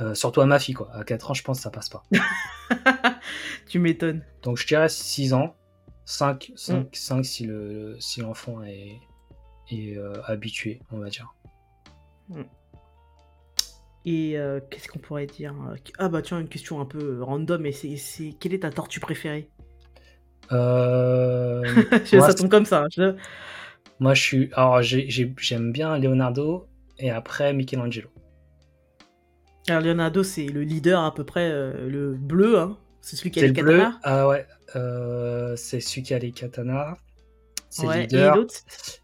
Euh, 0.00 0.14
surtout 0.14 0.40
à 0.40 0.46
ma 0.46 0.58
fille, 0.58 0.74
quoi. 0.74 0.90
À 0.94 1.04
4 1.04 1.30
ans, 1.30 1.34
je 1.34 1.42
pense 1.44 1.58
que 1.58 1.62
ça 1.62 1.70
passe 1.70 1.88
pas. 1.88 2.02
tu 3.68 3.78
m'étonnes. 3.78 4.22
Donc 4.42 4.58
je 4.58 4.66
dirais 4.66 4.88
6 4.88 5.32
ans, 5.34 5.54
5, 6.04 6.52
5, 6.56 6.86
Mm. 6.86 6.88
5 6.92 7.24
si 7.24 7.44
le 7.46 7.96
si 8.00 8.20
l'enfant 8.20 8.62
est, 8.64 8.98
est 9.70 9.96
euh, 9.96 10.14
habitué, 10.26 10.80
on 10.90 10.98
va 10.98 11.08
dire. 11.10 11.32
Et 14.06 14.36
euh, 14.36 14.60
qu'est-ce 14.70 14.88
qu'on 14.88 14.98
pourrait 14.98 15.26
dire 15.26 15.54
Ah 15.98 16.08
bah 16.08 16.20
tiens, 16.22 16.38
une 16.40 16.48
question 16.48 16.80
un 16.80 16.84
peu 16.84 17.22
random, 17.22 17.62
mais 17.62 17.72
c'est, 17.72 17.96
c'est... 17.96 18.32
quelle 18.38 18.52
est 18.52 18.60
ta 18.60 18.70
tortue 18.70 19.00
préférée? 19.00 19.48
Euh, 20.52 21.62
Ça 22.04 22.16
moi, 22.18 22.34
tombe 22.34 22.50
comme 22.50 22.66
ça. 22.66 22.84
je- 22.94 23.16
moi 24.00 24.12
je 24.12 24.20
suis 24.22 24.50
alors 24.54 24.82
j'ai- 24.82 25.08
j'ai- 25.08 25.32
j'aime 25.38 25.72
bien 25.72 25.96
Leonardo 25.98 26.66
et 26.98 27.10
après 27.10 27.54
Michelangelo. 27.54 28.08
Alors 29.68 29.82
Leonardo, 29.82 30.22
c'est 30.22 30.46
le 30.46 30.62
leader 30.62 31.02
à 31.02 31.14
peu 31.14 31.24
près, 31.24 31.50
euh, 31.50 31.88
le 31.88 32.14
bleu, 32.14 32.58
hein. 32.58 32.78
c'est 33.00 33.16
celui 33.16 33.30
qui 33.30 33.40
a 33.40 33.42
C'est 33.42 33.48
le 33.48 33.52
le 33.52 33.54
bleu. 33.54 33.78
katana. 33.78 33.98
Ah 34.02 34.28
ouais, 34.28 34.46
euh, 34.76 35.56
c'est 35.56 35.80
celui 35.80 36.02
qui 36.02 36.14
a 36.14 36.18
les 36.18 36.32
katanas. 36.32 36.96
C'est 37.70 37.88
Ouais, 37.88 37.96
le 37.96 38.02
et 38.02 38.06
leader. 38.06 38.36
l'autre 38.36 38.54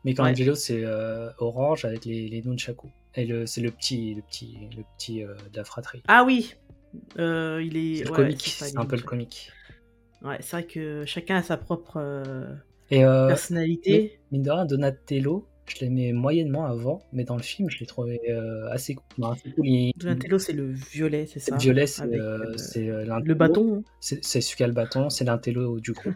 Michelangelo 0.04 0.54
c'est 0.54 0.84
euh, 0.84 1.30
orange 1.38 1.84
avec 1.84 2.04
les, 2.04 2.28
les 2.28 2.42
nunchaku. 2.42 2.88
Et 3.14 3.26
le 3.26 3.46
c'est 3.46 3.60
le 3.60 3.70
petit 3.72 4.14
le 4.14 4.22
petit 4.22 4.68
le 4.76 4.84
petit 4.96 5.22
de 5.22 5.56
la 5.56 5.64
fratrie. 5.64 6.02
Ah 6.08 6.24
oui 6.24 6.54
Il 7.16 7.76
est. 7.76 7.96
C'est 7.96 8.04
le 8.04 8.10
ouais, 8.10 8.16
comique, 8.16 8.46
c'est 8.46 8.76
un 8.78 8.86
peu 8.86 8.96
le 8.96 9.02
comique. 9.02 9.52
Ouais, 10.22 10.38
c'est 10.40 10.50
vrai 10.56 10.66
que 10.66 11.04
chacun 11.06 11.36
a 11.36 11.42
sa 11.42 11.56
propre 11.56 11.98
Et 12.90 13.00
personnalité. 13.26 14.20
Mine 14.30 14.42
de 14.42 14.50
rien, 14.50 14.66
Donatello, 14.66 15.46
je 15.70 15.84
l'aimais 15.84 16.12
moyennement 16.12 16.66
avant, 16.66 17.02
mais 17.12 17.24
dans 17.24 17.36
le 17.36 17.42
film, 17.42 17.70
je 17.70 17.78
l'ai 17.78 17.86
trouvé 17.86 18.20
euh, 18.28 18.68
assez 18.70 18.94
cool. 18.94 19.04
Non, 19.18 19.28
assez 19.30 19.50
cool. 19.52 19.66
Il- 19.66 19.92
Donatello, 19.96 20.38
c'est 20.38 20.52
le 20.52 20.70
violet, 20.72 21.26
c'est 21.26 21.38
ça? 21.38 21.54
Le 21.54 21.60
violet, 21.60 21.86
c'est 21.86 22.02
euh, 22.02 22.54
euh, 22.76 23.04
l'intello. 23.04 23.24
le 23.26 23.34
bâton. 23.34 23.84
C'est 24.00 24.22
celui 24.24 24.56
qui 24.56 24.62
a 24.64 24.66
le 24.66 24.72
bâton, 24.72 25.10
c'est 25.10 25.24
l'intello 25.24 25.78
du 25.80 25.92
groupe. 25.92 26.14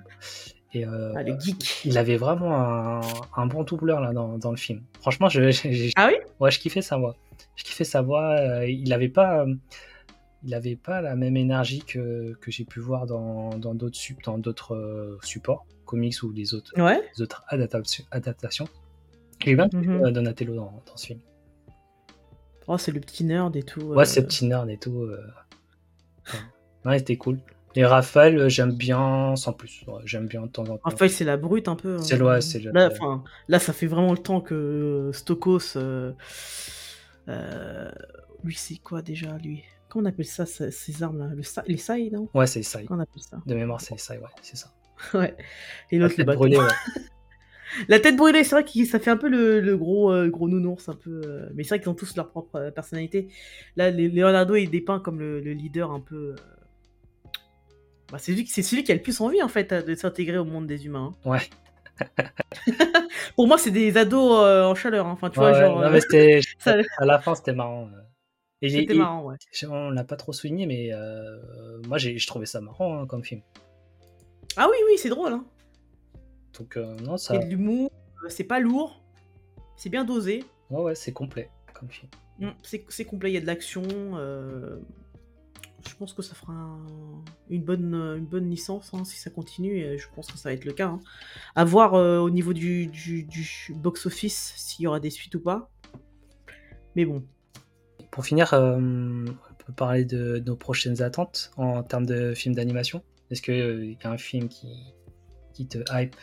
Et 0.72 0.84
euh, 0.84 1.12
Ah, 1.14 1.22
le 1.22 1.38
geek. 1.38 1.82
il 1.84 1.96
avait 1.98 2.16
vraiment 2.16 2.56
un, 2.56 3.00
un 3.36 3.46
bon 3.46 3.62
doubleur 3.62 4.00
là 4.00 4.12
dans, 4.12 4.38
dans 4.38 4.50
le 4.50 4.56
film. 4.56 4.82
Franchement, 5.00 5.28
je, 5.28 5.92
Ah 5.96 6.08
oui? 6.08 6.14
ouais, 6.40 6.50
je 6.50 6.58
kiffais 6.58 6.82
sa 6.82 6.96
voix. 6.96 7.14
Je 7.54 7.62
kiffais 7.62 7.84
sa 7.84 8.02
voix. 8.02 8.32
euh, 8.40 8.66
il 8.68 8.92
avait 8.92 9.08
pas, 9.08 9.44
euh, 9.44 9.54
il 10.42 10.52
avait 10.52 10.74
pas 10.76 11.00
la 11.00 11.14
même 11.14 11.36
énergie 11.36 11.84
que, 11.86 12.34
que 12.40 12.50
j'ai 12.50 12.64
pu 12.64 12.80
voir 12.80 13.06
dans 13.06 13.50
dans 13.58 13.74
d'autres 13.74 13.98
dans 14.24 14.36
d'autres 14.38 15.16
supports, 15.22 15.64
comics 15.86 16.20
ou 16.24 16.32
les 16.32 16.54
autres, 16.54 16.72
Ouais. 16.76 17.00
les 17.16 17.22
autres 17.22 17.44
adaptations. 17.48 18.66
J'ai 19.44 19.54
bien 19.56 19.68
Mhm. 19.72 20.04
euh, 20.04 20.10
Donatello 20.10 20.54
dans, 20.56 20.82
dans 20.86 20.96
ce 20.96 21.06
film. 21.06 21.20
Oh, 22.66 22.78
c'est 22.78 22.92
le 22.92 23.00
petit 23.00 23.24
nerd 23.24 23.54
et 23.56 23.62
tout. 23.62 23.80
Ouais, 23.82 24.02
euh. 24.02 24.04
c'est 24.04 24.22
petit 24.26 24.46
nerd 24.46 24.68
et 24.70 24.78
tout. 24.78 25.02
euh. 25.02 25.20
Ouais, 26.32 26.40
Ouais, 26.92 26.98
c'était 26.98 27.16
cool. 27.16 27.38
Et 27.76 27.84
Raphaël, 27.84 28.38
euh, 28.38 28.48
j'aime 28.48 28.72
bien 28.72 29.34
sans 29.36 29.52
plus. 29.52 29.84
Ouais, 29.88 30.00
j'aime 30.04 30.26
bien 30.28 30.42
de 30.42 30.46
temps 30.48 30.62
en 30.62 30.76
temps. 30.76 30.80
Raphaël, 30.84 31.10
c'est 31.10 31.24
la 31.24 31.36
brute 31.36 31.66
un 31.68 31.74
peu. 31.76 31.96
hein. 31.96 32.02
C'est 32.02 32.16
le- 32.16 32.24
ouais, 32.24 32.40
c'est 32.40 32.60
le- 32.60 32.70
Là, 32.72 32.90
là, 33.48 33.58
ça 33.58 33.72
fait 33.72 33.86
vraiment 33.86 34.12
le 34.12 34.18
temps 34.18 34.40
que 34.40 35.10
Stokos. 35.12 35.76
euh, 35.76 36.12
euh, 37.28 37.90
lui, 38.44 38.54
c'est 38.54 38.76
quoi 38.76 39.02
déjà, 39.02 39.36
lui? 39.38 39.62
Comment 39.88 40.06
on 40.06 40.08
appelle 40.10 40.24
ça, 40.26 40.44
ces 40.46 41.02
armes-là 41.02 41.30
le 41.34 41.42
sa- 41.42 41.62
Les 41.66 41.76
sailles, 41.76 42.10
non? 42.10 42.28
Ouais, 42.34 42.46
c'est 42.46 42.62
ça. 42.62 42.80
Comment 42.84 43.00
on 43.00 43.02
appelle 43.02 43.22
ça? 43.22 43.38
De 43.46 43.54
mémoire, 43.54 43.80
c'est 43.80 43.98
ça, 43.98 44.14
ouais, 44.14 44.20
c'est 44.42 44.56
ça. 44.56 44.68
Ouais. 45.14 45.36
Et 45.90 45.98
La 45.98 46.04
l'autre, 46.04 46.14
le 46.18 46.24
bâton. 46.24 46.38
brûlée, 46.38 46.58
ouais. 46.58 46.64
La 47.88 48.00
tête 48.00 48.16
brûlée, 48.16 48.44
c'est 48.44 48.54
vrai 48.54 48.64
que 48.64 48.84
ça 48.84 48.98
fait 49.00 49.10
un 49.10 49.16
peu 49.16 49.28
le, 49.28 49.60
le 49.60 49.76
gros, 49.76 50.12
euh, 50.12 50.28
gros 50.28 50.48
nounours, 50.48 50.88
un 50.88 50.94
peu. 50.94 51.20
euh, 51.24 51.48
Mais 51.54 51.62
c'est 51.64 51.70
vrai 51.70 51.80
qu'ils 51.80 51.88
ont 51.90 51.94
tous 51.94 52.16
leur 52.16 52.28
propre 52.30 52.56
euh, 52.56 52.70
personnalité. 52.70 53.28
Là, 53.76 53.90
Leonardo 53.90 54.54
est 54.54 54.66
dépeint 54.66 55.00
comme 55.00 55.18
le, 55.18 55.40
le 55.40 55.52
leader 55.52 55.90
un 55.90 56.00
peu. 56.00 56.34
euh, 56.34 57.30
Bah, 58.12 58.18
c'est 58.18 58.32
lui, 58.32 58.44
qui- 58.44 58.50
c'est 58.52 58.62
celui 58.62 58.84
qui 58.84 58.92
a 58.92 58.94
le 58.94 59.02
plus 59.02 59.20
envie 59.20 59.42
en 59.42 59.48
fait 59.48 59.72
de 59.72 59.94
s'intégrer 59.94 60.38
au 60.38 60.44
monde 60.44 60.66
des 60.66 60.86
humains. 60.86 61.12
hein. 61.24 61.30
Ouais. 61.30 61.40
Pour 63.36 63.46
moi, 63.46 63.58
c'est 63.58 63.70
des 63.70 63.96
ados 63.96 64.32
en 64.32 64.74
chaleur. 64.74 65.06
hein. 65.06 65.12
Enfin, 65.12 65.30
tu 65.30 65.38
vois, 65.38 65.52
Ouais, 65.52 65.60
genre. 65.60 65.80
non, 65.80 65.90
mais 65.90 66.00
c'était- 66.00 66.40
ça- 66.58 66.76
à 66.98 67.04
la 67.04 67.18
fin, 67.20 67.34
c'était 67.34 67.52
marrant. 67.54 67.88
Et 68.62 68.70
C'était 68.70 68.94
marrant, 68.94 69.24
ouais. 69.24 69.36
On 69.68 69.90
l'a 69.90 70.04
pas 70.04 70.16
trop 70.16 70.32
souligné, 70.32 70.66
mais 70.66 70.90
moi, 71.88 71.98
j'ai 71.98 72.18
je 72.18 72.26
trouvais 72.26 72.46
ça 72.46 72.60
marrant 72.60 73.00
hein, 73.02 73.06
comme 73.06 73.24
film. 73.24 73.42
Ah 74.56 74.68
oui, 74.70 74.76
oui, 74.86 74.92
c'est 74.98 75.08
drôle. 75.08 75.32
Hein. 75.32 75.44
Donc, 76.58 76.76
euh, 76.76 76.94
non, 76.96 77.16
ça. 77.16 77.34
Il 77.34 77.40
y 77.40 77.42
a 77.42 77.46
de 77.46 77.50
l'humour, 77.50 77.90
euh, 78.24 78.28
c'est 78.28 78.44
pas 78.44 78.60
lourd, 78.60 79.02
c'est 79.76 79.90
bien 79.90 80.04
dosé. 80.04 80.44
Ouais, 80.70 80.82
ouais, 80.82 80.94
c'est 80.94 81.12
complet 81.12 81.50
comme 81.72 81.90
film. 81.90 82.08
Mm, 82.38 82.50
C'est 82.62 82.84
c'est 82.88 83.04
complet, 83.04 83.30
il 83.30 83.34
y 83.34 83.38
a 83.38 83.40
de 83.40 83.46
l'action. 83.46 83.82
euh, 84.14 84.78
Je 85.86 85.94
pense 85.96 86.14
que 86.14 86.22
ça 86.22 86.34
fera 86.34 86.52
un- 86.54 87.24
une, 87.50 87.62
bonne, 87.62 87.94
une 87.94 88.24
bonne 88.24 88.48
licence 88.48 88.92
hein, 88.94 89.04
si 89.04 89.18
ça 89.18 89.28
continue. 89.30 89.76
Et 89.78 89.98
je 89.98 90.08
pense 90.14 90.30
que 90.32 90.38
ça 90.38 90.48
va 90.48 90.54
être 90.54 90.64
le 90.64 90.72
cas. 90.72 90.86
hein. 90.88 91.00
À 91.56 91.64
voir 91.66 91.92
au 91.92 92.30
niveau 92.30 92.54
du, 92.54 92.86
du, 92.86 93.24
du 93.24 93.46
box-office 93.74 94.54
s'il 94.56 94.84
y 94.84 94.86
aura 94.86 94.98
des 94.98 95.10
suites 95.10 95.34
ou 95.34 95.40
pas. 95.40 95.70
Mais 96.96 97.04
bon. 97.04 97.22
Pour 98.10 98.24
finir, 98.24 98.54
euh, 98.54 98.78
on 98.78 99.54
peut 99.66 99.72
parler 99.74 100.04
de 100.06 100.42
nos 100.46 100.56
prochaines 100.56 101.02
attentes 101.02 101.50
en 101.58 101.82
termes 101.82 102.06
de 102.06 102.32
films 102.32 102.54
d'animation. 102.54 103.02
Est-ce 103.30 103.42
qu'il 103.42 103.96
y 104.00 104.06
a 104.06 104.10
un 104.10 104.18
film 104.18 104.48
qui, 104.48 104.94
qui 105.52 105.66
te 105.66 105.78
hype? 105.92 106.16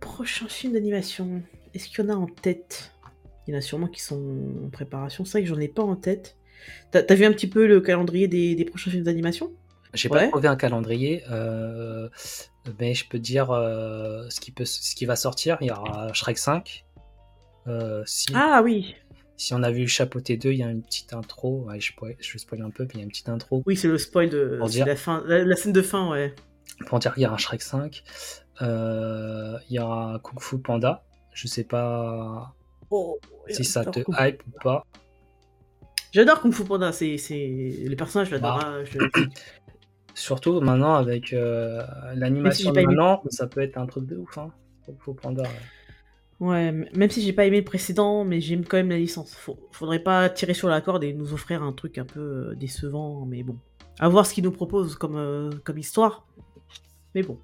Prochain 0.00 0.46
film 0.48 0.72
d'animation, 0.74 1.42
est-ce 1.74 1.88
qu'il 1.88 2.04
y 2.04 2.08
en 2.08 2.10
a 2.10 2.16
en 2.16 2.26
tête? 2.26 2.92
Il 3.46 3.52
y 3.52 3.54
en 3.54 3.58
a 3.58 3.62
sûrement 3.62 3.86
qui 3.88 4.02
sont 4.02 4.64
en 4.66 4.70
préparation. 4.70 5.24
C'est 5.24 5.38
vrai 5.38 5.42
que 5.42 5.48
j'en 5.48 5.60
ai 5.60 5.68
pas 5.68 5.82
en 5.82 5.96
tête. 5.96 6.36
T'as 6.90 7.14
vu 7.14 7.24
un 7.24 7.32
petit 7.32 7.46
peu 7.46 7.66
le 7.66 7.80
calendrier 7.80 8.28
des, 8.28 8.54
des 8.54 8.64
prochains 8.64 8.90
films 8.90 9.04
d'animation? 9.04 9.52
J'ai 9.94 10.08
Ouais. 10.10 10.24
pas 10.24 10.28
trouvé 10.28 10.48
un 10.48 10.56
calendrier, 10.56 11.22
euh, 11.30 12.08
mais 12.80 12.92
je 12.94 13.08
peux 13.08 13.18
dire 13.18 13.50
euh, 13.52 14.26
ce, 14.30 14.40
qui 14.40 14.50
peut, 14.50 14.64
ce 14.64 14.94
qui 14.94 15.06
va 15.06 15.16
sortir. 15.16 15.58
Il 15.60 15.68
y 15.68 15.70
aura 15.70 16.12
Shrek 16.12 16.38
5. 16.38 16.84
Euh, 17.68 18.02
si, 18.06 18.26
Ah 18.34 18.60
oui 18.64 18.94
si 19.38 19.52
on 19.52 19.62
a 19.62 19.70
vu 19.70 19.86
Chapeauté 19.86 20.36
2, 20.38 20.52
il 20.52 20.58
y 20.58 20.62
a 20.62 20.70
une 20.70 20.82
petite 20.82 21.12
intro. 21.12 21.64
Ouais, 21.68 21.78
je, 21.78 21.92
je 22.18 22.38
spoil 22.38 22.62
un 22.62 22.70
peu, 22.70 22.86
puis 22.86 22.96
il 22.98 23.00
y 23.00 23.02
a 23.02 23.04
une 23.04 23.10
petite 23.10 23.28
intro 23.28 23.62
Oui, 23.66 23.76
c'est 23.76 23.88
le 23.88 23.98
spoil 23.98 24.30
de 24.30 24.58
dire. 24.68 24.86
la, 24.86 24.96
fin, 24.96 25.22
la, 25.26 25.44
la 25.44 25.56
scène 25.56 25.72
de 25.74 25.82
fin, 25.82 26.10
ouais. 26.10 26.34
pour 26.86 26.98
dire 27.00 27.12
qu'il 27.14 27.22
y 27.22 27.26
aura 27.26 27.36
Shrek 27.36 27.60
5. 27.62 28.02
Euh, 28.62 29.58
il 29.68 29.76
y 29.76 29.78
aura 29.78 30.18
Kung 30.22 30.40
Fu 30.40 30.58
Panda. 30.58 31.04
Je 31.32 31.46
sais 31.46 31.64
pas 31.64 32.54
Oh, 32.90 33.18
si 33.48 33.64
ça 33.64 33.84
te 33.84 34.00
Kung- 34.00 34.14
hype 34.18 34.42
ou 34.46 34.58
pas. 34.62 34.84
J'adore 36.12 36.40
Kung 36.40 36.52
Fu 36.52 36.64
Panda, 36.64 36.92
c'est 36.92 37.16
les 37.28 37.96
personnages, 37.96 38.30
j'adore. 38.30 38.58
Bah. 38.58 38.64
hein, 38.66 38.84
je- 38.84 39.26
Surtout 40.14 40.60
maintenant 40.62 40.94
avec 40.94 41.34
euh, 41.34 41.82
l'animation 42.14 42.72
maintenant, 42.72 43.22
ça 43.28 43.46
peut 43.46 43.60
être 43.60 43.76
un 43.76 43.86
truc 43.86 44.06
de 44.06 44.16
ouf. 44.16 44.38
Hein. 44.38 44.50
Kung 44.86 44.96
Fu 44.98 45.14
Panda. 45.14 45.42
ouais. 46.40 46.72
Même 46.72 47.10
si 47.10 47.20
j'ai 47.20 47.34
pas 47.34 47.44
aimé 47.44 47.58
le 47.58 47.64
précédent, 47.64 48.24
mais 48.24 48.40
j'aime 48.40 48.64
quand 48.64 48.78
même 48.78 48.88
la 48.88 48.96
licence. 48.98 49.34
Faut- 49.34 49.58
faudrait 49.72 49.98
pas 49.98 50.30
tirer 50.30 50.54
sur 50.54 50.68
la 50.68 50.80
corde 50.80 51.04
et 51.04 51.12
nous 51.12 51.34
offrir 51.34 51.62
un 51.62 51.72
truc 51.72 51.98
un 51.98 52.06
peu 52.06 52.20
euh, 52.20 52.54
décevant, 52.54 53.26
mais 53.26 53.42
bon. 53.42 53.58
À 53.98 54.08
voir 54.08 54.24
ce 54.24 54.32
qu'ils 54.32 54.44
nous 54.44 54.52
proposent 54.52 54.94
comme, 54.94 55.16
euh, 55.16 55.50
comme 55.64 55.76
histoire. 55.78 56.26
Mais 57.14 57.22
bon. 57.22 57.38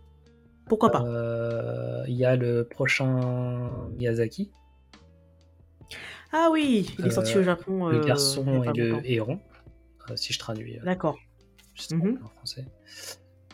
Pourquoi 0.68 0.90
pas? 0.90 1.02
Euh, 1.02 2.04
Il 2.08 2.14
y 2.14 2.24
a 2.24 2.36
le 2.36 2.64
prochain 2.64 3.70
Miyazaki, 3.98 4.50
Ah 6.32 6.48
oui, 6.50 6.94
il 6.98 7.06
est 7.06 7.10
sorti 7.10 7.36
Euh, 7.36 7.40
au 7.40 7.42
Japon. 7.42 7.88
le 7.88 7.98
euh, 7.98 8.04
garçon 8.04 8.62
et 8.62 8.72
le 8.72 9.00
héron, 9.04 9.38
euh, 10.10 10.16
si 10.16 10.32
je 10.32 10.38
traduis. 10.38 10.78
euh, 10.78 10.84
D'accord. 10.84 11.18
Mhm. 11.90 12.18
en 12.24 12.28
français. 12.28 12.64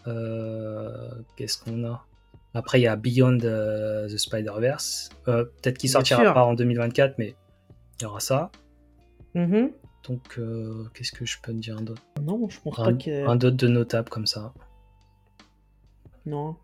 Euh, 0.06 1.10
Qu'est-ce 1.36 1.58
qu'on 1.62 1.84
a? 1.84 2.04
Après, 2.54 2.80
il 2.80 2.82
y 2.84 2.86
a 2.86 2.96
Beyond 2.96 3.38
euh, 3.44 4.08
the 4.08 4.16
Spider-Verse. 4.16 5.10
Euh, 5.28 5.44
Peut-être 5.44 5.78
qu'il 5.78 5.90
sortira 5.90 6.22
sûr. 6.22 6.34
pas 6.34 6.44
en 6.44 6.54
2024, 6.54 7.18
mais 7.18 7.34
il 7.98 8.02
y 8.02 8.06
aura 8.06 8.20
ça. 8.20 8.50
Mhm. 9.34 9.70
Donc, 10.08 10.38
euh, 10.38 10.84
qu'est-ce 10.94 11.12
que 11.12 11.26
je 11.26 11.36
peux 11.42 11.52
te 11.52 11.58
dire 11.58 11.80
d'autre? 11.80 12.02
Non, 12.22 12.48
je 12.48 12.58
pense 12.60 12.78
Un, 12.78 12.84
pas 12.84 12.92
que. 12.94 13.26
un 13.28 13.36
d'autre 13.36 13.56
de 13.56 13.68
notable 13.68 14.08
comme 14.08 14.26
ça. 14.26 14.52
Non. 16.26 16.56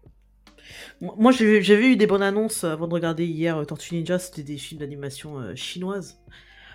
Moi, 1.01 1.33
j'avais 1.33 1.93
eu 1.93 1.97
des 1.97 2.07
bonnes 2.07 2.23
annonces 2.23 2.65
avant 2.65 2.89
de 2.89 2.95
regarder 2.95 3.27
hier 3.27 3.59
euh, 3.59 3.65
Tortue 3.65 3.95
Ninja, 3.95 4.19
c'était 4.19 4.43
des 4.43 4.57
films 4.57 4.81
d'animation 4.81 5.39
euh, 5.39 5.55
chinoises. 5.55 6.21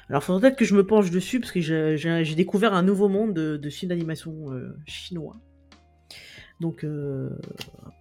Alors, 0.09 0.23
faudrait 0.23 0.41
peut-être 0.41 0.57
que 0.57 0.65
je 0.65 0.75
me 0.75 0.85
penche 0.85 1.11
dessus 1.11 1.39
parce 1.39 1.51
que 1.51 1.61
j'ai- 1.61 2.35
découvert 2.35 2.73
un 2.73 2.83
nouveau 2.83 3.09
monde 3.09 3.33
de, 3.33 3.69
films 3.69 3.89
d'animation 3.89 4.51
euh, 4.51 4.75
chinois. 4.85 5.37
Donc, 6.59 6.83
euh, 6.83 7.29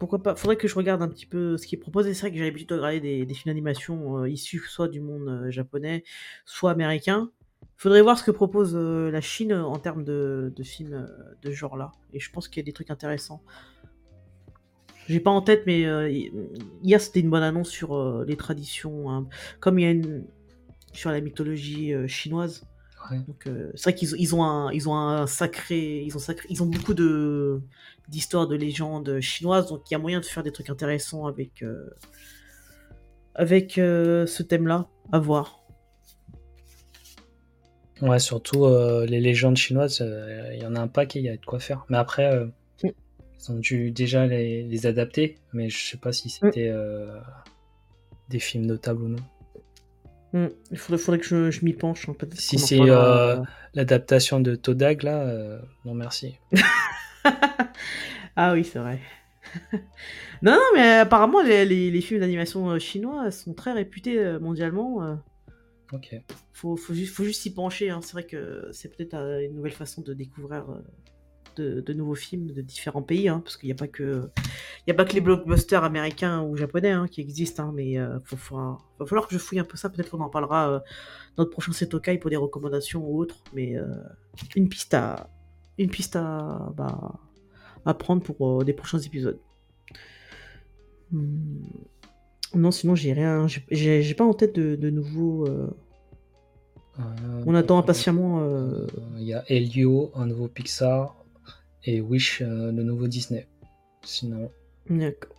pourquoi 0.00 0.22
pas 0.22 0.34
Faudrait 0.34 0.56
que 0.56 0.66
je 0.66 0.74
regarde 0.74 1.02
un 1.02 1.08
petit 1.08 1.26
peu 1.26 1.56
ce 1.56 1.66
qui 1.66 1.76
est 1.76 1.78
proposé. 1.78 2.14
C'est 2.14 2.22
vrai 2.22 2.30
que 2.32 2.38
j'ai 2.38 2.44
l'habitude 2.44 2.68
de 2.68 2.74
regarder 2.74 3.24
des, 3.24 3.34
films 3.34 3.52
d'animation 3.52 4.18
euh, 4.18 4.28
issus 4.28 4.62
soit 4.68 4.88
du 4.88 5.00
monde 5.00 5.28
euh, 5.28 5.50
japonais, 5.50 6.02
soit 6.44 6.70
américain. 6.72 7.30
Faudrait 7.76 8.02
voir 8.02 8.18
ce 8.18 8.24
que 8.24 8.32
propose 8.32 8.72
euh, 8.74 9.10
la 9.12 9.20
Chine 9.20 9.52
en 9.52 9.78
termes 9.78 10.02
de, 10.02 10.52
de 10.56 10.62
films 10.64 10.94
euh, 10.94 11.36
de 11.42 11.50
ce 11.50 11.56
genre-là. 11.56 11.92
Et 12.12 12.18
je 12.18 12.30
pense 12.32 12.48
qu'il 12.48 12.60
y 12.60 12.64
a 12.64 12.66
des 12.66 12.72
trucs 12.72 12.90
intéressants. 12.90 13.42
J'ai 15.08 15.20
pas 15.20 15.30
en 15.30 15.40
tête, 15.40 15.62
mais 15.66 15.86
euh, 15.86 16.10
hi- 16.10 16.30
hier 16.82 17.00
c'était 17.00 17.20
une 17.20 17.30
bonne 17.30 17.42
annonce 17.42 17.70
sur 17.70 17.96
euh, 17.96 18.26
les 18.28 18.36
traditions, 18.36 19.10
hein. 19.10 19.26
comme 19.58 19.78
il 19.78 19.82
y 19.82 19.86
a 19.86 19.90
une 19.90 20.26
sur 20.92 21.10
la 21.10 21.20
mythologie 21.22 21.94
euh, 21.94 22.06
chinoise. 22.06 22.66
Ouais. 23.10 23.18
Donc 23.26 23.48
c'est 23.74 23.84
vrai 23.84 23.94
qu'ils 23.94 24.10
ils 24.18 24.34
ont 24.34 24.44
un 24.44 24.70
ils 24.72 24.86
ont 24.86 24.94
un 24.94 25.26
sacré 25.26 26.02
ils 26.04 26.14
ont 26.14 26.18
sacré 26.18 26.46
ils 26.50 26.62
ont 26.62 26.66
beaucoup 26.66 26.92
de 26.92 27.60
d'histoires 28.08 28.46
de 28.46 28.54
légendes 28.54 29.18
chinoises, 29.20 29.68
donc 29.68 29.90
il 29.90 29.94
y 29.94 29.96
a 29.96 29.98
moyen 29.98 30.20
de 30.20 30.26
faire 30.26 30.42
des 30.42 30.52
trucs 30.52 30.68
intéressants 30.68 31.26
avec 31.26 31.64
avec 33.34 33.74
ce 33.76 34.42
thème-là. 34.42 34.88
À 35.10 35.20
voir. 35.20 35.62
Ouais, 38.02 38.18
surtout 38.18 38.66
les 39.06 39.20
légendes 39.20 39.56
chinoises, 39.56 40.04
il 40.52 40.60
y 40.60 40.66
en 40.66 40.74
a 40.74 40.80
un 40.80 40.88
paquet, 40.88 41.20
il 41.20 41.24
y 41.24 41.30
a 41.30 41.36
de 41.36 41.44
quoi 41.46 41.60
faire. 41.60 41.86
Mais 41.88 41.96
après. 41.96 42.30
Ils 43.40 43.52
ont 43.52 43.58
dû 43.58 43.90
déjà 43.90 44.26
les, 44.26 44.62
les 44.64 44.86
adapter, 44.86 45.38
mais 45.52 45.70
je 45.70 45.78
sais 45.90 45.96
pas 45.96 46.12
si 46.12 46.28
c'était 46.30 46.68
euh, 46.68 47.18
des 48.28 48.38
films 48.38 48.66
notables 48.66 49.02
ou 49.02 49.08
non. 49.08 49.22
Hmm. 50.32 50.48
Il 50.70 50.76
faudrait, 50.78 50.98
faudrait 51.02 51.18
que 51.20 51.26
je, 51.26 51.50
je 51.50 51.64
m'y 51.64 51.72
penche. 51.72 52.08
hein, 52.08 52.14
Si 52.34 52.58
c'est, 52.58 52.78
euh, 52.80 53.36
L'adaptation 53.74 54.40
de 54.40 54.54
Todag, 54.56 55.02
là, 55.02 55.22
euh, 55.22 55.58
non 55.84 55.94
merci. 55.94 56.36
ah 58.36 58.52
oui, 58.52 58.64
c'est 58.64 58.78
vrai. 58.78 59.00
non, 60.42 60.52
non, 60.52 60.60
mais 60.74 60.98
apparemment, 60.98 61.42
les, 61.42 61.64
les- 61.64 61.90
les 61.90 62.00
films 62.00 62.20
d'animation 62.20 62.78
chinois 62.78 63.30
sont 63.30 63.54
très 63.54 63.72
réputés 63.72 64.36
mondialement. 64.40 65.18
Ok. 65.92 66.14
faut, 66.52 66.76
faut, 66.76 66.92
juste, 66.92 67.14
faut 67.14 67.24
juste 67.24 67.40
s'y 67.40 67.54
pencher. 67.54 67.88
hein. 67.90 68.00
C'est 68.02 68.12
vrai 68.12 68.24
que 68.24 68.68
c'est 68.72 68.94
peut-être 68.94 69.14
une 69.14 69.54
nouvelle 69.54 69.72
façon 69.72 70.02
de 70.02 70.12
découvrir 70.12 70.66
de, 71.58 71.80
de 71.80 71.92
nouveaux 71.92 72.14
films 72.14 72.52
de 72.52 72.62
différents 72.62 73.02
pays. 73.02 73.28
hein, 73.28 73.40
parce 73.44 73.56
qu'il 73.56 73.68
n'y 73.68 73.72
a, 73.72 73.76
pas 73.76 73.88
que- 73.88 74.28
il 74.86 74.88
y 74.88 74.90
a 74.90 74.94
pas 74.94 75.04
que 75.04 75.12
les 75.14 75.20
blockbusters 75.20 75.84
américains 75.84 76.42
ou 76.42 76.56
japonais 76.56 76.90
hein, 76.92 77.06
qui 77.10 77.20
existent. 77.20 77.64
hein, 77.68 77.72
mais 77.74 77.92
il 77.92 78.20
faut, 78.24 78.36
faut- 78.36 78.56
va 78.98 79.06
falloir 79.06 79.26
que 79.28 79.34
je 79.34 79.38
fouille 79.38 79.58
un 79.60 79.64
peu 79.64 79.76
ça. 79.76 79.90
Peut-être 79.90 80.10
qu'on 80.10 80.20
en 80.20 80.30
parlera 80.30 80.70
euh, 80.70 80.78
dans 81.36 81.42
notre 81.44 81.50
prochain 81.52 81.72
Setokai 81.72 82.18
pour 82.18 82.30
des 82.30 82.36
recommandations 82.36 83.04
ou 83.06 83.18
autres. 83.20 83.36
Mais 83.54 83.76
euh, 83.76 83.86
une 84.56 84.68
piste 84.68 84.94
à, 84.94 85.28
une 85.78 85.90
piste 85.90 86.16
à, 86.16 86.72
bah, 86.76 87.12
à 87.84 87.94
prendre 87.94 88.22
pour 88.22 88.60
euh, 88.60 88.64
des 88.64 88.72
prochains 88.72 88.98
épisodes. 89.00 89.38
Hmm. 91.10 91.62
Non, 92.54 92.70
sinon 92.70 92.94
j'ai 92.94 93.12
rien. 93.12 93.46
j'ai- 93.70 94.14
pas 94.14 94.24
en 94.24 94.34
tête 94.34 94.54
de, 94.54 94.74
de 94.76 94.90
nouveaux. 94.90 95.46
euh, 95.46 95.68
Euh, 96.98 97.42
on 97.46 97.54
attend 97.54 97.78
impatiemment. 97.78 98.40
euh, 98.40 98.44
euh, 98.44 98.86
Il 99.18 99.22
y 99.24 99.32
a 99.34 99.44
Elio, 99.48 100.10
un 100.16 100.26
nouveau 100.26 100.48
Pixar, 100.48 101.14
et 101.88 102.02
Wish, 102.02 102.42
euh, 102.42 102.70
le 102.70 102.82
nouveau 102.82 103.08
Disney. 103.08 103.46
Sinon, 104.02 104.52
D'accord. 104.90 105.34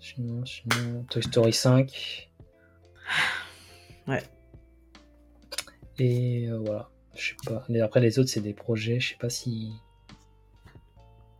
sinon, 0.00 0.44
sinon, 0.44 1.04
Toy 1.08 1.22
Story 1.22 1.52
5. 1.52 2.30
Ouais. 4.06 4.22
Et 5.98 6.46
euh, 6.50 6.58
voilà, 6.58 6.90
je 7.14 7.28
sais 7.28 7.36
pas. 7.46 7.64
Mais 7.70 7.80
après, 7.80 8.00
les 8.00 8.18
autres, 8.18 8.28
c'est 8.28 8.42
des 8.42 8.52
projets, 8.52 9.00
je 9.00 9.10
sais 9.10 9.18
pas 9.18 9.30
si. 9.30 9.72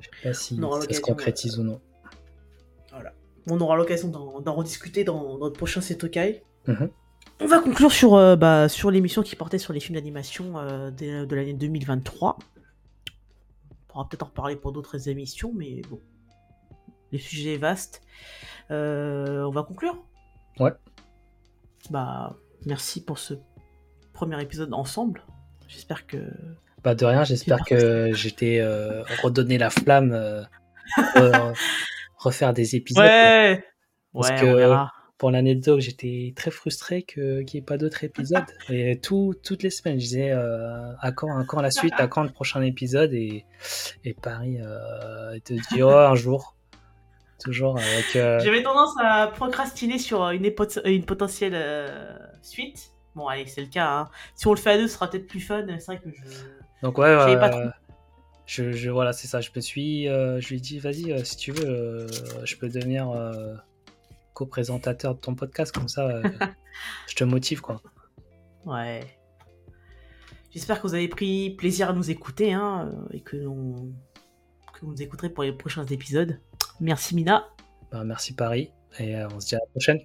Je 0.01 0.07
sais 0.07 0.11
pas 0.23 0.33
si 0.33 0.57
ça 0.57 0.63
se 0.63 0.81
l'occasion, 0.81 1.03
concrétise 1.03 1.59
ou 1.59 1.63
non. 1.63 1.81
On 3.51 3.61
aura 3.61 3.77
l'occasion 3.77 4.09
d'en 4.09 4.55
rediscuter 4.55 5.05
dans, 5.05 5.23
dans 5.23 5.39
notre 5.39 5.59
prochain 5.59 5.83
Setokai. 5.83 6.43
Mhm. 6.67 6.89
On 7.41 7.47
va 7.47 7.59
conclure 7.59 7.93
sur, 7.93 8.15
euh, 8.15 8.35
bah, 8.37 8.71
sur 8.71 8.91
l'émission 8.91 9.23
qui 9.23 9.37
portait 9.37 9.59
sur 9.59 9.75
les 9.75 9.81
films 9.81 9.97
d'animation 9.97 10.59
euh, 10.59 10.91
de, 10.91 11.27
de 11.27 11.37
l'année 11.37 11.53
2023. 11.53 12.39
On 13.95 13.99
pourra 13.99 14.09
peut-être 14.09 14.23
en 14.23 14.27
reparler 14.27 14.57
pour 14.57 14.73
d'autres 14.73 15.09
émissions, 15.09 15.53
mais 15.55 15.81
bon. 15.89 16.01
Le 17.13 17.19
sujet 17.19 17.55
est 17.55 17.59
vaste. 17.59 18.03
Euh, 18.73 19.45
on 19.45 19.51
va 19.51 19.63
conclure? 19.63 20.03
Ouais. 20.59 20.73
Bah, 21.91 22.35
merci 22.67 23.05
pour 23.05 23.19
ce 23.19 23.35
premier 24.13 24.41
épisode 24.43 24.73
ensemble. 24.75 25.23
J'espère 25.69 26.07
que. 26.09 26.17
Bah 26.83 26.95
de 26.95 27.05
rien, 27.05 27.23
j'espère 27.25 27.65
que 27.65 28.13
j'étais 28.13 28.59
euh, 28.61 29.05
redonné 29.23 29.59
la 29.59 29.71
flamme, 29.71 30.13
euh, 30.13 30.43
euh, 31.17 31.53
refaire 32.19 32.53
des 32.53 32.75
épisodes. 32.77 33.05
Ouais 33.05 33.65
Parce 34.13 34.31
Ouais, 34.31 34.37
que- 34.41 34.47
on 34.47 34.57
verra. 34.57 34.93
Pour 35.17 35.31
l'anecdote, 35.31 35.81
j'étais 35.81 36.33
très 36.35 36.51
frustré 36.51 37.03
qu'il 37.03 37.45
n'y 37.53 37.57
ait 37.59 37.63
pas 37.63 37.79
d'autres 37.79 38.03
épisodes. 38.05 38.45
Et 38.69 38.99
tout, 39.01 39.35
toutes 39.45 39.63
les 39.63 39.71
semaines, 39.71 39.99
je 40.01 40.05
disais 40.05 40.31
euh, 40.33 40.93
à, 41.01 41.13
quand, 41.13 41.39
à 41.39 41.45
quand 41.45 41.61
la 41.63 41.71
suite, 41.71 41.95
à 41.99 42.09
quand 42.09 42.25
le 42.25 42.31
prochain 42.31 42.61
épisode? 42.63 43.13
Et, 43.15 43.45
et 44.05 44.13
Paris 44.15 44.59
euh, 44.61 45.39
te 45.45 45.53
dit 45.55 45.83
oh, 45.83 45.89
un 45.89 46.15
jour. 46.17 46.57
Toujours 47.43 47.77
avec. 47.79 48.17
euh, 48.17 48.39
J'avais 48.41 48.63
tendance 48.63 48.95
à 49.03 49.29
procrastiner 49.29 49.99
sur 49.99 50.23
une, 50.31 50.51
une 50.85 51.05
potentielle 51.05 51.53
euh, 51.55 52.17
suite. 52.43 52.91
Bon, 53.15 53.29
allez, 53.29 53.47
c'est 53.47 53.61
le 53.61 53.69
cas. 53.69 53.87
hein. 53.89 54.09
Si 54.35 54.47
on 54.49 54.53
le 54.53 54.59
fait 54.59 54.71
à 54.71 54.79
deux, 54.79 54.89
ce 54.89 54.95
sera 54.95 55.09
peut-être 55.11 55.27
plus 55.29 55.41
fun. 55.41 55.65
C'est 55.79 55.87
vrai 55.87 55.99
que 55.99 56.11
je. 56.11 56.23
Donc 56.83 56.99
ouais, 56.99 57.15
pas 57.39 57.51
trop. 57.51 57.61
je, 58.47 58.73
je- 58.73 58.91
voilà, 58.91 59.13
c'est 59.13 59.29
ça. 59.29 59.41
Je 59.41 59.51
me 59.55 59.61
suis, 59.61 60.09
euh, 60.09 60.41
je 60.41 60.49
lui 60.49 60.57
ai 60.57 60.61
dit, 60.61 60.79
vas-y, 60.81 61.25
si 61.25 61.37
tu 61.37 61.53
veux, 61.53 62.07
je 62.45 62.57
peux 62.57 62.69
devenir 62.69 63.11
co-présentateur 64.35 65.15
de 65.15 65.21
ton 65.21 65.35
podcast, 65.35 65.73
comme 65.75 65.89
ça, 65.89 66.07
euh, 66.09 66.23
je 67.09 67.15
te 67.15 67.25
motive, 67.25 67.61
quoi. 67.61 67.81
Ouais. 68.67 69.01
J'espère 70.51 70.81
que 70.81 70.87
vous 70.87 70.95
avez 70.95 71.09
pris 71.09 71.51
plaisir 71.51 71.91
à 71.91 71.93
nous 71.93 72.11
écouter 72.11 72.53
hein, 72.53 72.91
euh, 72.93 73.09
et 73.13 73.21
que, 73.21 73.37
l'on- 73.37 73.93
que 74.73 74.81
vous 74.85 74.93
nous 74.93 75.03
écouterez 75.03 75.31
pour 75.31 75.43
les 75.45 75.53
prochains 75.53 75.85
épisodes. 75.87 76.41
Merci 76.81 77.15
Mina. 77.15 77.47
Bah, 77.91 78.05
merci 78.05 78.35
Paris, 78.35 78.71
et 78.99 79.17
euh, 79.17 79.29
on 79.35 79.41
se 79.41 79.49
dit 79.49 79.55
à 79.57 79.59
la 79.59 79.67
prochaine. 79.71 79.99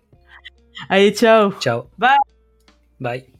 Allez, 0.89 1.11
ciao 1.13 1.51
Ciao. 1.59 1.83
Bye. 1.97 2.17
Bye. 2.99 3.38